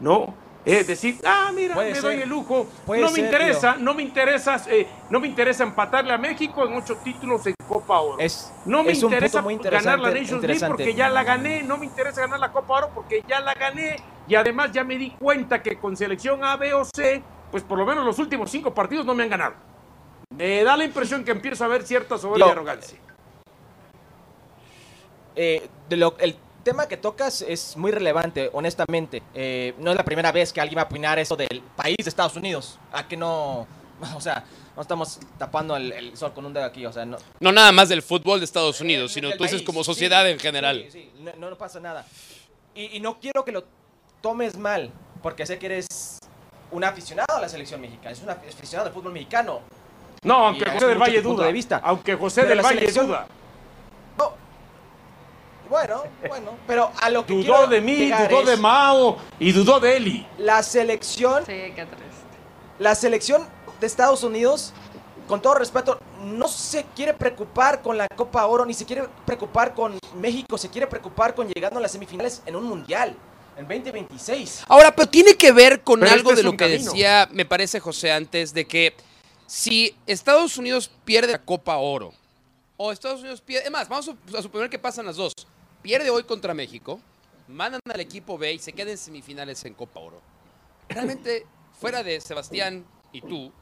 ¿No? 0.00 0.34
Es 0.64 0.86
decir, 0.86 1.18
ah, 1.24 1.50
mira, 1.54 1.74
Puede 1.74 1.88
me 1.88 1.94
ser. 1.94 2.02
doy 2.04 2.20
el 2.22 2.28
lujo. 2.28 2.66
Puede 2.84 3.00
no 3.00 3.08
me 3.08 3.14
ser, 3.14 3.24
interesa, 3.24 3.76
no 3.78 3.94
me 3.94 4.02
interesa, 4.02 4.62
eh, 4.68 4.86
no 5.08 5.18
me 5.18 5.26
interesa 5.26 5.64
empatarle 5.64 6.12
a 6.12 6.18
México 6.18 6.66
en 6.66 6.74
ocho 6.74 6.96
títulos 7.02 7.46
en 7.46 7.54
Copa 7.66 7.98
Oro. 8.00 8.18
Es, 8.18 8.52
No 8.66 8.82
me 8.84 8.92
es 8.92 9.02
interesa 9.02 9.40
muy 9.40 9.56
ganar 9.56 9.98
la. 9.98 10.10
Nations 10.10 10.42
League 10.42 10.66
porque 10.66 10.94
ya 10.94 11.08
la 11.08 11.24
gané. 11.24 11.62
No 11.62 11.78
me 11.78 11.86
interesa 11.86 12.20
ganar 12.20 12.38
la 12.40 12.52
Copa 12.52 12.74
Oro 12.74 12.90
porque 12.94 13.22
ya 13.26 13.40
la 13.40 13.54
gané. 13.54 13.96
Y 14.28 14.34
además 14.34 14.70
ya 14.72 14.84
me 14.84 14.96
di 14.98 15.10
cuenta 15.12 15.62
que 15.62 15.76
con 15.78 15.96
selección 15.96 16.44
A, 16.44 16.56
B 16.56 16.74
o 16.74 16.84
C, 16.84 17.22
pues 17.50 17.62
por 17.64 17.78
lo 17.78 17.86
menos 17.86 18.04
los 18.04 18.18
últimos 18.18 18.50
cinco 18.50 18.74
partidos 18.74 19.06
no 19.06 19.14
me 19.14 19.22
han 19.22 19.30
ganado. 19.30 19.54
Me 20.36 20.62
da 20.62 20.76
la 20.76 20.84
impresión 20.84 21.24
que 21.24 21.30
empiezo 21.30 21.64
a 21.64 21.68
ver 21.68 21.84
cierta 21.84 22.18
soberbia 22.18 22.46
y 22.46 22.50
arrogancia. 22.50 22.98
Eh, 25.36 25.68
de 25.88 25.96
lo- 25.96 26.16
el 26.18 26.36
tema 26.70 26.86
que 26.86 26.96
tocas 26.96 27.42
es 27.42 27.76
muy 27.76 27.90
relevante, 27.90 28.48
honestamente. 28.52 29.22
Eh, 29.34 29.74
no 29.78 29.90
es 29.90 29.96
la 29.96 30.04
primera 30.04 30.30
vez 30.30 30.52
que 30.52 30.60
alguien 30.60 30.78
va 30.78 30.82
a 30.82 30.84
opinar 30.84 31.18
eso 31.18 31.34
del 31.34 31.60
país 31.74 31.96
de 32.00 32.08
Estados 32.08 32.36
Unidos. 32.36 32.78
A 32.92 33.06
que 33.08 33.16
no. 33.16 33.66
O 34.16 34.20
sea, 34.20 34.44
no 34.76 34.80
estamos 34.82 35.18
tapando 35.36 35.76
el, 35.76 35.92
el 35.92 36.16
sol 36.16 36.32
con 36.32 36.46
un 36.46 36.54
dedo 36.54 36.64
aquí. 36.64 36.86
O 36.86 36.92
sea, 36.92 37.04
no. 37.04 37.18
No 37.40 37.50
nada 37.52 37.72
más 37.72 37.88
del 37.88 38.02
fútbol 38.02 38.38
de 38.38 38.44
Estados 38.44 38.80
Unidos, 38.80 39.12
sino 39.12 39.28
del 39.28 39.36
tú 39.36 39.42
dices 39.44 39.58
país, 39.60 39.66
como 39.66 39.80
sí, 39.80 39.86
sociedad 39.86 40.26
en 40.30 40.38
sí, 40.38 40.42
general. 40.42 40.86
Sí, 40.90 41.10
no, 41.38 41.50
no 41.50 41.58
pasa 41.58 41.80
nada. 41.80 42.06
Y, 42.74 42.96
y 42.96 43.00
no 43.00 43.18
quiero 43.18 43.44
que 43.44 43.50
lo 43.52 43.64
tomes 44.22 44.56
mal, 44.56 44.90
porque 45.22 45.44
sé 45.44 45.58
que 45.58 45.66
eres 45.66 46.18
un 46.70 46.84
aficionado 46.84 47.36
a 47.36 47.40
la 47.40 47.48
selección 47.48 47.80
mexicana. 47.80 48.10
Es 48.12 48.22
un 48.22 48.30
aficionado 48.30 48.88
al 48.88 48.94
fútbol 48.94 49.12
mexicano. 49.12 49.60
No, 50.22 50.46
aunque 50.46 50.64
Y 50.68 50.72
José 50.72 50.86
del 50.86 50.98
Valle 50.98 51.20
duda. 51.20 51.46
de 51.46 51.52
vista. 51.52 51.80
Aunque 51.82 52.14
José 52.14 52.42
Pero 52.42 52.54
del 52.54 52.64
Valle 52.64 52.78
selección- 52.78 53.06
duda. 53.08 53.26
No. 55.70 55.76
Bueno, 55.76 56.02
bueno, 56.28 56.58
pero 56.66 56.90
a 57.00 57.10
lo 57.10 57.24
que 57.24 57.32
Dudó 57.32 57.68
de 57.68 57.80
mí, 57.80 58.10
dudó 58.10 58.40
es 58.40 58.46
de 58.48 58.56
Mao 58.56 59.18
y 59.38 59.52
dudó 59.52 59.78
de 59.78 59.96
Eli. 59.96 60.26
La 60.38 60.62
selección 60.64 61.44
Sí, 61.46 61.52
qué 61.52 61.86
triste. 61.86 62.06
La 62.80 62.94
selección 62.96 63.46
de 63.80 63.86
Estados 63.86 64.24
Unidos, 64.24 64.72
con 65.28 65.40
todo 65.40 65.54
respeto, 65.54 66.00
no 66.24 66.48
se 66.48 66.84
quiere 66.96 67.14
preocupar 67.14 67.82
con 67.82 67.96
la 67.96 68.08
Copa 68.08 68.44
Oro, 68.46 68.66
ni 68.66 68.74
se 68.74 68.84
quiere 68.84 69.04
preocupar 69.24 69.72
con 69.74 69.96
México, 70.16 70.58
se 70.58 70.68
quiere 70.68 70.88
preocupar 70.88 71.34
con 71.34 71.46
llegando 71.48 71.78
a 71.78 71.82
las 71.82 71.92
semifinales 71.92 72.42
en 72.46 72.56
un 72.56 72.64
mundial, 72.64 73.14
en 73.56 73.68
2026. 73.68 74.64
Ahora, 74.66 74.94
pero 74.94 75.08
tiene 75.08 75.34
que 75.36 75.52
ver 75.52 75.82
con 75.82 76.00
Pero 76.00 76.12
algo 76.12 76.30
este 76.30 76.42
de 76.42 76.44
lo 76.44 76.52
que 76.52 76.56
camino. 76.56 76.84
decía, 76.84 77.28
me 77.30 77.44
parece, 77.44 77.78
José, 77.78 78.10
antes, 78.10 78.52
de 78.52 78.66
que 78.66 78.94
si 79.46 79.94
Estados 80.06 80.56
Unidos 80.58 80.90
pierde 81.04 81.32
la 81.32 81.42
Copa 81.42 81.76
Oro, 81.76 82.12
o 82.76 82.90
Estados 82.90 83.20
Unidos 83.20 83.40
pierde, 83.40 83.66
es 83.66 83.70
más, 83.70 83.88
vamos 83.88 84.10
a 84.36 84.42
suponer 84.42 84.68
que 84.70 84.78
pasan 84.78 85.06
las 85.06 85.16
dos, 85.16 85.32
pierde 85.82 86.10
hoy 86.10 86.24
contra 86.24 86.54
México, 86.54 87.00
mandan 87.48 87.80
al 87.92 88.00
equipo 88.00 88.38
B 88.38 88.52
y 88.54 88.58
se 88.58 88.72
queden 88.72 88.96
semifinales 88.98 89.64
en 89.64 89.74
Copa 89.74 90.00
Oro. 90.00 90.20
Realmente, 90.88 91.46
fuera 91.78 92.02
de 92.02 92.20
Sebastián 92.20 92.84
y 93.12 93.20
tú, 93.22 93.52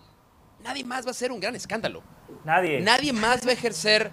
nadie 0.63 0.85
más 0.85 1.05
va 1.05 1.09
a 1.09 1.13
hacer 1.13 1.31
un 1.33 1.41
gran 1.41 1.55
escándalo. 1.55 2.03
Nadie. 2.45 2.81
Nadie 2.81 3.13
más 3.13 3.47
va 3.47 3.51
a 3.51 3.55
ejercer 3.55 4.11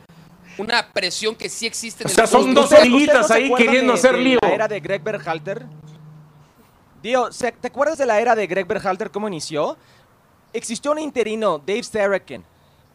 una 0.58 0.91
presión 0.93 1.36
que 1.36 1.49
sí 1.49 1.66
existe 1.66 2.03
en 2.03 2.08
O 2.08 2.10
el 2.12 2.16
sea, 2.16 2.28
son 2.28 2.53
dos 2.53 2.66
¿Ustedes- 2.66 2.82
ustedes 2.84 2.93
hormiguitas 2.93 3.28
se 3.28 3.34
ahí 3.34 3.53
queriendo 3.56 3.93
de- 3.93 3.99
hacer 3.99 4.16
de 4.16 4.22
lío. 4.22 4.39
La 4.41 4.53
era 4.53 4.68
de 4.68 4.80
Greg 4.80 5.03
Berhalter. 5.03 5.66
Dio, 7.01 7.32
¿se- 7.32 7.51
¿te 7.51 7.68
acuerdas 7.68 7.97
de 7.97 8.06
la 8.06 8.20
era 8.20 8.36
de 8.36 8.47
Greg 8.47 8.66
Berhalter 8.66 9.12
cómo 9.12 9.28
inició? 9.28 9.78
Existió 10.53 10.91
un 10.91 10.99
interino, 10.99 11.60
Dave 11.60 11.84
Staraken, 11.84 12.43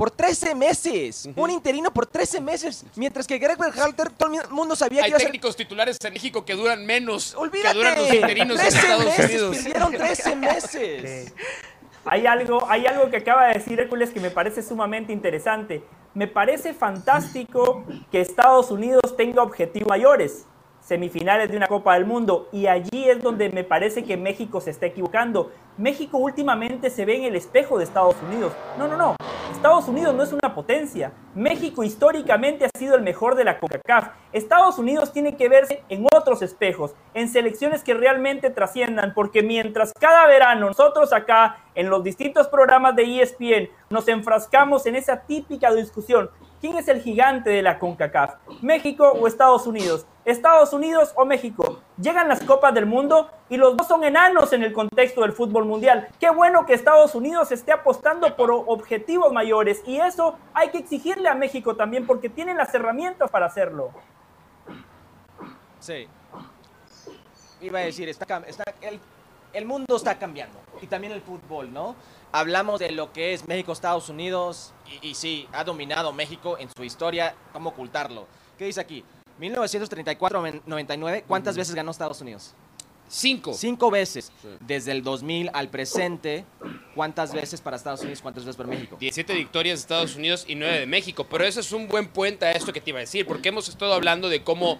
por 0.00 0.10
13 0.10 0.54
meses. 0.54 1.28
Un 1.36 1.50
interino 1.50 1.92
por 1.92 2.06
13 2.06 2.40
meses. 2.40 2.86
Mientras 2.96 3.26
que 3.26 3.36
Greg 3.36 3.58
Berhalter, 3.58 4.08
todo 4.08 4.32
el 4.32 4.48
mundo 4.48 4.74
sabía 4.74 5.00
que 5.00 5.04
Hay 5.04 5.10
iba 5.10 5.16
a 5.18 5.20
ser 5.20 5.28
técnicos 5.28 5.54
titulares 5.54 5.98
en 6.02 6.14
México 6.14 6.42
que 6.42 6.54
duran 6.54 6.86
menos 6.86 7.34
Olvídate. 7.34 7.68
que 7.68 7.74
duran 7.74 7.98
los 7.98 8.14
interinos 8.14 8.58
en 8.60 8.68
13 8.70 8.78
Estados 8.78 9.04
meses, 9.04 9.26
Unidos. 9.42 9.56
pidieron 9.58 9.92
13 9.92 10.36
meses. 10.36 11.34
Hay 12.06 12.24
algo, 12.24 12.66
hay 12.70 12.86
algo 12.86 13.10
que 13.10 13.18
acaba 13.18 13.48
de 13.48 13.58
decir 13.58 13.78
Hércules 13.78 14.08
que 14.08 14.20
me 14.20 14.30
parece 14.30 14.62
sumamente 14.62 15.12
interesante. 15.12 15.82
Me 16.14 16.26
parece 16.26 16.72
fantástico 16.72 17.84
que 18.10 18.22
Estados 18.22 18.70
Unidos 18.70 19.02
tenga 19.18 19.42
objetivos 19.42 19.86
mayores, 19.90 20.46
semifinales 20.90 21.48
de 21.48 21.56
una 21.56 21.68
Copa 21.68 21.94
del 21.94 22.04
Mundo, 22.04 22.48
y 22.50 22.66
allí 22.66 23.08
es 23.08 23.22
donde 23.22 23.48
me 23.50 23.62
parece 23.62 24.02
que 24.02 24.16
México 24.16 24.60
se 24.60 24.72
está 24.72 24.86
equivocando. 24.86 25.52
México 25.78 26.18
últimamente 26.18 26.90
se 26.90 27.04
ve 27.04 27.14
en 27.16 27.22
el 27.22 27.36
espejo 27.36 27.78
de 27.78 27.84
Estados 27.84 28.16
Unidos. 28.28 28.52
No, 28.76 28.88
no, 28.88 28.96
no. 28.96 29.14
Estados 29.52 29.86
Unidos 29.86 30.16
no 30.16 30.24
es 30.24 30.32
una 30.32 30.52
potencia. 30.52 31.12
México 31.36 31.84
históricamente 31.84 32.64
ha 32.64 32.76
sido 32.76 32.96
el 32.96 33.02
mejor 33.02 33.36
de 33.36 33.44
la 33.44 33.60
CONCACAF. 33.60 34.08
Estados 34.32 34.78
Unidos 34.78 35.12
tiene 35.12 35.36
que 35.36 35.48
verse 35.48 35.84
en 35.88 36.06
otros 36.12 36.42
espejos, 36.42 36.96
en 37.14 37.28
selecciones 37.28 37.84
que 37.84 37.94
realmente 37.94 38.50
trasciendan, 38.50 39.14
porque 39.14 39.44
mientras 39.44 39.92
cada 39.92 40.26
verano 40.26 40.66
nosotros 40.66 41.12
acá 41.12 41.58
en 41.76 41.88
los 41.88 42.02
distintos 42.02 42.48
programas 42.48 42.96
de 42.96 43.20
ESPN 43.22 43.68
nos 43.90 44.08
enfrascamos 44.08 44.86
en 44.86 44.96
esa 44.96 45.20
típica 45.20 45.72
discusión, 45.72 46.30
¿quién 46.60 46.76
es 46.76 46.88
el 46.88 47.00
gigante 47.00 47.50
de 47.50 47.62
la 47.62 47.78
CONCACAF? 47.78 48.34
¿México 48.62 49.08
o 49.08 49.26
Estados 49.26 49.66
Unidos? 49.66 50.06
¿Estados 50.24 50.72
Unidos 50.72 51.12
o 51.16 51.24
México? 51.24 51.80
Llegan 52.00 52.28
las 52.28 52.42
Copas 52.42 52.74
del 52.74 52.86
Mundo 52.86 53.30
y 53.48 53.56
los 53.56 53.76
dos 53.76 53.88
son 53.88 54.04
enanos 54.04 54.52
en 54.52 54.62
el 54.62 54.72
contexto 54.72 55.22
del 55.22 55.32
fútbol 55.32 55.64
mundial. 55.64 56.08
Qué 56.18 56.30
bueno 56.30 56.66
que 56.66 56.74
Estados 56.74 57.14
Unidos 57.14 57.50
esté 57.52 57.72
apostando 57.72 58.36
por 58.36 58.50
objetivos 58.50 59.32
mayores 59.32 59.82
y 59.86 59.98
eso 59.98 60.38
hay 60.54 60.70
que 60.70 60.78
exigirle 60.78 61.28
a 61.28 61.34
México 61.34 61.76
también 61.76 62.06
porque 62.06 62.28
tienen 62.28 62.56
las 62.56 62.74
herramientas 62.74 63.30
para 63.30 63.46
hacerlo. 63.46 63.90
Sí. 65.78 66.06
Iba 67.60 67.80
a 67.80 67.82
decir, 67.82 68.08
el 68.80 69.00
el 69.52 69.64
mundo 69.64 69.96
está 69.96 70.18
cambiando 70.18 70.58
y 70.80 70.86
también 70.86 71.12
el 71.12 71.20
fútbol, 71.20 71.72
¿no? 71.72 71.96
Hablamos 72.32 72.80
de 72.80 72.92
lo 72.92 73.12
que 73.12 73.32
es 73.32 73.46
México-Estados 73.48 74.08
Unidos 74.08 74.72
y, 75.02 75.08
y 75.08 75.14
sí, 75.14 75.48
ha 75.52 75.64
dominado 75.64 76.12
México 76.12 76.56
en 76.58 76.68
su 76.74 76.84
historia, 76.84 77.34
¿cómo 77.52 77.70
ocultarlo? 77.70 78.26
¿Qué 78.58 78.66
dice 78.66 78.80
aquí? 78.80 79.04
1934-99, 79.40 81.24
¿cuántas 81.26 81.56
veces 81.56 81.74
ganó 81.74 81.90
Estados 81.90 82.20
Unidos? 82.20 82.54
Cinco. 83.10 83.52
Cinco 83.54 83.90
veces. 83.90 84.30
Desde 84.60 84.92
el 84.92 85.02
2000 85.02 85.50
al 85.52 85.68
presente, 85.68 86.44
¿cuántas 86.94 87.32
veces 87.32 87.60
para 87.60 87.76
Estados 87.76 88.02
Unidos, 88.02 88.22
cuántas 88.22 88.44
veces 88.44 88.56
para 88.56 88.68
México? 88.68 88.96
17 89.00 89.34
victorias 89.34 89.78
de 89.78 89.80
Estados 89.80 90.14
Unidos 90.14 90.44
y 90.46 90.54
9 90.54 90.80
de 90.80 90.86
México. 90.86 91.26
Pero 91.28 91.44
eso 91.44 91.58
es 91.58 91.72
un 91.72 91.88
buen 91.88 92.06
puente 92.06 92.46
a 92.46 92.52
esto 92.52 92.72
que 92.72 92.80
te 92.80 92.90
iba 92.90 93.00
a 93.00 93.00
decir, 93.00 93.26
porque 93.26 93.48
hemos 93.48 93.68
estado 93.68 93.94
hablando 93.94 94.28
de 94.28 94.44
cómo 94.44 94.78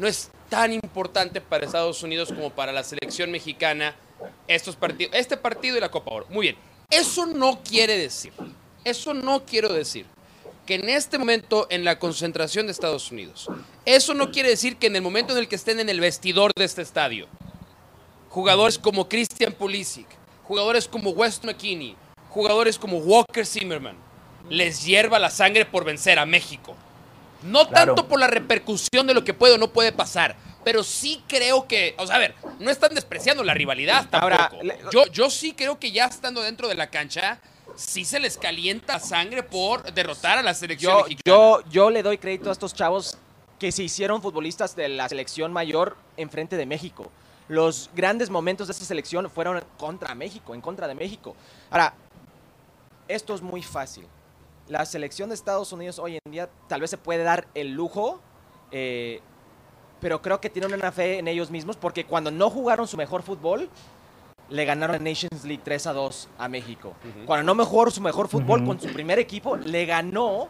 no 0.00 0.08
es 0.08 0.32
tan 0.48 0.72
importante 0.72 1.40
para 1.40 1.64
Estados 1.64 2.02
Unidos 2.02 2.32
como 2.32 2.50
para 2.50 2.72
la 2.72 2.82
selección 2.82 3.30
mexicana 3.30 3.94
estos 4.48 4.76
partidos, 4.76 5.14
este 5.14 5.36
partido 5.36 5.76
y 5.76 5.80
la 5.80 5.90
Copa 5.90 6.10
Oro. 6.12 6.26
Muy 6.30 6.46
bien. 6.48 6.56
Eso 6.90 7.26
no 7.26 7.60
quiere 7.62 7.96
decir, 7.96 8.32
eso 8.84 9.14
no 9.14 9.44
quiero 9.44 9.72
decir 9.72 10.06
que 10.66 10.74
en 10.76 10.88
este 10.88 11.18
momento 11.18 11.66
en 11.70 11.84
la 11.84 11.98
concentración 11.98 12.66
de 12.66 12.72
Estados 12.72 13.10
Unidos, 13.10 13.48
eso 13.84 14.14
no 14.14 14.30
quiere 14.30 14.50
decir 14.50 14.76
que 14.76 14.86
en 14.88 14.96
el 14.96 15.02
momento 15.02 15.32
en 15.32 15.38
el 15.38 15.48
que 15.48 15.56
estén 15.56 15.80
en 15.80 15.88
el 15.88 16.00
vestidor 16.00 16.52
de 16.54 16.64
este 16.64 16.82
estadio, 16.82 17.26
jugadores 18.28 18.78
como 18.78 19.08
Christian 19.08 19.52
Pulisic, 19.52 20.06
jugadores 20.44 20.86
como 20.88 21.10
West 21.10 21.44
McKinney, 21.44 21.96
jugadores 22.30 22.78
como 22.78 22.98
Walker 22.98 23.46
Zimmerman, 23.46 23.96
les 24.48 24.84
hierva 24.84 25.18
la 25.18 25.30
sangre 25.30 25.64
por 25.64 25.84
vencer 25.84 26.18
a 26.18 26.26
México. 26.26 26.74
No 27.42 27.66
Claro. 27.68 27.94
tanto 27.94 28.08
por 28.08 28.20
la 28.20 28.26
repercusión 28.28 29.06
de 29.06 29.14
lo 29.14 29.24
que 29.24 29.34
puede 29.34 29.54
o 29.54 29.58
no 29.58 29.72
puede 29.72 29.92
pasar, 29.92 30.36
pero 30.64 30.82
sí 30.82 31.22
creo 31.28 31.66
que, 31.66 31.94
o 31.98 32.06
sea, 32.06 32.16
a 32.16 32.18
ver, 32.18 32.34
no 32.58 32.70
están 32.70 32.94
despreciando 32.94 33.42
la 33.42 33.54
rivalidad 33.54 34.08
tampoco. 34.08 34.34
Ahora, 34.34 34.50
yo, 34.92 35.06
yo 35.06 35.30
sí 35.30 35.52
creo 35.54 35.78
que 35.78 35.92
ya 35.92 36.06
estando 36.06 36.40
dentro 36.42 36.68
de 36.68 36.74
la 36.74 36.90
cancha, 36.90 37.40
sí 37.76 38.04
se 38.04 38.20
les 38.20 38.36
calienta 38.36 38.98
sangre 38.98 39.42
por 39.42 39.92
derrotar 39.92 40.38
a 40.38 40.42
la 40.42 40.54
selección 40.54 40.92
Yo, 40.92 41.02
mexicana. 41.04 41.22
yo, 41.24 41.62
yo 41.70 41.90
le 41.90 42.02
doy 42.02 42.18
crédito 42.18 42.48
a 42.48 42.52
estos 42.52 42.74
chavos 42.74 43.18
que 43.58 43.72
se 43.72 43.82
hicieron 43.82 44.20
futbolistas 44.22 44.74
de 44.76 44.88
la 44.88 45.08
selección 45.08 45.52
mayor 45.52 45.96
enfrente 46.16 46.56
de 46.56 46.66
México. 46.66 47.10
Los 47.48 47.90
grandes 47.94 48.30
momentos 48.30 48.68
de 48.68 48.72
esta 48.72 48.84
selección 48.84 49.28
fueron 49.30 49.62
contra 49.78 50.14
México, 50.14 50.54
en 50.54 50.60
contra 50.60 50.88
de 50.88 50.94
México. 50.94 51.36
Ahora, 51.70 51.94
esto 53.08 53.34
es 53.34 53.42
muy 53.42 53.62
fácil. 53.62 54.06
La 54.68 54.86
selección 54.86 55.28
de 55.28 55.34
Estados 55.34 55.72
Unidos 55.72 55.98
hoy 55.98 56.18
en 56.24 56.32
día 56.32 56.48
tal 56.68 56.80
vez 56.80 56.90
se 56.90 56.98
puede 56.98 57.22
dar 57.24 57.46
el 57.54 57.72
lujo, 57.72 58.20
eh, 58.70 59.20
pero 60.02 60.20
creo 60.20 60.40
que 60.40 60.50
tienen 60.50 60.74
una 60.74 60.92
fe 60.92 61.18
en 61.20 61.28
ellos 61.28 61.50
mismos 61.50 61.76
porque 61.76 62.04
cuando 62.04 62.30
no 62.30 62.50
jugaron 62.50 62.86
su 62.86 62.96
mejor 62.98 63.22
fútbol, 63.22 63.70
le 64.50 64.64
ganaron 64.66 64.96
en 64.96 65.04
Nations 65.04 65.44
League 65.44 65.62
3 65.64 65.86
a 65.86 65.92
2 65.94 66.28
a 66.36 66.48
México. 66.48 66.92
Cuando 67.24 67.44
no 67.44 67.54
mejoró 67.54 67.90
su 67.90 68.02
mejor 68.02 68.28
fútbol 68.28 68.62
con 68.66 68.78
su 68.78 68.88
primer 68.88 69.18
equipo, 69.18 69.56
le 69.56 69.86
ganó 69.86 70.48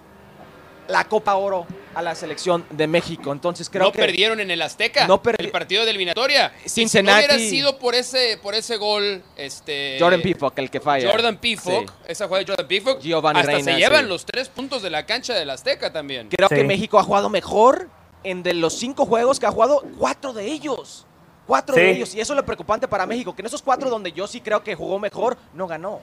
la 0.88 1.04
Copa 1.04 1.36
Oro 1.36 1.64
a 1.94 2.02
la 2.02 2.14
selección 2.16 2.64
de 2.70 2.88
México. 2.88 3.30
Entonces 3.32 3.70
creo 3.70 3.84
no 3.84 3.92
que 3.92 4.00
perdieron 4.00 4.40
en 4.40 4.50
el 4.50 4.60
Azteca, 4.62 5.06
No 5.06 5.22
perdi- 5.22 5.36
el 5.44 5.50
partido 5.52 5.84
de 5.84 5.90
eliminatoria. 5.90 6.52
Y 6.64 6.68
Si 6.68 6.82
no 6.82 6.88
Cincinnati- 6.88 7.18
hubiera 7.18 7.38
sido 7.38 7.78
por 7.78 7.94
ese, 7.94 8.36
por 8.42 8.54
ese 8.56 8.76
gol, 8.78 9.22
este 9.36 9.96
Jordan 10.00 10.20
Pifok, 10.22 10.58
el 10.58 10.70
que 10.70 10.80
falla. 10.80 11.08
Jordan 11.08 11.36
Pifok, 11.38 11.88
Sí. 11.88 11.96
esa 12.08 12.26
jugada 12.26 12.44
de 12.44 12.50
Jordan 12.50 12.66
Pifok, 12.66 13.00
Giovanni 13.00 13.38
hasta 13.40 13.52
Reina, 13.52 13.72
se 13.72 13.78
llevan 13.78 14.04
sí. 14.04 14.08
los 14.08 14.24
tres 14.26 14.48
puntos 14.48 14.82
de 14.82 14.90
la 14.90 15.06
cancha 15.06 15.34
del 15.34 15.50
Azteca 15.50 15.92
también. 15.92 16.28
Creo 16.30 16.48
Sí. 16.48 16.56
que 16.56 16.64
México 16.64 16.98
ha 16.98 17.04
jugado 17.04 17.28
mejor 17.30 17.88
en 18.24 18.42
de 18.42 18.54
los 18.54 18.74
cinco 18.74 19.06
juegos 19.06 19.38
que 19.38 19.46
ha 19.46 19.50
jugado, 19.50 19.82
cuatro 19.98 20.32
de 20.32 20.46
ellos. 20.46 21.06
Cuatro 21.46 21.74
de 21.74 21.90
ellos. 21.90 22.14
Y 22.14 22.20
eso 22.20 22.32
es 22.32 22.36
lo 22.36 22.44
preocupante 22.44 22.86
para 22.86 23.06
México, 23.06 23.34
que 23.34 23.42
en 23.42 23.46
esos 23.46 23.62
cuatro 23.62 23.90
donde 23.90 24.12
yo 24.12 24.26
sí 24.26 24.40
creo 24.40 24.62
que 24.62 24.74
jugó 24.74 24.98
mejor, 24.98 25.36
no 25.54 25.66
ganó. 25.66 26.00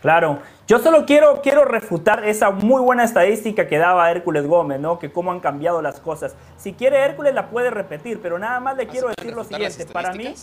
Claro, 0.00 0.40
yo 0.66 0.78
solo 0.80 1.06
quiero, 1.06 1.40
quiero 1.40 1.64
refutar 1.64 2.28
esa 2.28 2.50
muy 2.50 2.82
buena 2.82 3.04
estadística 3.04 3.66
que 3.66 3.78
daba 3.78 4.10
Hércules 4.10 4.46
Gómez, 4.46 4.78
¿no? 4.78 4.98
Que 4.98 5.10
cómo 5.10 5.32
han 5.32 5.40
cambiado 5.40 5.80
las 5.80 5.98
cosas. 5.98 6.36
Si 6.58 6.74
quiere 6.74 6.98
Hércules 6.98 7.32
la 7.32 7.48
puede 7.48 7.70
repetir, 7.70 8.20
pero 8.20 8.38
nada 8.38 8.60
más 8.60 8.76
le 8.76 8.86
quiero 8.86 9.08
¿Se 9.08 9.14
pueden 9.14 9.34
decir 9.34 9.34
lo 9.34 9.44
siguiente. 9.44 9.92
Para 9.92 10.12
mí? 10.12 10.34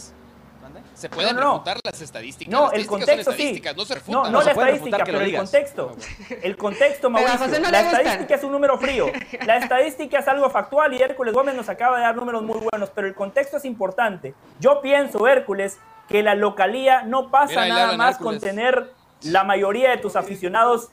¿Se 1.02 1.10
pueden 1.10 1.36
No, 1.36 1.42
no, 1.42 1.48
no. 1.48 1.54
refutar 1.56 1.80
las 1.84 2.02
estadísticas? 2.02 2.52
no, 2.52 2.66
Las 2.66 2.74
el 2.76 2.86
contexto 2.88 3.32
sí. 3.32 3.62
no 3.76 3.86
se 3.86 3.94
No, 3.94 3.96
refutan. 3.96 4.32
no 4.32 4.40
se 4.42 4.46
la 4.46 4.52
estadística, 4.52 5.04
pero 5.04 5.20
el 5.20 5.26
digas. 5.26 5.42
contexto. 5.42 5.96
El 6.44 6.58
contexto, 6.58 7.10
Mauricio. 7.12 7.48
No 7.60 7.70
la 7.72 7.80
estadística 7.82 8.36
es 8.36 8.44
un 8.44 8.52
número 8.52 8.78
frío. 8.78 9.08
La 9.46 9.58
estadística 9.58 10.20
es 10.20 10.28
algo 10.28 10.50
factual 10.50 10.94
y 10.94 11.02
Hércules 11.02 11.34
Gómez 11.34 11.56
nos 11.56 11.68
acaba 11.70 11.98
de 11.98 12.04
dar 12.04 12.16
números 12.16 12.44
muy 12.44 12.60
buenos, 12.60 12.90
pero 12.94 13.08
el 13.08 13.16
contexto 13.16 13.58
es 13.58 13.66
importante. 13.66 14.34
Yo 14.60 14.82
pienso, 14.82 15.28
Hércules, 15.28 15.80
que 16.08 16.22
la 16.22 16.36
localía 16.36 17.02
no 17.04 17.32
pasa 17.32 17.62
Mira, 17.64 17.68
nada 17.76 17.98
más 17.98 18.16
Hércules. 18.18 18.40
con 18.42 18.48
tener 18.50 18.94
la 19.24 19.44
mayoría 19.44 19.90
de 19.90 19.98
tus 19.98 20.16
aficionados 20.16 20.90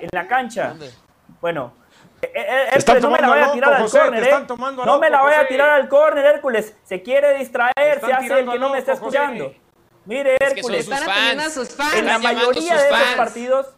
en 0.00 0.08
la 0.12 0.26
cancha. 0.28 0.74
Bueno. 1.40 1.74
Eh, 2.22 2.30
eh, 2.34 2.68
están 2.74 2.96
Hércules, 2.96 3.02
no 3.02 3.10
me 3.10 3.20
la 3.20 3.28
vaya 3.28 3.46
a 3.46 3.52
tirar 3.52 3.80
loco, 3.80 3.84
al 3.84 3.90
córner, 3.90 4.24
¿eh? 4.24 4.46
No 4.86 4.98
me 4.98 5.10
la 5.10 5.22
vaya 5.22 5.36
a 5.36 5.40
José. 5.40 5.48
tirar 5.48 5.70
al 5.70 5.88
córner, 5.88 6.24
Hércules. 6.24 6.76
Se 6.84 7.02
quiere 7.02 7.36
distraer, 7.36 8.00
se 8.00 8.12
hace 8.12 8.40
el 8.40 8.48
que 8.48 8.58
no 8.58 8.70
me 8.70 8.78
está 8.78 8.92
loco, 8.92 9.06
José. 9.06 9.18
escuchando. 9.18 9.54
Mire, 10.04 10.36
Es 10.40 10.54
que 10.54 10.62
son 10.62 10.74
Hércules. 10.74 10.80
Están 10.88 11.02
atendiendo 11.10 11.42
a 11.42 11.50
sus 11.50 11.74
fans. 11.74 11.94
En 11.94 12.06
la 12.06 12.18
mayoría 12.18 12.76
de 12.76 12.88
esos 12.88 13.14
partidos, 13.16 13.74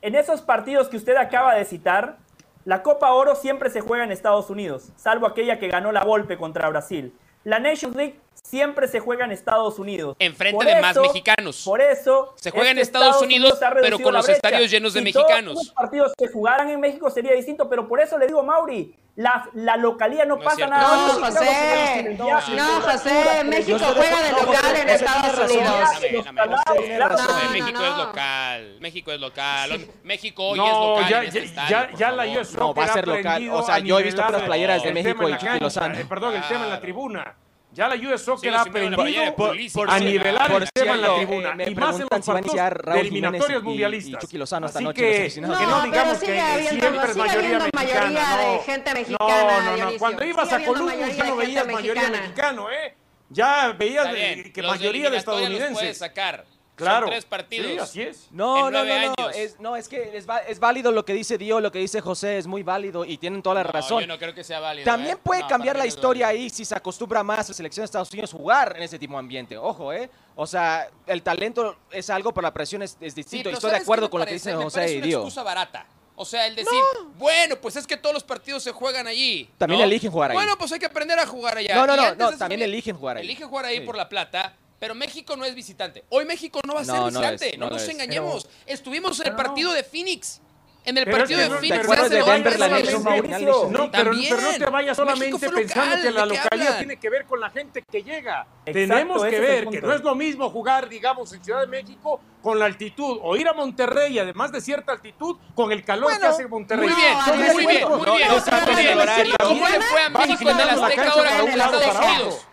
en 0.00 0.14
esos 0.14 0.42
partidos 0.42 0.88
que 0.88 0.96
usted 0.96 1.16
acaba 1.16 1.54
de 1.54 1.64
citar, 1.64 2.18
la 2.64 2.82
Copa 2.82 3.12
Oro 3.12 3.34
siempre 3.34 3.70
se 3.70 3.80
juega 3.80 4.04
en 4.04 4.12
Estados 4.12 4.50
Unidos, 4.50 4.92
salvo 4.96 5.26
aquella 5.26 5.58
que 5.58 5.68
ganó 5.68 5.92
la 5.92 6.04
Volpe 6.04 6.36
contra 6.36 6.68
Brasil. 6.68 7.14
La 7.44 7.60
Nations 7.60 7.96
League 7.96 8.20
siempre 8.42 8.88
se 8.88 9.00
juega 9.00 9.24
en 9.24 9.32
Estados 9.32 9.78
Unidos. 9.78 10.16
Enfrente 10.18 10.56
Por 10.56 10.66
de 10.66 10.80
más 10.80 10.92
eso- 10.92 11.02
mexicanos. 11.02 11.62
Por 11.64 11.80
eso 11.80 12.32
Se 12.36 12.50
juega 12.50 12.66
es 12.66 12.70
en 12.72 12.76
que 12.76 12.82
Estados 12.82 13.22
Unidos, 13.22 13.62
ha 13.62 13.70
reducido 13.70 13.96
pero 13.98 14.04
con 14.04 14.14
los 14.14 14.24
brecha. 14.26 14.36
estadios 14.36 14.70
llenos 14.70 14.92
de 14.94 15.00
Si 15.00 15.04
mexicanos. 15.04 15.54
Todos 15.54 15.66
los 15.66 15.74
partidos 15.74 16.12
que 16.16 16.28
jugaran 16.28 16.70
en 16.70 16.80
México 16.80 17.10
sería 17.10 17.32
distinto, 17.32 17.68
pero 17.68 17.86
por 17.88 18.00
eso 18.00 18.18
le 18.18 18.26
digo, 18.26 18.42
Mauri, 18.42 18.94
la, 19.16 19.48
la 19.54 19.76
localía 19.76 20.24
no, 20.24 20.36
No 20.36 20.42
pasa 20.44 20.56
cierto. 20.56 20.74
nada. 20.74 20.96
No, 21.08 21.18
más 21.18 21.34
los 21.34 21.38
José. 21.44 22.16
No, 22.16 22.30
los 22.30 22.48
no, 22.50 22.80
José, 22.82 23.44
México 23.44 23.78
juega 23.96 24.22
de 24.22 24.32
los 24.32 24.42
local 24.46 24.76
en 24.76 24.88
Estados 24.88 25.38
los 25.38 25.50
Unidos. 25.50 25.74
los 25.90 27.50
México 27.50 27.82
es 27.82 27.96
local. 27.96 28.76
México 28.80 29.12
es 29.12 29.20
local. 29.20 29.86
México 30.04 30.48
hoy 30.50 30.58
no, 30.58 30.66
es 30.66 30.72
local. 30.72 31.10
ya, 31.10 31.18
en 31.20 31.26
este 31.26 31.38
ya, 31.40 31.44
estadio, 31.46 31.68
ya, 31.68 31.96
ya 31.96 32.10
la. 32.12 32.24
US 32.40 32.54
No, 32.54 32.74
va 32.74 32.84
a 32.84 32.88
ser 32.92 33.08
local. 33.08 33.48
O 33.52 33.62
sea, 33.62 33.78
yo 33.80 33.98
he 33.98 34.02
visto 34.04 34.24
puras 34.24 34.42
playeras 34.42 34.82
de 34.82 34.92
México 34.92 35.28
y 35.28 35.60
Lozano. 35.60 35.98
eh, 35.98 36.06
Perdón, 36.08 36.34
el 36.36 36.42
tema 36.46 36.64
en 36.64 36.70
la 36.70 36.80
tribuna. 36.80 37.34
Ya 37.70 37.86
la 37.86 37.94
US 37.96 38.22
Soccer 38.22 38.50
Sí, 38.50 38.56
ha 38.56 38.62
aprendido 38.62 39.36
Pulisic, 39.36 39.88
a 39.88 39.98
sí, 39.98 40.04
nivelar 40.06 40.46
claro. 40.46 40.64
el 40.64 40.70
tema 40.72 40.94
en 40.94 41.00
la 41.02 41.14
tribuna. 41.16 41.50
eh, 41.50 41.54
me 41.54 41.64
y 41.70 41.74
más 41.74 41.94
en 42.00 42.06
los 42.10 42.24
si 42.24 42.30
a 42.30 42.34
partidos 42.70 42.94
de 42.94 43.00
eliminatorias 43.00 43.60
y- 43.60 43.64
mundialistas. 43.64 44.14
y 44.14 44.26
Chucky 44.26 44.38
Lozano 44.38 44.66
esta 44.66 44.78
Así 44.78 44.84
noche 44.84 45.06
en 45.06 45.22
los 45.22 45.34
que, 45.34 45.40
no 45.40 45.48
No, 45.48 45.82
digamos 45.84 46.18
que 46.18 46.40
habiendo- 46.40 46.70
siempre 46.70 46.88
es 46.88 47.12
sigue 47.12 47.18
mayoría 47.18 47.58
mexicana. 47.58 47.70
mayoría 47.74 48.36
de 48.38 48.56
no. 48.56 48.62
gente 48.62 48.90
No, 48.90 48.94
mexicana, 48.98 49.42
no, 49.60 49.60
no. 49.70 49.76
Dionisio. 49.76 49.98
Cuando 49.98 50.24
ibas 50.24 50.48
Sigue 50.48 50.62
a 50.62 50.66
Columbus 50.66 50.92
ya 51.16 51.24
no 51.24 51.36
veías 51.36 51.66
mayoría 51.66 52.02
mexicana. 52.02 52.20
mexicano, 52.22 52.70
¿eh? 52.70 52.94
Ya 53.30 53.74
veías 53.78 54.06
que 54.52 54.62
mayoría 54.62 55.10
de 55.10 55.16
estadounidenses. 55.18 55.98
sacar. 55.98 56.44
Claro. 56.78 57.06
Son 57.06 57.10
tres 57.10 57.24
partidos. 57.24 57.66
Sí, 57.72 57.78
así 57.78 58.02
es. 58.02 58.28
No, 58.30 58.68
en 58.68 58.72
no, 58.72 58.84
nueve 58.84 59.06
no, 59.06 59.14
no, 59.18 59.26
años. 59.26 59.36
es, 59.36 59.60
no, 59.60 59.76
es 59.76 59.88
que 59.88 60.16
es, 60.16 60.26
es 60.48 60.58
válido 60.60 60.92
lo 60.92 61.04
que 61.04 61.12
dice 61.12 61.36
Dio, 61.36 61.60
lo 61.60 61.70
que 61.72 61.78
dice 61.80 62.00
José, 62.00 62.38
es 62.38 62.46
muy 62.46 62.62
válido 62.62 63.04
y 63.04 63.18
tienen 63.18 63.42
toda 63.42 63.56
la 63.56 63.64
No, 63.64 63.70
razón. 63.72 64.00
Yo 64.00 64.06
no 64.06 64.18
creo 64.18 64.34
que 64.34 64.44
sea 64.44 64.60
válido. 64.60 64.84
También 64.84 65.16
¿eh? 65.16 65.20
puede 65.22 65.42
No, 65.42 65.48
cambiar 65.48 65.76
la 65.76 65.82
no 65.82 65.88
es 65.88 65.94
historia 65.94 66.28
ahí 66.28 66.48
si 66.48 66.64
se 66.64 66.74
acostumbra 66.74 67.22
más 67.22 67.40
a 67.46 67.48
la 67.48 67.54
selección 67.54 67.82
de 67.82 67.86
Estados 67.86 68.10
Unidos 68.12 68.32
jugar 68.32 68.74
en 68.76 68.82
ese 68.84 68.98
tipo 68.98 69.12
de 69.14 69.18
ambiente. 69.18 69.58
Ojo, 69.58 69.92
¿eh? 69.92 70.08
O 70.36 70.46
sea, 70.46 70.88
el 71.06 71.22
talento 71.22 71.76
es 71.90 72.08
algo, 72.10 72.32
pero 72.32 72.42
la 72.42 72.54
presión 72.54 72.82
es, 72.82 72.96
es 73.00 73.12
Sí, 73.12 73.16
distinto. 73.22 73.44
pero 73.44 73.50
y 73.50 73.54
estoy 73.54 73.68
de 73.70 73.72
¿sabes 73.72 73.80
qué 73.80 73.82
acuerdo 73.84 74.08
con 74.10 74.20
lo 74.20 74.26
que 74.26 74.34
dicen 74.34 74.56
Me 74.56 74.64
José 74.64 74.92
y 74.94 74.96
una 74.98 75.06
Dio. 75.06 75.18
excusa 75.18 75.42
barata. 75.42 75.86
O 76.20 76.24
sea, 76.24 76.46
el 76.48 76.56
decir, 76.56 76.72
bueno, 77.16 77.56
pues 77.60 77.76
es 77.76 77.86
que 77.86 77.96
todos 77.96 78.12
los 78.12 78.24
partidos 78.24 78.62
se 78.64 78.72
juegan 78.72 79.06
allí. 79.06 79.48
También 79.56 79.80
¿no? 79.80 79.86
eligen 79.86 80.10
jugar 80.10 80.32
ahí. 80.32 80.36
Bueno, 80.36 80.58
pues 80.58 80.72
hay 80.72 80.80
que 80.80 80.86
aprender 80.86 81.16
a 81.18 81.24
jugar 81.26 81.56
allá. 81.58 81.74
No, 81.76 81.86
no, 81.86 81.94
no, 81.96 82.14
no, 82.16 82.36
también 82.36 82.60
eligen 82.62 82.96
jugar 82.96 83.18
ahí. 83.18 83.24
Eligen 83.24 83.48
jugar 83.48 83.66
ahí 83.66 83.78
Sí. 83.78 83.84
por 83.84 83.96
la 83.96 84.08
plata. 84.08 84.56
Pero 84.78 84.94
México 84.94 85.36
no 85.36 85.44
es 85.44 85.54
visitante. 85.54 86.04
Hoy 86.08 86.24
México 86.24 86.60
no 86.66 86.74
va 86.74 86.80
a 86.80 86.84
ser 86.84 86.94
No, 86.94 87.00
no 87.00 87.08
es, 87.08 87.30
visitante. 87.32 87.58
No, 87.58 87.66
no 87.66 87.72
nos 87.72 87.82
es. 87.82 87.88
engañemos. 87.88 88.48
Estuvimos 88.66 89.18
en 89.20 89.28
el 89.28 89.34
partido 89.36 89.72
de 89.72 89.82
Phoenix. 89.82 90.40
En 90.84 90.96
el 90.96 91.06
es 91.06 91.14
partido 91.14 91.38
que 91.38 91.44
de 91.44 91.50
Phoenix. 91.50 91.74
¿te 91.74 91.80
acuerdas 91.82 92.06
hace 92.06 92.14
de 92.14 92.20
dos 92.20 92.28
Denver, 92.30 92.58
la 92.58 92.68
Mauricio. 92.68 93.68
No, 93.70 93.90
pero, 93.90 94.12
no 94.14 94.52
te 94.56 94.66
vayas 94.70 94.96
solamente 94.96 95.50
pensando 95.50 95.96
que 95.96 96.10
la 96.10 96.22
¿de 96.24 96.28
qué 96.28 96.34
localía 96.36 96.46
hablan? 96.66 96.78
tiene 96.78 96.96
que 96.96 97.10
ver 97.10 97.26
con 97.26 97.40
la 97.40 97.50
gente 97.50 97.82
que 97.82 98.02
llega. 98.02 98.46
Exacto, 98.64 98.72
Tenemos 98.72 99.24
que 99.24 99.40
ver 99.40 99.68
que 99.68 99.82
no 99.82 99.92
es 99.92 100.02
lo 100.02 100.14
mismo 100.14 100.48
jugar, 100.48 100.88
digamos, 100.88 101.30
en 101.34 101.44
Ciudad 101.44 101.60
de 101.60 101.66
México 101.66 102.20
con 102.40 102.58
la 102.58 102.64
altitud 102.64 103.18
o 103.22 103.36
ir 103.36 103.48
a 103.48 103.52
Monterrey, 103.52 104.18
además 104.18 104.50
de 104.50 104.62
cierta 104.62 104.92
altitud, 104.92 105.36
con 105.54 105.72
el 105.72 105.84
calor 105.84 106.16
que 106.18 106.24
hace 106.26 106.46
Monterrey. 106.46 106.88
Muy 106.88 106.96
bien, 106.96 107.12
No, 107.12 107.34
muy 107.34 107.66
bien, 107.66 107.88
muy 107.88 108.06
no, 108.06 108.16
bien. 108.16 108.30
muy. 108.30 109.32
¿Cómo 109.38 109.68
le 109.68 109.80
fue 109.82 110.02
a 110.02 110.08
México 110.08 110.50
en 110.50 110.60
el 110.60 110.68
Azteca 110.70 111.10
ahora 111.10 111.42
lado, 111.56 111.80
Estados 111.80 112.06
Unidos? 112.06 112.46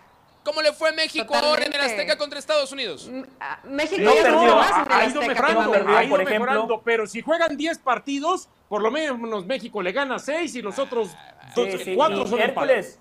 ¿Cómo 0.46 0.62
le 0.62 0.72
fue 0.74 0.90
a 0.90 0.92
México 0.94 1.34
ahora 1.36 1.62
en 1.64 1.64
el 1.64 1.72
Totalmente. 1.72 2.02
Azteca 2.02 2.18
contra 2.20 2.38
Estados 2.38 2.72
Unidos? 2.72 3.10
Mm, 3.12 3.24
ah, 3.40 3.60
México 3.64 4.04
No 4.04 4.14
perdió, 4.14 4.56
más 4.56 4.70
en 4.72 4.86
el 4.86 4.92
ha 4.92 5.06
ido 5.08 5.22
Azteca 5.22 5.28
mejorando, 5.28 5.64
no 5.64 5.72
perdió, 5.72 5.98
ha 5.98 6.04
ido 6.04 6.10
por 6.12 6.22
ejemplo. 6.22 6.46
mejorando, 6.46 6.82
pero 6.86 7.08
si 7.08 7.22
juegan 7.22 7.58
10 7.58 7.80
partidos, 7.80 8.48
por 8.70 8.84
lo 8.84 8.92
menos 8.92 9.46
México 9.48 9.82
le 9.82 9.92
gana 9.92 10.20
6 10.20 10.54
y 10.56 10.62
los 10.62 10.78
otros 10.78 11.10
Sí, 11.56 11.66
dos- 11.72 11.82
sí, 11.82 11.96
4 11.96 12.22
y 12.24 12.28
son 12.28 12.40
Hércules, 12.40 13.00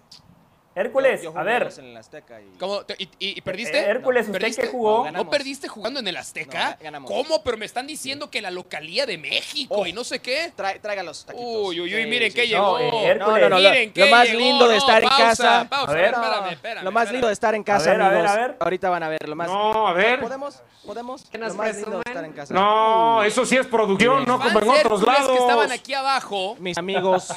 Hércules, 0.76 1.22
Yo- 1.22 1.32
yo 1.32 1.38
a 1.38 1.42
ver. 1.44 1.72
en 1.78 1.84
el 1.84 1.96
Azteca 1.96 2.40
y- 2.40 2.59
¿Cómo? 2.59 2.80
¿Y, 2.98 3.05
y- 3.05 3.38
y 3.38 3.40
perdiste? 3.42 3.78
Eh, 3.78 3.84
Hércules, 3.90 4.26
No, 4.26 4.32
¿usted 4.32 4.40
¿perdiste? 4.40 4.62
qué 4.62 4.68
jugó? 4.68 4.90
No, 4.90 4.96
¿No 4.98 5.05
ganamos. 5.05 5.28
perdiste 5.28 5.68
jugando 5.68 6.01
en 6.01 6.09
el 6.09 6.16
Azteca? 6.16 6.70
No, 6.70 6.76
ganamos. 6.84 7.10
¿Cómo? 7.10 7.42
Pero 7.44 7.56
me 7.56 7.64
están 7.64 7.86
diciendo 7.86 8.28
que 8.28 8.42
la 8.42 8.51
localía 8.51 9.06
de 9.06 9.16
México 9.16 9.74
Oh. 9.78 9.86
y 9.86 9.92
no 9.92 10.02
sé 10.02 10.18
qué. 10.20 10.52
Trae, 10.56 10.80
los 11.05 11.24
taquitos. 11.26 11.46
Uy, 11.48 11.80
uy, 11.80 11.94
uy, 11.94 12.06
miren 12.06 12.30
sí, 12.30 12.34
qué 12.36 12.42
sí. 12.42 12.48
llegó. 12.48 12.78
No, 12.78 12.78
eh, 12.80 13.06
Hércules. 13.06 13.18
No, 13.18 13.26
no, 13.26 13.38
no, 13.40 13.48
lo- 13.51 13.56
Miren 13.70 13.88
lo 13.88 13.94
qué 13.94 14.10
más 14.10 14.26
llegó. 14.26 14.38
lindo 14.40 14.64
de 14.68 14.74
No, 14.74 14.78
estar 14.80 15.02
en 15.02 15.09
pausa, 15.09 15.24
casa. 15.24 15.66
Pausa, 15.70 15.92
A 15.92 15.94
ver. 15.94 16.05
espérame, 16.06 16.48
espérame, 16.52 16.84
Lo 16.84 16.92
más 16.92 17.12
lindo 17.12 17.26
de 17.28 17.32
estar 17.32 17.55
en 17.55 17.62
casa, 17.62 17.90
a 17.90 17.92
ver, 17.92 18.02
amigos. 18.02 18.30
a 18.30 18.36
ver. 18.36 18.56
Ahorita 18.59 18.90
van 18.90 19.02
a 19.05 19.09
ver 19.09 19.28
lo 19.28 19.36
más. 19.36 19.48
No, 19.48 19.86
a 19.86 19.92
ver. 19.92 20.20
¿Podemos? 20.20 20.60
¿Podemos? 20.84 21.24
Lo 21.32 21.55
más 21.55 21.76
lindo 21.76 21.98
de 21.98 22.02
estar 22.05 22.24
en 22.24 22.32
casa. 22.32 22.52
No, 22.52 23.22
eso 23.22 23.46
sí 23.46 23.56
es 23.56 23.66
producción, 23.66 24.24
no 24.26 24.38
como 24.40 24.59
en 24.60 24.68
otros 24.68 25.02
lados. 25.02 25.30
que 25.30 25.38
estaban 25.38 25.70
aquí 25.72 25.94
abajo. 25.94 26.56
Mis 26.59 26.76
amigos 26.76 27.28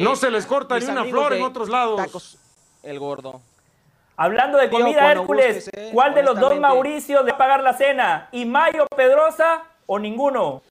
no 0.00 0.16
se 0.16 0.30
les 0.30 0.46
corta 0.46 0.78
ni 0.78 0.84
una 0.86 1.04
flor 1.04 1.32
en 1.34 1.42
otros 1.42 1.68
lados. 1.68 2.38
El 2.82 2.98
Gordo. 2.98 3.40
Hablando 4.16 4.58
de 4.58 4.68
comida, 4.68 5.10
Hércules, 5.12 5.70
eh, 5.72 5.90
¿cuál 5.94 6.14
de 6.14 6.22
los 6.22 6.38
dos. 6.38 6.58
Mauricios 6.58 7.24
de 7.24 7.32
pagar 7.32 7.62
la 7.62 7.72
cena? 7.72 8.28
¿Y 8.32 8.44
Mayo 8.44 8.86
Pedrosa 8.94 9.64
o 9.86 9.98
ninguno? 9.98 10.62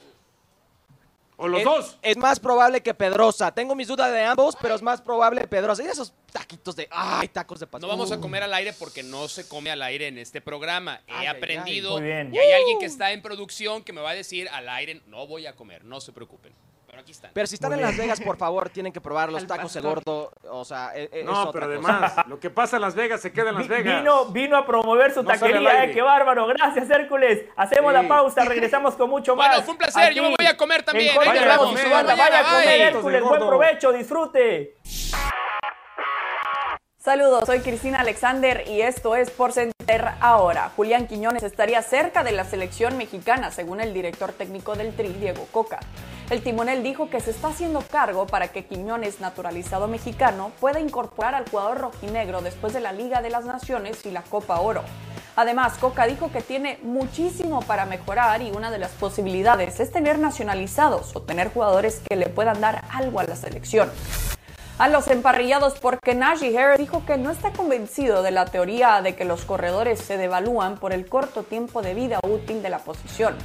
O 1.42 1.48
los 1.48 1.60
es, 1.60 1.66
dos. 1.66 1.98
Es 2.02 2.18
más 2.18 2.40
probable 2.40 2.82
que 2.82 2.94
Pedrosa. 2.94 3.52
Tengo 3.54 3.74
mis 3.74 3.88
dudas 3.88 4.12
de 4.12 4.24
ambos, 4.24 4.56
pero 4.62 4.76
es 4.76 4.82
más 4.82 5.02
probable 5.02 5.48
Pedrosa. 5.48 5.82
Y 5.82 5.88
esos 5.88 6.14
taquitos 6.32 6.76
de. 6.76 6.88
¡Ay, 6.92 7.30
tacos 7.30 7.60
de 7.60 7.66
pastor! 7.66 7.82
No 7.82 7.88
vamos 7.88 8.12
a 8.12 8.20
comer 8.20 8.44
al 8.44 8.54
aire 8.54 8.74
porque 8.74 9.02
no 9.04 9.28
se 9.28 9.48
come 9.48 9.72
al 9.72 9.82
aire 9.82 10.08
en 10.08 10.18
este 10.18 10.42
programa. 10.42 11.02
He 11.08 11.14
Ay, 11.14 11.26
ay, 11.26 11.28
aprendido. 11.28 11.96
ay. 11.96 12.02
Muy 12.02 12.10
bien. 12.12 12.36
Y 12.36 12.38
hay 12.38 12.52
alguien 12.52 12.78
que 12.78 12.86
está 12.86 13.14
en 13.14 13.22
producción 13.22 13.84
que 13.84 13.94
me 13.94 14.02
va 14.02 14.12
a 14.12 14.16
decir 14.16 14.50
al 14.50 14.68
aire, 14.70 15.02
no 15.08 15.26
voy 15.28 15.48
a 15.48 15.56
comer, 15.56 15.86
no 15.86 16.02
se 16.02 16.12
preocupen. 16.12 16.54
Pero 17.00 17.04
aquí 17.04 17.12
están. 17.14 17.32
Pero 17.34 17.48
si 17.48 17.56
están 17.56 17.72
Muy 17.72 17.80
en 17.80 17.86
Las. 17.86 17.98
Vegas, 17.98 18.20
por 18.20 18.36
favor, 18.38 18.70
tienen 18.70 18.92
que 18.92 19.00
probar 19.00 19.32
los 19.32 19.48
tacos 19.48 19.74
el 19.76 19.84
gordo. 19.84 20.32
O 20.52 20.66
sea, 20.66 20.92
e- 20.94 21.04
e- 21.14 21.20
es, 21.22 21.26
No, 21.26 21.44
otra 21.44 21.62
pero 21.68 21.80
cosa. 21.82 21.94
además, 21.98 22.28
lo 22.28 22.40
que 22.40 22.50
pasa 22.50 22.76
en 22.76 22.82
Las 22.82 22.96
Vegas 22.96 23.22
se 23.22 23.32
queda 23.32 23.50
en 23.50 23.56
Las 23.56 23.68
Vi- 23.68 23.76
Vegas. 23.76 24.02
Vino, 24.02 24.26
vino 24.26 24.58
a 24.58 24.66
promover 24.66 25.14
su 25.14 25.24
No 25.24 25.30
sale 25.30 25.46
al 25.46 25.52
taquería, 25.52 25.70
aire. 25.82 25.92
eh, 25.92 25.96
qué 25.96 26.02
bárbaro. 26.02 26.48
Gracias, 26.48 26.90
Hércules. 26.90 27.46
Hacemos 27.56 27.94
Sí. 27.96 28.02
la 28.02 28.08
pausa, 28.08 28.44
regresamos 28.46 28.96
con 28.96 29.10
mucho 29.10 29.36
más. 29.36 29.48
Bueno, 29.48 29.64
fue 29.64 29.72
un 29.74 29.78
placer, 29.78 30.14
yo 30.14 30.24
me 30.24 30.36
voy 30.38 30.46
a 30.48 30.58
comer 30.58 30.84
también, 30.84 31.12
en 31.12 31.16
vaya 31.18 31.42
a 31.42 31.46
Ramos 31.46 31.68
y 31.68 31.70
comer, 31.70 31.84
su 31.86 31.90
banda. 31.92 32.16
mañana, 32.16 32.30
Vaya 32.30 32.40
a 32.40 32.52
comer, 32.52 32.66
bye. 32.68 32.82
Hércules. 32.88 33.24
Buen 33.24 33.40
provecho, 33.48 33.92
disfrute. 33.94 34.76
Saludos, 37.10 37.46
soy 37.48 37.62
Cristina 37.62 38.02
Alexander 38.02 38.66
y 38.68 38.82
esto 38.82 39.16
es 39.16 39.32
Por 39.32 39.52
Center 39.52 40.10
ahora. 40.20 40.72
Julián 40.76 41.08
Quiñones 41.08 41.42
estaría 41.42 41.82
cerca 41.82 42.24
de 42.24 42.32
la 42.32 42.46
selección 42.46 42.98
mexicana, 43.00 43.50
según 43.50 43.82
el 43.82 43.96
director 43.96 44.32
técnico 44.32 44.76
del 44.76 44.96
Tri, 44.96 45.08
Diego 45.14 45.48
Coca. 45.52 45.80
El 46.30 46.44
timonel 46.44 46.84
dijo 46.84 47.10
que 47.10 47.20
se 47.20 47.32
está 47.32 47.48
haciendo 47.48 47.82
cargo 47.82 48.28
para 48.28 48.50
que 48.50 48.66
Quiñones, 48.66 49.22
naturalizado 49.22 49.88
mexicano, 49.88 50.52
pueda 50.60 50.80
incorporar 50.80 51.34
al 51.34 51.50
jugador 51.50 51.80
rojinegro 51.80 52.42
después 52.42 52.74
de 52.74 52.80
la 52.80 52.92
Liga 52.92 53.24
de 53.24 53.32
las 53.32 53.44
Naciones 53.44 54.06
y 54.06 54.12
la 54.12 54.22
Copa 54.22 54.60
Oro. 54.60 54.84
Además, 55.36 55.80
Coca 55.80 56.06
dijo 56.06 56.32
que 56.32 56.42
tiene 56.42 56.78
muchísimo 56.84 57.64
para 57.64 57.88
mejorar 57.88 58.44
y 58.44 58.52
una 58.52 58.70
de 58.70 58.78
las 58.78 58.92
posibilidades 58.92 59.80
es 59.80 59.92
tener 59.92 60.20
nacionalizados 60.20 61.16
o 61.16 61.24
tener 61.24 61.52
jugadores 61.52 62.04
que 62.08 62.16
le 62.16 62.30
puedan 62.30 62.62
dar 62.62 62.84
algo 62.92 63.20
a 63.20 63.24
la 63.24 63.36
selección. 63.36 63.90
A 64.80 64.88
los 64.88 65.10
emparrillados 65.10 65.78
porque 65.78 66.16
Najee 66.16 66.58
Harris 66.58 66.80
dijo 66.80 67.06
que 67.06 67.18
no 67.18 67.32
está 67.32 67.52
convencido 67.52 68.24
de 68.24 68.32
la 68.32 68.46
teoría 68.46 69.02
de 69.02 69.14
que 69.14 69.26
los 69.26 69.44
corredores 69.44 70.00
se 70.00 70.16
devalúan 70.16 70.78
por 70.78 70.94
el 70.94 71.06
corto 71.06 71.44
tiempo 71.44 71.82
de 71.82 71.94
vida 71.94 72.22
útil 72.24 72.64
de 72.64 72.70
la 72.70 72.80
posición. 72.80 73.36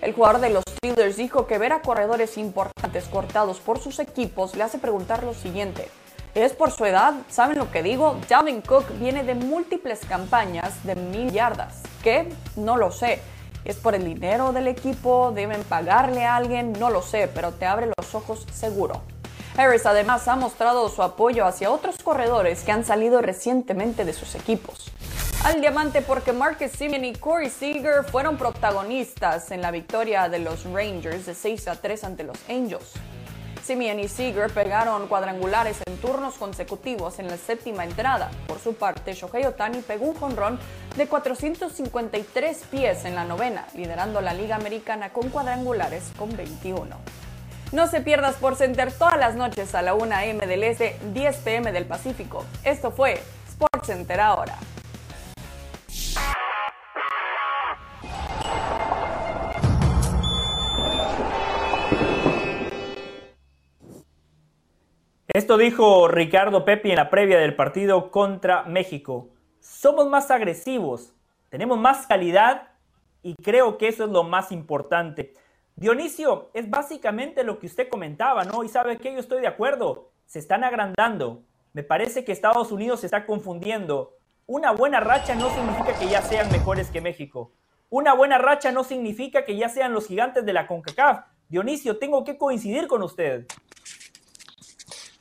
El 0.00 0.14
jugador 0.14 0.40
de 0.40 0.48
los 0.48 0.64
Steelers 0.66 1.18
dijo 1.18 1.46
que 1.46 1.58
ver 1.58 1.74
a 1.74 1.82
corredores 1.82 2.38
importantes 2.38 3.04
cortados 3.04 3.60
por 3.60 3.80
sus 3.80 3.98
equipos 3.98 4.56
le 4.56 4.62
hace 4.62 4.78
preguntar 4.78 5.24
lo 5.24 5.34
siguiente. 5.34 5.90
¿Es 6.34 6.54
por 6.54 6.70
su 6.70 6.86
edad? 6.86 7.16
¿Saben 7.28 7.58
lo 7.58 7.70
que 7.70 7.82
digo? 7.82 8.16
Dalvin 8.26 8.62
Cook 8.62 8.98
viene 8.98 9.24
de 9.24 9.34
múltiples 9.34 10.00
campañas 10.08 10.82
de 10.84 10.94
mil 10.94 11.30
yardas. 11.32 11.82
¿Qué? 12.02 12.32
No 12.56 12.78
lo 12.78 12.92
sé. 12.92 13.20
¿Es 13.66 13.76
por 13.76 13.94
el 13.94 14.06
dinero 14.06 14.54
del 14.54 14.68
equipo? 14.68 15.32
¿Deben 15.32 15.64
pagarle 15.64 16.24
a 16.24 16.36
alguien? 16.36 16.72
No 16.72 16.88
lo 16.88 17.02
sé, 17.02 17.28
pero 17.28 17.52
te 17.52 17.66
abre 17.66 17.90
los 17.94 18.14
ojos 18.14 18.46
seguro. 18.54 19.02
Harris 19.56 19.84
además 19.84 20.26
ha 20.28 20.36
mostrado 20.36 20.88
su 20.88 21.02
apoyo 21.02 21.44
hacia 21.44 21.70
otros 21.70 21.96
corredores 22.02 22.62
que 22.62 22.72
han 22.72 22.84
salido 22.84 23.20
recientemente 23.20 24.04
de 24.04 24.14
sus 24.14 24.34
equipos. 24.34 24.90
Al 25.44 25.60
diamante 25.60 26.02
porque 26.02 26.32
Marcus 26.32 26.70
Simeon 26.70 27.04
y 27.04 27.14
Corey 27.14 27.50
Seager 27.50 28.04
fueron 28.04 28.38
protagonistas 28.38 29.50
en 29.50 29.60
la 29.60 29.70
victoria 29.70 30.28
de 30.28 30.38
los 30.38 30.64
Rangers 30.64 31.26
de 31.26 31.34
6 31.34 31.68
a 31.68 31.76
3 31.76 32.04
ante 32.04 32.24
los 32.24 32.38
Angels. 32.48 32.92
Simeon 33.62 34.00
y 34.00 34.08
Seager 34.08 34.50
pegaron 34.50 35.06
cuadrangulares 35.06 35.78
en 35.86 35.96
turnos 35.98 36.34
consecutivos 36.34 37.18
en 37.18 37.28
la 37.28 37.36
séptima 37.36 37.84
entrada. 37.84 38.30
Por 38.46 38.58
su 38.58 38.74
parte, 38.74 39.14
Shohei 39.14 39.44
Otani 39.44 39.82
pegó 39.82 40.06
un 40.06 40.14
jonrón 40.14 40.58
de 40.96 41.06
453 41.06 42.58
pies 42.70 43.04
en 43.04 43.14
la 43.14 43.24
novena, 43.24 43.66
liderando 43.74 44.20
la 44.20 44.34
Liga 44.34 44.56
Americana 44.56 45.12
con 45.12 45.28
cuadrangulares 45.28 46.10
con 46.16 46.36
21. 46.36 46.96
No 47.72 47.86
se 47.86 48.02
pierdas 48.02 48.36
por 48.36 48.56
Center 48.56 48.92
todas 48.92 49.18
las 49.18 49.34
noches 49.34 49.74
a 49.74 49.80
la 49.80 49.94
1 49.94 50.14
a.m. 50.14 50.46
del 50.46 50.62
Este, 50.62 50.98
10 51.14 51.36
p.m. 51.38 51.72
del 51.72 51.86
Pacífico. 51.86 52.44
Esto 52.64 52.90
fue 52.90 53.22
Sports 53.48 53.86
Center 53.86 54.20
ahora. 54.20 54.58
Esto 65.28 65.56
dijo 65.56 66.08
Ricardo 66.08 66.66
Pepi 66.66 66.90
en 66.90 66.96
la 66.96 67.08
previa 67.08 67.38
del 67.38 67.56
partido 67.56 68.10
contra 68.10 68.64
México. 68.64 69.30
Somos 69.60 70.10
más 70.10 70.30
agresivos, 70.30 71.14
tenemos 71.48 71.78
más 71.78 72.06
calidad 72.06 72.68
y 73.22 73.34
creo 73.36 73.78
que 73.78 73.88
eso 73.88 74.04
es 74.04 74.10
lo 74.10 74.24
más 74.24 74.52
importante. 74.52 75.32
Dionisio, 75.76 76.50
es 76.54 76.68
básicamente 76.68 77.44
lo 77.44 77.58
que 77.58 77.66
usted 77.66 77.88
comentaba, 77.88 78.44
¿no? 78.44 78.62
Y 78.64 78.68
sabe 78.68 78.98
que 78.98 79.12
yo 79.12 79.18
estoy 79.18 79.40
de 79.40 79.48
acuerdo, 79.48 80.10
se 80.26 80.38
están 80.38 80.64
agrandando. 80.64 81.42
Me 81.72 81.82
parece 81.82 82.24
que 82.24 82.32
Estados 82.32 82.70
Unidos 82.70 83.00
se 83.00 83.06
está 83.06 83.26
confundiendo. 83.26 84.14
Una 84.46 84.72
buena 84.72 85.00
racha 85.00 85.34
no 85.34 85.48
significa 85.54 85.98
que 85.98 86.08
ya 86.08 86.22
sean 86.22 86.50
mejores 86.52 86.90
que 86.90 87.00
México. 87.00 87.52
Una 87.88 88.14
buena 88.14 88.38
racha 88.38 88.72
no 88.72 88.84
significa 88.84 89.44
que 89.44 89.56
ya 89.56 89.68
sean 89.68 89.92
los 89.92 90.06
gigantes 90.06 90.44
de 90.44 90.52
la 90.52 90.66
CONCACAF. 90.66 91.26
Dionisio, 91.48 91.98
tengo 91.98 92.24
que 92.24 92.38
coincidir 92.38 92.86
con 92.86 93.02
usted. 93.02 93.46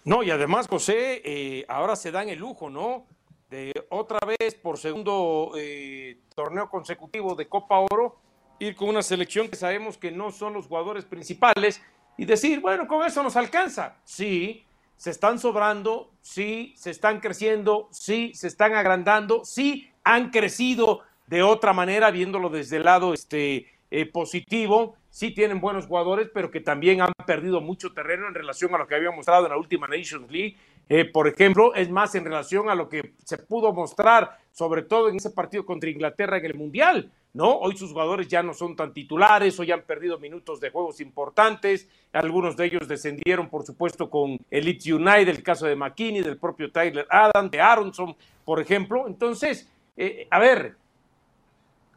No, 0.04 0.24
y 0.24 0.32
además, 0.32 0.68
José, 0.68 1.22
eh, 1.24 1.66
ahora 1.68 1.96
se 1.96 2.12
dan 2.12 2.30
el 2.30 2.40
lujo, 2.40 2.70
¿no? 2.70 3.06
De 3.50 3.74
otra 3.90 4.20
vez 4.26 4.56
por 4.56 4.78
segundo 4.78 5.52
eh, 5.58 6.20
torneo 6.34 6.70
consecutivo 6.70 7.36
de 7.36 7.48
Copa 7.48 7.80
Oro, 7.80 8.16
ir 8.62 8.76
con 8.76 8.90
una 8.90 9.02
selección 9.02 9.50
que 9.50 9.56
sabemos 9.56 9.98
que 9.98 10.12
no 10.12 10.32
son 10.32 10.54
los 10.54 10.68
jugadores 10.68 11.04
principales 11.04 11.82
y 12.16 12.26
decir, 12.26 12.60
bueno, 12.60 12.88
con 12.88 13.04
eso 13.06 13.24
nos 13.24 13.36
alcanza. 13.36 13.98
Sí, 14.04 14.66
se 14.98 15.10
están 15.10 15.40
sobrando, 15.40 16.12
sí, 16.22 16.76
se 16.78 16.92
están 16.92 17.20
creciendo, 17.22 17.90
sí, 17.92 18.32
se 18.36 18.48
están 18.48 18.76
agrandando, 18.76 19.44
sí, 19.46 19.90
han 20.04 20.30
crecido 20.30 21.02
de 21.26 21.42
otra 21.42 21.74
manera, 21.74 22.12
viéndolo 22.12 22.50
desde 22.50 22.78
el 22.78 22.84
lado 22.84 23.16
este, 23.16 23.66
eh, 23.90 24.06
positivo. 24.06 24.96
Sí 25.10 25.32
tienen 25.32 25.60
buenos 25.60 25.88
jugadores, 25.88 26.30
pero 26.32 26.52
que 26.52 26.60
también 26.60 27.02
han 27.02 27.14
perdido 27.26 27.62
mucho 27.62 27.94
terreno 27.94 28.28
en 28.28 28.36
relación 28.36 28.76
a 28.76 28.78
lo 28.78 28.88
que 28.88 28.94
había 28.94 29.10
mostrado 29.10 29.46
en 29.46 29.52
la 29.52 29.58
última 29.58 29.88
Nations 29.88 30.30
League. 30.30 30.56
Eh, 30.94 31.06
por 31.06 31.26
ejemplo, 31.26 31.74
es 31.74 31.90
más 31.90 32.16
en 32.16 32.26
relación 32.26 32.70
a 32.70 32.76
lo 32.76 32.90
que 32.90 33.14
se 33.24 33.38
pudo 33.38 33.72
mostrar, 33.72 34.38
sobre 34.52 34.82
todo 34.82 35.08
en 35.08 35.16
ese 35.16 35.30
partido 35.30 35.66
contra 35.66 35.90
Inglaterra 35.90 36.38
en 36.38 36.46
el 36.46 36.56
Mundial. 36.56 37.10
¿no? 37.34 37.50
Hoy 37.60 37.78
sus 37.78 37.94
jugadores 37.94 38.28
ya 38.28 38.44
no 38.44 38.54
son 38.54 38.76
tan 38.76 38.92
titulares, 38.92 39.58
hoy 39.58 39.72
han 39.72 39.84
perdido 39.84 40.20
minutos 40.20 40.60
de 40.60 40.70
juegos 40.70 41.00
importantes, 41.00 41.88
algunos 42.12 42.58
de 42.58 42.66
ellos 42.66 42.90
descendieron, 42.90 43.48
por 43.48 43.66
supuesto, 43.66 44.10
con 44.10 44.38
el 44.50 44.66
Leeds 44.66 44.88
United, 44.88 45.30
el 45.30 45.44
caso 45.44 45.66
de 45.66 45.78
McKinney, 45.78 46.24
del 46.24 46.38
propio 46.38 46.70
Tyler 46.74 47.08
Adams, 47.10 47.52
de 47.52 47.62
Aronson, 47.62 48.14
por 48.44 48.60
ejemplo. 48.60 49.08
Entonces, 49.08 49.70
eh, 49.96 50.28
a 50.30 50.40
ver, 50.40 50.76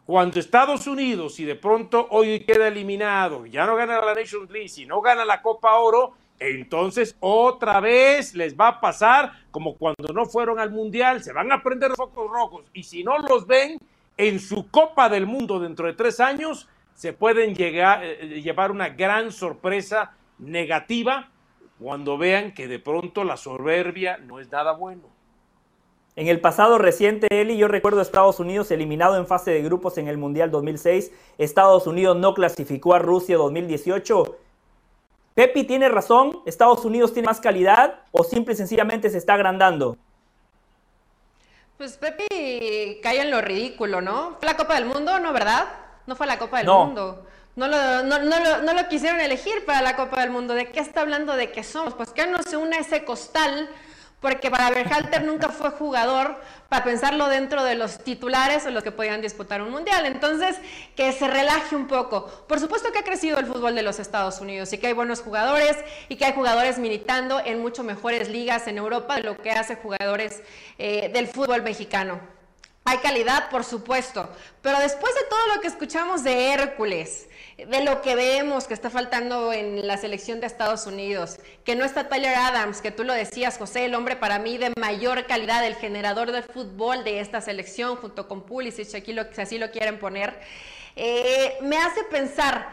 cuando 0.06 0.38
Estados 0.38 0.86
Unidos, 0.86 1.40
y 1.40 1.44
de 1.44 1.56
pronto 1.56 2.06
hoy 2.10 2.44
queda 2.44 2.68
eliminado, 2.68 3.44
ya 3.46 3.66
no 3.66 3.74
gana 3.74 4.00
la 4.00 4.14
Nations 4.14 4.48
League, 4.52 4.68
si 4.68 4.86
no 4.86 5.00
gana 5.00 5.24
la 5.24 5.42
Copa 5.42 5.78
Oro, 5.78 6.14
entonces 6.50 7.16
otra 7.20 7.80
vez 7.80 8.34
les 8.34 8.56
va 8.56 8.68
a 8.68 8.80
pasar 8.80 9.32
como 9.50 9.76
cuando 9.76 10.12
no 10.12 10.26
fueron 10.26 10.58
al 10.58 10.70
Mundial, 10.70 11.22
se 11.22 11.32
van 11.32 11.52
a 11.52 11.62
prender 11.62 11.90
los 11.90 11.96
focos 11.96 12.30
rojos 12.30 12.64
y 12.72 12.82
si 12.82 13.04
no 13.04 13.18
los 13.18 13.46
ven 13.46 13.78
en 14.16 14.40
su 14.40 14.70
Copa 14.70 15.08
del 15.08 15.26
Mundo 15.26 15.58
dentro 15.58 15.86
de 15.86 15.94
tres 15.94 16.20
años, 16.20 16.68
se 16.94 17.12
pueden 17.12 17.54
llegar, 17.54 18.04
eh, 18.04 18.40
llevar 18.42 18.70
una 18.70 18.90
gran 18.90 19.32
sorpresa 19.32 20.12
negativa 20.38 21.30
cuando 21.78 22.16
vean 22.16 22.52
que 22.52 22.68
de 22.68 22.78
pronto 22.78 23.24
la 23.24 23.36
soberbia 23.36 24.18
no 24.18 24.40
es 24.40 24.50
nada 24.50 24.72
bueno. 24.72 25.14
En 26.16 26.28
el 26.28 26.40
pasado 26.40 26.78
reciente, 26.78 27.26
Eli, 27.30 27.56
yo 27.56 27.66
recuerdo 27.66 27.98
a 27.98 28.02
Estados 28.02 28.38
Unidos 28.38 28.70
eliminado 28.70 29.16
en 29.16 29.26
fase 29.26 29.50
de 29.50 29.62
grupos 29.62 29.98
en 29.98 30.06
el 30.06 30.16
Mundial 30.16 30.52
2006. 30.52 31.10
Estados 31.38 31.88
Unidos 31.88 32.16
no 32.16 32.34
clasificó 32.34 32.94
a 32.94 33.00
Rusia 33.00 33.36
2018. 33.36 34.36
Pepi 35.35 35.65
tiene 35.65 35.89
razón, 35.89 36.43
Estados 36.47 36.85
Unidos 36.85 37.12
tiene 37.12 37.27
más 37.27 37.40
calidad 37.40 38.01
o 38.12 38.23
simple 38.23 38.55
y 38.55 38.56
sencillamente 38.56 39.11
se 39.11 39.19
está 39.19 39.35
agrandando. 39.35 39.97
Pues 41.77 41.97
Pepi 41.97 43.01
cae 43.02 43.20
en 43.20 43.32
lo 43.32 43.40
ridículo, 43.40 44.01
¿no? 44.01 44.36
¿Fue 44.39 44.47
la 44.47 44.56
Copa 44.56 44.77
del 44.77 44.86
Mundo? 44.86 45.19
¿No, 45.19 45.32
verdad? 45.32 45.66
No 46.06 46.15
fue 46.15 46.28
la 46.28 46.39
Copa 46.39 46.59
del 46.59 46.69
Mundo. 46.69 47.27
No 47.56 47.66
lo, 47.66 48.02
no, 48.05 48.20
no, 48.20 48.62
no 48.62 48.74
lo 48.74 48.89
quisieron 48.89 49.20
elegir 49.20 49.65
para 49.65 49.82
la 49.82 49.97
Copa 49.97 50.20
del 50.20 50.31
Mundo. 50.31 50.55
¿De 50.55 50.70
qué 50.70 50.78
está 50.78 51.01
hablando 51.01 51.35
de 51.35 51.51
qué 51.51 51.65
somos? 51.65 51.94
Pues 51.94 52.11
que 52.11 52.27
no 52.27 52.40
se 52.43 52.56
une 52.56 52.77
a 52.77 52.81
ese 52.81 53.05
costal 53.05 53.69
porque 54.24 54.51
para 54.51 54.70
Berhalter 54.70 55.22
nunca 55.22 55.51
fue 55.51 55.68
jugador 55.68 56.40
para 56.70 56.82
pensarlo 56.82 57.28
dentro 57.28 57.62
de 57.62 57.74
los 57.74 57.98
titulares 57.98 58.64
o 58.64 58.70
los 58.70 58.82
que 58.82 58.90
podían 58.90 59.20
disputar 59.20 59.60
un 59.60 59.70
mundial. 59.70 60.06
Entonces, 60.06 60.56
que 60.96 61.12
se 61.12 61.28
relaje 61.28 61.76
un 61.76 61.86
poco. 61.86 62.24
Por 62.48 62.59
supuesto 62.59 62.90
que 62.90 63.01
ha 63.01 63.05
crecido 63.05 63.38
el 63.38 63.44
fútbol 63.44 63.74
de 63.74 63.82
los 63.82 63.98
Estados 63.98 64.40
Unidos 64.40 64.72
y 64.72 64.78
que 64.78 64.86
hay 64.86 64.94
buenos 64.94 65.20
jugadores 65.20 65.76
y 66.09 66.16
que 66.16 66.24
hay 66.24 66.32
jugadores 66.32 66.78
militando 66.78 67.38
en 67.44 67.60
mucho 67.60 67.84
mejores 67.84 68.30
ligas 68.30 68.66
en 68.66 68.78
Europa 68.78 69.16
de 69.16 69.24
lo 69.24 69.36
que 69.36 69.51
hace 69.51 69.76
jugadores 69.76 70.42
eh, 70.78 71.10
del 71.12 71.26
fútbol 71.26 71.60
mexicano. 71.60 72.18
Hay 72.86 72.96
calidad, 72.98 73.51
por 73.51 73.62
supuesto, 73.62 74.30
pero 74.62 74.78
después 74.78 75.14
de 75.14 75.24
todo 75.28 75.55
lo 75.55 75.60
que 75.60 75.68
escuchamos 75.68 76.24
de 76.24 76.55
Hércules, 76.55 77.28
de 77.56 77.85
lo 77.85 78.02
que 78.02 78.16
vemos 78.16 78.66
que 78.66 78.74
está 78.74 78.90
faltando 78.90 79.52
en 79.52 79.86
la 79.86 79.97
selección 79.97 80.40
de 80.40 80.47
Estados 80.47 80.86
Unidos, 80.86 81.39
que 81.64 81.76
no 81.76 81.85
está 81.85 82.09
Tyler 82.09 82.35
Adams, 82.35 82.81
que 82.81 82.90
tú 82.90 83.05
lo 83.05 83.12
decías, 83.12 83.59
José, 83.59 83.85
el 83.85 83.94
hombre 83.94 84.16
para 84.16 84.39
mí 84.39 84.59
de 84.59 84.72
mayor 84.78 85.26
calidad, 85.26 85.64
el 85.64 85.76
generador 85.76 86.32
del 86.32 86.43
fútbol 86.43 87.05
de 87.05 87.20
esta 87.20 87.40
selección, 87.40 87.97
junto 87.97 88.26
con 88.26 88.43
Pulisic, 88.43 88.94
aquí 88.94 89.12
lo, 89.12 89.24
si 89.32 89.40
así 89.40 89.59
lo 89.59 89.70
quieren 89.70 89.98
poner, 89.98 90.39
eh, 90.97 91.56
me 91.62 91.76
hace 91.78 92.02
pensar, 92.05 92.72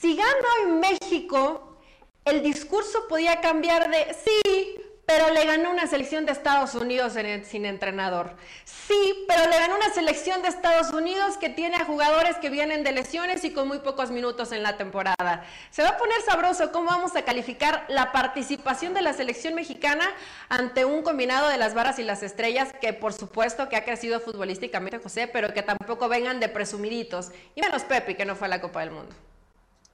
si 0.00 0.16
gano 0.16 0.48
en 0.64 0.80
México, 0.80 1.78
el 2.24 2.42
discurso 2.42 3.06
podía 3.08 3.40
cambiar 3.40 3.90
de, 3.90 4.14
sí, 4.14 4.80
pero 5.06 5.32
le 5.32 5.44
ganó 5.44 5.70
una 5.70 5.86
selección 5.86 6.26
de 6.26 6.32
Estados 6.32 6.74
Unidos 6.74 7.14
sin 7.44 7.64
entrenador. 7.64 8.34
Sí, 8.64 9.24
pero 9.28 9.48
le 9.48 9.56
ganó 9.56 9.76
una 9.76 9.88
selección 9.90 10.42
de 10.42 10.48
Estados 10.48 10.92
Unidos 10.92 11.36
que 11.38 11.48
tiene 11.48 11.76
a 11.76 11.84
jugadores 11.84 12.36
que 12.38 12.50
vienen 12.50 12.82
de 12.82 12.90
lesiones 12.90 13.44
y 13.44 13.52
con 13.52 13.68
muy 13.68 13.78
pocos 13.78 14.10
minutos 14.10 14.50
en 14.50 14.64
la 14.64 14.76
temporada. 14.76 15.44
Se 15.70 15.82
va 15.82 15.90
a 15.90 15.96
poner 15.96 16.20
sabroso 16.22 16.72
cómo 16.72 16.90
vamos 16.90 17.14
a 17.14 17.22
calificar 17.22 17.84
la 17.88 18.10
participación 18.10 18.94
de 18.94 19.02
la 19.02 19.12
selección 19.12 19.54
mexicana 19.54 20.04
ante 20.48 20.84
un 20.84 21.02
combinado 21.02 21.48
de 21.48 21.56
las 21.56 21.72
varas 21.72 22.00
y 22.00 22.02
las 22.02 22.24
estrellas 22.24 22.72
que 22.80 22.92
por 22.92 23.12
supuesto 23.12 23.68
que 23.68 23.76
ha 23.76 23.84
crecido 23.84 24.18
futbolísticamente 24.18 24.98
José, 24.98 25.28
pero 25.28 25.54
que 25.54 25.62
tampoco 25.62 26.08
vengan 26.08 26.40
de 26.40 26.48
presumiditos. 26.48 27.30
Y 27.54 27.60
menos 27.60 27.84
Pepe, 27.84 28.16
que 28.16 28.24
no 28.24 28.34
fue 28.34 28.46
a 28.46 28.50
la 28.50 28.60
Copa 28.60 28.80
del 28.80 28.90
Mundo. 28.90 29.14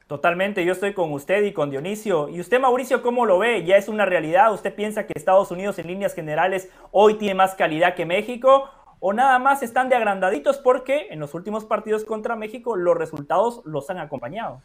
Totalmente, 0.06 0.64
yo 0.64 0.72
estoy 0.72 0.94
con 0.94 1.12
usted 1.12 1.42
y 1.44 1.52
con 1.52 1.70
Dionisio. 1.70 2.28
¿Y 2.28 2.40
usted, 2.40 2.60
Mauricio, 2.60 3.02
cómo 3.02 3.24
lo 3.24 3.38
ve? 3.38 3.64
¿Ya 3.64 3.76
es 3.76 3.88
una 3.88 4.04
realidad? 4.04 4.52
¿Usted 4.52 4.74
piensa 4.74 5.06
que 5.06 5.12
Estados 5.16 5.50
Unidos 5.50 5.78
en 5.78 5.86
líneas 5.86 6.14
generales 6.14 6.68
hoy 6.90 7.14
tiene 7.14 7.34
más 7.34 7.54
calidad 7.54 7.94
que 7.94 8.04
México? 8.04 8.68
¿O 9.00 9.12
nada 9.12 9.38
más 9.38 9.62
están 9.62 9.88
de 9.88 9.96
agrandaditos 9.96 10.58
porque 10.58 11.08
en 11.10 11.18
los 11.18 11.34
últimos 11.34 11.64
partidos 11.64 12.04
contra 12.04 12.36
México 12.36 12.76
los 12.76 12.96
resultados 12.96 13.62
los 13.64 13.88
han 13.90 13.98
acompañado? 13.98 14.60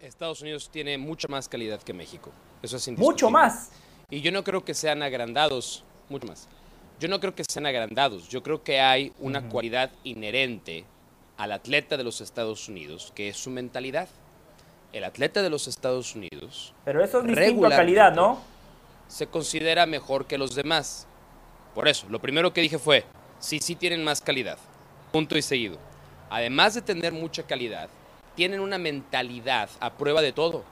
Estados 0.00 0.40
Unidos 0.40 0.70
tiene 0.70 0.96
mucha 0.98 1.28
más 1.28 1.48
calidad 1.48 1.80
que 1.82 1.92
México. 1.92 2.30
Eso 2.62 2.76
es 2.76 2.88
indiscutible. 2.88 3.12
Mucho 3.12 3.30
más. 3.30 3.70
Y 4.08 4.22
yo 4.22 4.32
no 4.32 4.42
creo 4.42 4.64
que 4.64 4.74
sean 4.74 5.02
agrandados, 5.02 5.84
mucho 6.08 6.26
más. 6.26 6.48
Yo 6.98 7.08
no 7.08 7.20
creo 7.20 7.34
que 7.34 7.44
sean 7.48 7.66
agrandados. 7.66 8.28
Yo 8.28 8.42
creo 8.42 8.62
que 8.62 8.80
hay 8.80 9.12
una 9.20 9.48
cualidad 9.48 9.90
inherente 10.04 10.84
al 11.40 11.52
atleta 11.52 11.96
de 11.96 12.04
los 12.04 12.20
Estados 12.20 12.68
Unidos, 12.68 13.12
que 13.14 13.30
es 13.30 13.36
su 13.38 13.48
mentalidad. 13.48 14.08
El 14.92 15.04
atleta 15.04 15.40
de 15.40 15.48
los 15.48 15.68
Estados 15.68 16.14
Unidos. 16.14 16.74
Pero 16.84 17.02
eso 17.02 17.20
es 17.20 17.28
distinto 17.28 17.66
a 17.66 17.70
calidad, 17.70 18.14
¿no? 18.14 18.42
Se 19.08 19.26
considera 19.26 19.86
mejor 19.86 20.26
que 20.26 20.36
los 20.36 20.54
demás. 20.54 21.06
Por 21.74 21.88
eso, 21.88 22.06
lo 22.10 22.20
primero 22.20 22.52
que 22.52 22.60
dije 22.60 22.78
fue: 22.78 23.06
sí, 23.38 23.58
sí 23.58 23.74
tienen 23.74 24.04
más 24.04 24.20
calidad. 24.20 24.58
Punto 25.12 25.38
y 25.38 25.40
seguido. 25.40 25.78
Además 26.28 26.74
de 26.74 26.82
tener 26.82 27.14
mucha 27.14 27.44
calidad, 27.44 27.88
tienen 28.34 28.60
una 28.60 28.76
mentalidad 28.76 29.70
a 29.80 29.94
prueba 29.94 30.20
de 30.20 30.32
todo. 30.32 30.62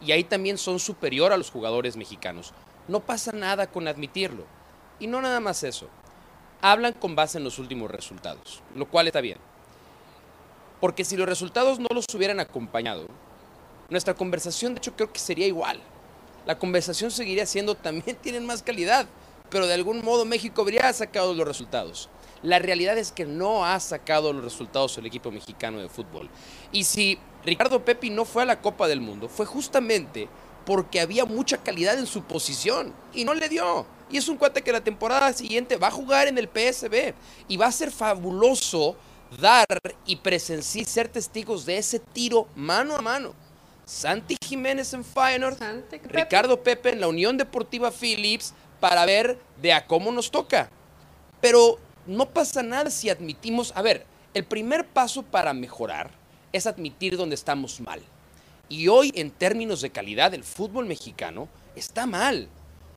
Y 0.00 0.12
ahí 0.12 0.24
también 0.24 0.56
son 0.56 0.78
superior 0.78 1.30
a 1.30 1.36
los 1.36 1.50
jugadores 1.50 1.94
mexicanos. 1.94 2.54
No 2.88 3.00
pasa 3.00 3.32
nada 3.32 3.66
con 3.66 3.86
admitirlo. 3.86 4.46
Y 4.98 5.08
no 5.08 5.20
nada 5.20 5.40
más 5.40 5.62
eso. 5.62 5.90
Hablan 6.62 6.94
con 6.94 7.14
base 7.14 7.36
en 7.36 7.44
los 7.44 7.58
últimos 7.58 7.90
resultados, 7.90 8.62
lo 8.74 8.88
cual 8.88 9.08
está 9.08 9.20
bien. 9.20 9.36
Porque 10.80 11.04
si 11.04 11.16
los 11.16 11.28
resultados 11.28 11.78
no 11.78 11.88
los 11.92 12.04
hubieran 12.14 12.40
acompañado, 12.40 13.06
nuestra 13.88 14.14
conversación 14.14 14.74
de 14.74 14.78
hecho 14.78 14.94
creo 14.94 15.12
que 15.12 15.18
sería 15.18 15.46
igual. 15.46 15.80
La 16.44 16.58
conversación 16.58 17.10
seguiría 17.10 17.46
siendo 17.46 17.74
también 17.76 18.16
tienen 18.16 18.46
más 18.46 18.62
calidad, 18.62 19.06
pero 19.50 19.66
de 19.66 19.74
algún 19.74 20.04
modo 20.04 20.24
México 20.24 20.62
habría 20.62 20.92
sacado 20.92 21.34
los 21.34 21.46
resultados. 21.46 22.08
La 22.42 22.58
realidad 22.58 22.98
es 22.98 23.12
que 23.12 23.24
no 23.24 23.64
ha 23.64 23.80
sacado 23.80 24.32
los 24.32 24.44
resultados 24.44 24.96
el 24.98 25.06
equipo 25.06 25.30
mexicano 25.30 25.80
de 25.80 25.88
fútbol. 25.88 26.28
Y 26.70 26.84
si 26.84 27.18
Ricardo 27.44 27.84
Pepi 27.84 28.10
no 28.10 28.24
fue 28.24 28.42
a 28.42 28.46
la 28.46 28.60
Copa 28.60 28.88
del 28.88 29.00
Mundo, 29.00 29.28
fue 29.28 29.46
justamente 29.46 30.28
porque 30.66 31.00
había 31.00 31.24
mucha 31.24 31.58
calidad 31.58 31.98
en 31.98 32.06
su 32.06 32.22
posición 32.22 32.92
y 33.14 33.24
no 33.24 33.34
le 33.34 33.48
dio. 33.48 33.86
Y 34.10 34.18
es 34.18 34.28
un 34.28 34.36
cuate 34.36 34.62
que 34.62 34.72
la 34.72 34.84
temporada 34.84 35.32
siguiente 35.32 35.76
va 35.76 35.88
a 35.88 35.92
jugar 35.92 36.28
en 36.28 36.38
el 36.38 36.48
PSB 36.48 37.14
y 37.48 37.56
va 37.56 37.66
a 37.66 37.72
ser 37.72 37.90
fabuloso 37.90 38.96
dar 39.40 39.66
y 40.06 40.16
presenciar, 40.16 40.86
ser 40.86 41.08
testigos 41.08 41.66
de 41.66 41.78
ese 41.78 41.98
tiro 41.98 42.48
mano 42.54 42.96
a 42.96 43.02
mano. 43.02 43.34
Santi 43.84 44.36
Jiménez 44.44 44.92
en 44.94 45.04
Feyenoord, 45.04 45.58
Ricardo 46.08 46.60
Pepe 46.62 46.90
en 46.90 47.00
la 47.00 47.08
Unión 47.08 47.36
Deportiva 47.36 47.92
Philips 47.92 48.52
para 48.80 49.06
ver 49.06 49.38
de 49.62 49.72
a 49.72 49.86
cómo 49.86 50.10
nos 50.10 50.30
toca. 50.30 50.70
Pero 51.40 51.78
no 52.06 52.28
pasa 52.30 52.62
nada 52.62 52.90
si 52.90 53.10
admitimos, 53.10 53.72
a 53.76 53.82
ver, 53.82 54.04
el 54.34 54.44
primer 54.44 54.86
paso 54.86 55.22
para 55.22 55.54
mejorar 55.54 56.10
es 56.52 56.66
admitir 56.66 57.16
donde 57.16 57.34
estamos 57.34 57.80
mal. 57.80 58.02
Y 58.68 58.88
hoy 58.88 59.12
en 59.14 59.30
términos 59.30 59.80
de 59.80 59.90
calidad 59.90 60.34
el 60.34 60.42
fútbol 60.42 60.86
mexicano 60.86 61.48
está 61.76 62.06
mal. 62.06 62.48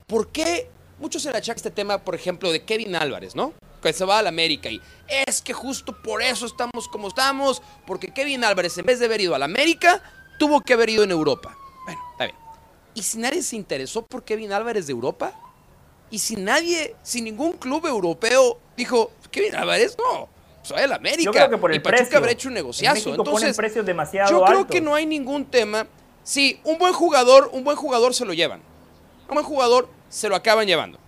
¿Por 0.08 0.30
qué? 0.30 0.70
Muchos 0.98 1.22
se 1.22 1.32
le 1.32 1.38
achacan 1.38 1.58
este 1.58 1.72
tema, 1.72 2.00
por 2.00 2.16
ejemplo, 2.16 2.52
de 2.52 2.64
Kevin 2.64 2.96
Álvarez, 2.96 3.36
¿no? 3.36 3.54
Que 3.82 3.94
se 3.94 4.06
va 4.06 4.20
al 4.20 4.28
América 4.28 4.70
y 4.70 4.82
es 5.08 5.42
que 5.42 5.54
justo 5.54 5.94
por 6.02 6.22
eso 6.22 6.46
estamos 6.46 6.88
como 6.88 7.08
estamos, 7.08 7.62
porque 7.86 8.14
Kevin 8.14 8.44
Álvarez 8.44 8.78
en 8.78 8.86
vez 8.86 9.00
de 9.00 9.06
haber 9.06 9.22
ido 9.22 9.36
al 9.36 9.44
América, 9.44 10.02
tuvo 10.38 10.62
que 10.62 10.74
haber 10.74 10.90
ido 10.90 11.04
en 11.04 11.12
Europa. 11.12 11.58
Bueno, 11.86 12.02
está 12.12 12.26
bien. 12.26 12.38
¿Y 12.94 13.04
si 13.04 13.18
nadie 13.18 13.42
se 13.42 13.56
interesó 13.56 14.06
por 14.06 14.24
Kevin 14.24 14.52
Álvarez 14.52 14.88
de 14.88 14.94
Europa? 14.94 15.34
¿Y 16.12 16.20
si 16.20 16.36
nadie, 16.36 16.96
si 17.04 17.22
ningún 17.22 17.54
club 17.54 17.86
europeo 17.86 18.60
dijo, 18.76 19.12
Kevin 19.32 19.56
Álvarez, 19.56 19.96
no, 19.98 20.28
soy 20.64 20.82
el 20.82 20.92
América. 20.92 21.24
Yo 21.24 21.32
creo 21.32 21.50
que 21.50 21.58
por 21.58 21.72
el 21.72 21.78
y 21.78 21.80
Pachuca 21.80 21.98
precio. 21.98 22.18
habrá 22.18 22.32
hecho 22.32 22.48
un 22.48 22.54
negociazo. 22.54 23.16
Entonces, 23.16 23.56
precios 23.56 23.86
demasiado 23.86 24.30
yo 24.30 24.44
creo 24.46 24.68
que 24.68 24.82
no 24.82 24.96
hay 24.96 25.06
ningún 25.06 25.46
tema. 25.46 25.88
Si 26.24 26.60
un 26.64 26.78
buen 26.78 26.94
jugador, 26.94 27.50
un 27.54 27.64
buen 27.64 27.78
jugador 27.78 28.14
se 28.14 28.26
lo 28.26 28.34
llevan. 28.34 28.62
Un 29.28 29.36
buen 29.36 29.46
jugador 29.46 29.90
se 30.10 30.30
lo 30.30 30.36
acaban 30.36 30.68
llevando. 30.68 31.00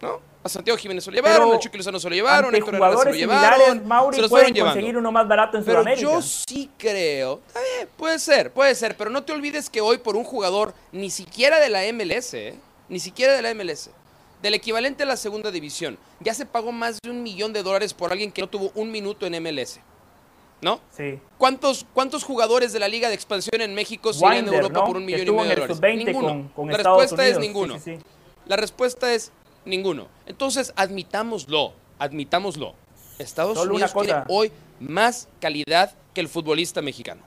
¿No? 0.00 0.20
A 0.46 0.48
Santiago 0.48 0.78
Jiménez 0.78 1.02
se 1.02 1.10
lo 1.10 1.16
llevaron, 1.16 1.52
a 1.52 1.58
Chucky 1.58 1.76
Lozano 1.76 1.98
se 1.98 2.08
lo 2.08 2.14
llevaron, 2.14 2.54
a 2.54 2.56
Héctor 2.56 2.76
Herrera 2.76 2.96
se 2.98 3.04
lo 3.06 3.14
llevaron. 3.16 3.88
Mauri 3.88 4.14
se 4.14 4.22
los 4.22 4.30
fueron 4.30 4.54
conseguir 4.54 4.96
uno 4.96 5.10
más 5.10 5.26
barato 5.26 5.58
en 5.58 5.64
pero 5.64 5.80
Sudamérica. 5.80 6.02
yo 6.08 6.22
sí 6.22 6.70
creo, 6.78 7.40
puede 7.96 8.20
ser, 8.20 8.52
puede 8.52 8.76
ser, 8.76 8.96
pero 8.96 9.10
no 9.10 9.24
te 9.24 9.32
olvides 9.32 9.68
que 9.68 9.80
hoy 9.80 9.98
por 9.98 10.14
un 10.14 10.22
jugador 10.22 10.72
ni 10.92 11.10
siquiera 11.10 11.58
de 11.58 11.68
la 11.68 11.80
MLS, 11.92 12.34
¿eh? 12.34 12.54
ni 12.88 13.00
siquiera 13.00 13.32
de 13.32 13.42
la 13.42 13.52
MLS, 13.54 13.90
del 14.40 14.54
equivalente 14.54 15.02
a 15.02 15.06
la 15.06 15.16
segunda 15.16 15.50
división, 15.50 15.98
ya 16.20 16.32
se 16.32 16.46
pagó 16.46 16.70
más 16.70 17.00
de 17.02 17.10
un 17.10 17.24
millón 17.24 17.52
de 17.52 17.64
dólares 17.64 17.92
por 17.92 18.12
alguien 18.12 18.30
que 18.30 18.40
no 18.40 18.48
tuvo 18.48 18.70
un 18.76 18.92
minuto 18.92 19.26
en 19.26 19.42
MLS. 19.42 19.80
¿No? 20.60 20.80
Sí. 20.96 21.18
¿Cuántos, 21.38 21.84
¿Cuántos 21.92 22.22
jugadores 22.22 22.72
de 22.72 22.78
la 22.78 22.86
Liga 22.86 23.08
de 23.08 23.16
Expansión 23.16 23.60
en 23.60 23.74
México 23.74 24.12
se 24.12 24.24
en 24.24 24.46
Europa 24.46 24.78
¿no? 24.78 24.84
por 24.86 24.96
un 24.96 25.04
millón 25.04 25.26
y 25.26 25.30
medio 25.32 25.42
de 25.42 25.54
dólares? 25.56 25.80
Ninguno. 25.96 26.28
Con, 26.28 26.48
con 26.48 26.66
la 26.68 26.76
Estados 26.76 27.00
respuesta 27.02 27.22
Unidos. 27.22 27.36
es 27.36 27.46
ninguno. 27.46 27.74
Sí, 27.74 27.80
sí, 27.80 27.96
sí. 27.96 28.02
La 28.46 28.56
respuesta 28.56 29.12
es 29.12 29.32
ninguno. 29.66 30.08
Entonces, 30.26 30.72
admitámoslo, 30.76 31.72
admitámoslo. 31.98 32.74
Estados 33.18 33.58
Solo 33.58 33.74
Unidos 33.74 33.94
tiene 33.94 34.22
hoy 34.28 34.52
más 34.80 35.28
calidad 35.40 35.92
que 36.14 36.20
el 36.20 36.28
futbolista 36.28 36.82
mexicano. 36.82 37.22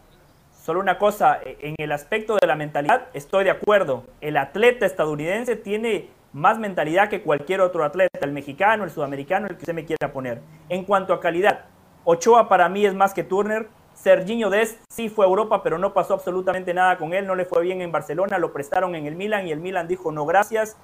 Solo 0.64 0.80
una 0.80 1.00
cosa, 1.00 1.40
en 1.44 1.76
el 1.78 1.92
aspecto 1.92 2.38
de 2.40 2.46
la 2.46 2.56
mentalidad 2.56 3.08
estoy 3.14 3.44
de 3.44 3.52
acuerdo. 3.52 4.04
El 4.22 4.38
atleta 4.38 4.86
estadounidense 4.86 5.56
tiene 5.56 6.10
más 6.34 6.60
mentalidad 6.60 7.10
que 7.10 7.22
cualquier 7.22 7.62
otro 7.62 7.84
atleta, 7.84 8.20
el 8.22 8.32
mexicano, 8.32 8.84
el 8.84 8.92
sudamericano, 8.92 9.48
el 9.48 9.56
que 9.56 9.64
usted 9.64 9.74
me 9.74 9.86
quiera 9.86 10.12
poner. 10.12 10.42
En 10.70 10.86
cuanto 10.86 11.14
a 11.14 11.20
calidad, 11.20 11.66
Ochoa 12.04 12.50
para 12.50 12.70
mí 12.70 12.86
es 12.86 12.94
más 12.94 13.14
que 13.14 13.24
Turner. 13.24 13.68
Serginho 13.94 14.50
Dest 14.50 14.80
sí 14.90 15.10
fue 15.10 15.26
a 15.26 15.28
Europa, 15.28 15.62
pero 15.64 15.78
no 15.78 15.94
pasó 15.94 16.14
absolutamente 16.14 16.74
nada 16.74 16.98
con 16.98 17.14
él, 17.14 17.26
no 17.26 17.36
le 17.36 17.46
fue 17.46 17.64
bien 17.64 17.82
en 17.82 17.92
Barcelona, 17.92 18.38
lo 18.38 18.54
prestaron 18.54 18.96
en 18.96 19.08
el 19.08 19.16
Milan 19.16 19.48
y 19.48 19.52
el 19.52 19.60
Milan 19.60 19.88
dijo 19.88 20.12
no 20.12 20.26
gracias. 20.26 20.78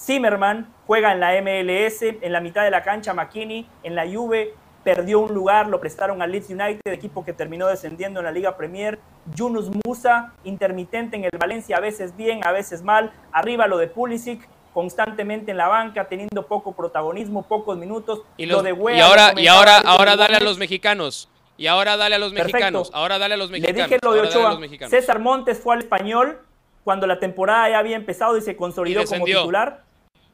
Zimmerman 0.00 0.72
juega 0.86 1.12
en 1.12 1.20
la 1.20 1.32
MLS, 1.42 2.02
en 2.02 2.32
la 2.32 2.40
mitad 2.40 2.64
de 2.64 2.70
la 2.70 2.82
cancha 2.82 3.12
McKinney, 3.12 3.68
en 3.82 3.94
la 3.94 4.06
Juve 4.10 4.54
perdió 4.82 5.20
un 5.20 5.34
lugar, 5.34 5.66
lo 5.66 5.78
prestaron 5.78 6.22
al 6.22 6.32
Leeds 6.32 6.48
United, 6.48 6.80
equipo 6.86 7.22
que 7.22 7.34
terminó 7.34 7.66
descendiendo 7.66 8.20
en 8.20 8.24
la 8.24 8.32
Liga 8.32 8.56
Premier. 8.56 8.98
Yunus 9.34 9.70
Musa, 9.84 10.32
intermitente 10.44 11.16
en 11.16 11.24
el 11.24 11.38
Valencia, 11.38 11.76
a 11.76 11.80
veces 11.80 12.16
bien, 12.16 12.40
a 12.46 12.52
veces 12.52 12.82
mal. 12.82 13.12
Arriba 13.32 13.66
lo 13.66 13.76
de 13.78 13.88
Pulisic. 13.88 14.48
constantemente 14.72 15.50
en 15.50 15.56
la 15.56 15.66
banca, 15.66 16.06
teniendo 16.08 16.46
poco 16.46 16.72
protagonismo, 16.72 17.42
pocos 17.42 17.76
minutos. 17.76 18.22
Y, 18.36 18.46
lo 18.46 18.62
de 18.62 18.72
Wea, 18.72 18.96
y 18.96 19.00
ahora, 19.00 19.32
y 19.36 19.48
ahora, 19.48 19.78
ahora 19.78 20.14
dale 20.14 20.36
a 20.36 20.40
los 20.40 20.58
mexicanos. 20.58 21.28
Y 21.56 21.66
ahora 21.66 21.96
dale 21.96 22.14
a 22.14 22.18
los 22.20 22.32
Perfecto. 22.32 22.52
mexicanos. 22.56 22.90
Ahora 22.94 23.18
dale 23.18 23.34
a 23.34 23.36
los 23.36 23.50
Le 23.50 23.58
mexicanos. 23.58 23.90
dije 23.90 23.98
lo 24.00 24.12
de 24.12 24.20
Ochoa. 24.20 24.58
César 24.88 25.18
Montes 25.18 25.58
fue 25.58 25.74
al 25.74 25.80
español 25.80 26.38
cuando 26.84 27.08
la 27.08 27.18
temporada 27.18 27.68
ya 27.68 27.80
había 27.80 27.96
empezado 27.96 28.36
y 28.36 28.42
se 28.42 28.56
consolidó 28.56 29.02
Y 29.02 29.06
como 29.06 29.24
titular. 29.24 29.82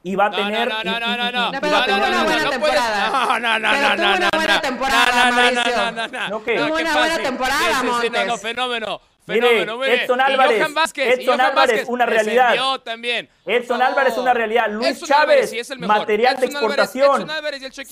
Y 0.06 0.14
va 0.14 0.26
a 0.26 0.28
No, 0.28 0.36
tener. 0.36 0.68
no, 0.68 0.84
no, 0.84 1.00
no, 1.00 1.16
no, 1.16 1.32
no. 1.32 1.50
No, 1.50 1.60
pero 1.60 1.84
tuvo 1.84 1.96
una 1.96 2.22
buena 2.22 2.42
no 2.44 2.50
temporada. 2.50 3.08
No, 3.10 3.38
no, 3.40 3.58
no, 3.58 3.68
Pero 3.72 3.88
no, 3.88 3.96
tuvo 3.96 4.06
no, 4.06 4.14
una 4.14 4.18
no, 4.30 4.38
buena 4.38 4.54
no. 4.54 4.60
temporada, 4.60 5.06
No, 5.06 5.16
no, 5.16 5.26
no, 5.26 5.36
Mauricio. 5.36 5.76
no, 5.76 5.90
no, 5.92 6.06
no. 6.08 6.28
¿No 6.28 6.44
qué? 6.44 6.54
No, 6.54 6.66
Tuvo 6.68 6.76
una 6.78 6.96
buena 6.96 7.18
temporada, 7.18 7.58
sí, 7.80 7.86
no, 7.86 7.92
no, 7.92 8.26
Montes. 8.26 8.40
fenómeno. 8.40 9.00
Mire, 9.26 9.40
Fenómeno, 9.48 9.78
bien. 9.80 9.92
Edson 9.94 10.20
Álvarez, 10.20 10.58
Johan 10.60 10.74
Vázquez, 10.74 11.18
Edson 11.18 11.26
Johan 11.26 11.40
Álvarez, 11.40 11.84
una 11.88 12.06
realidad. 12.06 12.54
también. 12.84 13.28
Edson 13.44 13.78
favor. 13.80 13.82
Álvarez, 13.92 14.16
una 14.18 14.32
realidad. 14.32 14.66
Luis 14.70 15.02
Chávez, 15.02 15.52
material 15.80 16.36
de 16.36 16.46
exportación. 16.46 17.26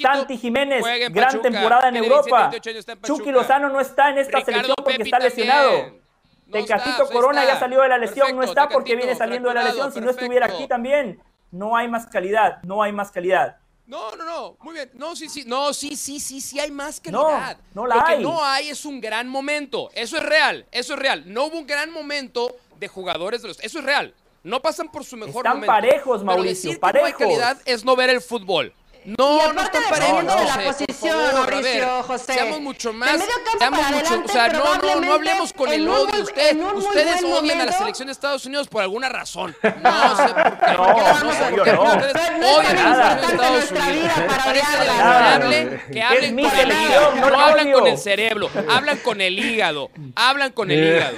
Santi 0.01 0.39
Jiménez, 0.39 0.85
gran 1.11 1.27
Pachuca. 1.33 1.43
temporada 1.51 1.89
en 1.89 1.97
Europa. 1.97 2.49
27, 2.51 2.71
28 2.71 2.71
años, 2.71 2.79
está 2.79 2.93
en 2.93 3.01
Chucky. 3.03 3.33
Lozano 3.33 3.69
no 3.71 3.81
está 3.81 4.11
en 4.11 4.19
esta 4.19 4.39
Ricardo 4.39 4.53
selección 4.53 4.77
porque 4.85 5.03
está 5.03 5.19
también. 5.19 5.37
lesionado. 5.37 6.05
No 6.47 6.53
Tecatito 6.61 7.03
está, 7.03 7.13
Corona 7.13 7.41
está. 7.43 7.55
ya 7.55 7.59
salió 7.59 7.81
de 7.83 7.89
la 7.89 7.99
lesión, 7.99 8.37
no 8.37 8.43
está 8.45 8.69
porque 8.69 8.95
viene 8.95 9.17
saliendo 9.17 9.49
de 9.49 9.55
la 9.57 9.65
lesión. 9.65 9.91
Si 9.93 10.01
no 10.01 10.11
estuviera 10.11 10.47
aquí 10.47 10.69
también, 10.69 11.21
no 11.55 11.77
hay 11.77 11.89
más 11.89 12.07
calidad, 12.07 12.59
no 12.65 12.83
hay 12.83 12.93
más 12.93 13.11
calidad. 13.11 13.57
No, 13.87 14.17
no, 14.17 14.25
no, 14.25 14.57
muy 14.61 14.75
bien. 14.75 14.91
No, 14.95 15.15
sí, 15.15 15.29
sí, 15.29 15.45
no, 15.47 15.73
sí, 15.73 15.95
sí, 15.95 16.19
sí, 16.19 16.41
sí 16.41 16.59
hay 16.59 16.71
más 16.71 17.01
No, 17.11 17.23
calidad. 17.25 17.59
no 17.75 17.87
la 17.87 17.97
Lo 17.97 18.05
que 18.05 18.13
hay. 18.13 18.23
no 18.23 18.45
hay 18.45 18.71
es 18.71 18.85
un 18.85 19.01
gran 19.01 19.29
momento. 19.29 19.91
Eso 19.95 20.17
es 20.17 20.23
real, 20.25 20.67
eso 20.73 20.95
es 20.95 20.99
real. 20.99 21.23
No 21.27 21.45
hubo 21.45 21.59
un 21.59 21.67
gran 21.67 21.91
momento 21.93 22.57
de 22.79 22.89
jugadores 22.89 23.43
de 23.43 23.49
los. 23.49 23.61
Eso 23.61 23.79
es 23.79 23.85
real. 23.85 24.15
No 24.43 24.61
pasan 24.61 24.91
por 24.91 25.05
su 25.05 25.17
mejor 25.17 25.37
Están 25.47 25.55
momento. 25.59 25.73
parejos, 25.73 26.19
Pero 26.21 26.25
Mauricio, 26.25 26.71
decir 26.71 26.81
que 26.81 26.81
no 26.81 26.87
hay 26.87 27.13
parejos. 27.13 27.19
calidad 27.21 27.63
es 27.67 27.85
no 27.85 27.95
ver 27.95 28.11
el 28.11 28.21
fútbol. 28.21 28.75
No, 29.05 29.15
Y 29.15 29.19
no 29.19 29.43
aparte 29.61 29.79
están 29.79 29.83
dependiendo 29.93 30.33
parejos. 30.35 30.41
de 30.41 30.63
la 30.65 30.73
José, 30.73 30.87
posición, 30.87 31.13
favor, 31.15 31.29
a 31.29 31.33
Mauricio, 31.51 31.63
ver, 31.95 32.03
José. 32.05 32.33
Seamos 32.35 32.61
mucho 32.61 32.89
De 32.89 32.95
más. 32.99 33.13
medio 33.13 33.27
campo 33.45 33.59
seamos 33.59 33.79
para 33.81 33.91
mucho, 33.93 34.07
adelante, 34.07 34.31
o 34.31 34.33
sea, 34.35 34.49
no, 34.49 34.75
no, 34.79 35.01
no 35.01 35.13
hablemos 35.13 35.53
con 35.53 35.73
el 35.73 35.89
odio. 35.89 36.07
muy- 36.09 36.21
Usted, 36.23 36.57
ustedes 36.75 37.23
odian 37.25 37.61
a 37.61 37.65
la 37.65 37.71
momento. 37.73 37.79
selección 37.79 38.07
de 38.07 38.13
Estados 38.13 38.47
Unidos 38.47 38.69
por 38.69 38.83
alguna 38.83 39.09
razón. 39.11 39.55
No 39.63 40.17
sé 40.17 40.35
por 40.35 40.59
qué. 40.59 40.73
No, 40.73 40.87
no, 40.87 41.21
no, 41.25 41.33
sé 41.33 41.45
por 41.51 41.65
qué. 41.65 41.73
no. 41.73 41.83
Ustedes 41.85 42.39
no 42.39 42.51
odian 42.55 42.79
a 42.79 42.83
la 42.89 42.95
selección 42.95 43.21
de 43.21 43.27
Estados 43.35 43.51
nuestra 43.53 43.85
Unidos. 43.85 44.03
vida 44.03 44.15
para 44.15 44.37
Me 44.39 44.45
parece 44.45 44.67
odiarla. 44.79 45.39
deleznable 45.49 45.85
que 45.93 46.03
hablen 46.03 46.37
con 46.37 46.59
el 46.61 46.73
hígado. 46.73 47.15
no 47.15 47.21
No 47.21 47.31
la 47.31 47.47
hablan 47.47 47.73
con 47.73 47.87
el 47.87 47.99
cerebro, 47.99 48.51
hablan 48.71 48.97
con 48.99 49.21
el 49.21 49.39
hígado. 49.39 49.91
Hablan 50.17 50.53
con 50.53 50.71
el 50.71 50.83
hígado. 50.97 51.17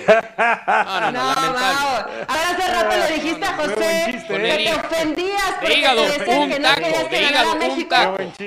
No, 0.67 1.01
no, 1.01 1.13
no, 1.13 1.35
No. 1.35 1.57
Ahora 2.29 2.51
hace 2.51 2.73
rato 2.73 2.97
le 2.97 3.15
dijiste 3.15 3.45
a 3.45 3.53
José 3.55 3.75
que 4.27 4.35
el 4.37 4.43
te 4.43 4.63
hígado. 4.63 4.81
ofendías 4.87 5.43
porque 5.61 5.69
De 5.69 5.75
hígado, 5.79 6.03
te 6.05 6.19
decían 6.19 6.49
que 6.51 6.59
no 6.61 6.75
querías 6.75 7.03
de 7.03 7.09
que 7.09 7.21
ganara 7.23 7.31
hígado, 7.45 7.59
México. 7.77 7.95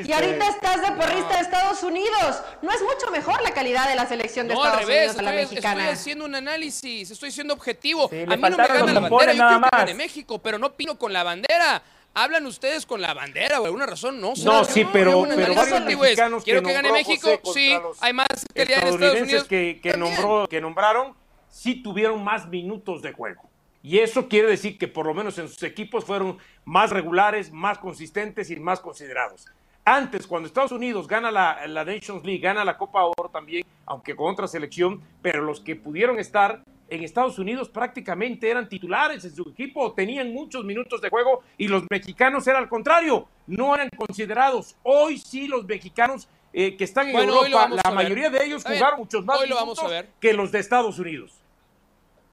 Y 0.08 0.12
ahorita 0.12 0.48
estás 0.50 0.82
de 0.82 0.92
porrista 0.96 1.36
de 1.38 1.42
Estados 1.42 1.84
Unidos. 1.84 2.42
¿No 2.62 2.72
es 2.72 2.82
mucho 2.82 3.12
mejor 3.12 3.42
la 3.42 3.52
calidad 3.52 3.88
de 3.90 3.96
la 3.96 4.06
selección 4.08 4.48
de 4.48 4.54
No, 4.56 4.62
al 4.64 4.68
Estados 4.70 4.88
revés, 4.88 5.00
Unidos 5.10 5.20
a 5.20 5.22
la 5.22 5.30
estoy, 5.32 5.44
estoy 5.44 5.56
mexicana? 5.56 5.92
haciendo 5.92 6.26
un 6.26 6.36
análisis, 6.36 7.12
estoy 7.12 7.32
siendo 7.32 7.54
objetivo. 7.54 8.10
Sí, 8.10 8.24
a 8.24 8.26
mí 8.36 8.42
no 8.42 8.50
me 8.50 8.68
gana 8.68 8.94
la 8.94 9.00
bandera, 9.00 9.34
yo 9.34 9.40
nada 9.40 9.60
quiero 9.60 9.70
que 9.72 9.78
gane 9.78 9.92
más. 9.92 9.96
México, 9.96 10.40
pero 10.40 10.58
no 10.58 10.74
pino 10.74 10.98
con 10.98 11.14
la 11.14 11.24
bandera. 11.24 11.82
Hablan 12.16 12.46
ustedes 12.48 12.86
con 12.88 13.02
la 13.02 13.14
bandera, 13.14 13.58
por 13.58 13.68
alguna 13.68 13.86
razón, 13.86 14.20
no 14.20 14.36
sé. 14.36 14.44
No, 14.44 14.64
sí, 14.66 14.84
pero- 14.92 15.20
un 15.20 15.30
pero 15.30 15.52
análisis 15.54 15.72
varios 15.72 16.00
mexicanos 16.00 16.44
Quiero 16.44 16.62
que 16.62 16.68
que 16.68 16.74
gane 16.74 16.92
México, 16.92 17.30
sí, 17.54 17.78
hay 18.02 18.14
más 18.14 18.28
calidad 18.54 18.80
en 18.82 18.88
Estados 18.96 19.22
Unidos. 19.22 19.44
que, 19.46 19.80
que, 19.82 19.94
nombró, 19.96 20.48
que 20.50 20.60
nombraron 20.60 21.16
sí 21.50 21.82
tuvieron 21.84 22.24
más 22.24 22.48
minutos 22.48 23.02
de 23.04 23.12
juego. 23.14 23.49
Y 23.82 24.00
eso 24.00 24.28
quiere 24.28 24.50
decir 24.50 24.78
que 24.78 24.88
por 24.88 25.06
lo 25.06 25.14
menos 25.14 25.38
en 25.38 25.48
sus 25.48 25.64
equipos 25.64 26.06
fueron 26.06 26.38
más 26.66 26.92
regulares, 26.92 27.52
más 27.52 27.78
consistentes 27.78 28.50
y 28.52 28.60
más 28.60 28.80
considerados. 28.80 29.46
Antes, 29.86 30.28
cuando 30.28 30.48
Estados 30.48 30.72
Unidos 30.72 31.08
gana 31.08 31.32
la, 31.32 31.66
la 31.68 31.86
Nations 31.86 32.24
League, 32.24 32.42
gana 32.42 32.66
la 32.66 32.78
Copa 32.78 33.04
Oro 33.06 33.30
también, 33.32 33.66
aunque 33.86 34.16
con 34.16 34.32
otra 34.32 34.48
selección, 34.48 35.02
pero 35.22 35.42
los 35.42 35.62
que 35.62 35.76
pudieron 35.76 36.20
estar 36.20 36.62
en 36.90 37.04
Estados 37.04 37.40
Unidos 37.40 37.70
prácticamente 37.70 38.50
eran 38.50 38.68
titulares 38.68 39.24
en 39.26 39.36
su 39.36 39.50
equipo, 39.50 39.94
tenían 39.94 40.34
muchos 40.34 40.66
minutos 40.66 41.02
de 41.02 41.10
juego 41.10 41.44
y 41.58 41.68
los 41.68 41.84
mexicanos 41.90 42.46
era 42.48 42.60
al 42.60 42.68
contrario, 42.68 43.28
no 43.48 43.76
eran 43.76 43.90
considerados. 43.96 44.76
Hoy 44.84 45.18
sí 45.18 45.48
los 45.48 45.66
mexicanos 45.66 46.28
eh, 46.52 46.76
que 46.76 46.84
están 46.84 47.08
en 47.08 47.14
Bueno, 47.14 47.46
Europa, 47.46 47.70
la 47.84 47.92
mayoría 47.92 48.30
de 48.30 48.44
ellos 48.44 48.64
jugaron 48.64 49.00
muchos 49.00 49.24
más 49.24 49.40
hoy 49.40 49.48
lo 49.48 49.56
vamos 49.56 49.78
minutos 49.78 49.92
a 49.92 50.02
ver. 50.02 50.10
que 50.20 50.34
los 50.34 50.52
de 50.52 50.60
Estados 50.60 50.98
Unidos. 51.00 51.39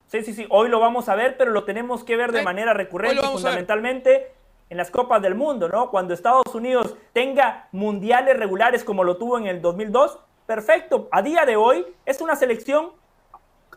Sí, 0.08 0.22
sí, 0.22 0.32
sí, 0.34 0.46
hoy 0.50 0.68
lo 0.68 0.78
vamos 0.80 1.08
a 1.08 1.14
ver, 1.16 1.36
pero 1.36 1.50
lo 1.50 1.64
tenemos 1.64 2.04
que 2.04 2.16
ver 2.16 2.30
de 2.32 2.38
Sí, 2.40 2.44
manera 2.44 2.72
recurrente 2.74 3.20
fundamentalmente 3.22 4.30
en 4.70 4.76
las 4.76 4.90
Copas 4.90 5.20
del 5.22 5.34
Mundo, 5.34 5.68
¿no? 5.68 5.90
Cuando 5.90 6.14
Estados 6.14 6.46
Unidos 6.54 6.94
tenga 7.12 7.68
mundiales 7.72 8.36
regulares 8.36 8.84
como 8.84 9.04
lo 9.04 9.16
tuvo 9.16 9.38
en 9.38 9.46
el 9.46 9.60
2002, 9.60 10.18
perfecto. 10.46 11.08
A 11.12 11.22
día 11.22 11.44
de 11.44 11.56
hoy 11.56 11.86
es 12.04 12.20
una 12.20 12.36
selección, 12.36 12.92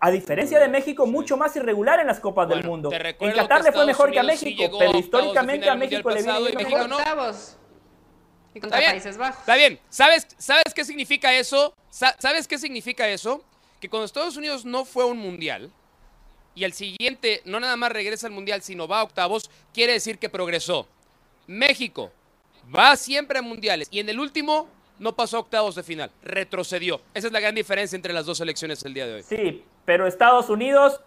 a 0.01 0.11
diferencia 0.11 0.59
de 0.59 0.67
México, 0.67 1.05
mucho 1.07 1.35
más 1.35 1.55
irregular 1.55 1.99
en 1.99 2.07
las 2.07 2.19
Copas 2.19 2.47
del 2.47 2.63
Mundo. 2.63 2.91
En 2.93 3.33
Qatar 3.33 3.63
le 3.63 3.71
fue 3.71 3.85
mejor 3.85 4.11
que 4.11 4.19
a 4.19 4.23
sí 4.23 4.27
México, 4.27 4.77
pero 4.77 4.97
históricamente 4.97 5.69
a 5.69 5.75
México 5.75 6.09
le 6.11 6.21
viene 6.23 6.51
mejor. 6.63 6.89
no. 6.89 6.97
octavos. 6.97 7.57
Y 8.53 8.59
contra 8.59 8.79
Está 8.79 8.91
bien, 8.91 9.01
Países 9.03 9.17
Bajos. 9.17 9.39
Está 9.41 9.55
bien. 9.55 9.79
¿Sabes, 9.89 10.27
¿Sabes 10.37 10.73
qué 10.73 10.83
significa 10.83 11.33
eso? 11.33 11.73
Sa- 11.89 12.15
¿Sabes 12.17 12.47
qué 12.47 12.57
significa 12.57 13.07
eso? 13.07 13.43
Que 13.79 13.89
cuando 13.89 14.05
Estados 14.05 14.37
Unidos 14.37 14.65
no 14.65 14.85
fue 14.85 15.03
a 15.03 15.05
un 15.07 15.17
mundial 15.19 15.71
y 16.55 16.63
el 16.63 16.73
siguiente 16.73 17.41
no 17.45 17.59
nada 17.59 17.75
más 17.77 17.91
regresa 17.91 18.27
al 18.27 18.33
mundial, 18.33 18.61
sino 18.61 18.87
va 18.87 18.99
a 18.99 19.03
octavos, 19.03 19.49
quiere 19.73 19.93
decir 19.93 20.17
que 20.17 20.29
progresó. 20.29 20.87
México 21.47 22.11
va 22.75 22.95
siempre 22.95 23.39
a 23.39 23.41
mundiales 23.41 23.87
y 23.91 23.99
en 23.99 24.09
el 24.09 24.19
último 24.19 24.67
no 24.99 25.15
pasó 25.15 25.37
a 25.37 25.39
octavos 25.39 25.75
de 25.75 25.83
final, 25.83 26.11
retrocedió. 26.21 27.01
Esa 27.13 27.27
es 27.27 27.33
la 27.33 27.39
gran 27.39 27.55
diferencia 27.55 27.95
entre 27.95 28.13
las 28.13 28.25
dos 28.25 28.37
selecciones 28.37 28.83
el 28.83 28.93
día 28.93 29.07
de 29.07 29.15
hoy. 29.15 29.23
Sí, 29.23 29.63
pero 29.85 30.05
Estados 30.05 30.49
Unidos, 30.49 30.99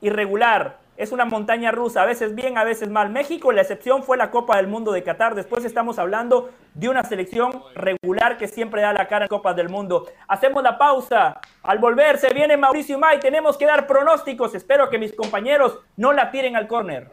irregular. 0.00 0.81
Es 0.96 1.10
una 1.10 1.24
montaña 1.24 1.72
rusa, 1.72 2.02
a 2.02 2.06
veces 2.06 2.34
bien, 2.34 2.58
a 2.58 2.64
veces 2.64 2.90
mal. 2.90 3.08
México, 3.08 3.50
la 3.50 3.62
excepción 3.62 4.02
fue 4.02 4.18
la 4.18 4.30
Copa 4.30 4.58
del 4.58 4.66
Mundo 4.66 4.92
de 4.92 5.02
Qatar. 5.02 5.34
Después 5.34 5.64
estamos 5.64 5.98
hablando 5.98 6.50
de 6.74 6.88
una 6.90 7.02
selección 7.02 7.62
regular 7.74 8.36
que 8.36 8.46
siempre 8.46 8.82
da 8.82 8.92
la 8.92 9.08
cara 9.08 9.24
en 9.24 9.28
Copas 9.30 9.56
del 9.56 9.70
Mundo. 9.70 10.06
Hacemos 10.28 10.62
la 10.62 10.76
pausa. 10.76 11.40
Al 11.62 11.78
volver 11.78 12.18
se 12.18 12.34
viene 12.34 12.58
Mauricio 12.58 12.98
May. 12.98 13.20
Tenemos 13.20 13.56
que 13.56 13.64
dar 13.64 13.86
pronósticos. 13.86 14.54
Espero 14.54 14.90
que 14.90 14.98
mis 14.98 15.14
compañeros 15.14 15.80
no 15.96 16.12
la 16.12 16.30
tiren 16.30 16.56
al 16.56 16.68
córner. 16.68 17.10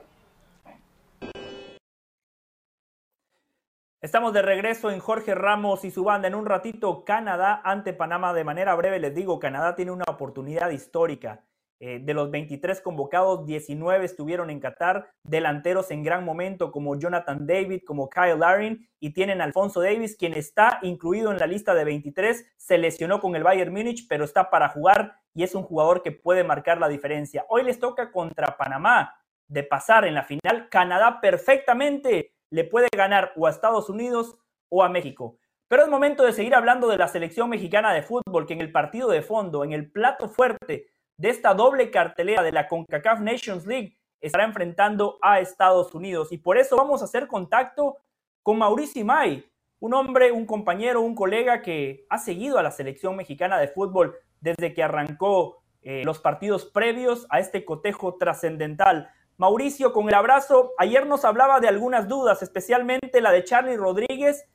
Estamos 4.01 4.33
de 4.33 4.41
regreso 4.41 4.91
en 4.91 4.99
Jorge 4.99 5.35
Ramos 5.35 5.85
y 5.85 5.91
su 5.91 6.03
banda. 6.03 6.27
En 6.27 6.35
un 6.35 6.45
ratito, 6.45 7.05
Canadá 7.05 7.61
ante 7.63 7.93
Panamá. 7.93 8.33
De 8.33 8.43
manera 8.43 8.75
breve 8.75 8.99
les 8.99 9.15
digo, 9.15 9.39
Canadá 9.39 9.75
tiene 9.75 9.91
una 9.91 10.05
oportunidad 10.07 10.69
histórica. 10.69 11.43
Eh, 11.81 11.99
de 12.03 12.13
los 12.13 12.29
23 12.29 12.81
convocados, 12.81 13.45
19 13.45 14.03
estuvieron 14.03 14.49
en 14.49 14.59
Qatar, 14.59 15.11
delanteros 15.23 15.91
en 15.91 16.03
gran 16.03 16.25
momento 16.25 16.73
como 16.73 16.99
Jonathan 16.99 17.47
David, 17.47 17.83
como 17.85 18.09
Kyle 18.09 18.37
Larin, 18.37 18.85
y 18.99 19.13
tienen 19.13 19.39
a 19.39 19.45
Alfonso 19.45 19.79
Davis, 19.79 20.17
quien 20.17 20.33
está 20.33 20.79
incluido 20.81 21.31
en 21.31 21.37
la 21.37 21.47
lista 21.47 21.73
de 21.73 21.85
23, 21.85 22.53
se 22.57 22.77
lesionó 22.77 23.21
con 23.21 23.33
el 23.37 23.43
Bayern 23.43 23.71
Múnich, 23.71 24.07
pero 24.09 24.25
está 24.25 24.49
para 24.49 24.67
jugar 24.67 25.15
y 25.33 25.43
es 25.43 25.55
un 25.55 25.63
jugador 25.63 26.03
que 26.03 26.11
puede 26.11 26.43
marcar 26.43 26.79
la 26.79 26.89
diferencia. 26.89 27.45
Hoy 27.47 27.63
les 27.63 27.79
toca 27.79 28.11
contra 28.11 28.57
Panamá 28.57 29.15
de 29.47 29.63
pasar 29.63 30.05
en 30.05 30.15
la 30.15 30.23
final. 30.23 30.67
Canadá 30.69 31.21
perfectamente 31.21 32.33
le 32.49 32.65
puede 32.65 32.89
ganar 32.93 33.31
o 33.37 33.47
a 33.47 33.51
Estados 33.51 33.89
Unidos 33.89 34.37
o 34.67 34.83
a 34.83 34.89
México. 34.89 35.37
Pero 35.69 35.83
es 35.83 35.89
momento 35.89 36.23
de 36.23 36.33
seguir 36.33 36.55
hablando 36.55 36.89
de 36.89 36.97
la 36.97 37.07
selección 37.07 37.49
mexicana 37.49 37.93
de 37.93 38.01
fútbol, 38.01 38.45
que 38.45 38.53
en 38.53 38.61
el 38.61 38.71
partido 38.71 39.09
de 39.09 39.21
fondo, 39.21 39.63
en 39.63 39.71
el 39.71 39.89
plato 39.91 40.27
fuerte 40.27 40.87
de 41.19 41.29
esta 41.29 41.53
doble 41.53 41.91
cartelera 41.91 42.41
de 42.41 42.53
la 42.53 42.67
CONCACAF 42.69 43.19
Nations 43.19 43.65
League, 43.65 43.97
estará 44.21 44.45
enfrentando 44.45 45.19
a 45.21 45.41
Estados 45.41 45.93
Unidos. 45.93 46.31
Y 46.31 46.37
por 46.37 46.57
eso 46.57 46.77
vamos 46.77 47.01
a 47.01 47.05
hacer 47.05 47.27
contacto 47.27 47.97
con 48.41 48.57
Mauricio 48.57 49.03
May, 49.03 49.45
un 49.81 49.93
hombre, 49.93 50.31
un 50.31 50.45
compañero, 50.45 51.01
un 51.01 51.15
colega 51.15 51.61
que 51.61 52.05
ha 52.09 52.17
seguido 52.17 52.57
a 52.57 52.63
la 52.63 52.71
selección 52.71 53.17
mexicana 53.17 53.57
de 53.59 53.67
fútbol 53.67 54.15
desde 54.39 54.73
que 54.73 54.81
arrancó 54.81 55.61
eh, 55.81 56.03
los 56.05 56.19
partidos 56.19 56.65
previos 56.65 57.27
a 57.29 57.39
este 57.39 57.65
cotejo 57.65 58.15
trascendental. 58.15 59.11
Mauricio, 59.35 59.91
con 59.91 60.07
el 60.07 60.15
abrazo, 60.15 60.71
ayer 60.77 61.05
nos 61.05 61.25
hablaba 61.25 61.59
de 61.59 61.67
algunas 61.67 62.07
dudas, 62.07 62.41
especialmente 62.41 63.19
la 63.19 63.31
de 63.31 63.43
Charlie 63.43 63.75
Rodríguez 63.75 64.45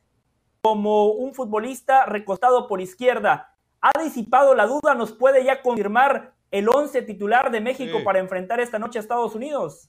como 0.62 1.08
un 1.08 1.34
futbolista 1.34 2.06
recostado 2.06 2.68
por 2.68 2.80
izquierda. 2.80 3.54
¿Ha 3.82 4.02
disipado 4.02 4.54
la 4.54 4.66
duda? 4.66 4.94
¿Nos 4.94 5.12
puede 5.12 5.44
ya 5.44 5.60
confirmar 5.60 6.33
el 6.54 6.68
11 6.68 7.02
titular 7.02 7.50
de 7.50 7.60
México 7.60 7.98
Sí. 7.98 8.04
para 8.04 8.20
enfrentar 8.20 8.60
esta 8.60 8.78
noche 8.78 8.98
a 8.98 9.02
Estados 9.02 9.34
Unidos? 9.34 9.88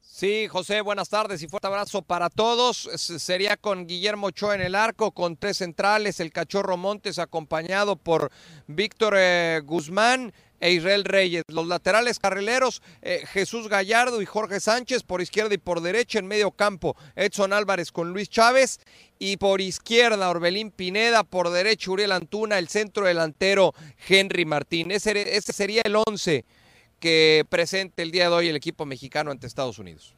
Sí, 0.00 0.48
José, 0.48 0.80
buenas 0.80 1.10
tardes 1.10 1.42
y 1.42 1.46
fuerte 1.48 1.66
abrazo 1.66 2.00
para 2.00 2.30
todos. 2.30 2.88
Sería 2.94 3.58
con 3.58 3.86
Guillermo 3.86 4.28
Ochoa 4.28 4.54
en 4.54 4.62
el 4.62 4.74
arco, 4.74 5.12
con 5.12 5.36
tres 5.36 5.58
centrales, 5.58 6.20
el 6.20 6.32
Cachorro 6.32 6.78
Montes 6.78 7.18
acompañado 7.18 7.96
por 7.96 8.30
Víctor 8.66 9.14
eh, 9.18 9.60
Guzmán, 9.62 10.32
e 10.60 10.72
Israel 10.72 11.04
Reyes. 11.04 11.42
Los 11.48 11.66
laterales 11.66 12.18
carrileros, 12.18 12.82
eh, 13.02 13.22
Jesús 13.26 13.68
Gallardo 13.68 14.22
y 14.22 14.26
Jorge 14.26 14.60
Sánchez 14.60 15.02
por 15.02 15.20
izquierda 15.20 15.54
y 15.54 15.58
por 15.58 15.80
derecha 15.80 16.18
en 16.18 16.26
medio 16.26 16.50
campo, 16.50 16.96
Edson 17.14 17.52
Álvarez 17.52 17.92
con 17.92 18.12
Luis 18.12 18.28
Chávez 18.28 18.80
y 19.18 19.36
por 19.36 19.60
izquierda 19.60 20.28
Orbelín 20.30 20.70
Pineda, 20.70 21.24
por 21.24 21.50
derecha 21.50 21.90
Uriel 21.90 22.12
Antuna, 22.12 22.58
el 22.58 22.68
centro 22.68 23.06
delantero 23.06 23.72
Henry 24.08 24.44
Martín. 24.44 24.90
Ese, 24.90 25.36
ese 25.36 25.52
sería 25.52 25.82
el 25.84 25.96
11 25.96 26.44
que 27.00 27.44
presente 27.48 28.02
el 28.02 28.10
día 28.10 28.28
de 28.28 28.34
hoy 28.34 28.48
el 28.48 28.56
equipo 28.56 28.86
mexicano 28.86 29.30
ante 29.30 29.46
Estados 29.46 29.78
Unidos. 29.78 30.14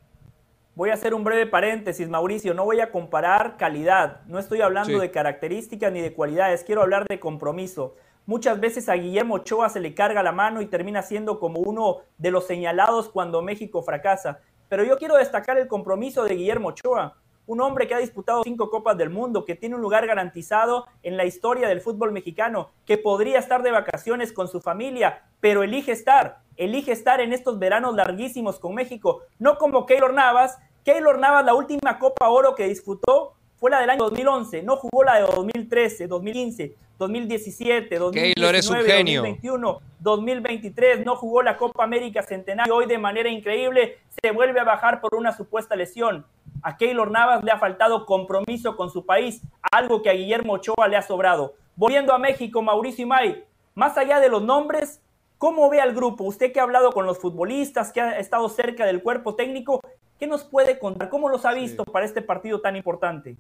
Voy 0.77 0.91
a 0.91 0.95
hacer 0.95 1.13
un 1.13 1.25
breve 1.25 1.47
paréntesis, 1.47 2.09
Mauricio. 2.09 2.55
No 2.55 2.65
voy 2.65 2.79
a 2.79 2.93
comparar 2.93 3.57
calidad. 3.57 4.21
No 4.27 4.39
estoy 4.39 4.61
hablando 4.61 4.95
Sí. 4.95 5.01
de 5.01 5.11
características 5.11 5.93
ni 5.93 6.01
de 6.01 6.13
cualidades. 6.13 6.63
Quiero 6.63 6.83
hablar 6.83 7.05
de 7.09 7.19
compromiso. 7.19 7.97
Muchas 8.29 8.61
veces 8.61 8.91
a 8.91 8.93
Guillermo 8.93 9.37
Ochoa 9.37 9.71
se 9.71 9.81
le 9.81 9.95
carga 9.95 10.23
la 10.23 10.33
mano 10.33 10.61
y 10.61 10.67
termina 10.67 11.01
siendo 11.01 11.41
como 11.41 11.61
uno 11.61 12.01
de 12.19 12.31
los 12.31 12.47
señalados 12.47 13.09
cuando 13.09 13.41
México 13.41 13.83
fracasa. 13.83 14.41
Pero 14.69 14.85
yo 14.85 14.99
quiero 14.99 15.17
destacar 15.17 15.57
el 15.57 15.67
compromiso 15.67 16.25
de 16.25 16.35
Guillermo 16.35 16.69
Ochoa, 16.69 17.17
un 17.47 17.63
hombre 17.63 17.89
que 17.89 17.95
ha 17.95 17.99
disputado 17.99 18.43
cinco 18.45 18.69
Copas 18.69 18.99
del 18.99 19.09
Mundo, 19.09 19.47
que 19.47 19.55
tiene 19.55 19.77
un 19.77 19.81
lugar 19.81 20.07
garantizado 20.07 20.85
en 21.03 21.17
la 21.17 21.25
historia 21.25 21.69
del 21.69 21.81
fútbol 21.81 22.13
mexicano, 22.13 22.69
que 22.85 22.99
podría 22.99 23.39
estar 23.39 23.63
de 23.63 23.71
vacaciones 23.71 24.31
con 24.35 24.47
su 24.47 24.61
familia, 24.61 25.23
pero 25.41 25.63
elige 25.63 25.93
estar, 25.93 26.41
elige 26.59 26.93
estar 26.93 27.23
en 27.23 27.33
estos 27.33 27.59
veranos 27.59 27.95
larguísimos 27.95 28.59
con 28.59 28.75
México, 28.75 29.23
no 29.39 29.57
como 29.57 29.87
Keylor 29.87 30.13
Navas. 30.13 30.59
Keylor 30.85 31.19
Navas, 31.19 31.47
la 31.47 31.55
última 31.55 31.99
Copa 31.99 32.29
Oro 32.29 32.55
que 32.55 32.69
disputó 32.69 33.38
fue 33.59 33.71
la 33.71 33.81
del 33.81 33.91
año 33.91 34.05
2011, 34.05 34.63
no 34.63 34.77
jugó 34.77 35.03
la 35.03 35.17
de 35.17 35.23
2013, 35.23 36.07
2015, 36.07 36.75
2017, 36.99 37.99
2019, 37.99 38.35
Keylor 38.35 38.55
es 38.55 38.71
un 38.71 38.77
genio. 38.79 39.23
2021, 39.23 39.81
2023, 40.01 41.05
no 41.05 41.17
jugó 41.17 41.43
la 41.43 41.57
Copa 41.57 41.85
América 41.85 42.23
Centenario, 42.23 42.77
hoy 42.77 42.87
de 42.87 42.99
manera 42.99 43.29
increíble 43.29 43.99
se 44.23 44.31
vuelve 44.31 44.61
a 44.61 44.65
bajar 44.65 45.01
por 45.01 45.15
una 45.15 45.37
supuesta 45.37 45.75
lesión. 45.75 46.25
A 46.63 46.77
Keylor 46.77 47.11
Navas 47.11 47.43
le 47.43 47.51
ha 47.51 47.59
faltado 47.59 48.07
compromiso 48.07 48.77
con 48.77 48.91
su 48.91 49.05
país, 49.05 49.43
algo 49.73 50.03
que 50.03 50.11
a 50.11 50.15
Guillermo 50.15 50.55
Ochoa 50.55 50.89
le 50.89 50.97
ha 50.97 51.03
sobrado. 51.03 51.55
Volviendo 51.77 52.13
a 52.13 52.19
México, 52.19 52.63
Mauricio 52.63 53.05
Imay, 53.05 53.45
más 53.75 53.97
allá 53.97 54.21
de 54.21 54.29
los 54.29 54.43
nombres, 54.43 55.01
¿cómo 55.37 55.69
ve 55.69 55.81
al 55.81 55.95
grupo? 55.95 56.25
Usted 56.25 56.53
que 56.53 56.61
ha 56.61 56.65
hablado 56.65 56.93
con 56.93 57.07
los 57.07 57.19
futbolistas, 57.19 57.93
que 57.93 58.01
ha 58.01 58.19
estado 58.19 58.49
cerca 58.49 58.87
del 58.87 59.03
cuerpo 59.03 59.35
técnico, 59.37 59.81
¿qué 60.19 60.27
nos 60.27 60.45
puede 60.45 60.79
contar? 60.79 61.09
¿Cómo 61.09 61.29
los 61.29 61.45
ha 61.45 61.53
visto 61.55 61.85
para 61.85 62.05
este 62.07 62.23
partido 62.23 62.61
tan 62.61 62.77
importante? 62.77 63.37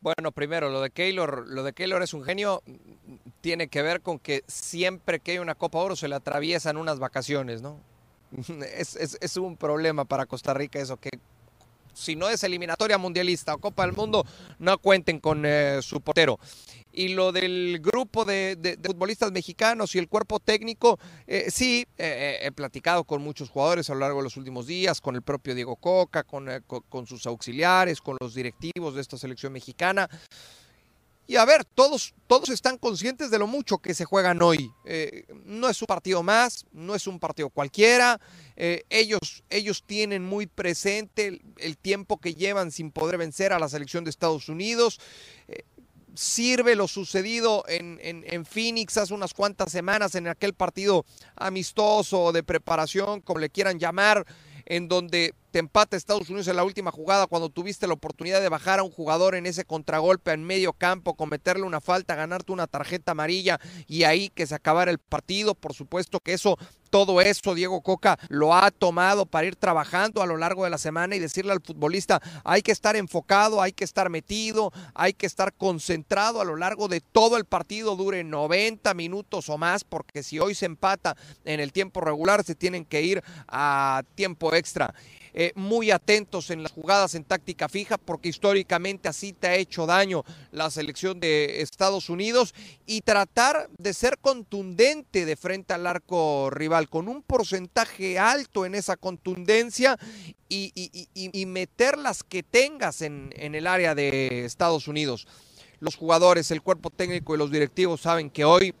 Bueno, 0.00 0.32
primero, 0.32 0.68
lo 0.68 0.80
de 0.80 0.90
Keylor, 0.90 1.46
lo 1.48 1.62
de 1.62 1.72
Keylor 1.72 2.02
es 2.02 2.12
un 2.12 2.24
genio, 2.24 2.62
tiene 3.40 3.68
que 3.68 3.82
ver 3.82 4.00
con 4.00 4.18
que 4.18 4.42
siempre 4.48 5.20
que 5.20 5.32
hay 5.32 5.38
una 5.38 5.54
Copa 5.54 5.78
Oro 5.78 5.94
se 5.94 6.08
le 6.08 6.16
atraviesan 6.16 6.76
unas 6.76 6.98
vacaciones, 6.98 7.62
¿no? 7.62 7.78
Es, 8.76 8.96
es- 8.96 9.18
es 9.20 9.36
un 9.36 9.56
problema 9.56 10.04
para 10.04 10.26
Costa 10.26 10.54
Rica 10.54 10.80
eso, 10.80 10.96
que 10.96 11.10
si 11.94 12.16
no 12.16 12.28
es 12.30 12.42
eliminatoria 12.42 12.98
mundialista 12.98 13.54
o 13.54 13.58
Copa 13.58 13.84
del 13.84 13.92
Mundo, 13.94 14.24
no 14.58 14.78
cuenten 14.78 15.20
con 15.20 15.44
eh, 15.44 15.78
su 15.82 16.00
portero. 16.00 16.38
Y 16.92 17.08
lo 17.08 17.32
del 17.32 17.80
grupo 17.80 18.26
de, 18.26 18.78
futbolistas 18.84 19.32
mexicanos 19.32 19.94
y 19.94 19.98
el 19.98 20.08
cuerpo 20.08 20.40
técnico, 20.40 20.98
eh, 21.26 21.50
sí, 21.50 21.86
eh, 21.96 22.38
eh, 22.42 22.46
he 22.46 22.52
platicado 22.52 23.04
con 23.04 23.22
muchos 23.22 23.48
jugadores 23.48 23.88
a 23.88 23.94
lo 23.94 24.00
largo 24.00 24.18
de 24.18 24.24
los 24.24 24.36
últimos 24.36 24.66
días, 24.66 25.00
con 25.00 25.14
el 25.14 25.22
propio 25.22 25.54
Diego 25.54 25.76
Coca, 25.76 26.22
con, 26.22 26.48
con- 26.66 27.06
sus 27.06 27.26
auxiliares, 27.26 28.00
con 28.00 28.16
los 28.20 28.34
directivos 28.34 28.94
de 28.94 29.00
esta 29.00 29.16
selección 29.16 29.54
mexicana. 29.54 30.08
Y 31.26 31.36
a 31.36 31.44
ver, 31.46 31.64
todos, 31.64 32.14
todos 32.26 32.50
están 32.50 32.76
conscientes 32.76 33.30
de 33.30 33.38
lo 33.38 33.46
mucho 33.46 33.78
que 33.78 33.94
se 33.94 34.04
juegan 34.04 34.42
hoy. 34.42 34.70
No 35.44 35.68
es 35.68 35.80
un 35.80 35.86
partido 35.86 36.22
más, 36.22 36.66
no 36.72 36.94
es 36.94 37.06
un 37.06 37.18
partido 37.18 37.48
cualquiera. 37.48 38.20
Ellos, 38.56 39.42
ellos 39.48 39.84
tienen 39.86 40.24
muy 40.24 40.46
presente 40.46 41.40
el 41.58 41.78
tiempo 41.78 42.20
que 42.20 42.34
llevan 42.34 42.70
sin 42.70 42.90
poder 42.90 43.18
vencer 43.18 43.52
a 43.52 43.58
la 43.58 43.68
selección 43.68 44.04
de 44.04 44.10
Estados 44.10 44.48
Unidos. 44.48 45.00
Sirve 46.14 46.76
lo 46.76 46.88
sucedido 46.88 47.64
en, 47.68 47.98
en, 48.02 48.24
en 48.26 48.44
Phoenix 48.44 48.96
hace 48.98 49.14
unas 49.14 49.34
cuantas 49.34 49.72
semanas 49.72 50.14
en 50.14 50.28
aquel 50.28 50.54
partido 50.54 51.04
amistoso 51.36 52.32
de 52.32 52.42
preparación, 52.42 53.20
como 53.20 53.40
le 53.40 53.50
quieran 53.50 53.78
llamar, 53.78 54.26
en 54.66 54.88
donde 54.88 55.34
te 55.52 55.58
empata 55.58 55.98
Estados 55.98 56.30
Unidos 56.30 56.48
en 56.48 56.56
la 56.56 56.64
última 56.64 56.90
jugada 56.90 57.26
cuando 57.26 57.50
tuviste 57.50 57.86
la 57.86 57.92
oportunidad 57.92 58.40
de 58.40 58.48
bajar 58.48 58.78
a 58.78 58.82
un 58.82 58.90
jugador 58.90 59.34
en 59.34 59.44
ese 59.44 59.66
contragolpe 59.66 60.32
en 60.32 60.42
medio 60.44 60.72
campo, 60.72 61.14
cometerle 61.14 61.64
una 61.64 61.82
falta, 61.82 62.14
ganarte 62.14 62.52
una 62.52 62.66
tarjeta 62.66 63.12
amarilla 63.12 63.60
y 63.86 64.04
ahí 64.04 64.30
que 64.30 64.46
se 64.46 64.54
acabara 64.54 64.90
el 64.90 64.98
partido. 64.98 65.54
Por 65.54 65.74
supuesto 65.74 66.20
que 66.20 66.32
eso, 66.32 66.56
todo 66.88 67.20
eso, 67.20 67.54
Diego 67.54 67.82
Coca 67.82 68.18
lo 68.30 68.54
ha 68.54 68.70
tomado 68.70 69.26
para 69.26 69.46
ir 69.46 69.56
trabajando 69.56 70.22
a 70.22 70.26
lo 70.26 70.38
largo 70.38 70.64
de 70.64 70.70
la 70.70 70.78
semana 70.78 71.16
y 71.16 71.18
decirle 71.18 71.52
al 71.52 71.60
futbolista, 71.60 72.22
hay 72.44 72.62
que 72.62 72.72
estar 72.72 72.96
enfocado, 72.96 73.60
hay 73.60 73.72
que 73.72 73.84
estar 73.84 74.08
metido, 74.08 74.72
hay 74.94 75.12
que 75.12 75.26
estar 75.26 75.52
concentrado 75.52 76.40
a 76.40 76.46
lo 76.46 76.56
largo 76.56 76.88
de 76.88 77.02
todo 77.02 77.36
el 77.36 77.44
partido, 77.44 77.94
dure 77.94 78.24
90 78.24 78.94
minutos 78.94 79.50
o 79.50 79.58
más, 79.58 79.84
porque 79.84 80.22
si 80.22 80.38
hoy 80.38 80.54
se 80.54 80.64
empata 80.64 81.14
en 81.44 81.60
el 81.60 81.72
tiempo 81.72 82.00
regular, 82.00 82.42
se 82.42 82.54
tienen 82.54 82.86
que 82.86 83.02
ir 83.02 83.22
a 83.48 84.02
tiempo 84.14 84.54
extra 84.54 84.94
eh, 85.34 85.52
muy 85.54 85.90
atentos 85.90 86.50
en 86.50 86.62
las 86.62 86.72
jugadas 86.72 87.14
en 87.14 87.24
táctica 87.24 87.68
fija, 87.68 87.98
porque 87.98 88.28
históricamente 88.28 89.08
así 89.08 89.32
te 89.32 89.46
ha 89.48 89.56
hecho 89.56 89.86
daño 89.86 90.24
la 90.50 90.70
selección 90.70 91.20
de 91.20 91.62
Estados 91.62 92.10
Unidos, 92.10 92.54
y 92.86 93.00
tratar 93.00 93.70
de 93.78 93.94
ser 93.94 94.18
contundente 94.18 95.24
de 95.24 95.36
frente 95.36 95.72
al 95.74 95.86
arco 95.86 96.50
rival, 96.50 96.88
con 96.88 97.08
un 97.08 97.22
porcentaje 97.22 98.18
alto 98.18 98.66
en 98.66 98.74
esa 98.74 98.96
contundencia 98.96 99.98
y, 100.48 100.70
y- 100.74 101.08
y- 101.14 101.40
y 101.40 101.46
meter 101.46 101.96
las 101.96 102.22
que 102.22 102.42
tengas 102.42 103.00
en, 103.02 103.30
en 103.36 103.54
el 103.54 103.66
área 103.66 103.94
de 103.94 104.44
Estados 104.44 104.88
Unidos. 104.88 105.26
Los 105.80 105.96
jugadores, 105.96 106.50
el 106.50 106.62
cuerpo 106.62 106.90
técnico 106.90 107.34
y 107.34 107.38
los 107.38 107.50
directivos 107.50 108.02
saben 108.02 108.30
que 108.30 108.44
hoy, 108.44 108.74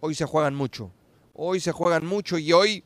hoy 0.00 0.14
se 0.14 0.24
juegan 0.26 0.54
mucho. 0.54 0.90
Hoy 1.32 1.60
se 1.60 1.72
juegan 1.72 2.04
mucho 2.04 2.38
y 2.38 2.52
hoy 2.52 2.82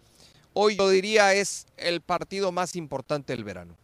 hoy 0.60 0.76
yo 0.76 0.88
diría 0.90 1.32
es 1.32 1.66
el 1.76 2.00
partido 2.02 2.52
más 2.52 2.76
importante 2.76 3.32
del 3.32 3.44
verano. 3.44 3.76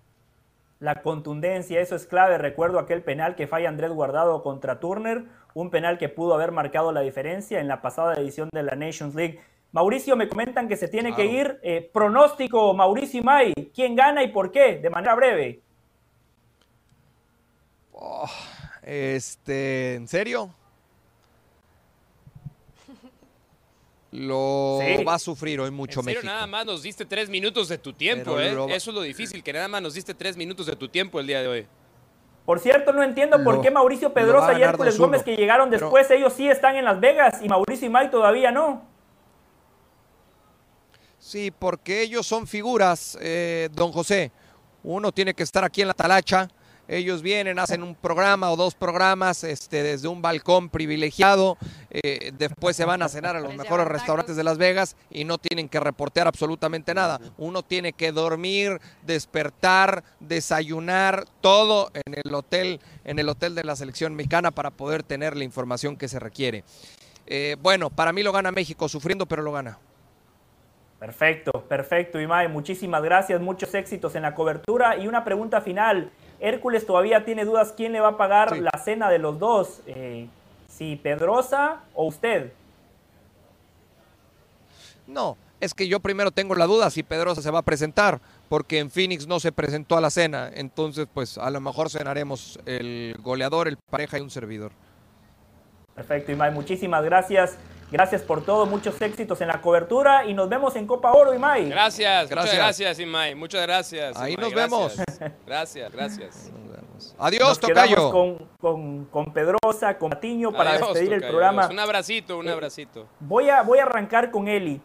La 0.78 1.00
contundencia, 1.02 1.80
eso 1.80 1.96
es 1.96 2.06
clave. 2.06 2.36
Recuerdo 2.36 2.78
aquel 2.78 3.02
penal 3.02 3.34
que 3.34 3.46
falla 3.46 3.70
Andrés 3.70 3.90
Guardado 3.90 4.42
contra 4.42 4.78
Turner, 4.78 5.24
un 5.54 5.70
penal 5.70 5.96
que 5.96 6.10
pudo 6.10 6.34
haber 6.34 6.52
marcado 6.52 6.92
la 6.92 7.00
diferencia 7.00 7.60
en 7.60 7.68
la 7.68 7.80
pasada 7.80 8.14
edición 8.14 8.50
de 8.52 8.62
la 8.62 8.76
Nations 8.76 9.14
League. 9.14 9.40
Mauricio, 9.72 10.16
me 10.16 10.28
comentan 10.28 10.68
que 10.68 10.76
se 10.76 10.88
tiene 10.88 11.14
que 11.14 11.24
ir. 11.24 11.58
Eh, 11.62 11.90
pronóstico, 11.92 12.74
Mauricio 12.74 13.20
y 13.20 13.24
May, 13.24 13.54
¿quién 13.74 13.96
gana 13.96 14.22
y 14.22 14.28
por 14.28 14.50
qué? 14.50 14.76
De 14.76 14.90
manera 14.90 15.14
breve. 15.14 15.62
Oh, 17.92 18.28
este, 18.82 19.94
¿en 19.94 20.06
serio? 20.08 20.50
Lo 24.16 24.78
Sí. 24.80 25.04
va 25.04 25.14
a 25.14 25.18
sufrir 25.18 25.60
hoy 25.60 25.70
mucho 25.70 26.00
en 26.00 26.04
serio, 26.06 26.20
México. 26.20 26.32
nada 26.32 26.46
más 26.46 26.64
nos 26.64 26.82
diste 26.82 27.04
tres 27.04 27.28
minutos 27.28 27.68
de 27.68 27.76
tu 27.76 27.92
tiempo, 27.92 28.36
Pero 28.36 28.64
¿eh? 28.64 28.66
va- 28.70 28.74
Eso 28.74 28.90
es 28.90 28.94
lo 28.94 29.02
difícil, 29.02 29.42
que 29.42 29.52
nada 29.52 29.68
más 29.68 29.82
nos 29.82 29.92
diste 29.94 30.14
tres 30.14 30.36
minutos 30.38 30.64
de 30.66 30.74
tu 30.76 30.88
tiempo 30.88 31.20
el 31.20 31.26
día 31.26 31.42
de 31.42 31.48
hoy. 31.48 31.66
Por 32.46 32.58
cierto, 32.60 32.92
no 32.92 33.02
entiendo 33.02 33.42
por 33.44 33.60
qué 33.60 33.70
Mauricio 33.70 34.14
Pedrosa 34.14 34.58
y 34.58 34.62
Hércules 34.62 34.94
2-1, 34.94 34.98
Gómez 35.06 35.22
que 35.22 35.36
llegaron 35.36 35.68
pero- 35.68 35.86
después, 35.86 36.10
ellos 36.10 36.32
sí 36.32 36.48
están 36.48 36.76
en 36.76 36.84
Las 36.86 36.98
Vegas 37.00 37.40
y 37.42 37.48
Mauricio 37.48 37.86
y 37.88 37.90
May 37.90 38.10
todavía 38.10 38.50
no. 38.52 38.82
Sí, 41.18 41.50
porque 41.50 42.02
ellos 42.02 42.26
son 42.26 42.46
figuras, 42.46 43.18
eh, 43.20 43.68
don 43.72 43.90
José. 43.92 44.30
Uno 44.84 45.10
tiene 45.12 45.34
que 45.34 45.42
estar 45.42 45.64
aquí 45.64 45.82
en 45.82 45.88
la 45.88 45.94
talacha. 45.94 46.48
Ellos 46.88 47.22
vienen, 47.22 47.58
hacen 47.58 47.82
un 47.82 47.94
programa 47.94 48.50
o 48.50 48.56
dos 48.56 48.74
programas 48.74 49.42
este, 49.44 49.82
desde 49.82 50.08
un 50.08 50.22
balcón 50.22 50.68
privilegiado. 50.68 51.58
eh, 51.90 52.32
después 52.36 52.76
se 52.76 52.84
van 52.84 53.02
a 53.02 53.08
cenar 53.08 53.36
a 53.36 53.40
los 53.40 53.54
mejores 53.54 53.86
restaurantes 53.86 54.36
de 54.36 54.44
Las 54.44 54.58
Vegas 54.58 54.96
y 55.10 55.24
no 55.24 55.38
tienen 55.38 55.68
que 55.68 55.80
reportear 55.80 56.26
absolutamente 56.26 56.94
nada. 56.94 57.20
Uno 57.38 57.62
tiene 57.62 57.92
que 57.92 58.12
dormir, 58.12 58.80
despertar, 59.02 60.04
desayunar, 60.20 61.24
todo 61.40 61.90
en 61.94 62.14
el 62.24 62.34
hotel, 62.34 62.80
en 63.04 63.18
el 63.18 63.28
hotel 63.28 63.54
de 63.54 63.64
la 63.64 63.76
selección 63.76 64.14
mexicana 64.14 64.50
para 64.50 64.70
poder 64.70 65.02
tener 65.02 65.36
la 65.36 65.44
información 65.44 65.96
que 65.96 66.08
se 66.08 66.18
requiere. 66.18 66.64
Eh, 67.26 67.56
bueno, 67.60 67.90
para 67.90 68.12
mí 68.12 68.22
lo 68.22 68.32
gana 68.32 68.52
México, 68.52 68.88
sufriendo, 68.88 69.26
pero 69.26 69.42
lo 69.42 69.52
gana. 69.52 69.78
Perfecto, 70.98 71.52
perfecto, 71.68 72.20
Imai. 72.20 72.48
Muchísimas 72.48 73.02
gracias, 73.02 73.40
muchos 73.40 73.74
éxitos 73.74 74.14
en 74.14 74.22
la 74.22 74.34
cobertura. 74.34 74.96
Y 74.96 75.08
una 75.08 75.24
pregunta 75.24 75.60
final. 75.60 76.10
Hércules 76.40 76.86
todavía 76.86 77.24
tiene 77.24 77.44
dudas 77.44 77.72
quién 77.76 77.92
le 77.92 78.00
va 78.00 78.08
a 78.08 78.16
pagar 78.16 78.54
Sí. 78.54 78.60
la 78.60 78.78
cena 78.82 79.10
de 79.10 79.18
los 79.18 79.38
dos. 79.38 79.80
Eh, 79.86 80.28
si 80.68 80.96
Pedrosa 80.96 81.80
o 81.94 82.06
usted. 82.06 82.52
No, 85.06 85.36
es 85.60 85.72
que 85.72 85.88
yo 85.88 86.00
primero 86.00 86.30
tengo 86.30 86.54
la 86.54 86.66
duda 86.66 86.90
si 86.90 87.02
Pedrosa 87.02 87.40
se 87.42 87.50
va 87.50 87.60
a 87.60 87.62
presentar, 87.62 88.20
porque 88.48 88.78
en 88.78 88.90
Phoenix 88.90 89.26
no 89.26 89.40
se 89.40 89.52
presentó 89.52 89.96
a 89.96 90.00
la 90.00 90.10
cena. 90.10 90.50
Entonces, 90.52 91.06
pues 91.12 91.38
a 91.38 91.48
lo 91.50 91.60
mejor 91.60 91.90
cenaremos 91.90 92.58
el 92.66 93.16
goleador, 93.22 93.68
el 93.68 93.76
pareja 93.90 94.18
y 94.18 94.22
un 94.22 94.30
servidor. 94.30 94.72
Perfecto, 95.94 96.32
Imai. 96.32 96.52
Muchísimas 96.52 97.02
gracias. 97.04 97.56
Gracias 97.90 98.22
por 98.22 98.44
todo, 98.44 98.66
muchos 98.66 99.00
éxitos 99.00 99.40
en 99.40 99.48
la 99.48 99.60
cobertura 99.60 100.24
y 100.24 100.34
nos 100.34 100.48
vemos 100.48 100.74
en 100.74 100.86
Copa 100.88 101.12
Oro, 101.12 101.32
Imai. 101.34 101.68
Gracias, 101.70 102.28
Gracias. 102.28 102.36
muchas 102.40 102.54
gracias, 102.56 102.98
Imai. 102.98 103.34
Muchas 103.36 103.62
gracias. 103.62 104.16
Ahí 104.16 104.34
Imai, 104.34 104.44
nos 104.44 104.52
gracias. 104.52 104.96
vemos. 105.20 105.30
Gracias, 105.46 105.92
gracias. 105.92 106.52
Adiós, 107.18 107.48
Nos 107.48 107.60
Tocayo. 107.60 108.10
con, 108.10 108.38
con, 108.60 109.04
con 109.06 109.32
Pedrosa, 109.32 109.98
con 109.98 110.10
Patiño 110.10 110.50
para 110.52 110.72
Adiós, 110.72 110.88
despedir 110.94 111.12
el 111.12 111.20
programa. 111.28 111.62
adiós. 111.62 111.72
Un 111.74 111.78
abracito, 111.78 112.38
un 112.38 112.48
Eh, 112.48 112.52
abracito. 112.52 113.06
Voy 113.20 113.50
a, 113.50 113.62
voy 113.62 113.78
a 113.78 113.82
arrancar 113.84 114.30
con 114.30 114.48
Eli. 114.48 114.80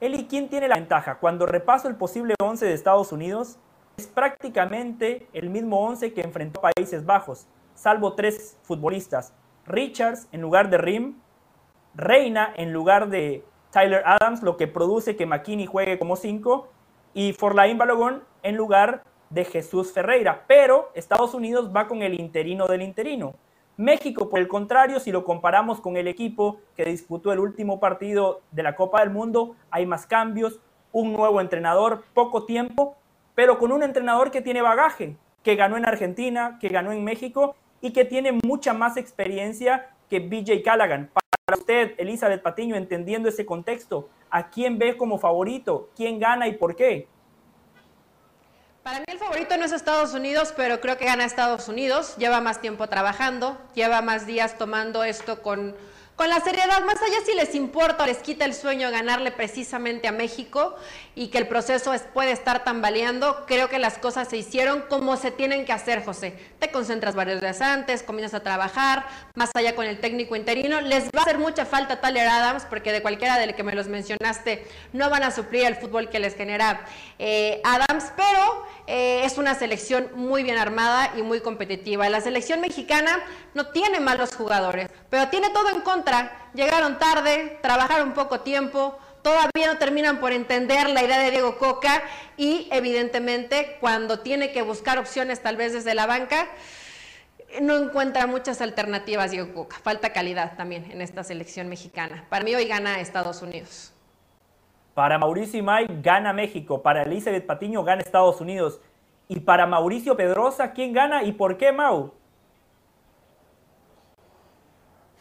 Eli, 0.00 0.26
¿quién 0.26 0.48
tiene 0.48 0.68
la 0.68 0.74
ventaja? 0.74 1.18
Cuando 1.18 1.46
repaso 1.46 1.88
el 1.88 1.94
posible 1.96 2.34
11 2.42 2.66
de 2.66 2.74
Estados 2.74 3.12
Unidos, 3.12 3.58
es 3.96 4.06
prácticamente 4.08 5.28
el 5.32 5.48
mismo 5.50 5.80
11 5.86 6.12
que 6.12 6.20
enfrentó 6.22 6.60
a 6.66 6.72
Países 6.72 7.06
Bajos, 7.06 7.46
salvo 7.74 8.14
tres 8.14 8.58
futbolistas. 8.64 9.32
Richards 9.64 10.26
en 10.32 10.40
lugar 10.40 10.68
de 10.70 10.78
Rim, 10.78 11.14
Reina 11.94 12.52
en 12.56 12.72
lugar 12.72 13.08
de 13.08 13.44
Tyler 13.70 14.02
Adams, 14.04 14.42
lo 14.42 14.56
que 14.56 14.68
produce 14.68 15.16
que 15.16 15.26
McKinney 15.26 15.66
juegue 15.66 15.98
como 15.98 16.16
5, 16.16 16.68
y 17.14 17.32
Forlain 17.32 17.78
Balogón 17.78 18.22
en 18.42 18.56
lugar 18.56 19.02
de 19.30 19.44
Jesús 19.44 19.92
Ferreira. 19.92 20.44
Pero 20.46 20.90
Estados 20.94 21.34
Unidos 21.34 21.70
va 21.74 21.88
con 21.88 22.02
el 22.02 22.18
interino 22.18 22.66
del 22.66 22.82
interino. 22.82 23.34
México, 23.76 24.28
por 24.28 24.38
el 24.38 24.48
contrario, 24.48 25.00
si 25.00 25.10
lo 25.10 25.24
comparamos 25.24 25.80
con 25.80 25.96
el 25.96 26.06
equipo 26.06 26.60
que 26.76 26.84
disputó 26.84 27.32
el 27.32 27.38
último 27.38 27.80
partido 27.80 28.42
de 28.50 28.62
la 28.62 28.76
Copa 28.76 29.00
del 29.00 29.10
Mundo, 29.10 29.56
hay 29.70 29.86
más 29.86 30.06
cambios, 30.06 30.60
un 30.92 31.12
nuevo 31.12 31.40
entrenador, 31.40 32.04
poco 32.12 32.44
tiempo, 32.44 32.96
pero 33.34 33.58
con 33.58 33.72
un 33.72 33.82
entrenador 33.82 34.30
que 34.30 34.42
tiene 34.42 34.60
bagaje, 34.60 35.16
que 35.42 35.56
ganó 35.56 35.78
en 35.78 35.86
Argentina, 35.86 36.58
que 36.60 36.68
ganó 36.68 36.92
en 36.92 37.02
México 37.02 37.54
y 37.80 37.92
que 37.92 38.04
tiene 38.04 38.32
mucha 38.44 38.74
más 38.74 38.98
experiencia 38.98 39.90
que 40.12 40.20
BJ 40.20 40.62
Callaghan. 40.62 41.10
Para 41.46 41.58
usted, 41.58 41.94
Elizabeth 41.96 42.42
Patiño, 42.42 42.76
entendiendo 42.76 43.30
ese 43.30 43.46
contexto, 43.46 44.10
¿a 44.28 44.50
quién 44.50 44.78
ve 44.78 44.94
como 44.98 45.18
favorito? 45.18 45.88
¿Quién 45.96 46.20
gana 46.20 46.46
y 46.48 46.52
por 46.52 46.76
qué? 46.76 47.08
Para 48.82 48.98
mí 48.98 49.06
el 49.06 49.18
favorito 49.18 49.56
no 49.56 49.64
es 49.64 49.72
Estados 49.72 50.12
Unidos, 50.12 50.52
pero 50.54 50.82
creo 50.82 50.98
que 50.98 51.06
gana 51.06 51.24
Estados 51.24 51.66
Unidos. 51.66 52.14
Lleva 52.18 52.42
más 52.42 52.60
tiempo 52.60 52.88
trabajando, 52.88 53.58
lleva 53.74 54.02
más 54.02 54.26
días 54.26 54.58
tomando 54.58 55.02
esto 55.02 55.40
con, 55.40 55.74
con 56.16 56.28
la 56.28 56.40
seriedad, 56.40 56.84
más 56.84 56.96
allá 57.02 57.16
si 57.24 57.34
les 57.34 57.54
importa 57.54 58.04
o 58.04 58.06
les 58.06 58.18
quita 58.18 58.44
el 58.44 58.54
sueño 58.54 58.90
ganarle 58.90 59.32
precisamente 59.32 60.06
a 60.06 60.12
México 60.12 60.76
y 61.14 61.28
que 61.28 61.38
el 61.38 61.48
proceso 61.48 61.92
es- 61.94 62.02
puede 62.02 62.30
estar 62.32 62.64
tambaleando, 62.64 63.44
creo 63.46 63.68
que 63.68 63.78
las 63.78 63.98
cosas 63.98 64.28
se 64.28 64.36
hicieron 64.36 64.82
como 64.88 65.16
se 65.16 65.30
tienen 65.30 65.64
que 65.64 65.72
hacer, 65.72 66.04
José. 66.04 66.38
Te 66.60 66.70
concentras 66.70 67.14
varios 67.14 67.40
días 67.40 67.60
antes, 67.60 68.02
comienzas 68.02 68.40
a 68.40 68.42
trabajar, 68.44 69.04
más 69.34 69.50
allá 69.54 69.74
con 69.74 69.86
el 69.86 70.00
técnico 70.00 70.36
interino. 70.36 70.80
Les 70.80 71.04
va 71.06 71.20
a 71.20 71.22
hacer 71.22 71.38
mucha 71.38 71.64
falta 71.66 72.00
Tyler 72.00 72.28
Adams, 72.28 72.64
porque 72.68 72.92
de 72.92 73.02
cualquiera 73.02 73.38
de 73.38 73.46
los 73.46 73.56
que 73.56 73.62
me 73.62 73.74
los 73.74 73.88
mencionaste 73.88 74.66
no 74.92 75.10
van 75.10 75.22
a 75.24 75.30
suplir 75.30 75.64
el 75.64 75.76
fútbol 75.76 76.08
que 76.08 76.20
les 76.20 76.36
genera 76.36 76.84
eh, 77.18 77.60
Adams, 77.64 78.12
pero 78.16 78.64
eh, 78.86 79.22
es 79.24 79.38
una 79.38 79.54
selección 79.54 80.10
muy 80.14 80.42
bien 80.42 80.58
armada 80.58 81.12
y 81.16 81.22
muy 81.22 81.40
competitiva. 81.40 82.08
La 82.08 82.20
selección 82.20 82.60
mexicana 82.60 83.20
no 83.54 83.68
tiene 83.68 84.00
malos 84.00 84.34
jugadores, 84.34 84.88
pero 85.08 85.28
tiene 85.28 85.50
todo 85.50 85.70
en 85.70 85.80
contra. 85.82 86.50
Llegaron 86.54 86.98
tarde, 86.98 87.58
trabajaron 87.62 88.12
poco 88.12 88.40
tiempo, 88.40 88.98
todavía 89.22 89.72
no 89.72 89.78
terminan 89.78 90.18
por 90.18 90.32
entender 90.32 90.90
la 90.90 91.02
idea 91.02 91.18
de 91.18 91.30
Diego 91.30 91.56
Coca 91.58 92.02
y 92.36 92.68
evidentemente 92.72 93.76
cuando 93.80 94.20
tiene 94.20 94.52
que 94.52 94.62
buscar 94.62 94.98
opciones 94.98 95.40
tal 95.42 95.56
vez 95.56 95.72
desde 95.72 95.94
la 95.94 96.06
banca, 96.06 96.48
no 97.60 97.76
encuentra 97.76 98.26
muchas 98.26 98.60
alternativas 98.60 99.30
Diego 99.30 99.54
Coca. 99.54 99.78
Falta 99.82 100.12
calidad 100.12 100.56
también 100.56 100.90
en 100.90 101.00
esta 101.02 101.22
selección 101.22 101.68
mexicana. 101.68 102.24
Para 102.28 102.44
mí 102.44 102.54
hoy 102.54 102.66
gana 102.66 103.00
Estados 103.00 103.42
Unidos. 103.42 103.91
Para 104.94 105.18
Mauricio 105.18 105.58
Imay 105.58 105.86
gana 106.02 106.32
México, 106.32 106.82
para 106.82 107.02
Elizabeth 107.02 107.46
Patiño 107.46 107.82
gana 107.82 108.02
Estados 108.02 108.40
Unidos 108.40 108.80
y 109.28 109.40
para 109.40 109.66
Mauricio 109.66 110.16
Pedrosa, 110.16 110.72
¿quién 110.72 110.92
gana 110.92 111.22
y 111.22 111.32
por 111.32 111.56
qué, 111.56 111.72
Mau? 111.72 112.12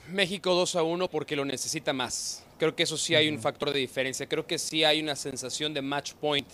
México 0.10 0.54
2 0.54 0.76
a 0.76 0.84
1 0.84 1.08
porque 1.08 1.38
lo 1.38 1.46
necesita 1.46 1.94
más. 1.94 2.46
Creo 2.58 2.76
que 2.76 2.84
eso 2.84 2.98
sí 2.98 3.16
hay 3.16 3.30
un 3.30 3.40
factor 3.40 3.72
de 3.72 3.80
diferencia. 3.80 4.28
Creo 4.28 4.46
que 4.46 4.58
sí 4.60 4.84
hay 4.84 5.02
una 5.02 5.16
sensación 5.16 5.74
de 5.74 5.82
match 5.82 6.14
point 6.14 6.48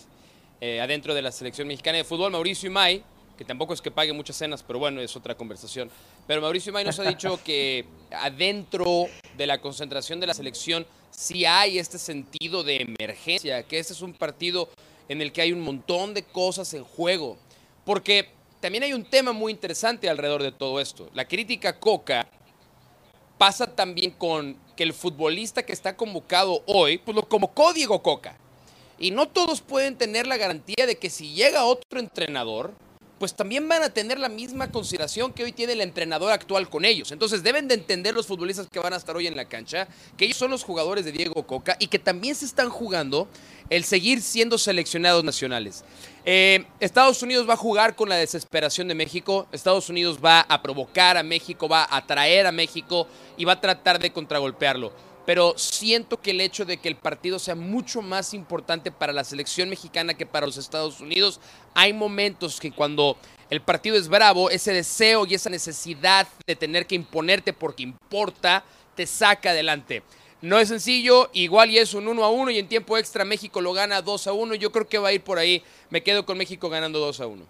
eh, 0.60 0.80
adentro 0.80 1.12
de 1.12 1.22
la 1.22 1.32
selección 1.32 1.66
mexicana 1.66 1.98
de 1.98 2.04
fútbol. 2.04 2.30
Mauricio 2.30 2.68
Imay, 2.70 3.02
que 3.36 3.44
tampoco 3.44 3.74
es 3.74 3.82
que 3.82 3.90
pague 3.90 4.12
muchas 4.12 4.36
cenas, 4.36 4.62
pero 4.62 4.78
bueno, 4.78 5.00
es 5.00 5.16
otra 5.16 5.34
conversación. 5.34 5.90
Pero 6.28 6.40
Mauricio 6.40 6.70
Imay 6.70 6.84
nos 6.84 7.00
ha 7.00 7.04
dicho 7.04 7.40
que 7.44 7.84
adentro 8.12 9.06
de 9.36 9.46
la 9.46 9.60
concentración 9.60 10.20
de 10.20 10.28
la 10.28 10.34
selección 10.34 10.86
sí 11.18 11.44
hay 11.44 11.80
este 11.80 11.98
sentido 11.98 12.62
de 12.62 12.76
emergencia, 12.76 13.64
que 13.64 13.80
este 13.80 13.92
es 13.92 14.02
un 14.02 14.12
partido 14.12 14.68
en 15.08 15.20
el 15.20 15.32
que 15.32 15.42
hay 15.42 15.52
un 15.52 15.60
montón 15.60 16.14
de 16.14 16.22
cosas 16.22 16.72
en 16.74 16.84
juego. 16.84 17.36
Porque 17.84 18.28
también 18.60 18.84
hay 18.84 18.92
un 18.92 19.04
tema 19.04 19.32
muy 19.32 19.50
interesante 19.50 20.08
alrededor 20.08 20.44
de 20.44 20.52
todo 20.52 20.78
esto. 20.80 21.10
La 21.14 21.26
crítica 21.26 21.80
Coca 21.80 22.28
pasa 23.36 23.66
también 23.66 24.12
con 24.12 24.56
que 24.76 24.84
el 24.84 24.92
futbolista 24.92 25.64
que 25.64 25.72
está 25.72 25.96
convocado 25.96 26.62
hoy, 26.66 26.98
pues 26.98 27.16
lo 27.16 27.28
convocó 27.28 27.72
Diego 27.72 28.00
Coca. 28.00 28.36
Y 29.00 29.10
no 29.10 29.26
todos 29.26 29.60
pueden 29.60 29.96
tener 29.96 30.28
la 30.28 30.36
garantía 30.36 30.86
de 30.86 30.98
que 30.98 31.10
si 31.10 31.32
llega 31.32 31.64
otro 31.64 31.98
entrenador, 31.98 32.74
pues 33.18 33.34
también 33.34 33.68
van 33.68 33.82
a 33.82 33.90
tener 33.90 34.18
la 34.18 34.28
misma 34.28 34.70
consideración 34.70 35.32
que 35.32 35.44
hoy 35.44 35.52
tiene 35.52 35.72
el 35.72 35.80
entrenador 35.80 36.32
actual 36.32 36.68
con 36.68 36.84
ellos. 36.84 37.12
Entonces 37.12 37.42
deben 37.42 37.68
de 37.68 37.74
entender 37.74 38.14
los 38.14 38.26
futbolistas 38.26 38.68
que 38.70 38.78
van 38.78 38.92
a 38.92 38.96
estar 38.96 39.16
hoy 39.16 39.26
en 39.26 39.36
la 39.36 39.46
cancha, 39.46 39.88
que 40.16 40.24
ellos 40.24 40.36
son 40.36 40.50
los 40.50 40.64
jugadores 40.64 41.04
de 41.04 41.12
Diego 41.12 41.46
Coca 41.46 41.76
y 41.78 41.88
que 41.88 41.98
también 41.98 42.34
se 42.34 42.44
están 42.44 42.70
jugando 42.70 43.28
el 43.70 43.84
seguir 43.84 44.22
siendo 44.22 44.56
seleccionados 44.56 45.24
nacionales. 45.24 45.84
Eh, 46.24 46.64
Estados 46.80 47.22
Unidos 47.22 47.48
va 47.48 47.54
a 47.54 47.56
jugar 47.56 47.96
con 47.96 48.08
la 48.08 48.16
desesperación 48.16 48.88
de 48.88 48.94
México, 48.94 49.46
Estados 49.52 49.88
Unidos 49.88 50.18
va 50.24 50.40
a 50.40 50.62
provocar 50.62 51.16
a 51.16 51.22
México, 51.22 51.68
va 51.68 51.84
a 51.84 51.98
atraer 51.98 52.46
a 52.46 52.52
México 52.52 53.06
y 53.36 53.44
va 53.44 53.54
a 53.54 53.60
tratar 53.60 53.98
de 53.98 54.10
contragolpearlo 54.10 55.07
pero 55.28 55.52
siento 55.58 56.22
que 56.22 56.30
el 56.30 56.40
hecho 56.40 56.64
de 56.64 56.78
que 56.78 56.88
el 56.88 56.96
partido 56.96 57.38
sea 57.38 57.54
mucho 57.54 58.00
más 58.00 58.32
importante 58.32 58.90
para 58.90 59.12
la 59.12 59.24
selección 59.24 59.68
mexicana 59.68 60.14
que 60.14 60.24
para 60.24 60.46
los 60.46 60.56
Estados 60.56 61.02
Unidos, 61.02 61.38
hay 61.74 61.92
momentos 61.92 62.58
que 62.58 62.72
cuando 62.72 63.18
el 63.50 63.60
partido 63.60 63.98
es 63.98 64.08
bravo, 64.08 64.48
ese 64.48 64.72
deseo 64.72 65.26
y 65.26 65.34
esa 65.34 65.50
necesidad 65.50 66.26
de 66.46 66.56
tener 66.56 66.86
que 66.86 66.94
imponerte 66.94 67.52
porque 67.52 67.82
importa, 67.82 68.64
te 68.94 69.04
saca 69.06 69.50
adelante. 69.50 70.02
No 70.40 70.58
es 70.58 70.68
sencillo, 70.68 71.28
igual 71.34 71.68
y 71.68 71.76
es 71.76 71.92
un 71.92 72.08
1 72.08 72.24
a 72.24 72.30
1 72.30 72.50
y 72.52 72.60
en 72.60 72.66
tiempo 72.66 72.96
extra 72.96 73.26
México 73.26 73.60
lo 73.60 73.74
gana 73.74 74.00
2 74.00 74.28
a 74.28 74.32
1. 74.32 74.54
Yo 74.54 74.72
creo 74.72 74.88
que 74.88 74.96
va 74.96 75.08
a 75.08 75.12
ir 75.12 75.22
por 75.22 75.36
ahí. 75.36 75.62
Me 75.90 76.02
quedo 76.02 76.24
con 76.24 76.38
México 76.38 76.70
ganando 76.70 77.00
2 77.00 77.20
a 77.20 77.26
1. 77.26 77.44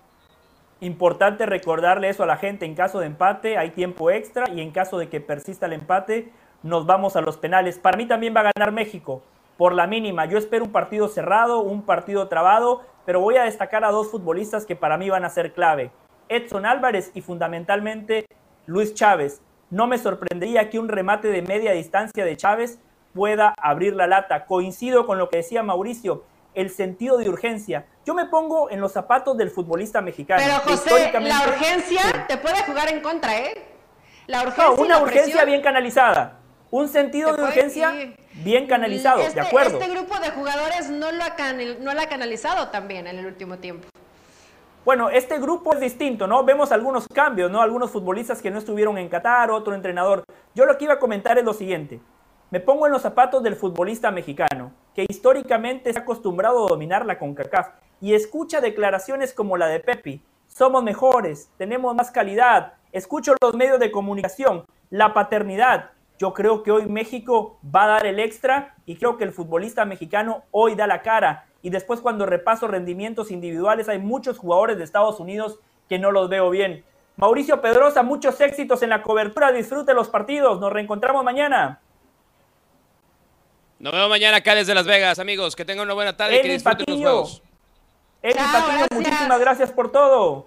Importante 0.80 1.46
recordarle 1.46 2.08
eso 2.08 2.24
a 2.24 2.26
la 2.26 2.38
gente. 2.38 2.66
En 2.66 2.74
caso 2.74 2.98
de 2.98 3.06
empate 3.06 3.56
hay 3.56 3.70
tiempo 3.70 4.10
extra 4.10 4.50
y 4.50 4.62
en 4.62 4.72
caso 4.72 4.98
de 4.98 5.08
que 5.08 5.20
persista 5.20 5.66
el 5.66 5.74
empate 5.74 6.32
nos 6.62 6.86
vamos 6.86 7.16
a 7.16 7.20
los 7.20 7.36
penales. 7.36 7.78
Para 7.78 7.96
mí 7.96 8.06
también 8.06 8.34
va 8.36 8.40
a 8.40 8.50
ganar 8.54 8.72
México 8.72 9.22
por 9.56 9.72
la 9.72 9.86
mínima. 9.86 10.26
Yo 10.26 10.38
espero 10.38 10.64
un 10.64 10.72
partido 10.72 11.08
cerrado, 11.08 11.60
un 11.60 11.82
partido 11.82 12.28
trabado, 12.28 12.82
pero 13.04 13.20
voy 13.20 13.36
a 13.36 13.44
destacar 13.44 13.84
a 13.84 13.90
dos 13.90 14.10
futbolistas 14.10 14.66
que 14.66 14.76
para 14.76 14.96
mí 14.98 15.08
van 15.10 15.24
a 15.24 15.30
ser 15.30 15.52
clave. 15.52 15.90
Edson 16.28 16.66
Álvarez 16.66 17.10
y 17.14 17.22
fundamentalmente 17.22 18.26
Luis 18.66 18.94
Chávez. 18.94 19.40
No 19.70 19.86
me 19.86 19.98
sorprendería 19.98 20.70
que 20.70 20.78
un 20.78 20.88
remate 20.88 21.28
de 21.28 21.42
media 21.42 21.72
distancia 21.72 22.24
de 22.24 22.36
Chávez 22.36 22.78
pueda 23.14 23.54
abrir 23.60 23.94
la 23.94 24.06
lata. 24.06 24.46
Coincido 24.46 25.06
con 25.06 25.18
lo 25.18 25.28
que 25.28 25.38
decía 25.38 25.62
Mauricio, 25.62 26.24
el 26.54 26.70
sentido 26.70 27.18
de 27.18 27.28
urgencia. 27.28 27.86
Yo 28.04 28.14
me 28.14 28.26
pongo 28.26 28.70
en 28.70 28.80
los 28.80 28.92
zapatos 28.92 29.36
del 29.36 29.50
futbolista 29.50 30.00
mexicano. 30.00 30.42
Pero 30.44 30.58
José, 30.60 30.74
históricamente- 30.74 31.28
la 31.34 31.48
urgencia 31.48 32.00
te 32.28 32.36
puede 32.36 32.62
jugar 32.64 32.90
en 32.92 33.00
contra, 33.00 33.36
¿eh? 33.38 33.64
La 34.26 34.42
urgencia 34.42 34.64
No, 34.68 34.76
y 34.76 34.80
una 34.86 34.96
la 34.96 35.02
urgencia 35.02 35.24
presión. 35.24 35.46
bien 35.46 35.62
canalizada. 35.62 36.37
Un 36.70 36.88
sentido 36.88 37.34
de 37.34 37.42
urgencia 37.42 37.92
bien 38.44 38.66
canalizado, 38.66 39.20
Este, 39.20 39.40
de 39.40 39.46
acuerdo. 39.46 39.78
Este 39.78 39.90
grupo 39.94 40.18
de 40.20 40.30
jugadores 40.30 40.90
no 40.90 41.10
lo, 41.12 41.24
ha 41.24 41.34
canal- 41.34 41.82
no 41.82 41.94
lo 41.94 42.00
ha 42.00 42.06
canalizado 42.06 42.68
también 42.68 43.06
en 43.06 43.18
el 43.18 43.26
último 43.26 43.58
tiempo. 43.58 43.88
Bueno, 44.84 45.10
este 45.10 45.38
grupo 45.38 45.74
es 45.74 45.80
distinto, 45.80 46.26
¿no? 46.26 46.44
Vemos 46.44 46.70
algunos 46.72 47.06
cambios, 47.08 47.50
¿no? 47.50 47.60
Algunos 47.62 47.90
futbolistas 47.90 48.40
que 48.42 48.50
no 48.50 48.58
estuvieron 48.58 48.96
en 48.98 49.08
Qatar, 49.08 49.50
otro 49.50 49.74
entrenador. 49.74 50.24
Yo 50.54 50.66
lo 50.66 50.76
que 50.76 50.84
iba 50.84 50.94
a 50.94 50.98
comentar 50.98 51.38
es 51.38 51.44
lo 51.44 51.52
siguiente. 51.52 52.00
Me 52.50 52.60
pongo 52.60 52.86
en 52.86 52.92
los 52.92 53.02
zapatos 53.02 53.42
del 53.42 53.56
futbolista 53.56 54.10
mexicano, 54.10 54.72
que 54.94 55.04
históricamente 55.08 55.92
se 55.92 55.98
ha 55.98 56.02
acostumbrado 56.02 56.64
a 56.64 56.68
dominar 56.68 57.04
la 57.04 57.18
CONCACAF 57.18 57.68
y 58.00 58.14
escucha 58.14 58.60
declaraciones 58.60 59.34
como 59.34 59.56
la 59.58 59.66
de 59.66 59.80
Pepi. 59.80 60.22
Somos 60.46 60.82
mejores, 60.82 61.50
tenemos 61.58 61.94
más 61.94 62.10
calidad. 62.10 62.74
Escucho 62.92 63.34
los 63.42 63.54
medios 63.54 63.78
de 63.78 63.90
comunicación, 63.90 64.64
la 64.88 65.12
paternidad. 65.12 65.90
Yo 66.18 66.34
creo 66.34 66.62
que 66.62 66.72
hoy 66.72 66.86
México 66.86 67.58
va 67.64 67.84
a 67.84 67.88
dar 67.88 68.06
el 68.06 68.18
extra 68.18 68.74
y 68.86 68.96
creo 68.96 69.16
que 69.16 69.24
el 69.24 69.32
futbolista 69.32 69.84
mexicano 69.84 70.44
hoy 70.50 70.74
da 70.74 70.86
la 70.86 71.02
cara. 71.02 71.46
Y 71.62 71.70
después 71.70 72.00
cuando 72.00 72.26
repaso 72.26 72.66
rendimientos 72.66 73.30
individuales 73.30 73.88
hay 73.88 73.98
muchos 73.98 74.38
jugadores 74.38 74.78
de 74.78 74.84
Estados 74.84 75.20
Unidos 75.20 75.60
que 75.88 75.98
no 75.98 76.10
los 76.10 76.28
veo 76.28 76.50
bien. 76.50 76.84
Mauricio 77.16 77.60
Pedrosa, 77.60 78.02
muchos 78.02 78.40
éxitos 78.40 78.82
en 78.82 78.90
la 78.90 79.02
cobertura. 79.02 79.52
Disfrute 79.52 79.94
los 79.94 80.08
partidos. 80.08 80.60
Nos 80.60 80.72
reencontramos 80.72 81.24
mañana. 81.24 81.80
Nos 83.78 83.92
vemos 83.92 84.08
mañana 84.08 84.38
acá 84.38 84.54
desde 84.54 84.74
Las 84.74 84.86
Vegas, 84.86 85.18
amigos. 85.18 85.54
Que 85.54 85.64
tengan 85.64 85.86
una 85.86 85.94
buena 85.94 86.16
tarde 86.16 86.38
y 86.38 86.42
que 86.42 86.48
disfruten 86.52 86.78
los 86.80 86.86
Patiño. 86.86 87.08
juegos. 87.10 87.42
Eli 88.22 88.34
Chao, 88.34 88.44
Patiño, 88.52 88.78
gracias. 88.78 88.98
muchísimas 88.98 89.40
gracias 89.40 89.72
por 89.72 89.92
todo. 89.92 90.46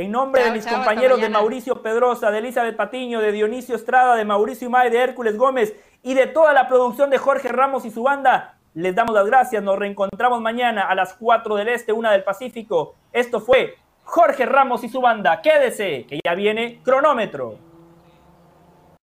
En 0.00 0.12
nombre 0.12 0.42
de 0.42 0.50
mis 0.50 0.64
chao, 0.64 0.76
compañeros 0.76 1.20
de. 1.20 1.28
Mauricio 1.28 1.82
Pedrosa, 1.82 2.30
de 2.30 2.38
Elizabeth 2.38 2.74
Patiño, 2.74 3.20
de 3.20 3.32
Dionisio 3.32 3.76
Estrada, 3.76 4.16
de 4.16 4.24
Mauricio 4.24 4.66
Imay, 4.66 4.88
de 4.88 4.98
Hércules 4.98 5.36
Gómez 5.36 5.74
y 6.02 6.14
de 6.14 6.26
toda 6.26 6.54
la 6.54 6.68
producción 6.68 7.10
de 7.10 7.18
Jorge 7.18 7.48
Ramos 7.48 7.84
y 7.84 7.90
su 7.90 8.02
banda, 8.02 8.56
les 8.72 8.94
damos 8.94 9.14
las 9.14 9.26
gracias. 9.26 9.62
Nos 9.62 9.78
reencontramos 9.78 10.40
mañana 10.40 10.88
a 10.88 10.94
las 10.94 11.12
4 11.14 11.54
del 11.54 11.68
Este, 11.68 11.92
1 11.92 12.10
del 12.12 12.24
Pacífico. 12.24 12.94
Esto 13.12 13.40
fue 13.40 13.74
Jorge 14.04 14.46
Ramos 14.46 14.84
y 14.84 14.88
su 14.88 15.02
banda. 15.02 15.42
Quédese, 15.42 16.06
que 16.08 16.18
ya 16.24 16.34
viene 16.34 16.80
cronómetro. 16.82 17.69